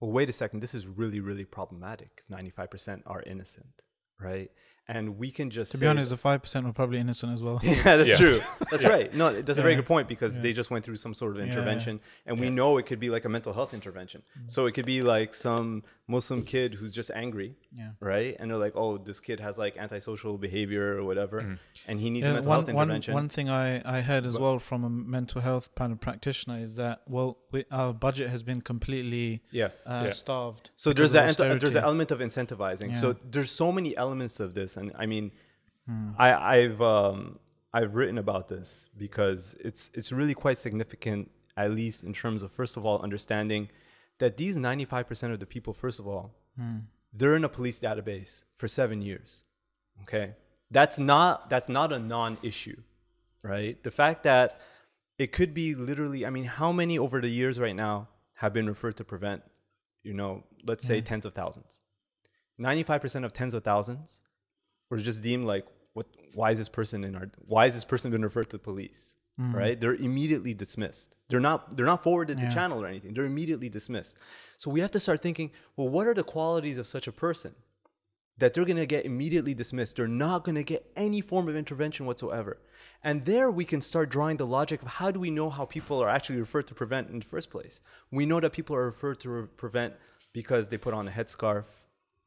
well 0.00 0.10
wait 0.10 0.28
a 0.28 0.32
second 0.32 0.60
this 0.60 0.74
is 0.74 0.86
really 0.86 1.20
really 1.20 1.44
problematic 1.44 2.22
if 2.28 2.36
95% 2.36 3.02
are 3.06 3.22
innocent 3.22 3.82
right 4.18 4.50
and 4.88 5.18
we 5.18 5.30
can 5.30 5.50
just 5.50 5.70
To 5.70 5.78
say 5.78 5.84
be 5.84 5.88
honest, 5.88 6.10
the 6.10 6.16
five 6.16 6.42
percent 6.42 6.66
were 6.66 6.72
probably 6.72 6.98
innocent 6.98 7.32
as 7.32 7.40
well. 7.40 7.60
yeah, 7.62 7.80
that's 7.96 8.08
Yeah. 8.08 8.16
true. 8.16 8.40
That's 8.72 8.82
right. 8.94 9.14
No, 9.14 9.40
that's 9.40 9.60
a 9.60 9.62
very 9.62 9.76
good 9.76 9.86
point 9.86 10.08
because 10.08 10.34
Yeah. 10.34 10.42
they 10.42 10.52
just 10.52 10.68
went 10.72 10.84
through 10.84 10.96
some 10.96 11.14
sort 11.14 11.30
of 11.30 11.36
Yeah, 11.38 11.44
yeah. 11.44 11.52
intervention, 11.52 12.00
and 12.26 12.40
we 12.40 12.50
know 12.50 12.76
it 12.76 12.86
could 12.86 12.98
be 12.98 13.08
like 13.08 13.24
a 13.24 13.28
mental 13.28 13.52
health 13.52 13.72
intervention. 13.72 14.24
Mm. 14.36 14.50
So 14.50 14.66
it 14.66 14.72
could 14.72 14.86
be 14.86 15.02
like 15.02 15.32
some 15.32 15.84
Muslim 16.16 16.40
kid 16.44 16.74
who's 16.74 16.92
just 17.00 17.10
angry, 17.24 17.50
Yeah. 17.80 17.90
right? 18.00 18.32
And 18.38 18.50
they're 18.50 18.58
like, 18.66 18.74
"Oh, 18.82 18.98
this 19.08 19.20
kid 19.20 19.38
has 19.46 19.54
like 19.64 19.74
antisocial 19.86 20.36
behavior 20.46 20.86
or 20.98 21.04
whatever, 21.10 21.38
Mhm. 21.42 21.58
and 21.88 22.00
he 22.00 22.08
needs 22.10 22.26
Yeah, 22.26 22.34
mental 22.34 22.50
one, 22.50 22.58
health 22.58 22.68
intervention." 22.68 23.14
one 23.14 23.28
thing 23.36 23.48
I, 23.48 23.66
I 23.96 24.00
heard 24.10 24.24
as 24.26 24.34
But- 24.34 24.42
well 24.42 24.58
from 24.58 24.80
a 24.84 24.90
mental 24.90 25.40
health 25.48 25.66
kind 25.80 25.92
of 25.92 26.00
practitioner 26.00 26.58
is 26.66 26.72
that 26.82 26.96
well 27.06 27.30
we, 27.52 27.64
our 27.70 27.92
budget 28.06 28.28
has 28.34 28.42
been 28.42 28.60
completely 28.72 29.42
yes. 29.62 29.86
uh, 29.86 30.02
Yeah. 30.06 30.10
starved. 30.24 30.64
So 30.76 30.92
there's 30.92 31.12
that 31.12 31.28
ent- 31.40 31.60
there's 31.62 31.74
an 31.76 31.84
element 31.84 32.10
of 32.10 32.18
incentivizing. 32.28 32.90
So 33.02 33.06
there's 33.32 33.50
so 33.50 33.68
many 33.78 33.96
elements 34.04 34.40
of 34.40 34.54
this, 34.54 34.76
and 34.76 34.92
I 34.98 35.06
mean, 35.06 35.26
Hmm. 35.86 36.10
I, 36.18 36.28
I've 36.56 36.80
um, 36.82 37.38
I've 37.72 37.94
written 37.94 38.18
about 38.18 38.48
this 38.48 38.68
because 39.04 39.42
it's 39.68 39.90
it's 39.94 40.10
really 40.12 40.34
quite 40.34 40.58
significant, 40.58 41.30
at 41.56 41.70
least 41.80 41.98
in 42.08 42.12
terms 42.12 42.42
of 42.44 42.48
first 42.60 42.76
of 42.76 42.82
all 42.86 42.98
understanding 43.00 43.62
that 44.20 44.36
these 44.36 44.56
95% 44.56 45.32
of 45.32 45.40
the 45.40 45.46
people, 45.46 45.72
first 45.74 45.98
of 45.98 46.06
all, 46.06 46.34
Hmm. 46.58 46.78
they're 47.12 47.36
in 47.36 47.44
a 47.44 47.48
police 47.48 47.78
database 47.80 48.44
for 48.56 48.68
seven 48.68 49.02
years. 49.02 49.44
Okay, 50.02 50.34
That's 50.70 50.98
not 50.98 51.50
that's 51.50 51.68
not 51.68 51.92
a 51.92 51.98
non-issue, 51.98 52.80
right? 53.42 53.82
The 53.82 53.90
fact 53.90 54.22
that 54.22 54.58
it 55.18 55.32
could 55.32 55.52
be 55.52 55.74
literally, 55.74 56.24
I 56.24 56.30
mean, 56.30 56.44
how 56.44 56.70
many 56.72 56.96
over 56.98 57.20
the 57.20 57.28
years 57.28 57.58
right 57.60 57.74
now 57.76 58.08
have 58.34 58.52
been 58.54 58.66
referred 58.66 58.96
to 58.98 59.04
prevent, 59.04 59.42
you 60.02 60.14
know, 60.14 60.44
let's 60.64 60.84
say 60.86 61.00
tens 61.02 61.26
of 61.26 61.34
thousands. 61.34 61.82
95% 62.58 63.24
of 63.24 63.32
tens 63.32 63.52
of 63.54 63.64
thousands 63.64 64.22
were 64.88 64.98
just 64.98 65.22
deemed 65.22 65.44
like 65.46 65.66
what 65.92 66.06
why 66.34 66.50
is 66.52 66.58
this 66.58 66.68
person 66.68 67.04
in 67.04 67.14
our 67.16 67.28
why 67.52 67.66
is 67.66 67.74
this 67.74 67.84
person 67.84 68.10
been 68.10 68.22
referred 68.22 68.48
to 68.50 68.56
the 68.56 68.62
police? 68.70 69.16
Mm-hmm. 69.40 69.56
Right? 69.56 69.80
They're 69.80 69.94
immediately 69.94 70.52
dismissed. 70.54 71.16
They're 71.28 71.40
not 71.40 71.76
they're 71.76 71.86
not 71.86 72.02
forwarded 72.02 72.38
Yeah. 72.38 72.48
to 72.48 72.54
channel 72.54 72.82
or 72.82 72.86
anything. 72.86 73.14
They're 73.14 73.24
immediately 73.24 73.68
dismissed. 73.68 74.16
So 74.58 74.70
we 74.70 74.80
have 74.80 74.90
to 74.90 75.00
start 75.00 75.22
thinking, 75.22 75.50
well, 75.76 75.88
what 75.88 76.06
are 76.06 76.14
the 76.14 76.24
qualities 76.24 76.78
of 76.78 76.86
such 76.86 77.06
a 77.08 77.12
person? 77.12 77.54
that 78.38 78.54
they're 78.54 78.64
going 78.64 78.78
to 78.78 78.86
get 78.86 79.04
immediately 79.04 79.52
dismissed. 79.52 79.96
They're 79.96 80.08
not 80.08 80.44
going 80.44 80.54
to 80.54 80.62
get 80.64 80.90
any 80.96 81.20
form 81.20 81.46
of 81.46 81.54
intervention 81.56 82.06
whatsoever. 82.06 82.56
And 83.04 83.26
there 83.26 83.50
we 83.50 83.66
can 83.66 83.82
start 83.82 84.08
drawing 84.08 84.38
the 84.38 84.46
logic 84.46 84.80
of 84.80 84.88
how 84.88 85.10
do 85.10 85.20
we 85.20 85.30
know 85.30 85.50
how 85.50 85.66
people 85.66 86.02
are 86.02 86.08
actually 86.08 86.40
referred 86.40 86.66
to 86.68 86.74
prevent 86.74 87.10
in 87.10 87.18
the 87.18 87.26
first 87.26 87.50
place? 87.50 87.82
We 88.10 88.24
know 88.24 88.40
that 88.40 88.52
people 88.52 88.74
are 88.76 88.86
referred 88.86 89.20
to 89.20 89.28
re- 89.28 89.46
prevent 89.58 89.92
because 90.32 90.68
they 90.68 90.78
put 90.78 90.94
on 90.94 91.06
a 91.06 91.10
headscarf, 91.10 91.66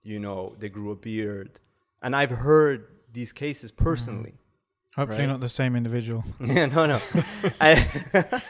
you 0.03 0.19
know, 0.19 0.55
they 0.59 0.69
grew 0.69 0.91
a 0.91 0.95
beard. 0.95 1.59
And 2.03 2.15
I've 2.15 2.29
heard 2.29 2.85
these 3.11 3.31
cases 3.33 3.71
personally. 3.71 4.33
Mm-hmm. 4.33 4.42
Hopefully, 4.95 5.21
Right. 5.21 5.27
not 5.27 5.39
the 5.39 5.49
same 5.49 5.75
individual. 5.75 6.23
Yeah, 6.39 6.67
no, 6.67 6.85
no. 6.85 6.99
I, 7.59 8.41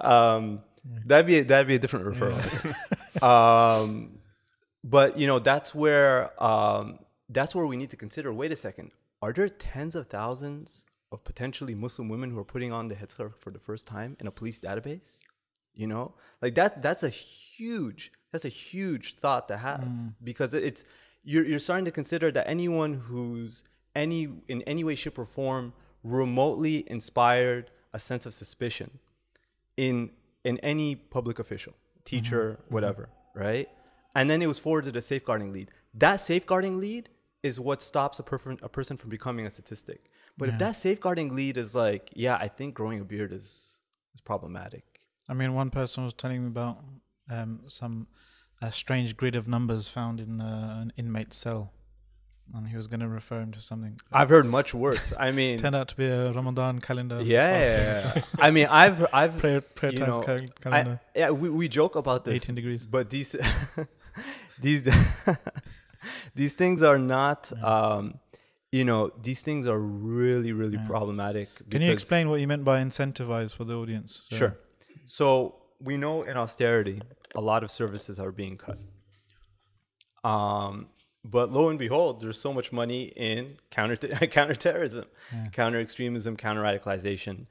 um, 0.00 0.62
that'd 1.06 1.26
be 1.26 1.38
a, 1.40 1.44
that'd 1.44 1.66
be 1.66 1.74
a 1.74 1.78
different 1.78 2.06
referral. 2.06 3.22
um, 3.22 4.18
but 4.82 5.18
you 5.18 5.26
know, 5.26 5.38
that's 5.38 5.74
where 5.74 6.30
um, 6.42 6.98
that's 7.28 7.54
where 7.54 7.66
we 7.66 7.76
need 7.76 7.90
to 7.90 7.96
consider. 7.96 8.32
Wait 8.32 8.52
a 8.52 8.56
second. 8.56 8.90
Are 9.22 9.32
there 9.32 9.48
tens 9.48 9.94
of 9.96 10.08
thousands 10.08 10.86
of 11.12 11.24
potentially 11.24 11.74
Muslim 11.74 12.08
women 12.08 12.30
who 12.30 12.38
are 12.38 12.44
putting 12.44 12.72
on 12.72 12.88
the 12.88 12.94
headscarf 12.94 13.36
for 13.38 13.50
the 13.50 13.58
first 13.58 13.86
time 13.86 14.16
in 14.20 14.26
a 14.26 14.30
police 14.30 14.60
database? 14.60 15.20
You 15.74 15.86
know, 15.88 16.14
like 16.40 16.54
that. 16.54 16.82
That's 16.82 17.02
a 17.02 17.08
huge. 17.08 18.12
That's 18.32 18.44
a 18.44 18.48
huge 18.50 19.14
thought 19.14 19.48
to 19.48 19.56
have 19.58 19.86
because 20.22 20.54
it's 20.54 20.84
you're 21.22 21.44
you're 21.44 21.58
starting 21.58 21.84
to 21.84 21.90
consider 21.90 22.30
that 22.32 22.48
anyone 22.48 22.94
who's 22.94 23.62
any 23.94 24.28
in 24.48 24.62
any 24.62 24.84
way, 24.84 24.94
shape, 24.94 25.18
or 25.18 25.24
form 25.24 25.72
remotely 26.02 26.84
inspired 26.90 27.70
a 27.92 27.98
sense 27.98 28.26
of 28.26 28.34
suspicion 28.34 28.98
in 29.76 30.10
in 30.44 30.58
any 30.58 30.94
public 30.94 31.38
official, 31.38 31.74
teacher, 32.04 32.58
whatever, 32.68 33.08
right? 33.34 33.68
And 34.14 34.28
then 34.30 34.42
it 34.42 34.46
was 34.46 34.58
forwarded 34.58 34.96
a 34.96 35.02
safeguarding 35.02 35.52
lead. 35.52 35.70
That 35.94 36.20
safeguarding 36.20 36.78
lead 36.78 37.08
is 37.42 37.58
what 37.60 37.82
stops 37.82 38.18
a, 38.18 38.22
perf- 38.22 38.62
a 38.62 38.68
person 38.68 38.96
from 38.96 39.10
becoming 39.10 39.46
a 39.46 39.50
statistic. 39.50 40.10
But 40.38 40.48
if 40.48 40.58
that 40.58 40.76
safeguarding 40.76 41.34
lead 41.34 41.56
is 41.56 41.74
like, 41.74 42.10
yeah, 42.14 42.36
I 42.36 42.48
think 42.48 42.74
growing 42.74 43.00
a 43.00 43.04
beard 43.04 43.32
is 43.32 43.80
is 44.14 44.20
problematic. 44.20 44.84
I 45.28 45.34
mean, 45.34 45.54
one 45.54 45.70
person 45.70 46.04
was 46.04 46.14
telling 46.14 46.42
me 46.42 46.48
about 46.48 46.78
um, 47.30 47.62
some 47.68 48.06
uh, 48.60 48.70
strange 48.70 49.16
grid 49.16 49.34
of 49.34 49.48
numbers 49.48 49.88
found 49.88 50.20
in 50.20 50.40
uh, 50.40 50.78
an 50.82 50.92
inmate 50.96 51.32
cell, 51.32 51.72
and 52.52 52.68
he 52.68 52.76
was 52.76 52.86
going 52.86 53.00
to 53.00 53.08
refer 53.08 53.40
him 53.40 53.52
to 53.52 53.60
something. 53.60 53.98
I've 54.12 54.28
heard 54.28 54.46
much 54.46 54.74
worse. 54.74 55.12
I 55.18 55.32
mean, 55.38 55.58
Turned 55.58 55.74
out 55.76 55.88
to 55.88 55.96
be 55.96 56.06
a 56.06 56.32
Ramadan 56.32 56.80
calendar. 56.80 57.20
yeah, 57.22 57.58
yeah, 57.58 58.12
yeah. 58.16 58.22
I 58.38 58.50
mean, 58.50 58.66
I've 58.70 59.06
I've 59.12 59.38
Prayer, 59.38 59.60
prayer 59.60 59.92
You 59.92 59.98
times 59.98 60.18
know, 60.18 60.22
cal- 60.62 60.74
I, 60.74 60.98
yeah, 61.14 61.30
we, 61.30 61.48
we 61.50 61.68
joke 61.68 61.96
about 61.96 62.24
this, 62.24 62.42
18 62.44 62.54
degrees. 62.54 62.86
but 62.86 63.10
these 63.10 63.34
these 64.60 64.82
these 66.34 66.52
things 66.54 66.82
are 66.82 66.98
not 66.98 67.52
um, 67.62 68.18
you 68.70 68.84
know 68.84 69.10
these 69.22 69.42
things 69.42 69.66
are 69.66 69.80
really 69.80 70.52
really 70.52 70.76
Yeah. 70.76 70.86
problematic. 70.86 71.48
Can 71.70 71.80
you 71.82 71.92
explain 71.92 72.28
what 72.30 72.40
you 72.40 72.46
meant 72.46 72.64
by 72.64 72.82
incentivize 72.82 73.52
for 73.54 73.64
the 73.64 73.74
audience? 73.74 74.22
So- 74.28 74.36
Sure. 74.36 74.56
So 75.06 75.56
we 75.80 75.96
know 75.96 76.22
in 76.22 76.36
austerity, 76.36 77.02
a 77.34 77.40
lot 77.40 77.62
of 77.64 77.70
services 77.70 78.18
are 78.18 78.32
being 78.32 78.56
cut. 78.56 78.78
Um, 80.22 80.86
but 81.24 81.50
lo 81.50 81.70
and 81.70 81.78
behold, 81.78 82.20
there's 82.20 82.38
so 82.38 82.52
much 82.52 82.70
money 82.70 83.04
in 83.16 83.56
counter 83.70 83.96
counterterrorism, 84.26 85.06
counter 85.52 85.80
extremism, 85.80 86.36
counter 86.36 86.62
radicalization. 86.62 87.46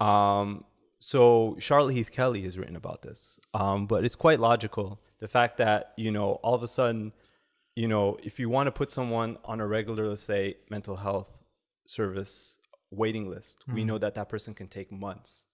Um, 0.00 0.64
so 1.00 1.56
Charlotte 1.58 1.94
Heath 1.94 2.12
Kelly 2.12 2.42
has 2.42 2.56
written 2.56 2.76
about 2.76 3.02
this, 3.02 3.40
um, 3.54 3.86
but 3.86 4.04
it's 4.04 4.14
quite 4.16 4.38
logical. 4.40 5.00
The 5.18 5.28
fact 5.28 5.56
that 5.56 5.92
you 5.96 6.12
know 6.12 6.32
all 6.44 6.54
of 6.54 6.62
a 6.62 6.68
sudden, 6.68 7.12
you 7.74 7.88
know, 7.88 8.18
if 8.22 8.38
you 8.38 8.48
want 8.48 8.68
to 8.68 8.72
put 8.72 8.92
someone 8.92 9.38
on 9.44 9.60
a 9.60 9.66
regular, 9.66 10.08
let's 10.08 10.22
say, 10.22 10.56
mental 10.70 10.96
health 10.96 11.42
service 11.86 12.58
waiting 12.90 13.28
list, 13.28 13.62
we 13.72 13.84
know 13.84 13.98
that 13.98 14.14
that 14.14 14.28
person 14.28 14.54
can 14.54 14.68
take 14.68 14.92
months. 14.92 15.46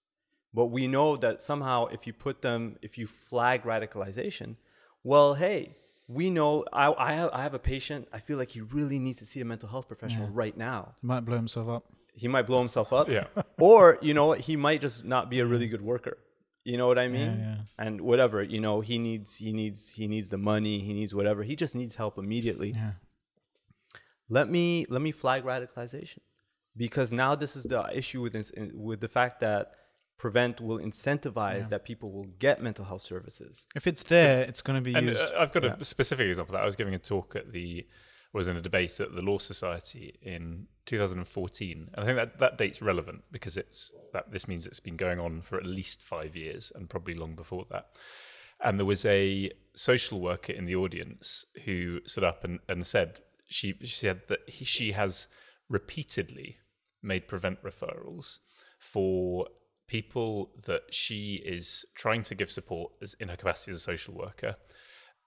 But 0.52 0.66
we 0.66 0.86
know 0.86 1.16
that 1.16 1.42
somehow, 1.42 1.86
if 1.86 2.06
you 2.06 2.12
put 2.12 2.42
them, 2.42 2.76
if 2.80 2.96
you 2.96 3.06
flag 3.06 3.64
radicalization, 3.64 4.56
well, 5.02 5.34
hey, 5.34 5.76
we 6.08 6.30
know 6.30 6.64
I, 6.72 6.92
I, 6.92 7.14
have, 7.14 7.30
I 7.32 7.42
have 7.42 7.54
a 7.54 7.58
patient. 7.58 8.08
I 8.12 8.18
feel 8.18 8.36
like 8.38 8.50
he 8.50 8.60
really 8.60 8.98
needs 8.98 9.18
to 9.20 9.26
see 9.26 9.40
a 9.40 9.44
mental 9.44 9.68
health 9.68 9.88
professional 9.88 10.28
right 10.28 10.56
now. 10.56 10.94
He 11.00 11.06
might 11.06 11.20
blow 11.20 11.36
himself 11.36 11.68
up. 11.68 11.84
He 12.14 12.28
might 12.28 12.46
blow 12.46 12.58
himself 12.60 12.92
up, 12.92 13.08
Yeah. 13.08 13.24
or 13.58 13.98
you 14.00 14.14
know, 14.14 14.26
what, 14.26 14.40
he 14.42 14.54
might 14.56 14.80
just 14.80 15.04
not 15.04 15.30
be 15.30 15.40
a 15.40 15.46
really 15.46 15.66
good 15.66 15.82
worker. 15.82 16.18
You 16.62 16.76
know 16.78 16.86
what 16.86 16.98
I 16.98 17.08
mean? 17.08 17.38
yeah. 17.40 17.56
And 17.78 18.00
whatever, 18.02 18.42
you 18.42 18.60
know, 18.60 18.80
he 18.80 18.98
needs, 18.98 19.36
he 19.36 19.52
needs, 19.52 19.90
he 19.90 20.06
needs 20.08 20.28
the 20.30 20.38
money. 20.38 20.78
He 20.80 20.92
needs 20.94 21.14
whatever. 21.14 21.42
He 21.42 21.56
just 21.56 21.74
needs 21.74 21.96
help 21.96 22.16
immediately 22.18 22.70
Yeah. 22.70 22.92
let 24.28 24.48
me 24.48 24.86
let 24.88 25.02
me 25.02 25.10
flag 25.12 25.44
radicalization 25.44 26.20
because 26.76 27.12
now 27.12 27.34
this 27.34 27.56
is 27.56 27.64
the 27.64 27.84
issue 27.92 28.20
with 28.22 28.32
this, 28.32 28.50
with 28.74 29.00
the 29.00 29.08
fact 29.08 29.40
that 29.40 29.72
prevent 30.16 30.60
will 30.60 30.78
incentivize 30.78 31.68
that 31.68 31.84
people 31.84 32.10
will 32.12 32.26
get 32.38 32.62
mental 32.62 32.84
health 32.84 33.02
services 33.02 33.66
If 33.74 33.86
it's 33.86 34.02
there, 34.04 34.42
it's 34.42 34.62
going 34.62 34.78
to 34.78 34.82
be 34.82 34.94
And 34.94 35.06
used. 35.08 35.20
uh, 35.32 35.38
I've 35.38 35.52
got 35.52 35.64
Yeah. 35.64 35.76
a 35.78 35.84
specific 35.84 36.28
example 36.28 36.54
of 36.54 36.58
that. 36.58 36.62
I 36.62 36.66
was 36.66 36.76
giving 36.76 36.94
a 36.94 36.98
talk 36.98 37.34
at 37.36 37.52
the, 37.52 37.86
was 38.32 38.46
in 38.48 38.56
a 38.56 38.60
debate 38.60 38.98
at 39.00 39.14
the 39.14 39.20
Law 39.24 39.38
Society 39.38 40.18
in 40.22 40.66
2014, 40.86 41.90
and 41.92 42.02
I 42.02 42.06
think 42.06 42.16
that 42.16 42.38
that 42.38 42.58
date's 42.58 42.80
relevant 42.80 43.22
because 43.32 43.56
it's 43.56 43.92
that 44.12 44.30
this 44.30 44.46
means 44.48 44.66
it's 44.66 44.80
been 44.80 44.96
going 44.96 45.18
on 45.18 45.40
for 45.42 45.56
at 45.58 45.66
least 45.66 46.02
five 46.02 46.34
years 46.36 46.72
and 46.74 46.88
probably 46.88 47.14
long 47.14 47.34
before 47.34 47.66
that. 47.70 47.86
And 48.60 48.78
there 48.78 48.86
was 48.86 49.04
a 49.04 49.50
social 49.74 50.20
worker 50.20 50.52
in 50.52 50.64
the 50.64 50.76
audience 50.76 51.44
who 51.64 52.00
stood 52.06 52.24
up 52.24 52.44
and, 52.44 52.60
and 52.68 52.86
said 52.86 53.20
she, 53.48 53.74
she 53.80 53.96
said 53.96 54.22
that 54.28 54.40
he, 54.48 54.64
she 54.64 54.92
has 54.92 55.26
repeatedly 55.68 56.58
made 57.02 57.26
prevent 57.28 57.62
referrals 57.62 58.38
for 58.78 59.46
people 59.94 60.50
that 60.66 60.82
she 60.92 61.40
is 61.44 61.86
trying 61.94 62.20
to 62.20 62.34
give 62.34 62.50
support 62.50 62.90
as 63.00 63.14
in 63.20 63.28
her 63.28 63.36
capacity 63.36 63.70
as 63.70 63.76
a 63.76 63.80
social 63.80 64.12
worker 64.12 64.56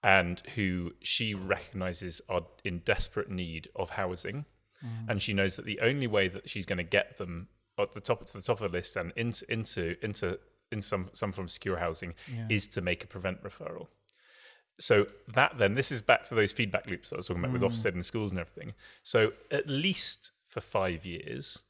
and 0.03 0.41
who 0.55 0.91
she 1.01 1.33
recognizes 1.33 2.19
are 2.27 2.41
in 2.65 2.79
desperate 2.79 3.29
need 3.29 3.69
of 3.77 3.89
housing. 3.91 4.43
Mm. 4.85 5.09
And 5.09 5.21
she 5.21 5.31
knows 5.31 5.55
that 5.55 5.63
the 5.63 5.79
only 5.79 6.07
way 6.07 6.27
that 6.27 6.49
she's 6.49 6.65
going 6.65 6.79
to 6.79 6.83
get 6.83 7.17
them 7.17 7.47
at 7.79 7.93
the 7.93 8.01
top 8.01 8.25
to 8.25 8.33
the 8.33 8.41
top 8.41 8.59
of 8.59 8.69
the 8.69 8.77
list 8.77 8.97
and 8.97 9.13
into 9.15 9.45
into 9.49 9.95
into 10.03 10.37
in 10.73 10.81
some 10.81 11.11
some 11.13 11.31
form 11.31 11.45
of 11.45 11.51
secure 11.51 11.77
housing 11.77 12.13
is 12.49 12.67
to 12.67 12.81
make 12.81 13.05
a 13.05 13.07
prevent 13.07 13.41
referral. 13.43 13.87
So 14.81 15.05
that 15.33 15.57
then 15.57 15.75
this 15.75 15.93
is 15.93 16.01
back 16.01 16.25
to 16.25 16.35
those 16.35 16.51
feedback 16.51 16.87
loops 16.87 17.09
that 17.09 17.15
I 17.15 17.19
was 17.19 17.27
talking 17.27 17.41
about 17.41 17.53
with 17.53 17.61
mm. 17.61 17.69
Ofsted 17.69 17.93
and 17.93 18.05
schools 18.05 18.31
and 18.31 18.39
everything. 18.41 18.73
So 19.01 19.31
at 19.49 19.69
least 19.69 20.31
for 20.45 20.59
five 20.59 21.05
years, 21.05 21.63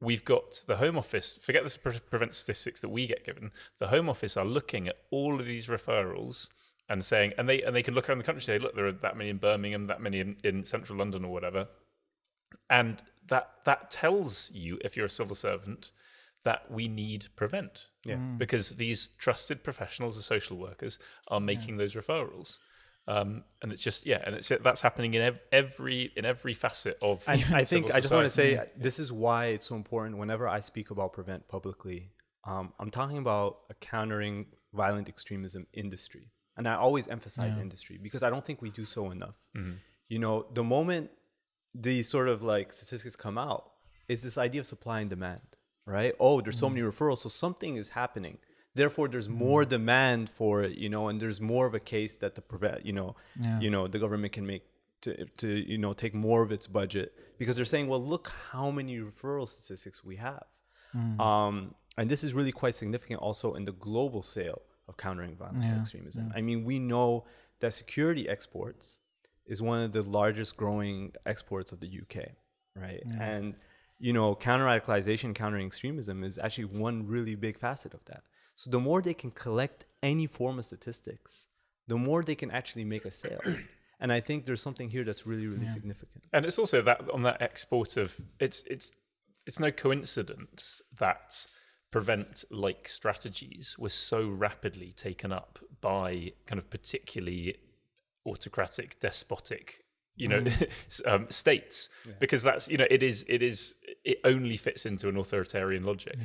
we've 0.00 0.24
got 0.24 0.62
the 0.66 0.76
Home 0.76 0.96
Office. 0.96 1.38
Forget 1.42 1.64
the 1.64 1.78
pre- 1.78 1.98
prevent 1.98 2.34
statistics 2.34 2.80
that 2.80 2.88
we 2.88 3.06
get 3.06 3.24
given. 3.24 3.50
The 3.78 3.88
Home 3.88 4.08
Office 4.08 4.36
are 4.36 4.44
looking 4.44 4.88
at 4.88 4.96
all 5.10 5.40
of 5.40 5.46
these 5.46 5.66
referrals 5.66 6.48
and 6.88 7.04
saying, 7.04 7.32
and 7.36 7.48
they 7.48 7.62
and 7.62 7.74
they 7.74 7.82
can 7.82 7.94
look 7.94 8.08
around 8.08 8.18
the 8.18 8.24
country 8.24 8.38
and 8.38 8.44
say, 8.44 8.58
look, 8.58 8.74
there 8.74 8.86
are 8.86 8.92
that 8.92 9.16
many 9.16 9.30
in 9.30 9.38
Birmingham, 9.38 9.86
that 9.86 10.00
many 10.00 10.20
in, 10.20 10.36
in 10.44 10.64
central 10.64 10.98
London 10.98 11.24
or 11.24 11.32
whatever, 11.32 11.68
and 12.70 13.02
that 13.28 13.50
that 13.64 13.90
tells 13.90 14.50
you 14.52 14.78
if 14.82 14.96
you're 14.96 15.06
a 15.06 15.10
civil 15.10 15.36
servant 15.36 15.92
that 16.44 16.70
we 16.70 16.88
need 16.88 17.26
prevent 17.36 17.88
Yeah. 18.04 18.16
Mm. 18.16 18.38
because 18.38 18.70
these 18.70 19.10
trusted 19.18 19.62
professionals 19.62 20.16
the 20.16 20.22
social 20.22 20.56
workers 20.56 20.98
are 21.26 21.40
making 21.40 21.76
those 21.76 21.94
referrals 21.94 22.58
um, 23.08 23.42
and 23.62 23.72
it's 23.72 23.82
just 23.82 24.04
yeah 24.06 24.20
and 24.24 24.34
it's 24.36 24.52
that's 24.62 24.82
happening 24.82 25.14
in 25.14 25.22
ev- 25.22 25.40
every 25.50 26.12
in 26.14 26.24
every 26.26 26.52
facet 26.52 26.98
of 27.00 27.24
I, 27.26 27.42
I 27.60 27.64
think 27.72 27.92
I 27.94 28.00
just 28.00 28.12
want 28.12 28.26
to 28.26 28.30
say 28.30 28.60
this 28.76 28.98
is 28.98 29.10
why 29.10 29.46
it's 29.46 29.66
so 29.66 29.76
important. 29.76 30.18
Whenever 30.18 30.46
I 30.46 30.60
speak 30.60 30.90
about 30.90 31.14
prevent 31.14 31.48
publicly, 31.48 32.10
um, 32.44 32.72
I'm 32.78 32.90
talking 32.90 33.18
about 33.18 33.60
a 33.70 33.74
countering 33.74 34.46
violent 34.74 35.08
extremism 35.08 35.66
industry, 35.72 36.30
and 36.56 36.68
I 36.68 36.74
always 36.74 37.08
emphasize 37.08 37.54
industry 37.62 37.98
because 38.00 38.22
I 38.22 38.28
don't 38.30 38.44
think 38.44 38.60
we 38.60 38.70
do 38.70 38.84
so 38.84 39.10
enough. 39.10 39.36
You 40.08 40.18
know, 40.18 40.46
the 40.52 40.64
moment 40.64 41.10
these 41.74 42.08
sort 42.08 42.28
of 42.28 42.42
like 42.42 42.72
statistics 42.74 43.16
come 43.16 43.38
out, 43.38 43.70
is 44.08 44.22
this 44.22 44.36
idea 44.36 44.60
of 44.60 44.66
supply 44.66 45.00
and 45.00 45.08
demand, 45.10 45.40
right? 45.86 46.14
Oh, 46.20 46.40
there's 46.42 46.58
so 46.58 46.68
many 46.68 46.82
referrals, 46.82 47.18
so 47.18 47.30
something 47.30 47.76
is 47.76 47.90
happening. 47.90 48.38
Therefore, 48.82 49.06
there's 49.12 49.28
more 49.48 49.62
demand 49.78 50.22
for 50.38 50.54
it, 50.66 50.74
you 50.82 50.88
know, 50.94 51.04
and 51.08 51.16
there's 51.22 51.40
more 51.54 51.66
of 51.70 51.74
a 51.82 51.84
case 51.96 52.14
that 52.22 52.32
the 52.36 52.42
prevent, 52.52 52.78
you 52.88 52.94
know, 52.98 53.10
Yeah. 53.44 53.58
you 53.64 53.70
know, 53.74 53.82
the 53.94 53.98
government 54.04 54.32
can 54.38 54.46
make 54.54 54.64
to 55.04 55.10
to 55.42 55.48
you 55.72 55.78
know 55.84 55.92
take 56.04 56.14
more 56.28 56.40
of 56.46 56.50
its 56.56 56.66
budget 56.80 57.08
because 57.40 57.54
they're 57.56 57.72
saying, 57.74 57.86
well, 57.90 58.04
look 58.14 58.26
how 58.52 58.66
many 58.78 58.94
referral 59.10 59.46
statistics 59.56 59.98
we 60.10 60.16
have, 60.28 60.46
Mm. 60.96 61.20
um, 61.30 61.54
and 61.98 62.04
this 62.12 62.22
is 62.26 62.30
really 62.38 62.54
quite 62.62 62.74
significant 62.82 63.18
also 63.26 63.48
in 63.58 63.64
the 63.70 63.76
global 63.88 64.22
sale 64.36 64.60
of 64.88 64.92
countering 65.06 65.34
violent 65.42 65.62
Yeah, 65.64 65.78
extremism. 65.80 66.24
I 66.38 66.40
mean, 66.48 66.60
we 66.70 66.76
know 66.92 67.08
that 67.60 67.72
security 67.84 68.24
exports 68.36 68.84
is 69.52 69.58
one 69.72 69.80
of 69.86 69.90
the 69.98 70.02
largest 70.20 70.50
growing 70.62 70.98
exports 71.32 71.70
of 71.74 71.78
the 71.84 71.90
UK, 72.02 72.16
right? 72.84 73.02
And 73.32 73.46
you 74.06 74.12
know, 74.18 74.28
counter 74.48 74.66
radicalization, 74.70 75.28
countering 75.42 75.66
extremism 75.66 76.16
is 76.28 76.34
actually 76.44 76.68
one 76.86 76.96
really 77.14 77.34
big 77.46 77.56
facet 77.66 77.92
of 77.98 78.02
that. 78.10 78.22
So 78.58 78.70
the 78.70 78.80
more 78.80 79.00
they 79.00 79.14
can 79.14 79.30
collect 79.30 79.84
any 80.02 80.26
form 80.26 80.58
of 80.58 80.64
statistics, 80.64 81.46
the 81.86 81.94
more 81.96 82.24
they 82.24 82.34
can 82.34 82.50
actually 82.50 82.84
make 82.84 83.04
a 83.04 83.10
sale. 83.12 83.40
and 84.00 84.12
I 84.12 84.18
think 84.18 84.46
there's 84.46 84.60
something 84.60 84.90
here 84.90 85.04
that's 85.04 85.28
really, 85.28 85.46
really 85.46 85.68
significant. 85.68 86.24
And 86.32 86.44
it's 86.44 86.58
also 86.58 86.82
that 86.82 87.08
on 87.14 87.22
that 87.22 87.40
export 87.40 87.96
of 87.96 88.16
it's 88.40 88.64
it's 88.66 88.90
it's 89.46 89.60
no 89.60 89.70
coincidence 89.70 90.82
that 90.98 91.46
prevent 91.92 92.44
like 92.50 92.88
strategies 92.88 93.76
were 93.78 93.90
so 93.90 94.28
rapidly 94.28 94.92
taken 94.96 95.30
up 95.30 95.60
by 95.80 96.32
kind 96.46 96.58
of 96.58 96.68
particularly 96.68 97.58
autocratic, 98.26 98.98
despotic, 98.98 99.84
you 100.16 100.26
know, 100.26 100.44
um, 101.06 101.30
states 101.30 101.90
because 102.18 102.42
that's 102.42 102.68
you 102.68 102.76
know 102.76 102.88
it 102.90 103.04
is 103.04 103.24
it 103.28 103.40
is 103.40 103.76
it 104.04 104.18
only 104.24 104.56
fits 104.56 104.84
into 104.84 105.08
an 105.08 105.16
authoritarian 105.16 105.84
logic. 105.84 106.18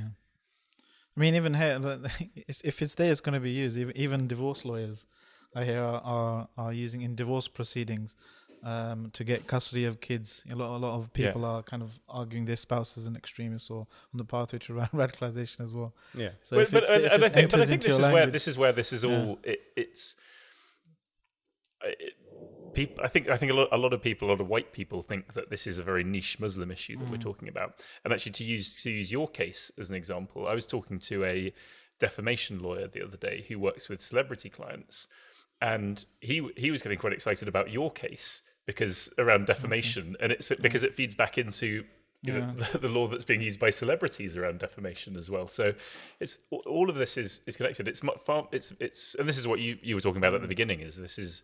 I 1.16 1.20
mean, 1.20 1.36
even 1.36 1.54
here, 1.54 1.80
if 2.48 2.82
it's 2.82 2.96
there, 2.96 3.12
it's 3.12 3.22
going 3.22 3.34
to 3.34 3.40
be 3.40 3.52
used. 3.52 3.78
Even, 3.78 3.96
even 3.96 4.28
divorce 4.28 4.66
lawyers, 4.66 5.06
I 5.56 5.64
hear, 5.64 5.82
are, 5.82 6.02
are, 6.02 6.48
are 6.58 6.74
using 6.74 7.02
in 7.02 7.16
divorce 7.16 7.48
proceedings 7.48 8.16
um, 8.64 9.12
to 9.14 9.24
get 9.24 9.46
custody 9.46 9.86
of 9.86 10.00
kids. 10.02 10.44
A 10.50 10.56
lot, 10.56 10.76
a 10.76 10.78
lot 10.78 10.96
of 10.96 11.10
Yeah. 11.16 11.28
people 11.28 11.46
are 11.46 11.62
kind 11.62 11.84
of 11.84 12.00
arguing 12.10 12.46
their 12.46 12.56
spouse 12.56 12.98
is 12.98 13.06
an 13.06 13.16
extremist 13.16 13.70
or 13.70 13.82
on 14.14 14.18
the 14.18 14.26
pathway 14.26 14.60
to 14.60 14.74
radicalization 14.94 15.62
as 15.62 15.72
well. 15.74 15.94
Yeah. 16.16 16.30
So 16.42 16.56
but, 16.56 16.62
if 16.64 16.72
but, 16.72 16.84
it's, 16.84 16.92
and, 16.92 17.04
if 17.04 17.12
and 17.12 17.26
I 17.26 17.30
think, 17.30 17.52
but 17.52 17.60
I 17.60 17.66
think 17.66 17.82
this 17.84 17.98
is 18.00 18.08
where 18.08 18.26
this 18.26 18.48
is 18.48 18.58
where 18.58 18.72
this 18.72 18.94
is 18.94 19.04
Yeah. 19.04 19.10
all. 19.18 19.40
It, 19.44 19.60
it's. 19.76 20.16
It, 21.84 22.14
people, 22.74 23.04
I 23.04 23.08
think 23.08 23.30
I 23.30 23.38
think 23.38 23.52
a 23.52 23.56
lot, 23.56 23.70
a 23.72 23.78
lot 23.78 23.94
of 23.94 24.02
people, 24.02 24.30
a 24.30 24.32
lot 24.32 24.42
of 24.42 24.48
white 24.48 24.72
people 24.72 25.02
think 25.02 25.34
that 25.34 25.50
this 25.50 25.68
is 25.68 25.78
a 25.78 25.84
very 25.84 26.04
niche 26.04 26.40
Muslim 26.40 26.72
issue 26.72 26.98
that 26.98 27.10
we're 27.10 27.18
mm. 27.18 27.22
talking 27.22 27.48
about. 27.48 27.84
And 28.04 28.14
actually, 28.14 28.34
to 28.34 28.44
use 28.44 28.82
to 28.84 28.90
use 28.90 29.12
your 29.12 29.28
case 29.28 29.72
as 29.80 29.90
an 29.90 29.96
example, 29.96 30.48
I 30.48 30.54
was 30.54 30.66
talking 30.66 31.00
to 31.00 31.24
a 31.26 31.54
defamation 32.00 32.62
lawyer 32.62 32.88
the 32.88 33.04
other 33.04 33.18
day 33.18 33.46
who 33.48 33.60
works 33.60 33.90
with 33.90 34.02
celebrity 34.02 34.50
clients, 34.50 35.08
and 35.62 36.06
he 36.22 36.48
he 36.58 36.72
was 36.72 36.82
getting 36.82 36.98
quite 36.98 37.14
excited 37.14 37.48
about 37.48 37.72
your 37.72 37.92
case 37.92 38.42
because 38.66 39.10
around 39.18 39.46
defamation, 39.46 40.16
and 40.20 40.32
it's 40.32 40.52
because 40.62 40.84
it 40.84 40.94
feeds 40.94 41.16
back 41.16 41.38
into 41.38 41.84
you 42.24 42.34
know, 42.34 42.54
the, 42.72 42.78
the 42.88 42.88
law 42.88 43.08
that's 43.08 43.26
being 43.26 43.42
used 43.42 43.60
by 43.60 43.70
celebrities 43.70 44.38
around 44.38 44.60
defamation 44.60 45.18
as 45.18 45.30
well. 45.30 45.48
So 45.48 45.74
it's 46.20 46.40
all 46.50 46.90
of 46.90 46.96
this 46.96 47.18
is 47.18 47.42
is 47.46 47.58
connected. 47.58 47.88
It's 47.88 48.02
far 48.26 48.48
it's 48.52 48.74
it's 48.80 49.16
and 49.16 49.28
this 49.28 49.38
is 49.38 49.48
what 49.48 49.60
you 49.60 49.78
you 49.84 49.96
were 49.96 50.02
talking 50.02 50.18
about 50.18 50.34
at 50.34 50.42
the 50.42 50.48
mm. 50.48 50.50
beginning 50.50 50.80
is 50.80 50.96
this 50.96 51.20
is 51.20 51.44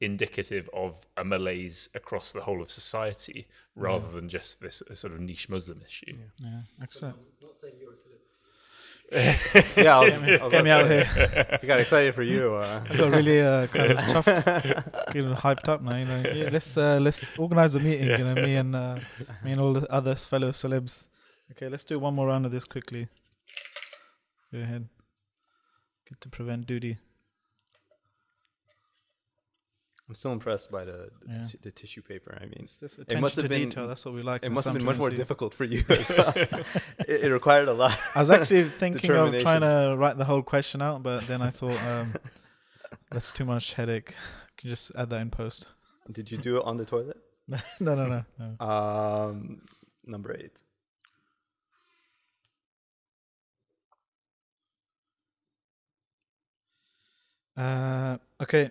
indicative 0.00 0.68
of 0.72 1.06
a 1.16 1.24
malaise 1.24 1.88
across 1.94 2.32
the 2.32 2.42
whole 2.42 2.60
of 2.60 2.70
society 2.70 3.46
rather 3.76 4.10
than 4.10 4.28
just 4.28 4.60
this 4.60 4.82
uh, 4.90 4.94
sort 4.94 5.12
of 5.12 5.20
niche 5.20 5.48
Muslim 5.48 5.80
issue. 5.84 6.16
Yeah, 6.38 6.60
excellent. 6.82 7.16
Yeah, 9.12 9.98
I 9.98 10.04
was, 10.04 10.14
I 10.18 10.42
was 10.42 10.52
Get 10.52 10.64
me 10.64 10.70
out 10.70 10.80
of 10.82 10.88
here. 10.88 11.58
I 11.62 11.66
got 11.66 11.80
excited 11.80 12.14
for 12.14 12.22
you. 12.22 12.54
Uh, 12.54 12.82
I 12.90 12.96
got 12.96 13.12
really 13.12 13.40
uh, 13.42 13.66
kind 13.68 13.92
of 13.92 13.98
chuffed, 13.98 15.12
getting 15.12 15.34
hyped 15.34 15.68
up 15.68 15.82
now. 15.82 15.96
You 15.96 16.04
know, 16.06 16.22
yeah, 16.34 16.48
let's 16.50 16.76
uh, 16.76 16.98
let's 17.00 17.30
organize 17.38 17.74
a 17.74 17.80
meeting. 17.80 18.08
You 18.08 18.18
know, 18.18 18.34
me 18.34 18.56
and 18.56 18.74
uh, 18.74 18.98
me 19.44 19.52
and 19.52 19.60
all 19.60 19.72
the 19.72 19.90
other 19.92 20.14
fellow 20.14 20.50
celebs. 20.50 21.08
Okay, 21.52 21.68
let's 21.68 21.84
do 21.84 21.98
one 21.98 22.14
more 22.14 22.26
round 22.26 22.46
of 22.46 22.52
this 22.52 22.64
quickly. 22.64 23.08
Go 24.52 24.58
ahead. 24.60 24.88
Get 26.08 26.20
to 26.22 26.28
prevent 26.28 26.66
duty. 26.66 26.98
I'm 30.14 30.16
still 30.16 30.30
impressed 30.32 30.70
by 30.70 30.84
the 30.84 31.10
the, 31.26 31.32
Yeah. 31.34 31.42
ti- 31.42 31.58
the 31.60 31.72
tissue 31.72 32.00
paper. 32.00 32.38
I 32.40 32.44
mean, 32.44 32.60
It's 32.60 32.76
this 32.76 33.00
It 33.00 33.18
must 33.18 33.34
have 33.34 33.46
to 33.46 33.48
been- 33.48 33.68
detail. 33.68 33.88
That's 33.88 34.04
what 34.04 34.14
we 34.14 34.22
like. 34.22 34.44
it 34.44 34.50
must 34.52 34.64
have 34.66 34.74
been 34.74 34.84
much 34.84 34.96
more 34.96 35.08
Truancy. 35.08 35.22
difficult 35.22 35.54
for 35.54 35.64
you 35.64 35.82
as 35.88 36.08
well. 36.16 36.32
it, 37.08 37.24
it 37.24 37.32
required 37.32 37.66
a 37.66 37.72
lot. 37.72 37.98
I 38.14 38.20
was 38.20 38.30
actually 38.30 38.68
thinking 38.82 39.10
of 39.10 39.36
trying 39.40 39.62
to 39.62 39.96
write 39.98 40.16
the 40.16 40.24
whole 40.24 40.42
question 40.42 40.80
out, 40.82 41.02
but 41.02 41.26
then 41.26 41.42
I 41.42 41.50
thought 41.50 41.82
um, 41.82 42.14
that's 43.10 43.32
too 43.32 43.44
much 43.44 43.72
headache. 43.74 44.14
Can 44.56 44.70
just 44.70 44.92
add 44.96 45.10
that 45.10 45.20
in 45.20 45.30
post. 45.30 45.66
Did 46.12 46.30
you 46.30 46.38
do 46.38 46.58
it 46.58 46.64
on 46.64 46.76
the 46.76 46.84
toilet? 46.84 47.16
no, 47.48 47.58
no, 47.96 48.06
no, 48.06 48.24
no. 48.38 48.64
Um, 48.64 49.62
number 50.06 50.32
eight. 50.32 50.60
Uh, 57.56 58.18
okay, 58.42 58.70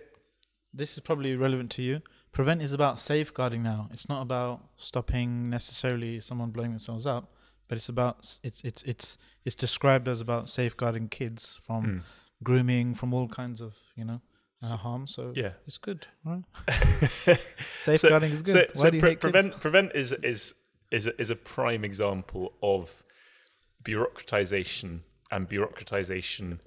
this 0.74 0.94
is 0.94 1.00
probably 1.00 1.36
relevant 1.36 1.70
to 1.72 1.82
you. 1.82 2.00
Prevent 2.32 2.60
is 2.62 2.72
about 2.72 2.98
safeguarding 3.00 3.62
now. 3.62 3.88
It's 3.92 4.08
not 4.08 4.22
about 4.22 4.60
stopping 4.76 5.48
necessarily 5.50 6.20
someone 6.20 6.50
blowing 6.50 6.70
themselves 6.70 7.06
up, 7.06 7.32
but 7.68 7.78
it's 7.78 7.88
about 7.88 8.38
it's 8.42 8.62
it's 8.64 8.82
it's 8.82 9.16
it's 9.44 9.54
described 9.54 10.08
as 10.08 10.20
about 10.20 10.48
safeguarding 10.50 11.08
kids 11.08 11.60
from 11.66 11.84
Mm. 11.84 12.00
grooming, 12.42 12.94
from 12.94 13.14
all 13.14 13.28
kinds 13.28 13.60
of 13.60 13.74
you 13.96 14.04
know 14.04 14.20
uh, 14.64 14.76
harm. 14.76 15.06
So 15.06 15.32
Yeah. 15.36 15.52
it's 15.66 15.78
good, 15.78 16.06
right? 16.24 16.42
Safeguarding 17.78 18.32
is 18.32 18.42
good. 18.42 18.68
Why 18.74 18.82
So, 18.82 18.90
do 18.90 18.96
you 18.96 19.00
pre- 19.00 19.10
hate 19.10 19.20
kids? 19.20 19.32
prevent 19.32 19.60
prevent 19.60 19.92
is 19.94 20.12
is 20.22 20.54
is 20.90 21.06
a, 21.06 21.20
is 21.20 21.30
a 21.30 21.36
prime 21.36 21.84
example 21.84 22.52
of 22.62 23.04
bureaucratization 23.84 25.00
and 25.30 25.48
bureaucratization 25.48 26.58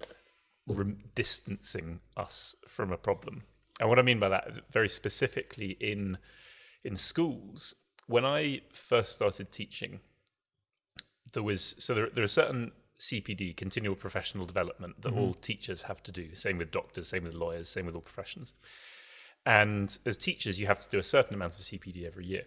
rem- 0.68 1.04
distancing 1.16 2.00
us 2.16 2.56
from 2.68 2.92
a 2.92 2.98
problem. 2.98 3.44
And 3.80 3.90
what 3.90 4.00
I 4.00 4.02
mean 4.02 4.20
by 4.20 4.30
that, 4.30 4.72
very 4.72 4.90
specifically 4.90 5.78
in 5.80 6.18
in 6.84 6.96
schools, 6.96 7.76
when 8.08 8.26
I 8.26 8.62
first 8.72 9.14
started 9.14 9.52
teaching, 9.52 10.00
there 11.34 11.44
was 11.44 11.76
so 11.78 11.94
there 11.94 12.10
there 12.10 12.24
are 12.24 12.28
certain 12.28 12.72
CPD, 13.00 13.56
continual 13.56 13.96
professional 13.96 14.46
development, 14.46 15.02
that 15.02 15.10
mm-hmm. 15.10 15.20
all 15.20 15.34
teachers 15.36 15.84
have 15.84 16.02
to 16.04 16.12
do. 16.12 16.34
Same 16.34 16.58
with 16.58 16.72
doctors, 16.72 17.10
same 17.10 17.24
with 17.24 17.36
lawyers, 17.36 17.70
same 17.70 17.86
with 17.86 17.96
all 17.96 18.02
professions. 18.02 18.54
And 19.46 19.98
as 20.06 20.18
teachers, 20.18 20.60
you 20.60 20.68
have 20.68 20.82
to 20.82 20.90
do 20.90 21.00
a 21.00 21.04
certain 21.04 21.36
amount 21.36 21.56
of 21.56 21.62
CPD 21.62 22.06
every 22.06 22.26
year. 22.26 22.44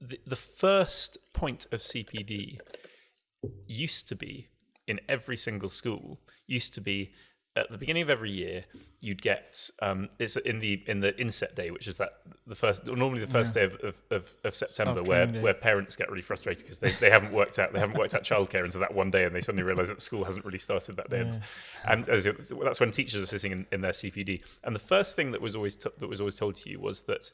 The, 0.00 0.18
the 0.26 0.36
first 0.36 1.18
point 1.32 1.66
of 1.70 1.80
CPD 1.80 2.58
used 3.66 4.08
to 4.08 4.16
be 4.16 4.48
in 4.86 4.98
every 5.08 5.36
single 5.36 5.68
school 5.68 6.18
used 6.46 6.74
to 6.74 6.80
be 6.80 7.12
at 7.58 7.70
the 7.70 7.78
beginning 7.78 8.02
of 8.02 8.10
every 8.10 8.30
year 8.30 8.64
you'd 9.00 9.22
get 9.22 9.70
um, 9.80 10.08
it's 10.18 10.36
in 10.36 10.60
the 10.60 10.82
in 10.86 11.00
the 11.00 11.18
inset 11.20 11.54
day 11.54 11.70
which 11.70 11.86
is 11.86 11.96
that 11.96 12.14
the 12.46 12.54
first 12.54 12.86
normally 12.86 13.20
the 13.20 13.26
first 13.26 13.54
day 13.54 13.64
of, 13.64 13.74
of, 13.82 14.00
of, 14.10 14.36
of 14.44 14.54
september 14.54 15.02
where, 15.02 15.26
day. 15.26 15.40
where 15.40 15.54
parents 15.54 15.94
get 15.96 16.08
really 16.08 16.22
frustrated 16.22 16.64
because 16.64 16.78
they, 16.78 16.90
they 16.92 17.10
haven't 17.10 17.32
worked 17.32 17.58
out 17.58 17.72
they 17.72 17.78
haven't 17.78 17.98
worked 17.98 18.14
out 18.14 18.22
childcare 18.22 18.64
until 18.64 18.80
that 18.80 18.94
one 18.94 19.10
day 19.10 19.24
and 19.24 19.34
they 19.34 19.40
suddenly 19.40 19.62
realize 19.62 19.88
that 19.88 20.00
school 20.02 20.24
hasn't 20.24 20.44
really 20.44 20.58
started 20.58 20.96
that 20.96 21.10
day 21.10 21.20
and, 21.20 22.08
and 22.08 22.36
that's 22.62 22.80
when 22.80 22.90
teachers 22.90 23.22
are 23.22 23.26
sitting 23.26 23.52
in, 23.52 23.66
in 23.72 23.80
their 23.80 23.92
cpd 23.92 24.42
and 24.64 24.74
the 24.74 24.80
first 24.80 25.14
thing 25.16 25.30
that 25.30 25.40
was 25.40 25.54
always 25.54 25.76
t- 25.76 25.90
that 25.98 26.08
was 26.08 26.20
always 26.20 26.34
told 26.34 26.54
to 26.54 26.68
you 26.70 26.80
was 26.80 27.02
that 27.02 27.30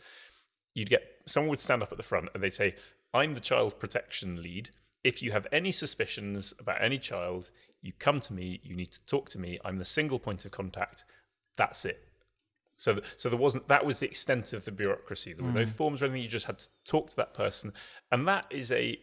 you'd 0.74 0.90
get 0.90 1.02
someone 1.26 1.50
would 1.50 1.58
stand 1.58 1.82
up 1.82 1.90
at 1.90 1.96
the 1.96 2.04
front 2.04 2.28
and 2.34 2.42
they'd 2.42 2.52
say, 2.52 2.74
I'm 3.12 3.34
the 3.34 3.40
child 3.40 3.78
protection 3.78 4.42
lead. 4.42 4.70
If 5.02 5.22
you 5.22 5.32
have 5.32 5.46
any 5.52 5.72
suspicions 5.72 6.52
about 6.58 6.82
any 6.82 6.98
child, 6.98 7.50
you 7.84 7.92
come 7.98 8.18
to 8.20 8.32
me, 8.32 8.60
you 8.62 8.74
need 8.74 8.90
to 8.92 9.04
talk 9.04 9.28
to 9.30 9.38
me. 9.38 9.58
I'm 9.64 9.78
the 9.78 9.84
single 9.84 10.18
point 10.18 10.44
of 10.46 10.52
contact. 10.52 11.04
That's 11.56 11.84
it. 11.84 12.08
So, 12.76 12.94
th- 12.94 13.04
so 13.16 13.28
there 13.28 13.38
wasn't. 13.38 13.68
That 13.68 13.84
was 13.84 13.98
the 13.98 14.06
extent 14.06 14.52
of 14.54 14.64
the 14.64 14.72
bureaucracy. 14.72 15.34
There 15.34 15.44
were 15.44 15.52
no 15.52 15.64
hmm. 15.64 15.70
forms 15.70 16.02
or 16.02 16.06
anything. 16.06 16.22
You 16.22 16.28
just 16.28 16.46
had 16.46 16.58
to 16.58 16.68
talk 16.84 17.10
to 17.10 17.16
that 17.16 17.34
person, 17.34 17.72
and 18.10 18.26
that 18.26 18.46
is 18.50 18.72
a. 18.72 18.98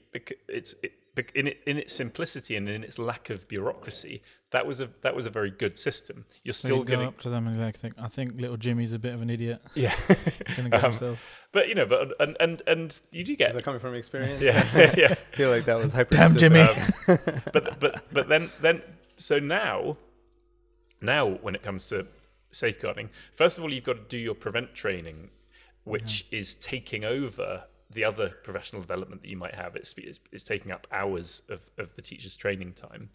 It's 0.49 0.75
it, 0.83 0.93
in 1.35 1.47
it, 1.47 1.59
in 1.67 1.77
its 1.77 1.93
simplicity 1.93 2.55
and 2.55 2.67
in 2.67 2.83
its 2.83 2.97
lack 2.97 3.29
of 3.29 3.47
bureaucracy. 3.47 4.23
That 4.51 4.65
was 4.67 4.81
a 4.81 4.89
that 5.01 5.15
was 5.15 5.25
a 5.25 5.29
very 5.29 5.49
good 5.49 5.77
system. 5.77 6.25
You're 6.43 6.53
So 6.53 6.67
still 6.67 6.77
you 6.79 6.83
go 6.83 6.89
getting 6.89 7.07
up 7.07 7.19
to 7.21 7.29
them 7.29 7.47
and 7.47 7.59
like, 7.59 7.77
think, 7.77 7.93
I 7.97 8.07
think 8.09 8.33
little 8.39 8.57
Jimmy's 8.57 8.91
a 8.91 8.99
bit 8.99 9.13
of 9.13 9.21
an 9.21 9.29
idiot. 9.29 9.61
yeah, 9.75 9.95
Um, 10.57 10.71
himself. 10.71 11.23
but 11.53 11.69
you 11.69 11.75
know, 11.75 11.85
but 11.85 12.13
and 12.19 12.35
and 12.39 12.61
and 12.67 12.99
you 13.11 13.23
do 13.23 13.31
Is 13.31 13.37
get 13.37 13.53
that 13.53 13.63
coming 13.63 13.79
from 13.79 13.95
experience? 13.95 14.41
yeah 14.41 14.93
yeah. 14.97 15.15
I 15.33 15.35
feel 15.35 15.49
like 15.49 15.65
that 15.65 15.77
was 15.77 15.93
hyper. 15.93 16.15
Damn, 16.15 16.35
Jimmy. 16.35 16.59
Um, 16.59 16.77
but 17.53 17.79
but 17.79 18.03
but 18.11 18.27
then 18.27 18.51
then 18.61 18.81
so 19.15 19.39
now 19.39 19.95
now 21.01 21.27
when 21.27 21.55
it 21.55 21.63
comes 21.63 21.87
to 21.87 22.05
safeguarding 22.51 23.09
first 23.33 23.57
of 23.57 23.63
all 23.63 23.71
you've 23.73 23.83
got 23.83 23.93
to 23.93 24.03
do 24.09 24.17
your 24.17 24.35
prevent 24.35 24.73
training 24.75 25.29
which 25.85 26.27
is 26.31 26.55
taking 26.55 27.03
over 27.05 27.63
the 27.89 28.03
other 28.03 28.29
professional 28.43 28.81
development 28.81 29.21
that 29.21 29.27
you 29.29 29.37
might 29.37 29.55
have 29.55 29.75
it's, 29.75 29.93
it's, 29.97 30.19
it's 30.31 30.43
taking 30.43 30.71
up 30.71 30.85
hours 30.91 31.41
of, 31.49 31.61
of 31.77 31.95
the 31.95 32.01
teacher's 32.01 32.35
training 32.35 32.73
time 32.73 33.09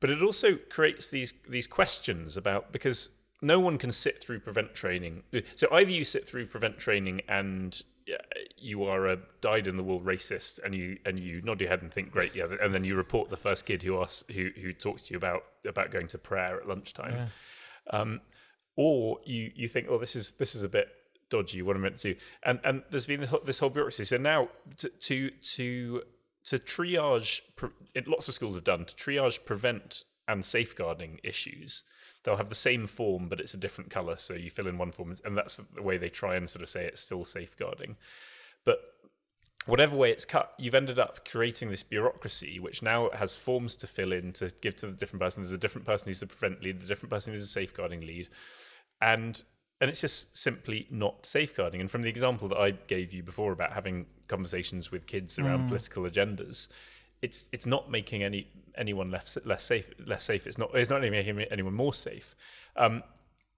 but 0.00 0.10
it 0.10 0.22
also 0.22 0.56
creates 0.70 1.08
these 1.08 1.34
these 1.48 1.66
questions 1.66 2.36
about 2.36 2.72
because 2.72 3.10
no 3.40 3.60
one 3.60 3.78
can 3.78 3.92
sit 3.92 4.20
through 4.22 4.40
prevent 4.40 4.74
training. 4.74 5.22
So 5.54 5.68
either 5.72 5.90
you 5.92 6.04
sit 6.04 6.26
through 6.28 6.46
prevent 6.46 6.78
training 6.78 7.20
and 7.28 7.80
you 8.56 8.84
are 8.84 9.06
a 9.08 9.18
dyed 9.42 9.66
in 9.66 9.76
the 9.76 9.82
wool 9.82 10.00
racist, 10.00 10.58
and 10.64 10.74
you 10.74 10.98
and 11.04 11.18
you 11.20 11.42
nod 11.42 11.60
your 11.60 11.68
head 11.68 11.82
and 11.82 11.92
think 11.92 12.10
great, 12.10 12.34
yeah, 12.34 12.46
and 12.60 12.74
then 12.74 12.82
you 12.82 12.96
report 12.96 13.28
the 13.30 13.36
first 13.36 13.66
kid 13.66 13.82
who 13.82 14.00
asks 14.00 14.24
who 14.34 14.48
who 14.60 14.72
talks 14.72 15.02
to 15.02 15.12
you 15.14 15.18
about 15.18 15.42
about 15.66 15.90
going 15.90 16.08
to 16.08 16.18
prayer 16.18 16.58
at 16.58 16.66
lunchtime, 16.66 17.12
Yeah. 17.14 17.28
um, 18.00 18.20
or 18.76 19.20
you 19.24 19.52
you 19.54 19.68
think, 19.68 19.88
oh, 19.90 19.98
this 19.98 20.16
is 20.16 20.32
this 20.32 20.54
is 20.54 20.62
a 20.62 20.68
bit 20.68 20.88
dodgy. 21.28 21.60
What 21.60 21.76
am 21.76 21.82
I 21.82 21.88
meant 21.90 21.96
to 21.98 22.14
do? 22.14 22.20
And 22.44 22.58
and 22.64 22.82
there's 22.90 23.04
been 23.06 23.20
this 23.20 23.30
whole, 23.30 23.42
this 23.44 23.58
whole 23.58 23.70
bureaucracy. 23.70 24.04
So 24.06 24.16
now 24.16 24.48
to 24.78 24.88
to 24.88 25.30
to, 25.30 26.02
to 26.44 26.58
triage, 26.58 27.40
it, 27.94 28.08
lots 28.08 28.28
of 28.28 28.34
schools 28.34 28.54
have 28.54 28.64
done 28.64 28.84
to 28.84 28.94
triage, 28.94 29.44
prevent, 29.44 30.04
and 30.26 30.44
safeguarding 30.44 31.20
issues. 31.24 31.84
They'll 32.22 32.36
have 32.36 32.50
the 32.50 32.54
same 32.54 32.86
form, 32.86 33.28
but 33.28 33.40
it's 33.40 33.54
a 33.54 33.58
different 33.58 33.90
color. 33.90 34.16
So 34.16 34.34
you 34.34 34.50
fill 34.50 34.66
in 34.66 34.78
one 34.78 34.92
form, 34.92 35.14
and 35.24 35.36
that's 35.36 35.56
the 35.74 35.82
way 35.82 35.96
they 35.96 36.10
try 36.10 36.36
and 36.36 36.48
sort 36.48 36.62
of 36.62 36.68
say 36.68 36.84
it's 36.84 37.00
still 37.00 37.24
safeguarding. 37.24 37.96
But 38.64 38.80
whatever 39.66 39.96
way 39.96 40.10
it's 40.10 40.24
cut, 40.24 40.52
you've 40.58 40.74
ended 40.74 40.98
up 40.98 41.28
creating 41.28 41.70
this 41.70 41.82
bureaucracy, 41.82 42.58
which 42.58 42.82
now 42.82 43.10
has 43.14 43.36
forms 43.36 43.76
to 43.76 43.86
fill 43.86 44.12
in 44.12 44.32
to 44.34 44.52
give 44.60 44.76
to 44.76 44.86
the 44.86 44.92
different 44.92 45.22
person. 45.22 45.42
There's 45.42 45.52
a 45.52 45.58
different 45.58 45.86
person 45.86 46.08
who's 46.08 46.20
the 46.20 46.26
prevent 46.26 46.62
lead, 46.62 46.82
a 46.82 46.86
different 46.86 47.10
person 47.10 47.32
who's 47.32 47.42
a 47.44 47.46
safeguarding 47.46 48.00
lead, 48.00 48.28
and 49.00 49.42
and 49.80 49.88
it's 49.88 50.00
just 50.00 50.36
simply 50.36 50.86
not 50.90 51.24
safeguarding. 51.24 51.80
And 51.80 51.90
from 51.90 52.02
the 52.02 52.08
example 52.08 52.48
that 52.48 52.58
I 52.58 52.72
gave 52.72 53.12
you 53.12 53.22
before 53.22 53.52
about 53.52 53.72
having 53.72 54.06
conversations 54.26 54.90
with 54.90 55.06
kids 55.06 55.38
around 55.38 55.68
political 55.68 56.02
agendas, 56.02 56.68
it's 57.22 57.48
it's 57.52 57.66
not 57.66 57.90
making 57.90 58.22
any 58.22 58.48
anyone 58.76 59.10
less 59.10 59.38
less 59.44 59.64
safe 59.64 59.90
less 60.04 60.24
safe. 60.24 60.46
It's 60.46 60.58
not 60.58 60.74
it's 60.74 60.90
not 60.90 61.04
even 61.04 61.12
making 61.12 61.40
anyone 61.50 61.74
more 61.74 61.94
safe. 61.94 62.34
Um, 62.76 63.02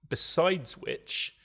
besides 0.09 0.77
which, 0.77 1.35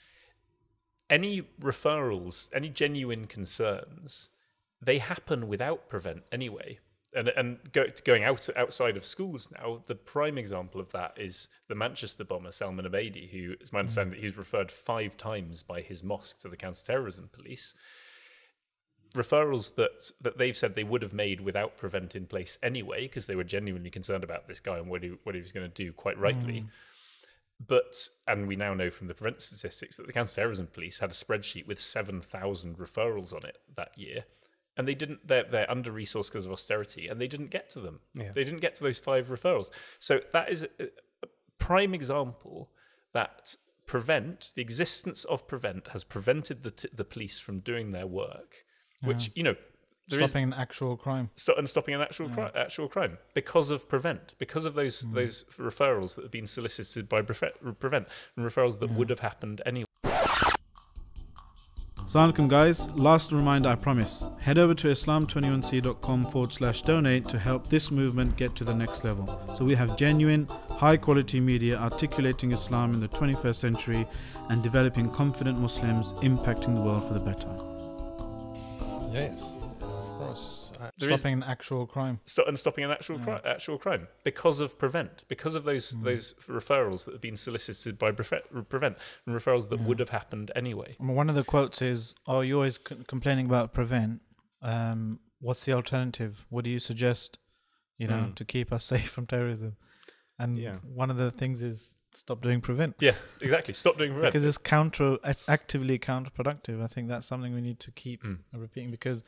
any 1.09 1.43
referrals, 1.61 2.49
any 2.53 2.69
genuine 2.69 3.25
concerns, 3.25 4.29
they 4.81 4.99
happen 4.99 5.47
without 5.47 5.89
prevent 5.89 6.23
anyway. 6.31 6.79
And 7.15 7.29
and 7.29 7.57
go, 7.71 7.85
going 8.03 8.25
out 8.25 8.47
outside 8.55 8.97
of 8.97 9.05
schools 9.05 9.49
now, 9.57 9.81
the 9.87 9.95
prime 9.95 10.37
example 10.37 10.81
of 10.81 10.91
that 10.91 11.13
is 11.17 11.47
the 11.67 11.73
Manchester 11.75 12.25
bomber 12.25 12.51
Salman 12.51 12.85
Abedi, 12.85 13.29
who, 13.31 13.53
it's 13.61 13.71
my 13.71 13.79
understanding 13.79 14.15
that 14.15 14.23
he's 14.23 14.37
referred 14.37 14.69
five 14.69 15.15
times 15.15 15.63
by 15.63 15.81
his 15.81 16.03
mosque 16.03 16.39
to 16.41 16.49
the 16.49 16.57
counterterrorism 16.57 17.29
police. 17.31 17.73
Referrals 19.15 19.73
that 19.75 20.11
that 20.19 20.37
they've 20.37 20.57
said 20.57 20.75
they 20.75 20.83
would 20.83 21.01
have 21.01 21.13
made 21.13 21.39
without 21.39 21.77
prevent 21.77 22.13
in 22.13 22.25
place 22.25 22.57
anyway, 22.61 23.03
because 23.03 23.25
they 23.25 23.37
were 23.37 23.43
genuinely 23.45 23.89
concerned 23.89 24.25
about 24.25 24.47
this 24.47 24.59
guy 24.59 24.77
and 24.77 24.89
what 24.89 25.01
he 25.01 25.13
what 25.23 25.33
he 25.33 25.41
was 25.41 25.53
going 25.53 25.67
to 25.67 25.83
do, 25.83 25.93
quite 25.93 26.19
rightly. 26.19 26.61
Mm. 26.61 26.67
But 27.65 28.09
and 28.27 28.49
we 28.49 28.57
now 28.57 28.73
know 28.73 28.91
from 28.91 29.07
the 29.07 29.15
prevent 29.15 29.41
statistics 29.41 29.95
that 29.95 30.07
the 30.07 30.13
counterterrorism 30.13 30.67
police 30.67 30.99
had 30.99 31.09
a 31.09 31.13
spreadsheet 31.13 31.67
with 31.67 31.79
seven 31.79 32.21
thousand 32.21 32.77
referrals 32.77 33.33
on 33.33 33.45
it 33.45 33.57
that 33.77 33.97
year, 33.97 34.25
and 34.77 34.87
they 34.87 34.95
didn't. 34.95 35.27
They're 35.27 35.43
they're 35.43 35.69
under 35.69 35.91
resourced 35.91 36.27
because 36.27 36.45
of 36.45 36.51
austerity, 36.51 37.07
and 37.07 37.19
they 37.19 37.27
didn't 37.27 37.49
get 37.49 37.69
to 37.71 37.79
them. 37.79 37.99
Yeah. 38.13 38.31
They 38.33 38.43
didn't 38.43 38.61
get 38.61 38.75
to 38.75 38.83
those 38.83 38.99
five 38.99 39.27
referrals. 39.27 39.69
So 39.99 40.19
that 40.33 40.51
is 40.51 40.63
a, 40.63 40.83
a 41.23 41.27
prime 41.57 41.93
example 41.93 42.69
that 43.13 43.55
prevent 43.85 44.51
the 44.55 44.61
existence 44.61 45.23
of 45.25 45.47
prevent 45.47 45.87
has 45.89 46.03
prevented 46.03 46.63
the 46.63 46.71
t- 46.71 46.89
the 46.93 47.05
police 47.05 47.39
from 47.39 47.59
doing 47.59 47.91
their 47.91 48.07
work, 48.07 48.65
which 49.01 49.31
you 49.35 49.43
know. 49.43 49.55
Stopping 50.09 50.45
an 50.45 50.53
actual 50.53 50.95
crime. 50.95 51.29
sto- 51.33 51.55
and 51.57 51.69
stopping 51.69 51.93
an 51.93 51.99
actual 51.99 52.29
cri- 52.29 52.49
actual 52.55 52.87
crime 52.87 53.17
because 53.33 53.71
of 53.71 53.89
prevent 53.89 54.35
because 54.37 54.63
of 54.63 54.73
those 54.73 55.03
mm. 55.03 55.13
those 55.13 55.43
referrals 55.57 56.15
that 56.15 56.21
have 56.21 56.31
been 56.31 56.47
solicited 56.47 57.09
by 57.09 57.21
Prefe- 57.21 57.77
prevent 57.77 58.07
and 58.37 58.45
referrals 58.45 58.79
that 58.79 58.89
would 58.91 59.09
have 59.09 59.19
happened 59.19 59.61
anyway. 59.65 59.86
Assalamu 62.17 62.33
alaikum 62.33 62.47
guys, 62.47 62.89
last 62.95 63.31
reminder 63.31 63.69
I 63.69 63.75
promise. 63.75 64.23
Head 64.39 64.57
over 64.57 64.73
to 64.73 64.87
islam21c.com 64.87 66.25
forward 66.31 66.51
slash 66.51 66.81
donate 66.81 67.27
to 67.27 67.37
help 67.37 67.69
this 67.69 67.91
movement 67.91 68.35
get 68.37 68.55
to 68.55 68.63
the 68.63 68.73
next 68.73 69.03
level. 69.03 69.39
So 69.53 69.63
we 69.63 69.75
have 69.75 69.95
genuine, 69.97 70.47
high 70.67 70.97
quality 70.97 71.39
media 71.39 71.77
articulating 71.77 72.53
Islam 72.53 72.95
in 72.95 73.01
the 73.01 73.07
21st 73.07 73.55
century 73.57 74.07
and 74.49 74.63
developing 74.63 75.11
confident 75.11 75.59
Muslims 75.59 76.13
impacting 76.23 76.73
the 76.73 76.81
world 76.81 77.07
for 77.07 77.13
the 77.13 77.19
better. 77.19 77.53
Yes, 79.13 79.55
of 79.79 80.17
course. 80.17 80.66
There 80.97 81.09
is- 81.09 81.19
Stopping 81.19 81.33
an 81.33 81.43
actual 81.43 81.85
crime. 81.87 82.19
And 82.47 82.59
stopping 82.59 82.83
an 82.83 82.91
actual 82.91 83.19
cri- 83.19 83.39
actual 83.45 83.77
crime 83.77 84.07
because 84.23 84.59
of 84.59 84.77
prevent 84.77 85.23
because 85.27 85.55
of 85.55 85.63
those 85.63 85.91
those 86.03 86.33
referrals 86.47 87.05
that 87.05 87.13
have 87.13 87.21
been 87.21 87.37
solicited 87.37 87.97
by 87.97 88.11
prevent 88.11 88.45
and 88.51 89.35
referrals 89.35 89.69
that 89.69 89.79
would 89.81 89.99
have 89.99 90.09
happened 90.09 90.51
anyway. 90.55 90.95
I 90.99 91.03
mean, 91.03 91.15
One 91.15 91.29
of 91.29 91.35
the 91.35 91.43
quotes 91.43 91.81
is, 91.81 92.13
"Oh, 92.25 92.41
you're 92.41 92.57
always 92.57 92.75
c- 92.87 93.03
complaining 93.07 93.45
about 93.47 93.73
prevent. 93.73 94.21
Um, 94.61 95.19
what's 95.39 95.65
the 95.65 95.73
alternative? 95.73 96.45
What 96.49 96.63
do 96.63 96.69
you 96.69 96.79
suggest? 96.79 97.37
You 97.97 98.07
know, 98.07 98.27
Mm. 98.29 98.35
to 98.35 98.45
keep 98.45 98.71
us 98.71 98.85
safe 98.93 99.09
from 99.09 99.27
terrorism?" 99.27 99.77
And 100.39 100.57
Yeah. 100.57 100.77
one 100.83 101.09
of 101.09 101.17
the 101.17 101.31
things 101.31 101.63
is 101.63 101.95
stop 102.17 102.41
doing 102.41 102.59
prevent 102.61 102.95
Yeah, 102.99 103.15
exactly. 103.41 103.73
Stop 103.73 103.97
doing 103.97 104.11
prevent. 104.11 104.31
because 104.33 104.43
it's 104.45 104.57
counter. 104.57 105.17
It's 105.23 105.43
actively 105.47 105.97
counterproductive. 105.99 106.83
I 106.83 106.87
think 106.87 107.07
that's 107.07 107.25
something 107.25 107.53
we 107.53 107.61
need 107.61 107.79
to 107.81 107.91
keep 107.91 108.23
Mm. 108.23 108.39
repeating 108.53 108.91
because, 108.91 109.23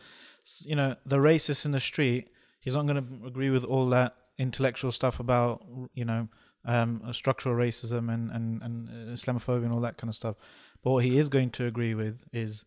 you 0.61 0.76
know, 0.76 0.95
the 1.06 1.18
racist 1.18 1.66
in 1.66 1.72
the 1.72 1.80
street, 1.80 2.30
he's 2.60 2.74
not 2.74 2.86
going 2.88 2.99
to 3.06 3.28
agree 3.28 3.49
with 3.49 3.64
all 3.64 3.88
that 3.90 4.16
intellectual 4.38 4.91
stuff 4.91 5.20
about, 5.20 5.66
you 5.94 6.06
know, 6.06 6.28
um, 6.66 7.02
structural 7.14 7.56
racism 7.56 8.11
and, 8.14 8.32
and, 8.32 8.61
and 8.61 8.90
uh, 8.90 9.14
Islamophobia 9.14 9.64
and 9.66 9.74
all 9.74 9.82
that 9.82 9.98
kind 9.98 10.10
of 10.10 10.16
stuff. 10.16 10.36
But 10.84 10.91
what 10.91 11.03
he 11.06 11.18
is 11.18 11.30
going 11.30 11.52
to 11.52 11.66
agree 11.66 11.94
with 11.94 12.24
is 12.34 12.66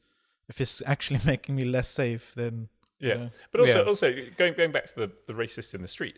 if 0.49 0.61
it's 0.61 0.83
actually 0.87 1.21
making 1.27 1.57
me 1.57 1.65
less 1.65 1.89
safe, 1.89 2.33
then 2.37 2.69
you 3.01 3.09
Yeah, 3.09 3.15
know, 3.17 3.31
but 3.51 3.61
also 3.61 3.79
Yeah. 3.81 3.89
also 3.93 4.07
going 4.37 4.55
going 4.55 4.73
back 4.73 4.87
to 4.87 4.95
the 4.95 5.09
the 5.27 5.35
racist 5.35 5.75
in 5.75 5.83
the 5.83 5.89
street, 5.89 6.17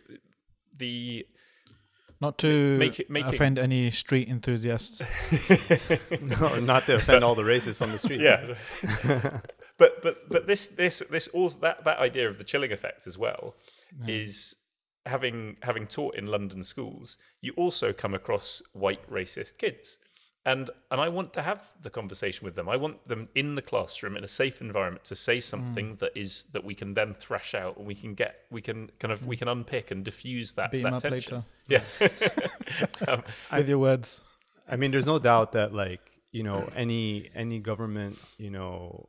the 0.77 1.25
not 2.21 2.37
to 2.39 2.77
Make 2.77 2.99
it- 2.99 3.09
make 3.09 3.25
it- 3.25 3.33
offend 3.35 3.59
any 3.59 3.91
street 3.91 4.27
enthusiasts. 4.29 5.01
no, 6.21 6.59
not 6.59 6.85
to 6.87 6.95
offend 6.95 7.23
all 7.23 7.35
the 7.35 7.43
racists 7.43 7.81
on 7.81 7.91
the 7.91 7.97
street. 7.97 8.19
yeah 8.21 8.55
but 9.77 10.01
but 10.01 10.29
but 10.29 10.47
this 10.47 10.67
this 10.67 11.03
this 11.09 11.27
also 11.29 11.59
that 11.59 11.83
that 11.85 11.99
idea 11.99 12.29
of 12.29 12.37
the 12.37 12.43
chilling 12.43 12.71
effect 12.71 13.05
as 13.07 13.17
well 13.17 13.55
is 14.07 14.55
having 15.05 15.55
having 15.61 15.85
taught 15.87 16.15
in 16.15 16.25
london 16.27 16.63
schools 16.63 17.17
you 17.41 17.53
also 17.55 17.93
come 17.93 18.13
across 18.13 18.61
white 18.73 19.07
racist 19.09 19.57
kids 19.57 19.97
and 20.45 20.69
and 20.91 21.01
i 21.01 21.09
want 21.09 21.33
to 21.33 21.41
have 21.41 21.71
the 21.81 21.89
conversation 21.89 22.45
with 22.45 22.55
them. 22.55 22.69
I 22.69 22.77
want 22.77 23.05
them 23.05 23.29
in 23.35 23.55
the 23.55 23.61
classroom 23.61 24.15
in 24.17 24.23
a 24.23 24.27
safe 24.27 24.61
environment 24.61 25.03
to 25.05 25.15
say 25.15 25.39
something 25.39 25.95
mm. 25.95 25.99
that 25.99 26.11
is 26.15 26.45
that 26.53 26.63
we 26.63 26.75
can 26.75 26.93
then 26.93 27.15
thrash 27.15 27.55
out 27.55 27.77
and 27.77 27.85
we 27.85 27.95
can 27.95 28.13
get 28.13 28.41
we 28.51 28.61
can 28.61 28.89
kind 28.99 29.11
of 29.11 29.25
we 29.25 29.35
mm. 29.35 29.39
can 29.39 29.47
unpick 29.47 29.91
and 29.91 30.03
diffuse 30.03 30.53
that, 30.53 30.71
Beat 30.71 30.85
'em 30.85 30.91
that 30.91 31.05
up 31.05 31.11
tension. 31.11 31.43
Later 31.69 31.83
yeah. 32.01 32.07
Um, 33.07 33.23
with 33.57 33.69
your 33.69 33.79
words. 33.79 34.21
I 34.67 34.75
mean, 34.75 34.91
there's 34.91 35.05
no 35.05 35.19
doubt 35.19 35.53
that 35.53 35.73
like 35.73 36.01
you 36.31 36.43
know 36.43 36.61
mm. 36.61 36.73
any 36.75 37.29
any 37.35 37.59
government 37.59 38.17
you 38.37 38.49
know 38.49 39.07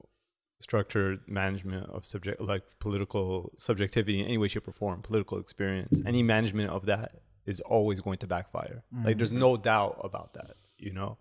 structured 0.61 1.21
management 1.27 1.89
of 1.91 2.05
subject 2.05 2.41
like 2.41 2.63
political 2.79 3.53
subjectivity 3.57 4.21
in 4.21 4.27
any 4.27 4.39
way, 4.39 4.49
shape, 4.49 4.69
or 4.69 4.73
form, 4.73 5.03
political 5.03 5.39
experience, 5.39 6.01
any 6.07 6.23
management 6.23 6.71
of 6.71 6.87
that 6.87 7.13
is 7.47 7.61
always 7.61 8.01
going 8.01 8.19
to 8.19 8.27
backfire. 8.27 8.83
Like 9.05 9.19
there's 9.19 9.33
no 9.33 9.57
doubt 9.57 10.01
about 10.03 10.35
that. 10.35 10.57
You 10.79 10.93
know, 10.93 11.19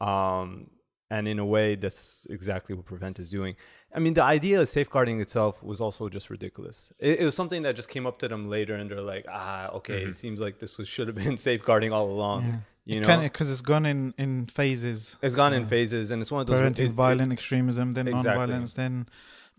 um, 0.00 0.70
and 1.12 1.26
in 1.26 1.40
a 1.40 1.44
way, 1.44 1.74
that's 1.74 2.26
exactly 2.30 2.74
what 2.74 2.84
Prevent 2.86 3.18
is 3.18 3.30
doing. 3.30 3.56
I 3.92 3.98
mean, 3.98 4.14
the 4.14 4.22
idea 4.22 4.60
of 4.60 4.68
safeguarding 4.68 5.20
itself 5.20 5.60
was 5.60 5.80
also 5.80 6.08
just 6.08 6.30
ridiculous. 6.30 6.92
It, 7.00 7.18
it 7.20 7.24
was 7.24 7.34
something 7.34 7.62
that 7.62 7.74
just 7.74 7.88
came 7.88 8.06
up 8.06 8.18
to 8.20 8.28
them 8.28 8.48
later, 8.48 8.76
and 8.76 8.88
they're 8.88 9.00
like, 9.00 9.26
ah, 9.28 9.68
okay, 9.70 10.02
it 10.04 10.14
seems 10.14 10.40
like 10.40 10.60
this 10.60 10.78
was 10.78 10.86
should 10.86 11.08
have 11.08 11.16
been 11.16 11.36
safeguarding 11.48 11.92
all 11.92 12.08
along. 12.10 12.62
You 12.86 13.00
know, 13.00 13.20
because 13.20 13.50
it's 13.50 13.60
gone 13.60 13.86
in 13.86 14.14
in 14.18 14.46
phases. 14.46 15.18
it's 15.20 15.34
gone 15.34 15.52
in 15.52 15.66
phases, 15.66 16.10
and 16.12 16.22
it's 16.22 16.30
one 16.32 16.40
of 16.42 16.46
those 16.46 16.56
preventing 16.58 16.86
it- 16.86 16.90
it- 16.90 16.94
violent 16.94 17.32
extremism, 17.32 17.94
then 17.94 18.06
Exactly. 18.08 18.30
non-violence, 18.30 18.74
then 18.74 19.08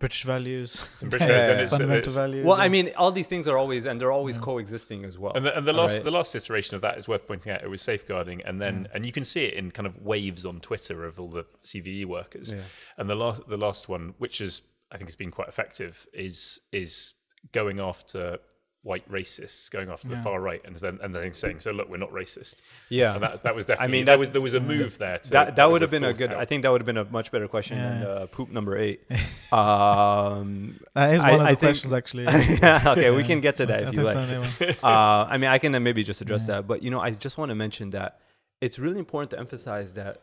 British 0.01 0.23
values, 0.23 0.71
Some 0.95 1.09
British 1.09 1.27
Yeah, 1.27 1.37
values, 1.37 1.55
yeah, 1.55 1.61
and 1.61 1.69
fundamental 1.69 1.97
it's- 1.99 2.15
values. 2.15 2.45
well, 2.45 2.59
I 2.59 2.67
mean, 2.67 2.91
all 2.97 3.11
these 3.11 3.27
things 3.27 3.47
are 3.47 3.57
always 3.57 3.85
and 3.85 4.01
they're 4.01 4.11
always 4.11 4.37
coexisting 4.37 5.05
as 5.05 5.17
well. 5.17 5.31
And 5.33 5.45
the, 5.45 5.55
and 5.57 5.65
the 5.65 5.73
last 5.73 5.93
right? 5.93 6.03
the 6.03 6.11
last 6.11 6.35
iteration 6.35 6.75
of 6.75 6.81
that 6.81 6.97
is 6.97 7.07
worth 7.07 7.25
pointing 7.27 7.51
out. 7.53 7.63
It 7.63 7.69
was 7.69 7.81
safeguarding, 7.81 8.41
and 8.41 8.59
then 8.59 8.75
mm. 8.83 8.95
and 8.95 9.05
you 9.05 9.11
can 9.11 9.23
see 9.23 9.43
it 9.45 9.53
in 9.53 9.71
kind 9.71 9.87
of 9.87 10.01
waves 10.01 10.45
on 10.45 10.59
Twitter 10.59 11.05
of 11.05 11.19
all 11.19 11.29
the 11.29 11.45
CVE 11.63 12.05
workers. 12.05 12.51
Yeah. 12.53 12.63
And 12.97 13.09
the 13.09 13.15
last 13.15 13.47
the 13.47 13.57
last 13.57 13.87
one, 13.87 14.15
which 14.17 14.41
is 14.41 14.61
I 14.91 14.97
think 14.97 15.07
has 15.07 15.15
been 15.15 15.31
quite 15.31 15.47
effective, 15.47 16.07
is 16.13 16.59
is 16.71 17.13
going 17.51 17.79
after 17.79 18.39
white 18.83 19.07
racists, 19.11 19.69
going 19.69 19.89
after 19.91 20.07
the 20.07 20.15
Yeah. 20.15 20.23
far 20.23 20.41
right, 20.41 20.61
and 20.65 20.75
then 20.77 20.97
and 21.03 21.13
then 21.15 21.33
saying, 21.33 21.59
"So 21.59 21.69
look, 21.71 21.87
we're 21.89 21.97
not 21.97 22.11
racist." 22.11 22.61
yeah, 22.89 23.13
And 23.13 23.23
that 23.23 23.43
that 23.43 23.53
was 23.55 23.65
definitely. 23.65 23.85
I 23.85 23.91
mean, 23.95 24.05
there 24.05 24.15
that- 24.15 24.19
was 24.19 24.29
there 24.31 24.41
was 24.41 24.53
a 24.55 24.59
move 24.59 24.97
there. 24.97 25.19
To, 25.19 25.29
that 25.31 25.55
that 25.55 25.69
would 25.71 25.81
have 25.81 25.91
been 25.91 26.03
a 26.03 26.13
good. 26.13 26.31
out. 26.31 26.37
I 26.39 26.45
think 26.45 26.63
that 26.63 26.71
would 26.71 26.81
have 26.81 26.85
been 26.87 26.97
a 26.97 27.05
much 27.05 27.31
better 27.31 27.47
question 27.47 27.77
than 27.77 28.03
uh, 28.03 28.25
poop 28.27 28.49
number 28.49 28.77
eight. 28.77 29.01
um, 29.51 30.79
that 30.95 31.13
is 31.13 31.21
I- 31.21 31.31
one 31.31 31.41
of 31.41 31.45
I 31.47 31.51
the 31.51 31.55
think- 31.57 31.59
questions 31.59 31.93
actually. 31.93 32.27
okay, 32.97 33.11
we 33.11 33.23
can 33.23 33.39
get 33.41 33.53
to 33.57 33.63
so 33.63 33.65
that 33.67 33.83
I 33.83 33.87
if 33.89 33.93
you 33.93 34.01
like. 34.03 34.13
so, 34.57 34.65
uh, 34.83 35.27
I 35.33 35.37
mean, 35.37 35.49
I 35.49 35.57
can 35.57 35.73
uh, 35.75 35.79
maybe 35.79 36.03
just 36.03 36.21
address 36.21 36.47
that, 36.47 36.67
but 36.67 36.81
you 36.83 36.89
know, 36.89 36.99
I 36.99 37.11
just 37.11 37.37
want 37.37 37.49
to 37.49 37.55
mention 37.55 37.91
that 37.91 38.19
it's 38.61 38.77
really 38.79 38.99
important 38.99 39.29
to 39.31 39.39
emphasize 39.39 39.93
that 39.95 40.21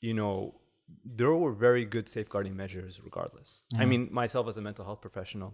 you 0.00 0.14
know 0.14 0.54
there 1.04 1.34
were 1.34 1.52
very 1.52 1.84
good 1.84 2.08
safeguarding 2.08 2.56
measures 2.56 2.98
regardless 3.04 3.60
i 3.78 3.84
mean 3.84 4.08
myself 4.10 4.48
as 4.48 4.56
a 4.56 4.62
mental 4.62 4.84
health 4.86 5.02
professional 5.02 5.52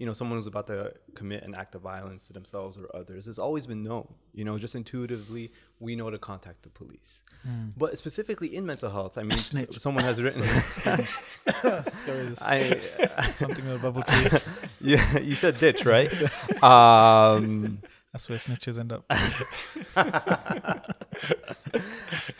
you 0.00 0.06
know 0.06 0.14
someone 0.14 0.38
who's 0.38 0.46
about 0.46 0.66
to 0.66 0.92
commit 1.14 1.42
an 1.44 1.54
act 1.54 1.74
of 1.74 1.82
violence 1.82 2.26
to 2.28 2.32
themselves 2.32 2.78
or 2.78 2.84
others 2.96 3.26
has 3.26 3.38
always 3.38 3.66
been 3.66 3.82
known 3.82 4.06
you 4.32 4.44
know 4.46 4.56
just 4.58 4.74
intuitively 4.74 5.52
we 5.78 5.94
know 5.94 6.08
to 6.10 6.18
contact 6.18 6.62
the 6.62 6.70
police 6.70 7.22
but 7.76 7.96
specifically 7.98 8.48
in 8.56 8.64
mental 8.64 8.90
health 8.90 9.18
i 9.18 9.22
mean 9.22 9.32
s- 9.32 9.46
Snitch. 9.52 9.78
someone 9.78 10.02
has 10.04 10.22
written 10.22 10.42
Scary 10.42 12.26
as 12.28 12.42
I, 12.54 12.80
something 13.30 13.64
with 13.66 13.76
a 13.76 13.78
bubble 13.78 14.02
tea. 14.04 14.28
yeah 14.80 15.18
you 15.18 15.34
said 15.36 15.58
ditch 15.58 15.84
right 15.84 16.12
um 16.62 17.82
That's 18.12 18.28
where 18.28 18.38
snitches 18.38 18.76
end 18.82 18.92
up. 18.92 19.04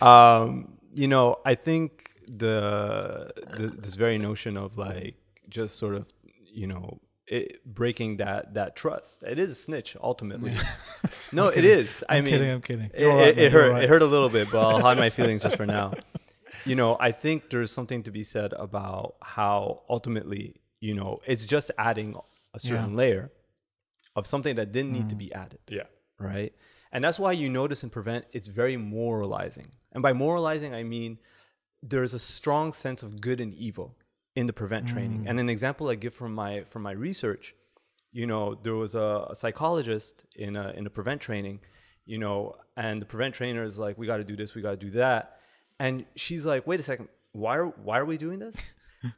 um, 0.01 0.79
you 0.93 1.07
know, 1.07 1.39
I 1.45 1.55
think 1.55 2.11
the, 2.27 3.31
the 3.57 3.69
this 3.69 3.95
very 3.95 4.19
notion 4.19 4.57
of 4.57 4.77
like 4.77 5.15
just 5.49 5.77
sort 5.79 5.95
of 5.95 6.13
you 6.53 6.67
know 6.67 6.99
it, 7.31 7.65
breaking 7.65 8.17
that 8.19 8.55
that 8.55 8.77
trust. 8.77 9.23
It 9.23 9.39
is 9.39 9.51
a 9.51 9.55
snitch 9.55 9.97
ultimately. 10.03 10.55
no, 11.33 11.47
it 11.49 11.65
is. 11.65 12.05
I 12.09 12.19
I'm 12.19 12.25
mean, 12.25 12.33
kidding. 12.35 12.51
I'm 12.51 12.61
kidding. 12.61 12.91
it, 12.93 13.05
right, 13.07 13.29
it, 13.29 13.39
it 13.39 13.53
hurt. 13.53 13.71
right. 13.73 13.85
It 13.85 13.89
hurt 13.89 14.03
a 14.03 14.07
little 14.07 14.29
bit, 14.29 14.51
but 14.51 14.59
I'll 14.61 14.81
hide 14.81 14.99
my 14.99 15.11
feelings 15.19 15.43
just 15.45 15.57
for 15.57 15.65
now. 15.67 15.93
You 16.67 16.75
know, 16.75 16.97
I 17.01 17.13
think 17.13 17.49
there's 17.51 17.73
something 17.73 18.03
to 18.03 18.11
be 18.11 18.23
said 18.25 18.53
about 18.53 19.15
how 19.23 19.83
ultimately, 19.89 20.57
you 20.81 20.93
know, 20.95 21.21
it's 21.27 21.47
just 21.47 21.71
adding 21.79 22.17
a 22.53 22.59
certain 22.61 22.91
Yeah. 22.91 22.97
layer 22.97 23.31
of 24.17 24.27
something 24.27 24.57
that 24.57 24.73
didn't 24.73 24.91
Mm. 24.91 24.97
need 24.99 25.09
to 25.11 25.15
be 25.17 25.33
added 25.33 25.61
Yeah. 25.69 25.85
right? 26.19 26.53
And 26.93 27.05
that's 27.05 27.19
why 27.19 27.33
you 27.33 27.49
notice 27.49 27.85
in 27.85 27.91
prevent 27.91 28.27
it's 28.33 28.49
very 28.49 28.77
moralizing. 28.77 29.69
And 29.93 30.03
by 30.03 30.13
moralizing, 30.13 30.75
I 30.75 30.83
mean 30.83 31.19
there's 31.83 32.13
a 32.13 32.19
strong 32.19 32.73
sense 32.73 33.03
of 33.03 33.21
good 33.21 33.41
and 33.41 33.55
evil 33.55 33.97
in 34.41 34.47
the 34.47 34.53
prevent 34.53 34.89
training. 34.89 35.27
And 35.29 35.39
mm. 35.39 35.43
an 35.43 35.51
example 35.51 35.89
I 35.91 35.95
give 35.95 36.15
from 36.15 36.35
my 36.35 36.63
from 36.63 36.83
my 36.83 36.93
research, 36.93 37.55
you 38.11 38.27
know, 38.27 38.55
there 38.55 38.75
was 38.75 38.95
a, 38.95 39.27
a 39.31 39.37
psychologist 39.37 40.25
in 40.35 40.57
a 40.57 40.71
in 40.71 40.87
a 40.87 40.91
prevent 40.91 41.21
training, 41.21 41.61
you 42.07 42.19
know, 42.19 42.57
and 42.77 43.01
the 43.03 43.07
prevent 43.07 43.35
trainer 43.35 43.63
is 43.63 43.79
like, 43.79 43.99
we 43.99 44.07
got 44.07 44.17
to 44.17 44.25
do 44.25 44.37
this, 44.37 44.55
we 44.55 44.63
got 44.63 44.73
to 44.73 44.77
do 44.89 44.91
that, 44.91 45.37
and 45.79 46.05
she's 46.17 46.45
like, 46.47 46.67
wait 46.67 46.81
a 46.81 46.83
second, 46.83 47.09
why 47.33 47.57
are 47.57 47.67
why 47.67 47.99
are 47.99 48.05
we 48.05 48.19
doing 48.19 48.41
this? 48.41 48.57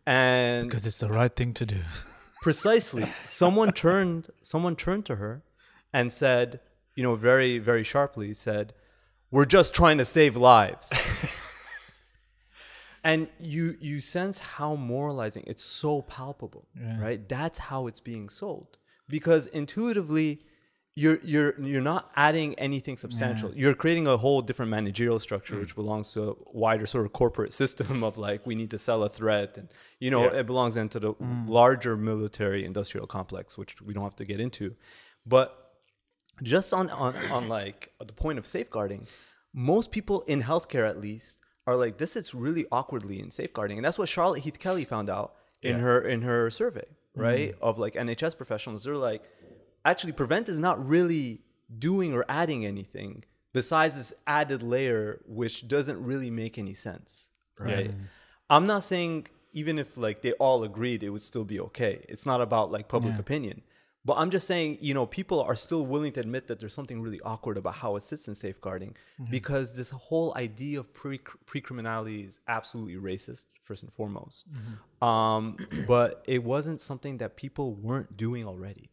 And 0.07 0.69
because 0.69 0.87
it's 0.87 0.99
the 0.99 1.09
right 1.09 1.35
thing 1.35 1.55
to 1.55 1.67
do. 1.67 1.81
precisely 2.43 3.05
someone 3.25 3.73
turned 3.73 4.29
someone 4.41 4.77
turned 4.77 5.05
to 5.07 5.17
her 5.17 5.43
and 5.93 6.13
said 6.13 6.61
you 6.95 7.03
know 7.03 7.17
very 7.17 7.59
very 7.59 7.83
sharply 7.83 8.33
said 8.33 8.75
we're 9.33 9.45
just 9.45 9.75
trying 9.75 9.99
to 9.99 10.05
save 10.05 10.37
lives 10.37 10.93
and 13.05 13.29
you 13.39 13.77
you 13.81 14.01
sense 14.01 14.39
how 14.39 14.75
moralizing 14.77 15.45
it's 15.47 15.65
so 15.65 16.03
palpable 16.03 16.67
Yeah. 16.79 17.01
right? 17.01 17.29
That's 17.29 17.59
how 17.59 17.87
it's 17.87 18.01
being 18.01 18.29
sold. 18.29 18.79
Because 19.09 19.47
intuitively 19.49 20.41
you're 20.95 21.19
you're 21.23 21.59
you're 21.61 21.81
not 21.81 22.11
adding 22.17 22.55
anything 22.59 22.97
substantial. 22.97 23.51
You're 23.55 23.75
creating 23.75 24.07
a 24.07 24.17
whole 24.17 24.43
different 24.43 24.71
managerial 24.71 25.19
structure 25.19 25.55
hmm. 25.55 25.61
which 25.63 25.75
belongs 25.75 26.13
to 26.13 26.31
a 26.31 26.35
wider 26.53 26.87
sort 26.87 27.07
of 27.07 27.13
corporate 27.13 27.53
system 27.53 28.05
of 28.05 28.19
like 28.19 28.47
we 28.47 28.55
need 28.55 28.71
to 28.71 28.79
sell 28.79 29.03
a 29.03 29.09
threat 29.09 29.57
and 29.59 29.69
you 29.99 30.11
know 30.11 30.25
Yeah. 30.25 30.41
it 30.41 30.47
belongs 30.47 30.77
into 30.77 31.01
the 31.01 31.13
hmm. 31.13 31.45
larger 31.45 31.97
military 31.97 32.65
industrial 32.65 33.07
complex 33.07 33.57
which 33.57 33.81
we 33.81 33.95
don't 33.95 34.05
have 34.05 34.17
to 34.17 34.25
get 34.25 34.39
into. 34.41 34.77
But 35.27 35.59
just 36.43 36.73
on, 36.73 36.91
on, 36.91 37.15
on 37.31 37.49
like 37.49 37.93
the 38.05 38.13
point 38.13 38.39
of 38.39 38.47
safeguarding, 38.47 39.07
most 39.53 39.91
people 39.91 40.23
in 40.23 40.43
healthcare 40.43 40.89
at 40.89 40.99
least 41.01 41.39
are 41.67 41.77
like, 41.77 41.99
this 41.99 42.17
is 42.17 42.35
really 42.35 42.67
awkwardly 42.73 43.21
in 43.21 43.31
safeguarding. 43.31 43.79
And 43.79 43.85
that's 43.85 43.99
what 43.99 44.09
Charlotte 44.09 44.41
Heath 44.41 44.59
Kelly 44.59 44.85
found 44.85 45.09
out 45.09 45.35
in 45.63 45.77
Yeah. 45.77 45.83
her 45.83 46.01
in 46.03 46.23
her 46.23 46.51
survey, 46.51 46.87
mm-hmm. 46.87 47.21
right? 47.21 47.55
Of 47.61 47.79
like 47.79 47.95
NHS 47.95 48.37
professionals. 48.37 48.85
They're 48.85 48.97
like, 48.97 49.23
actually 49.85 50.13
prevent 50.13 50.49
is 50.49 50.59
not 50.59 50.85
really 50.87 51.41
doing 51.79 52.13
or 52.13 52.25
adding 52.29 52.67
anything 52.67 53.25
besides 53.53 53.97
this 53.97 54.13
added 54.27 54.63
layer 54.63 55.21
which 55.27 55.67
doesn't 55.69 56.03
really 56.05 56.31
make 56.31 56.59
any 56.59 56.75
sense. 56.75 57.29
Right. 57.59 57.91
I'm 58.51 58.67
not 58.67 58.83
saying 58.83 59.29
even 59.53 59.79
if 59.79 59.97
like 59.97 60.23
they 60.23 60.33
all 60.33 60.65
agreed 60.65 61.03
it 61.03 61.11
would 61.11 61.23
still 61.23 61.45
be 61.45 61.61
okay. 61.61 62.05
It's 62.09 62.27
not 62.27 62.41
about 62.41 62.73
like 62.73 62.89
public 62.89 63.15
Yeah. 63.15 63.21
opinion. 63.21 63.63
But 64.05 64.15
I'm 64.15 64.31
just 64.31 64.49
saying, 64.49 64.79
you 64.81 64.95
know, 64.95 65.07
people 65.07 65.41
are 65.41 65.55
still 65.55 65.87
willing 65.87 66.13
to 66.13 66.21
admit 66.21 66.49
that 66.49 66.59
there's 66.59 66.75
something 66.75 67.01
really 67.01 67.21
awkward 67.21 67.57
about 67.57 67.75
how 67.75 67.95
it 67.95 68.03
sits 68.03 68.27
in 68.27 68.35
safeguarding 68.35 68.97
because 69.31 69.77
this 69.77 69.91
whole 69.91 70.35
idea 70.37 70.81
of 70.81 70.93
pre 70.93 71.19
criminality 71.19 72.25
is 72.25 72.41
absolutely 72.49 72.97
racist, 72.97 73.47
first 73.63 73.85
and 73.85 73.93
foremost. 73.93 74.47
Um, 75.01 75.57
but 75.87 76.25
it 76.27 76.43
wasn't 76.43 76.81
something 76.81 77.19
that 77.19 77.37
people 77.37 77.75
weren't 77.75 78.17
doing 78.17 78.45
already. 78.45 78.91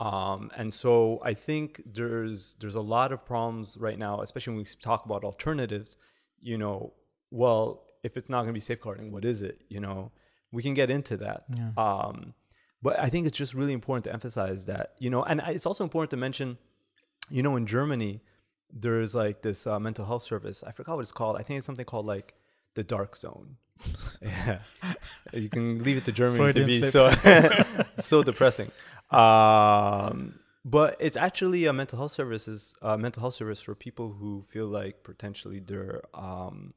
Um, 0.00 0.50
and 0.56 0.72
so 0.72 1.20
I 1.22 1.34
think 1.34 1.82
there's 1.86 2.56
there's 2.58 2.74
a 2.74 2.80
lot 2.80 3.12
of 3.12 3.24
problems 3.24 3.76
right 3.78 3.98
now, 3.98 4.20
especially 4.22 4.54
when 4.54 4.64
we 4.64 4.70
talk 4.80 5.04
about 5.04 5.22
alternatives. 5.22 5.96
You 6.40 6.58
know, 6.58 6.94
well, 7.30 7.84
if 8.02 8.16
it's 8.16 8.28
not 8.28 8.38
going 8.38 8.48
to 8.48 8.54
be 8.54 8.60
safeguarding, 8.60 9.12
what 9.12 9.24
is 9.24 9.42
it? 9.42 9.60
You 9.68 9.78
know, 9.80 10.10
we 10.50 10.62
can 10.62 10.74
get 10.74 10.90
into 10.90 11.16
that. 11.18 11.44
Yeah. 11.54 11.70
Um, 11.76 12.34
but 12.82 12.98
I 12.98 13.08
think 13.08 13.26
it's 13.26 13.36
just 13.36 13.54
really 13.54 13.72
important 13.72 14.04
to 14.04 14.12
emphasize 14.12 14.64
that, 14.66 14.94
you 14.98 15.10
know, 15.10 15.22
and 15.22 15.42
it's 15.46 15.66
also 15.66 15.84
important 15.84 16.10
to 16.10 16.16
mention, 16.16 16.58
you 17.28 17.42
know, 17.42 17.56
in 17.56 17.66
Germany, 17.66 18.22
there's 18.72 19.14
like 19.14 19.42
this 19.42 19.66
uh, 19.66 19.78
mental 19.78 20.06
health 20.06 20.22
service. 20.22 20.62
I 20.66 20.72
forgot 20.72 20.96
what 20.96 21.02
it's 21.02 21.12
called. 21.12 21.36
I 21.36 21.42
think 21.42 21.58
it's 21.58 21.66
something 21.66 21.84
called 21.84 22.06
like 22.06 22.34
the 22.74 22.84
dark 22.84 23.16
zone. 23.16 23.56
yeah, 24.22 24.58
you 25.32 25.48
can 25.48 25.82
leave 25.82 25.96
it 25.96 26.04
to 26.04 26.12
Germany 26.12 26.38
Freudian 26.38 26.68
to 26.68 26.80
be 26.80 26.90
so 26.90 27.10
so 28.00 28.22
depressing. 28.22 28.70
Um, 29.10 30.38
but 30.64 30.96
it's 31.00 31.16
actually 31.16 31.64
a 31.64 31.72
mental 31.72 31.98
health 31.98 32.12
services, 32.12 32.74
uh, 32.82 32.96
mental 32.96 33.22
health 33.22 33.34
service 33.34 33.60
for 33.60 33.74
people 33.74 34.12
who 34.12 34.42
feel 34.42 34.66
like 34.66 35.02
potentially 35.02 35.58
they're, 35.58 36.02
um, 36.12 36.74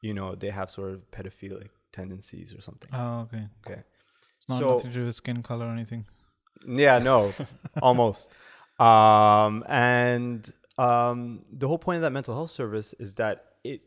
you 0.00 0.14
know, 0.14 0.34
they 0.34 0.50
have 0.50 0.70
sort 0.70 0.92
of 0.92 1.10
pedophilic 1.10 1.68
tendencies 1.92 2.54
or 2.54 2.62
something. 2.62 2.90
Oh, 2.94 3.20
okay. 3.20 3.46
Okay. 3.66 3.82
It's 4.40 4.48
not 4.48 4.58
So- 4.58 4.70
nothing 4.74 4.90
to 4.90 4.96
do 4.98 5.04
with 5.06 5.14
skin 5.14 5.42
color 5.42 5.66
or 5.66 5.70
anything. 5.70 6.06
Yeah, 6.66 6.98
no, 6.98 7.32
almost. 7.82 8.30
Um, 8.78 9.64
and 9.68 10.50
um, 10.78 11.44
the 11.52 11.68
whole 11.68 11.78
point 11.78 11.96
of 11.96 12.02
that 12.02 12.10
mental 12.12 12.34
health 12.34 12.50
service 12.50 12.94
is 12.98 13.14
that 13.14 13.44
it 13.64 13.82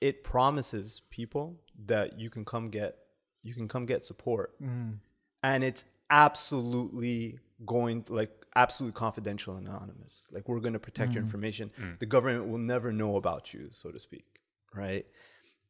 it 0.00 0.22
promises 0.24 1.02
people 1.10 1.60
that 1.86 2.18
you 2.18 2.28
can 2.30 2.44
come 2.44 2.68
get 2.70 2.96
you 3.42 3.54
can 3.54 3.68
come 3.68 3.84
get 3.86 4.04
support, 4.06 4.54
Mm. 4.62 4.98
and 5.42 5.64
it's 5.64 5.84
absolutely 6.10 7.38
going 7.66 8.04
like 8.08 8.30
absolutely 8.56 8.96
confidential 8.98 9.56
and 9.56 9.66
anonymous. 9.66 10.26
Like 10.30 10.48
we're 10.48 10.60
going 10.60 10.74
to 10.74 10.78
protect 10.78 11.12
your 11.14 11.22
information. 11.22 11.70
The 11.98 12.06
government 12.06 12.48
will 12.48 12.58
never 12.58 12.92
know 12.92 13.16
about 13.16 13.52
you, 13.54 13.68
so 13.72 13.90
to 13.90 13.98
speak, 13.98 14.26
right? 14.74 15.06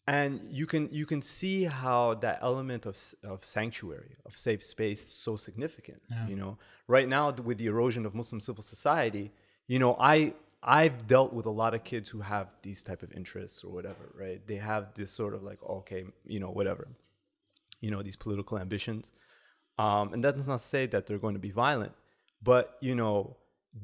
And 0.06 0.40
you 0.50 0.66
can 0.66 0.88
you 0.92 1.06
can 1.06 1.22
see 1.22 1.64
how 1.64 2.14
that 2.14 2.38
element 2.42 2.84
of 2.86 2.96
of 3.24 3.44
sanctuary 3.44 4.16
of 4.26 4.36
safe 4.36 4.62
space 4.62 5.02
is 5.04 5.12
so 5.12 5.36
significant 5.36 6.02
Yeah. 6.10 6.26
you 6.28 6.36
know 6.36 6.58
right 6.88 7.08
now 7.08 7.30
with 7.32 7.58
the 7.58 7.66
erosion 7.66 8.04
of 8.06 8.14
muslim 8.14 8.40
civil 8.40 8.62
society 8.62 9.32
you 9.66 9.78
know 9.78 9.96
i 9.98 10.34
i've 10.62 11.06
dealt 11.06 11.32
with 11.32 11.46
a 11.46 11.50
lot 11.62 11.72
of 11.74 11.84
kids 11.84 12.08
who 12.10 12.20
have 12.20 12.48
these 12.62 12.82
type 12.82 13.02
of 13.02 13.10
interests 13.12 13.64
or 13.64 13.70
whatever 13.72 14.04
right 14.22 14.46
they 14.46 14.56
have 14.56 14.92
this 14.94 15.10
sort 15.10 15.32
of 15.34 15.42
like 15.42 15.60
okay 15.78 16.04
you 16.26 16.38
know 16.40 16.50
whatever 16.50 16.86
you 17.80 17.90
know 17.90 18.02
these 18.02 18.16
political 18.16 18.58
ambitions 18.58 19.12
um, 19.78 20.12
and 20.12 20.22
that's 20.22 20.46
not 20.46 20.58
to 20.60 20.64
say 20.64 20.86
that 20.86 21.06
they're 21.06 21.18
going 21.26 21.34
to 21.34 21.40
be 21.40 21.50
violent 21.50 21.92
but 22.42 22.76
you 22.80 22.94
know 22.94 23.36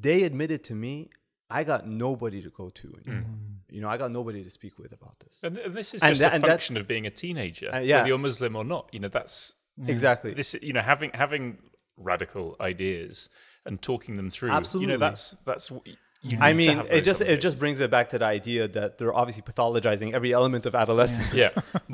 they 0.07 0.23
admitted 0.23 0.63
to 0.65 0.75
me 0.75 1.09
i 1.49 1.65
got 1.65 1.87
nobody 1.89 2.41
to 2.43 2.51
go 2.51 2.69
to 2.71 2.89
anymore. 3.01 3.25
You 3.71 3.81
know 3.83 3.89
i 3.89 3.97
got 3.97 4.11
nobody 4.11 4.43
to 4.45 4.51
speak 4.51 4.75
with 4.79 4.93
about 4.93 5.17
this 5.25 5.37
And, 5.45 5.57
and 5.59 5.75
this 5.81 5.95
is 5.95 6.03
And 6.03 6.11
just 6.17 6.21
that- 6.21 6.43
a 6.43 6.47
function 6.47 6.77
of 6.77 6.87
being 6.87 7.07
a 7.07 7.11
teenager, 7.25 7.69
Uh, 7.75 7.79
yeah. 7.79 7.97
whether 7.99 8.09
you're 8.09 8.19
Muslim 8.31 8.57
or 8.61 8.65
not. 8.65 8.85
You 8.95 9.01
know, 9.03 9.09
that's 9.19 9.55
exactly 9.95 10.35
this. 10.35 10.49
You 10.69 10.73
know, 10.77 10.83
having 10.93 11.11
having 11.25 11.45
radical 11.97 12.57
ideas 12.61 13.29
and 13.67 13.81
talking 13.91 14.17
them 14.17 14.31
through. 14.31 14.51
Absolutely, 14.51 14.93
You 14.93 14.99
know, 14.99 15.07
that's 15.07 15.25
that's. 15.49 15.71
what 15.71 15.85
y- 15.87 15.97
You 16.23 16.37
I 16.39 16.53
need 16.53 16.65
to 16.65 16.69
mean, 16.69 16.77
have 16.79 16.97
it 16.99 17.05
just 17.11 17.21
it 17.35 17.41
just 17.47 17.59
brings 17.59 17.79
it 17.85 17.91
back 17.97 18.07
to 18.13 18.19
the 18.19 18.27
idea 18.39 18.63
that 18.79 18.89
they're 18.99 19.17
obviously 19.23 19.43
pathologizing 19.51 20.09
every 20.19 20.33
element 20.41 20.65
of 20.71 20.75
adolescence. 20.75 21.33
Yeah. 21.43 21.51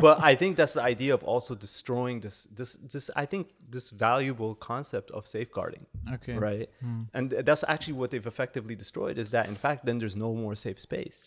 but 0.07 0.17
I 0.31 0.35
think 0.41 0.57
that's 0.61 0.75
the 0.79 0.83
idea 0.95 1.13
of 1.19 1.23
also 1.33 1.53
destroying 1.67 2.17
this 2.27 2.37
this 2.59 2.71
this 2.93 3.05
I 3.23 3.25
think 3.33 3.45
this 3.75 3.87
valuable 4.09 4.53
concept 4.71 5.09
of 5.19 5.23
safeguarding, 5.37 5.85
Okay. 6.17 6.37
right? 6.49 6.69
And 7.17 7.25
that's 7.49 7.65
actually 7.75 7.97
what 8.01 8.09
they've 8.11 8.27
effectively 8.35 8.75
destroyed 8.85 9.17
is 9.25 9.29
that 9.31 9.45
in 9.53 9.57
fact 9.65 9.79
then 9.87 9.97
there's 10.01 10.17
no 10.27 10.31
more 10.43 10.55
safe 10.67 10.81
space 10.81 11.19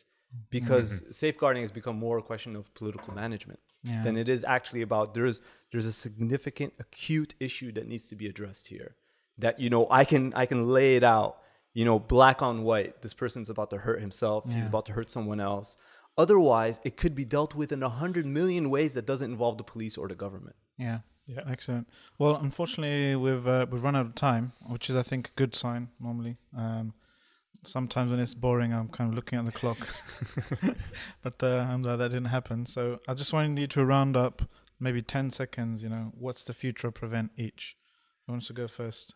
because 0.49 1.01
safeguarding 1.11 1.63
has 1.63 1.71
become 1.71 1.97
more 1.97 2.17
a 2.17 2.21
question 2.21 2.55
of 2.55 2.73
political 2.73 3.13
management 3.13 3.59
Yeah. 3.83 4.01
than 4.03 4.17
it 4.17 4.29
is 4.29 4.43
actually 4.43 4.81
about 4.81 5.13
there's 5.13 5.41
there's 5.71 5.85
a 5.85 5.91
significant 5.91 6.73
acute 6.79 7.33
issue 7.39 7.71
that 7.73 7.87
needs 7.87 8.07
to 8.07 8.15
be 8.15 8.27
addressed 8.27 8.67
here 8.67 8.95
that 9.37 9.59
you 9.59 9.69
know 9.69 9.87
I 9.89 10.05
can 10.05 10.33
I 10.35 10.45
can 10.45 10.67
lay 10.69 10.95
it 10.95 11.03
out 11.03 11.37
you 11.75 11.85
know, 11.85 11.99
black 11.99 12.41
on 12.41 12.63
white. 12.63 13.03
This 13.03 13.13
person's 13.13 13.47
about 13.49 13.69
to 13.69 13.77
hurt 13.77 14.01
himself. 14.01 14.43
He's 14.51 14.65
about 14.65 14.87
to 14.87 14.93
hurt 14.93 15.09
someone 15.11 15.39
else. 15.39 15.77
Otherwise, 16.17 16.81
it 16.83 16.97
could 16.97 17.13
be 17.13 17.23
dealt 17.23 17.53
with 17.53 17.71
in 17.71 17.83
a 17.83 17.89
hundred 17.89 18.25
million 18.25 18.69
ways 18.71 18.95
that 18.95 19.05
doesn't 19.05 19.29
involve 19.31 19.57
the 19.59 19.63
police 19.63 19.95
or 19.95 20.07
the 20.07 20.15
government. 20.15 20.55
Yeah. 20.77 20.99
Yeah. 21.27 21.41
Excellent. 21.47 21.87
Well, 22.17 22.35
unfortunately, 22.37 23.15
we've 23.15 23.47
uh, 23.47 23.67
we've 23.69 23.83
run 23.83 23.95
out 23.95 24.07
of 24.07 24.15
time, 24.15 24.51
which 24.67 24.89
is, 24.89 24.95
I 24.97 25.03
think, 25.03 25.27
a 25.29 25.31
good 25.35 25.53
sign 25.55 25.89
normally. 26.01 26.37
Um, 26.57 26.93
sometimes 27.63 28.11
when 28.11 28.19
it's 28.19 28.33
boring, 28.33 28.73
I'm 28.73 28.87
kind 28.89 29.09
of 29.09 29.15
looking 29.15 29.39
at 29.39 29.45
the 29.45 29.51
clock, 29.51 29.77
but 31.23 31.41
uh, 31.41 31.45
alhamdulillah, 31.47 31.97
that 31.97 32.09
didn't 32.09 32.25
happen. 32.27 32.65
So 32.65 32.99
I 33.07 33.13
just 33.13 33.33
wanted 33.33 33.59
you 33.59 33.67
to 33.67 33.85
round 33.85 34.15
up, 34.17 34.41
maybe 34.79 35.01
ten 35.01 35.31
seconds. 35.31 35.83
You 35.83 35.89
know, 35.89 36.11
what's 36.17 36.43
the 36.43 36.53
future 36.53 36.87
of 36.87 36.93
prevent 36.95 37.31
each? 37.37 37.75
Who 38.25 38.33
wants 38.33 38.47
to 38.47 38.53
go 38.53 38.67
first? 38.67 39.15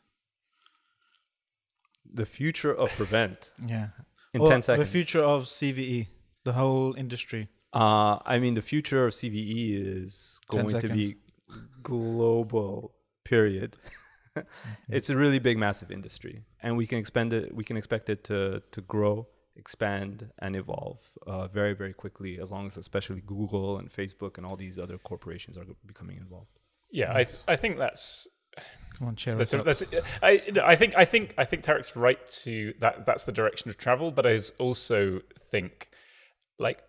The 2.11 2.25
future 2.25 2.73
of 2.73 2.91
prevent 2.91 3.51
Yeah. 3.65 3.89
in 4.33 4.41
Or 4.41 4.49
ten 4.49 4.61
seconds. 4.61 4.87
The 4.87 4.91
future 4.91 5.21
of 5.23 5.45
CVE, 5.45 6.07
the 6.43 6.53
whole 6.53 6.93
industry. 6.95 7.49
Uh, 7.73 8.19
I 8.25 8.37
mean, 8.39 8.53
the 8.53 8.61
future 8.61 9.07
of 9.07 9.13
CVE 9.13 10.03
is 10.03 10.39
going 10.49 10.67
to 10.79 10.89
be 10.89 11.15
global. 11.81 12.93
Period. 13.23 13.77
it's 14.89 15.09
a 15.09 15.15
really 15.15 15.39
big, 15.39 15.57
massive 15.57 15.91
industry, 15.91 16.43
and 16.61 16.77
we 16.77 16.87
can 16.87 16.97
expand 16.97 17.33
it. 17.33 17.53
We 17.53 17.63
can 17.63 17.77
expect 17.77 18.09
it 18.09 18.23
to 18.25 18.61
to 18.71 18.81
grow, 18.81 19.27
expand, 19.55 20.31
and 20.39 20.55
evolve 20.55 20.99
uh, 21.27 21.47
very, 21.47 21.73
very 21.73 21.93
quickly. 21.93 22.39
As 22.41 22.51
long 22.51 22.67
as, 22.67 22.77
especially 22.77 23.21
Google 23.21 23.77
and 23.77 23.91
Facebook 23.91 24.37
and 24.37 24.45
all 24.45 24.55
these 24.55 24.79
other 24.79 24.97
corporations 24.97 25.57
are 25.57 25.65
becoming 25.85 26.17
involved. 26.17 26.59
Yeah, 26.91 27.11
I, 27.11 27.25
I 27.47 27.55
think 27.55 27.79
that's 27.79 28.27
Come 28.97 29.07
on, 29.07 29.15
cheer 29.15 29.35
That's, 29.35 29.53
us 29.53 29.59
up. 29.59 29.65
that's 29.65 29.83
I, 30.21 30.41
I 30.63 30.75
think 30.75 30.95
I 30.95 31.05
think 31.05 31.33
I 31.37 31.45
think 31.45 31.63
Tarek's 31.63 31.95
right 31.95 32.25
to 32.43 32.73
that. 32.79 33.05
That's 33.05 33.23
the 33.23 33.31
direction 33.31 33.69
of 33.69 33.77
travel, 33.77 34.11
but 34.11 34.27
I 34.27 34.39
also 34.59 35.21
think 35.51 35.89
like 36.59 36.83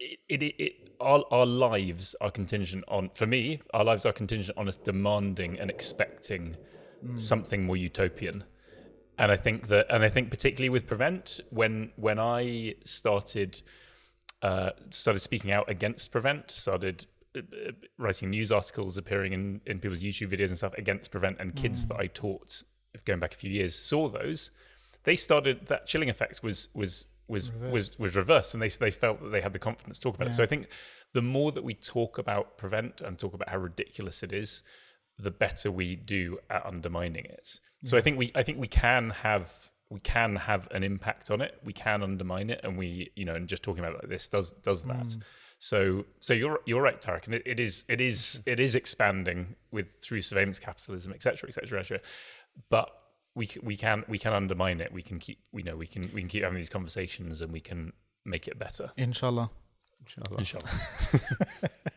it, 0.00 0.18
it, 0.28 0.42
it 0.42 0.90
our, 1.00 1.24
our 1.30 1.46
lives 1.46 2.14
are 2.20 2.30
contingent 2.30 2.84
on 2.88 3.10
for 3.14 3.26
me 3.26 3.60
our 3.72 3.84
lives 3.84 4.06
are 4.06 4.12
contingent 4.12 4.56
on 4.58 4.68
us 4.68 4.76
demanding 4.76 5.58
and 5.58 5.70
expecting 5.70 6.56
something 7.16 7.64
more 7.64 7.76
utopian. 7.76 8.44
And 9.18 9.30
i 9.30 9.36
think 9.36 9.68
that 9.68 9.86
and 9.90 10.02
i 10.02 10.08
think 10.08 10.30
particularly 10.30 10.70
with 10.70 10.86
prevent 10.86 11.40
when 11.50 11.92
when 11.96 12.18
i 12.18 12.74
started 12.84 13.60
uh, 14.42 14.70
started 14.90 15.20
speaking 15.20 15.52
out 15.52 15.70
against 15.70 16.10
prevent 16.10 16.50
started 16.50 17.06
uh, 17.36 17.38
uh, 17.38 17.72
writing 17.96 18.30
news 18.30 18.52
articles 18.52 18.98
appearing 18.98 19.32
in, 19.32 19.60
in 19.66 19.78
people's 19.78 20.02
youtube 20.02 20.30
videos 20.32 20.48
and 20.48 20.58
stuff 20.58 20.74
against 20.74 21.10
prevent 21.10 21.38
and 21.40 21.54
kids 21.54 21.86
that 21.86 21.96
i 21.98 22.06
taught 22.08 22.62
going 23.04 23.20
back 23.20 23.32
a 23.34 23.36
few 23.36 23.50
years 23.50 23.74
saw 23.74 24.08
those 24.08 24.50
they 25.04 25.16
started 25.16 25.66
that 25.68 25.86
chilling 25.86 26.10
effect 26.10 26.42
was 26.42 26.68
was 26.74 27.04
was 27.28 27.50
was 27.52 27.98
was 27.98 28.16
reversed 28.16 28.54
and 28.54 28.62
they 28.62 28.68
they 28.68 28.90
felt 28.90 29.20
that 29.22 29.30
they 29.30 29.40
had 29.40 29.52
the 29.52 29.58
confidence 29.58 29.98
to 29.98 30.02
talk 30.04 30.14
about 30.16 30.28
it. 30.28 30.34
So 30.34 30.42
i 30.42 30.46
think 30.46 30.68
the 31.12 31.22
more 31.22 31.52
that 31.52 31.64
we 31.64 31.74
talk 31.74 32.18
about 32.18 32.58
prevent 32.58 33.00
and 33.00 33.18
talk 33.18 33.34
about 33.34 33.48
how 33.48 33.58
ridiculous 33.58 34.22
it 34.22 34.32
is 34.32 34.62
the 35.18 35.30
better 35.30 35.70
we 35.70 35.94
do 35.96 36.38
at 36.50 36.66
undermining 36.66 37.24
it. 37.24 37.58
So 37.84 37.96
i 37.96 38.00
think 38.00 38.18
we 38.18 38.32
i 38.34 38.42
think 38.42 38.58
we 38.58 38.68
can 38.68 39.10
have 39.10 39.70
we 39.90 40.00
can 40.00 40.34
have 40.34 40.66
an 40.72 40.82
impact 40.82 41.30
on 41.30 41.40
it. 41.40 41.60
We 41.62 41.72
can 41.72 42.02
undermine 42.02 42.50
it 42.50 42.60
and 42.64 42.76
we 42.76 43.10
you 43.16 43.24
know 43.24 43.34
and 43.34 43.48
just 43.48 43.62
talking 43.62 43.82
about 43.84 43.94
it 43.94 44.02
like 44.02 44.10
this 44.10 44.28
does 44.28 44.52
does 44.62 44.82
that. 44.84 45.16
So 45.58 46.04
so 46.20 46.34
you're 46.34 46.60
you're 46.66 46.82
right 46.82 47.00
Tarek 47.00 47.26
and 47.26 47.34
it, 47.36 47.42
it 47.46 47.60
is 47.60 47.84
it 47.88 48.00
is 48.00 48.40
it 48.44 48.60
is 48.60 48.74
expanding 48.74 49.54
with 49.70 49.86
through 50.02 50.20
surveillance 50.20 50.58
capitalism 50.58 51.12
etc 51.12 51.48
etc 51.48 51.80
etc 51.80 52.00
but 52.68 52.90
we 53.34 53.48
we 53.62 53.76
can 53.76 54.04
we 54.08 54.18
can 54.18 54.32
undermine 54.32 54.80
it 54.80 54.92
we 54.92 55.02
can 55.02 55.18
keep 55.18 55.38
we 55.52 55.62
know 55.62 55.76
we 55.76 55.86
can 55.86 56.10
we 56.14 56.20
can 56.20 56.28
keep 56.28 56.42
having 56.42 56.56
these 56.56 56.68
conversations 56.68 57.42
and 57.42 57.52
we 57.52 57.60
can 57.60 57.92
make 58.24 58.48
it 58.48 58.58
better 58.58 58.90
Inshallah. 58.96 59.50
Inshallah. 60.00 60.38
inshallah 60.38 60.70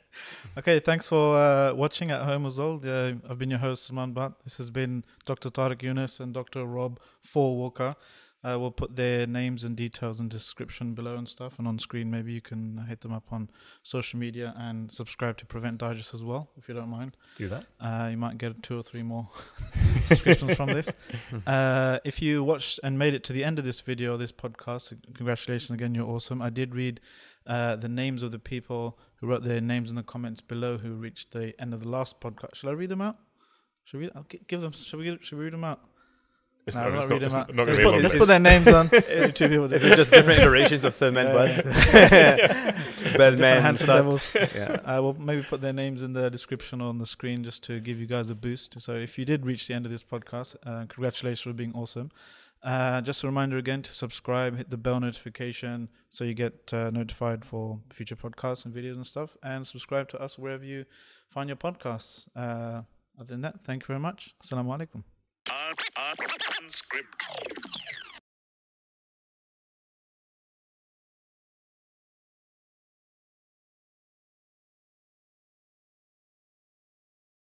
Okay, 0.58 0.80
thanks 0.80 1.08
for 1.08 1.36
uh, 1.38 1.74
watching 1.74 2.10
at 2.10 2.24
home 2.24 2.46
as 2.48 2.58
well. 2.58 2.82
Uh, 2.84 3.14
I've 3.30 3.38
been 3.38 3.52
your 3.52 3.60
host, 3.60 3.86
Salman 3.86 4.14
Butt. 4.14 4.44
This 4.44 4.58
has 4.58 4.72
been 4.72 5.04
Dr. 5.26 5.52
Tarek 5.52 5.82
Younis 5.82 6.20
and 6.20 6.34
Dr. 6.34 6.66
Rob 6.66 7.00
Faure 7.22 7.56
Walker. 7.56 7.96
Uh, 8.44 8.56
we'll 8.60 8.72
put 8.72 8.96
their 8.96 9.26
names 9.26 9.64
and 9.64 9.76
details 9.76 10.20
and 10.20 10.30
description 10.30 10.94
below 10.94 11.16
and 11.16 11.28
stuff, 11.28 11.58
and 11.58 11.68
on 11.68 11.80
screen. 11.80 12.10
Maybe 12.12 12.32
you 12.34 12.40
can 12.42 12.86
hit 12.88 13.02
them 13.02 13.12
up 13.12 13.26
on 13.32 13.50
social 13.84 14.20
media 14.20 14.54
and 14.58 14.92
subscribe 14.92 15.38
to 15.38 15.46
Prevent 15.46 15.80
Digest 15.80 16.14
as 16.14 16.24
well, 16.24 16.50
if 16.58 16.70
you 16.70 16.76
don't 16.76 16.90
mind. 16.90 17.18
do 17.38 17.48
that 17.50 17.66
Uh, 17.80 18.08
you 18.12 18.18
might 18.18 18.38
get 18.38 18.62
two 18.62 18.78
or 18.80 18.84
three 18.84 19.04
more 19.04 19.28
subscriptions 20.06 20.56
from 20.56 20.70
this. 20.74 20.94
Uh, 21.46 22.00
if 22.06 22.22
you 22.22 22.44
watched 22.44 22.80
and 22.84 22.98
made 23.00 23.14
it 23.14 23.24
to 23.24 23.34
the 23.34 23.44
end 23.44 23.58
of 23.60 23.66
this 23.66 23.82
video, 23.82 24.18
this 24.18 24.32
podcast, 24.32 24.96
congratulations 25.14 25.72
again, 25.72 25.94
you're 25.96 26.08
awesome. 26.08 26.42
I 26.42 26.50
did 26.50 26.76
read 26.76 27.00
uh, 27.46 27.76
the 27.76 27.90
names 27.90 28.24
of 28.24 28.32
the 28.32 28.40
people 28.40 29.00
who 29.16 29.28
wrote 29.28 29.44
their 29.44 29.62
names 29.62 29.90
in 29.90 29.96
the 29.96 30.04
comments 30.04 30.42
below 30.42 30.78
who 30.78 30.94
reached 30.94 31.32
the 31.32 31.60
end 31.60 31.74
of 31.74 31.80
the 31.82 31.90
last 31.90 32.20
podcast. 32.22 32.56
Shall 32.56 32.70
I 32.70 32.74
read 32.74 32.90
them 32.90 33.02
out? 33.02 33.18
Should 33.86 34.00
we? 34.02 34.10
I'll 34.16 34.26
give 34.48 34.62
them. 34.62 34.72
Should 34.74 35.00
we? 35.00 35.18
Should 35.22 35.38
we 35.38 35.46
read 35.46 35.54
them 35.54 35.64
out? 35.64 35.82
It's 36.68 36.76
No, 36.76 36.84
not, 36.84 36.88
I'm 36.90 36.94
not 36.96 37.02
not, 37.02 37.10
reading 37.12 37.26
it's 37.26 37.34
them 37.34 37.40
not, 37.40 37.50
out. 37.50 37.56
not 37.56 37.68
Let's 37.68 37.78
gonna 37.80 37.90
be 37.92 37.98
a 37.98 38.02
put, 38.02 38.04
let's 38.04 38.16
put 38.16 38.28
their 38.28 38.40
names 38.40 38.68
on. 38.68 38.88
Uh, 38.88 39.28
Two 39.30 39.50
people. 39.50 39.74
Is 39.74 39.84
it 39.84 39.96
just 39.96 40.12
different 40.12 40.40
iterations 40.40 40.84
of 40.84 40.94
Salman 40.94 41.28
Yeah, 41.28 41.34
Butt? 41.34 41.66
Different 42.98 43.18
Bellman, 43.18 43.62
handsome 43.64 43.88
Sut. 43.88 43.96
devils. 43.98 44.30
Yeah. 44.56 44.80
I 44.86 45.00
will 45.00 45.14
maybe 45.20 45.44
put 45.44 45.62
their 45.62 45.74
names 45.74 46.02
in 46.02 46.14
the 46.14 46.30
description 46.30 46.82
or 46.82 46.90
on 46.90 46.98
the 46.98 47.06
screen 47.06 47.44
just 47.44 47.64
to 47.64 47.80
give 47.80 48.00
you 48.00 48.06
guys 48.06 48.30
a 48.30 48.36
boost. 48.36 48.80
So 48.82 48.94
if 48.96 49.18
you 49.18 49.26
did 49.26 49.46
reach 49.46 49.68
the 49.68 49.74
end 49.74 49.86
of 49.86 49.92
this 49.92 50.04
podcast, 50.04 50.56
uh, 50.66 50.86
congratulations 50.88 51.42
for 51.42 51.54
being 51.54 51.74
awesome. 51.74 52.12
Uh, 52.64 53.02
just 53.02 53.24
a 53.24 53.28
reminder 53.28 53.58
again 53.58 53.82
to 53.84 53.94
subscribe, 53.94 54.58
hit 54.58 54.70
the 54.72 54.78
bell 54.78 55.00
notification 55.00 55.90
so 56.10 56.24
you 56.24 56.34
get 56.34 56.74
uh, 56.74 56.90
notified 56.90 57.46
for 57.46 57.80
future 57.94 58.16
podcasts 58.16 58.66
and 58.66 58.74
videos 58.74 58.96
and 58.96 59.06
stuff, 59.06 59.38
and 59.44 59.66
subscribe 59.66 60.10
to 60.10 60.20
us 60.20 60.38
wherever 60.40 60.66
you 60.66 60.84
find 61.30 61.48
your 61.50 61.56
podcasts. 61.56 62.28
Uh, 62.36 62.82
other 63.20 63.30
than 63.30 63.42
that, 63.42 63.62
thank 63.62 63.84
you 63.84 63.88
very 63.88 64.00
much. 64.00 64.34
Assalamu 64.44 64.76
alaikum. 64.78 65.04
Unscripted. 66.68 67.87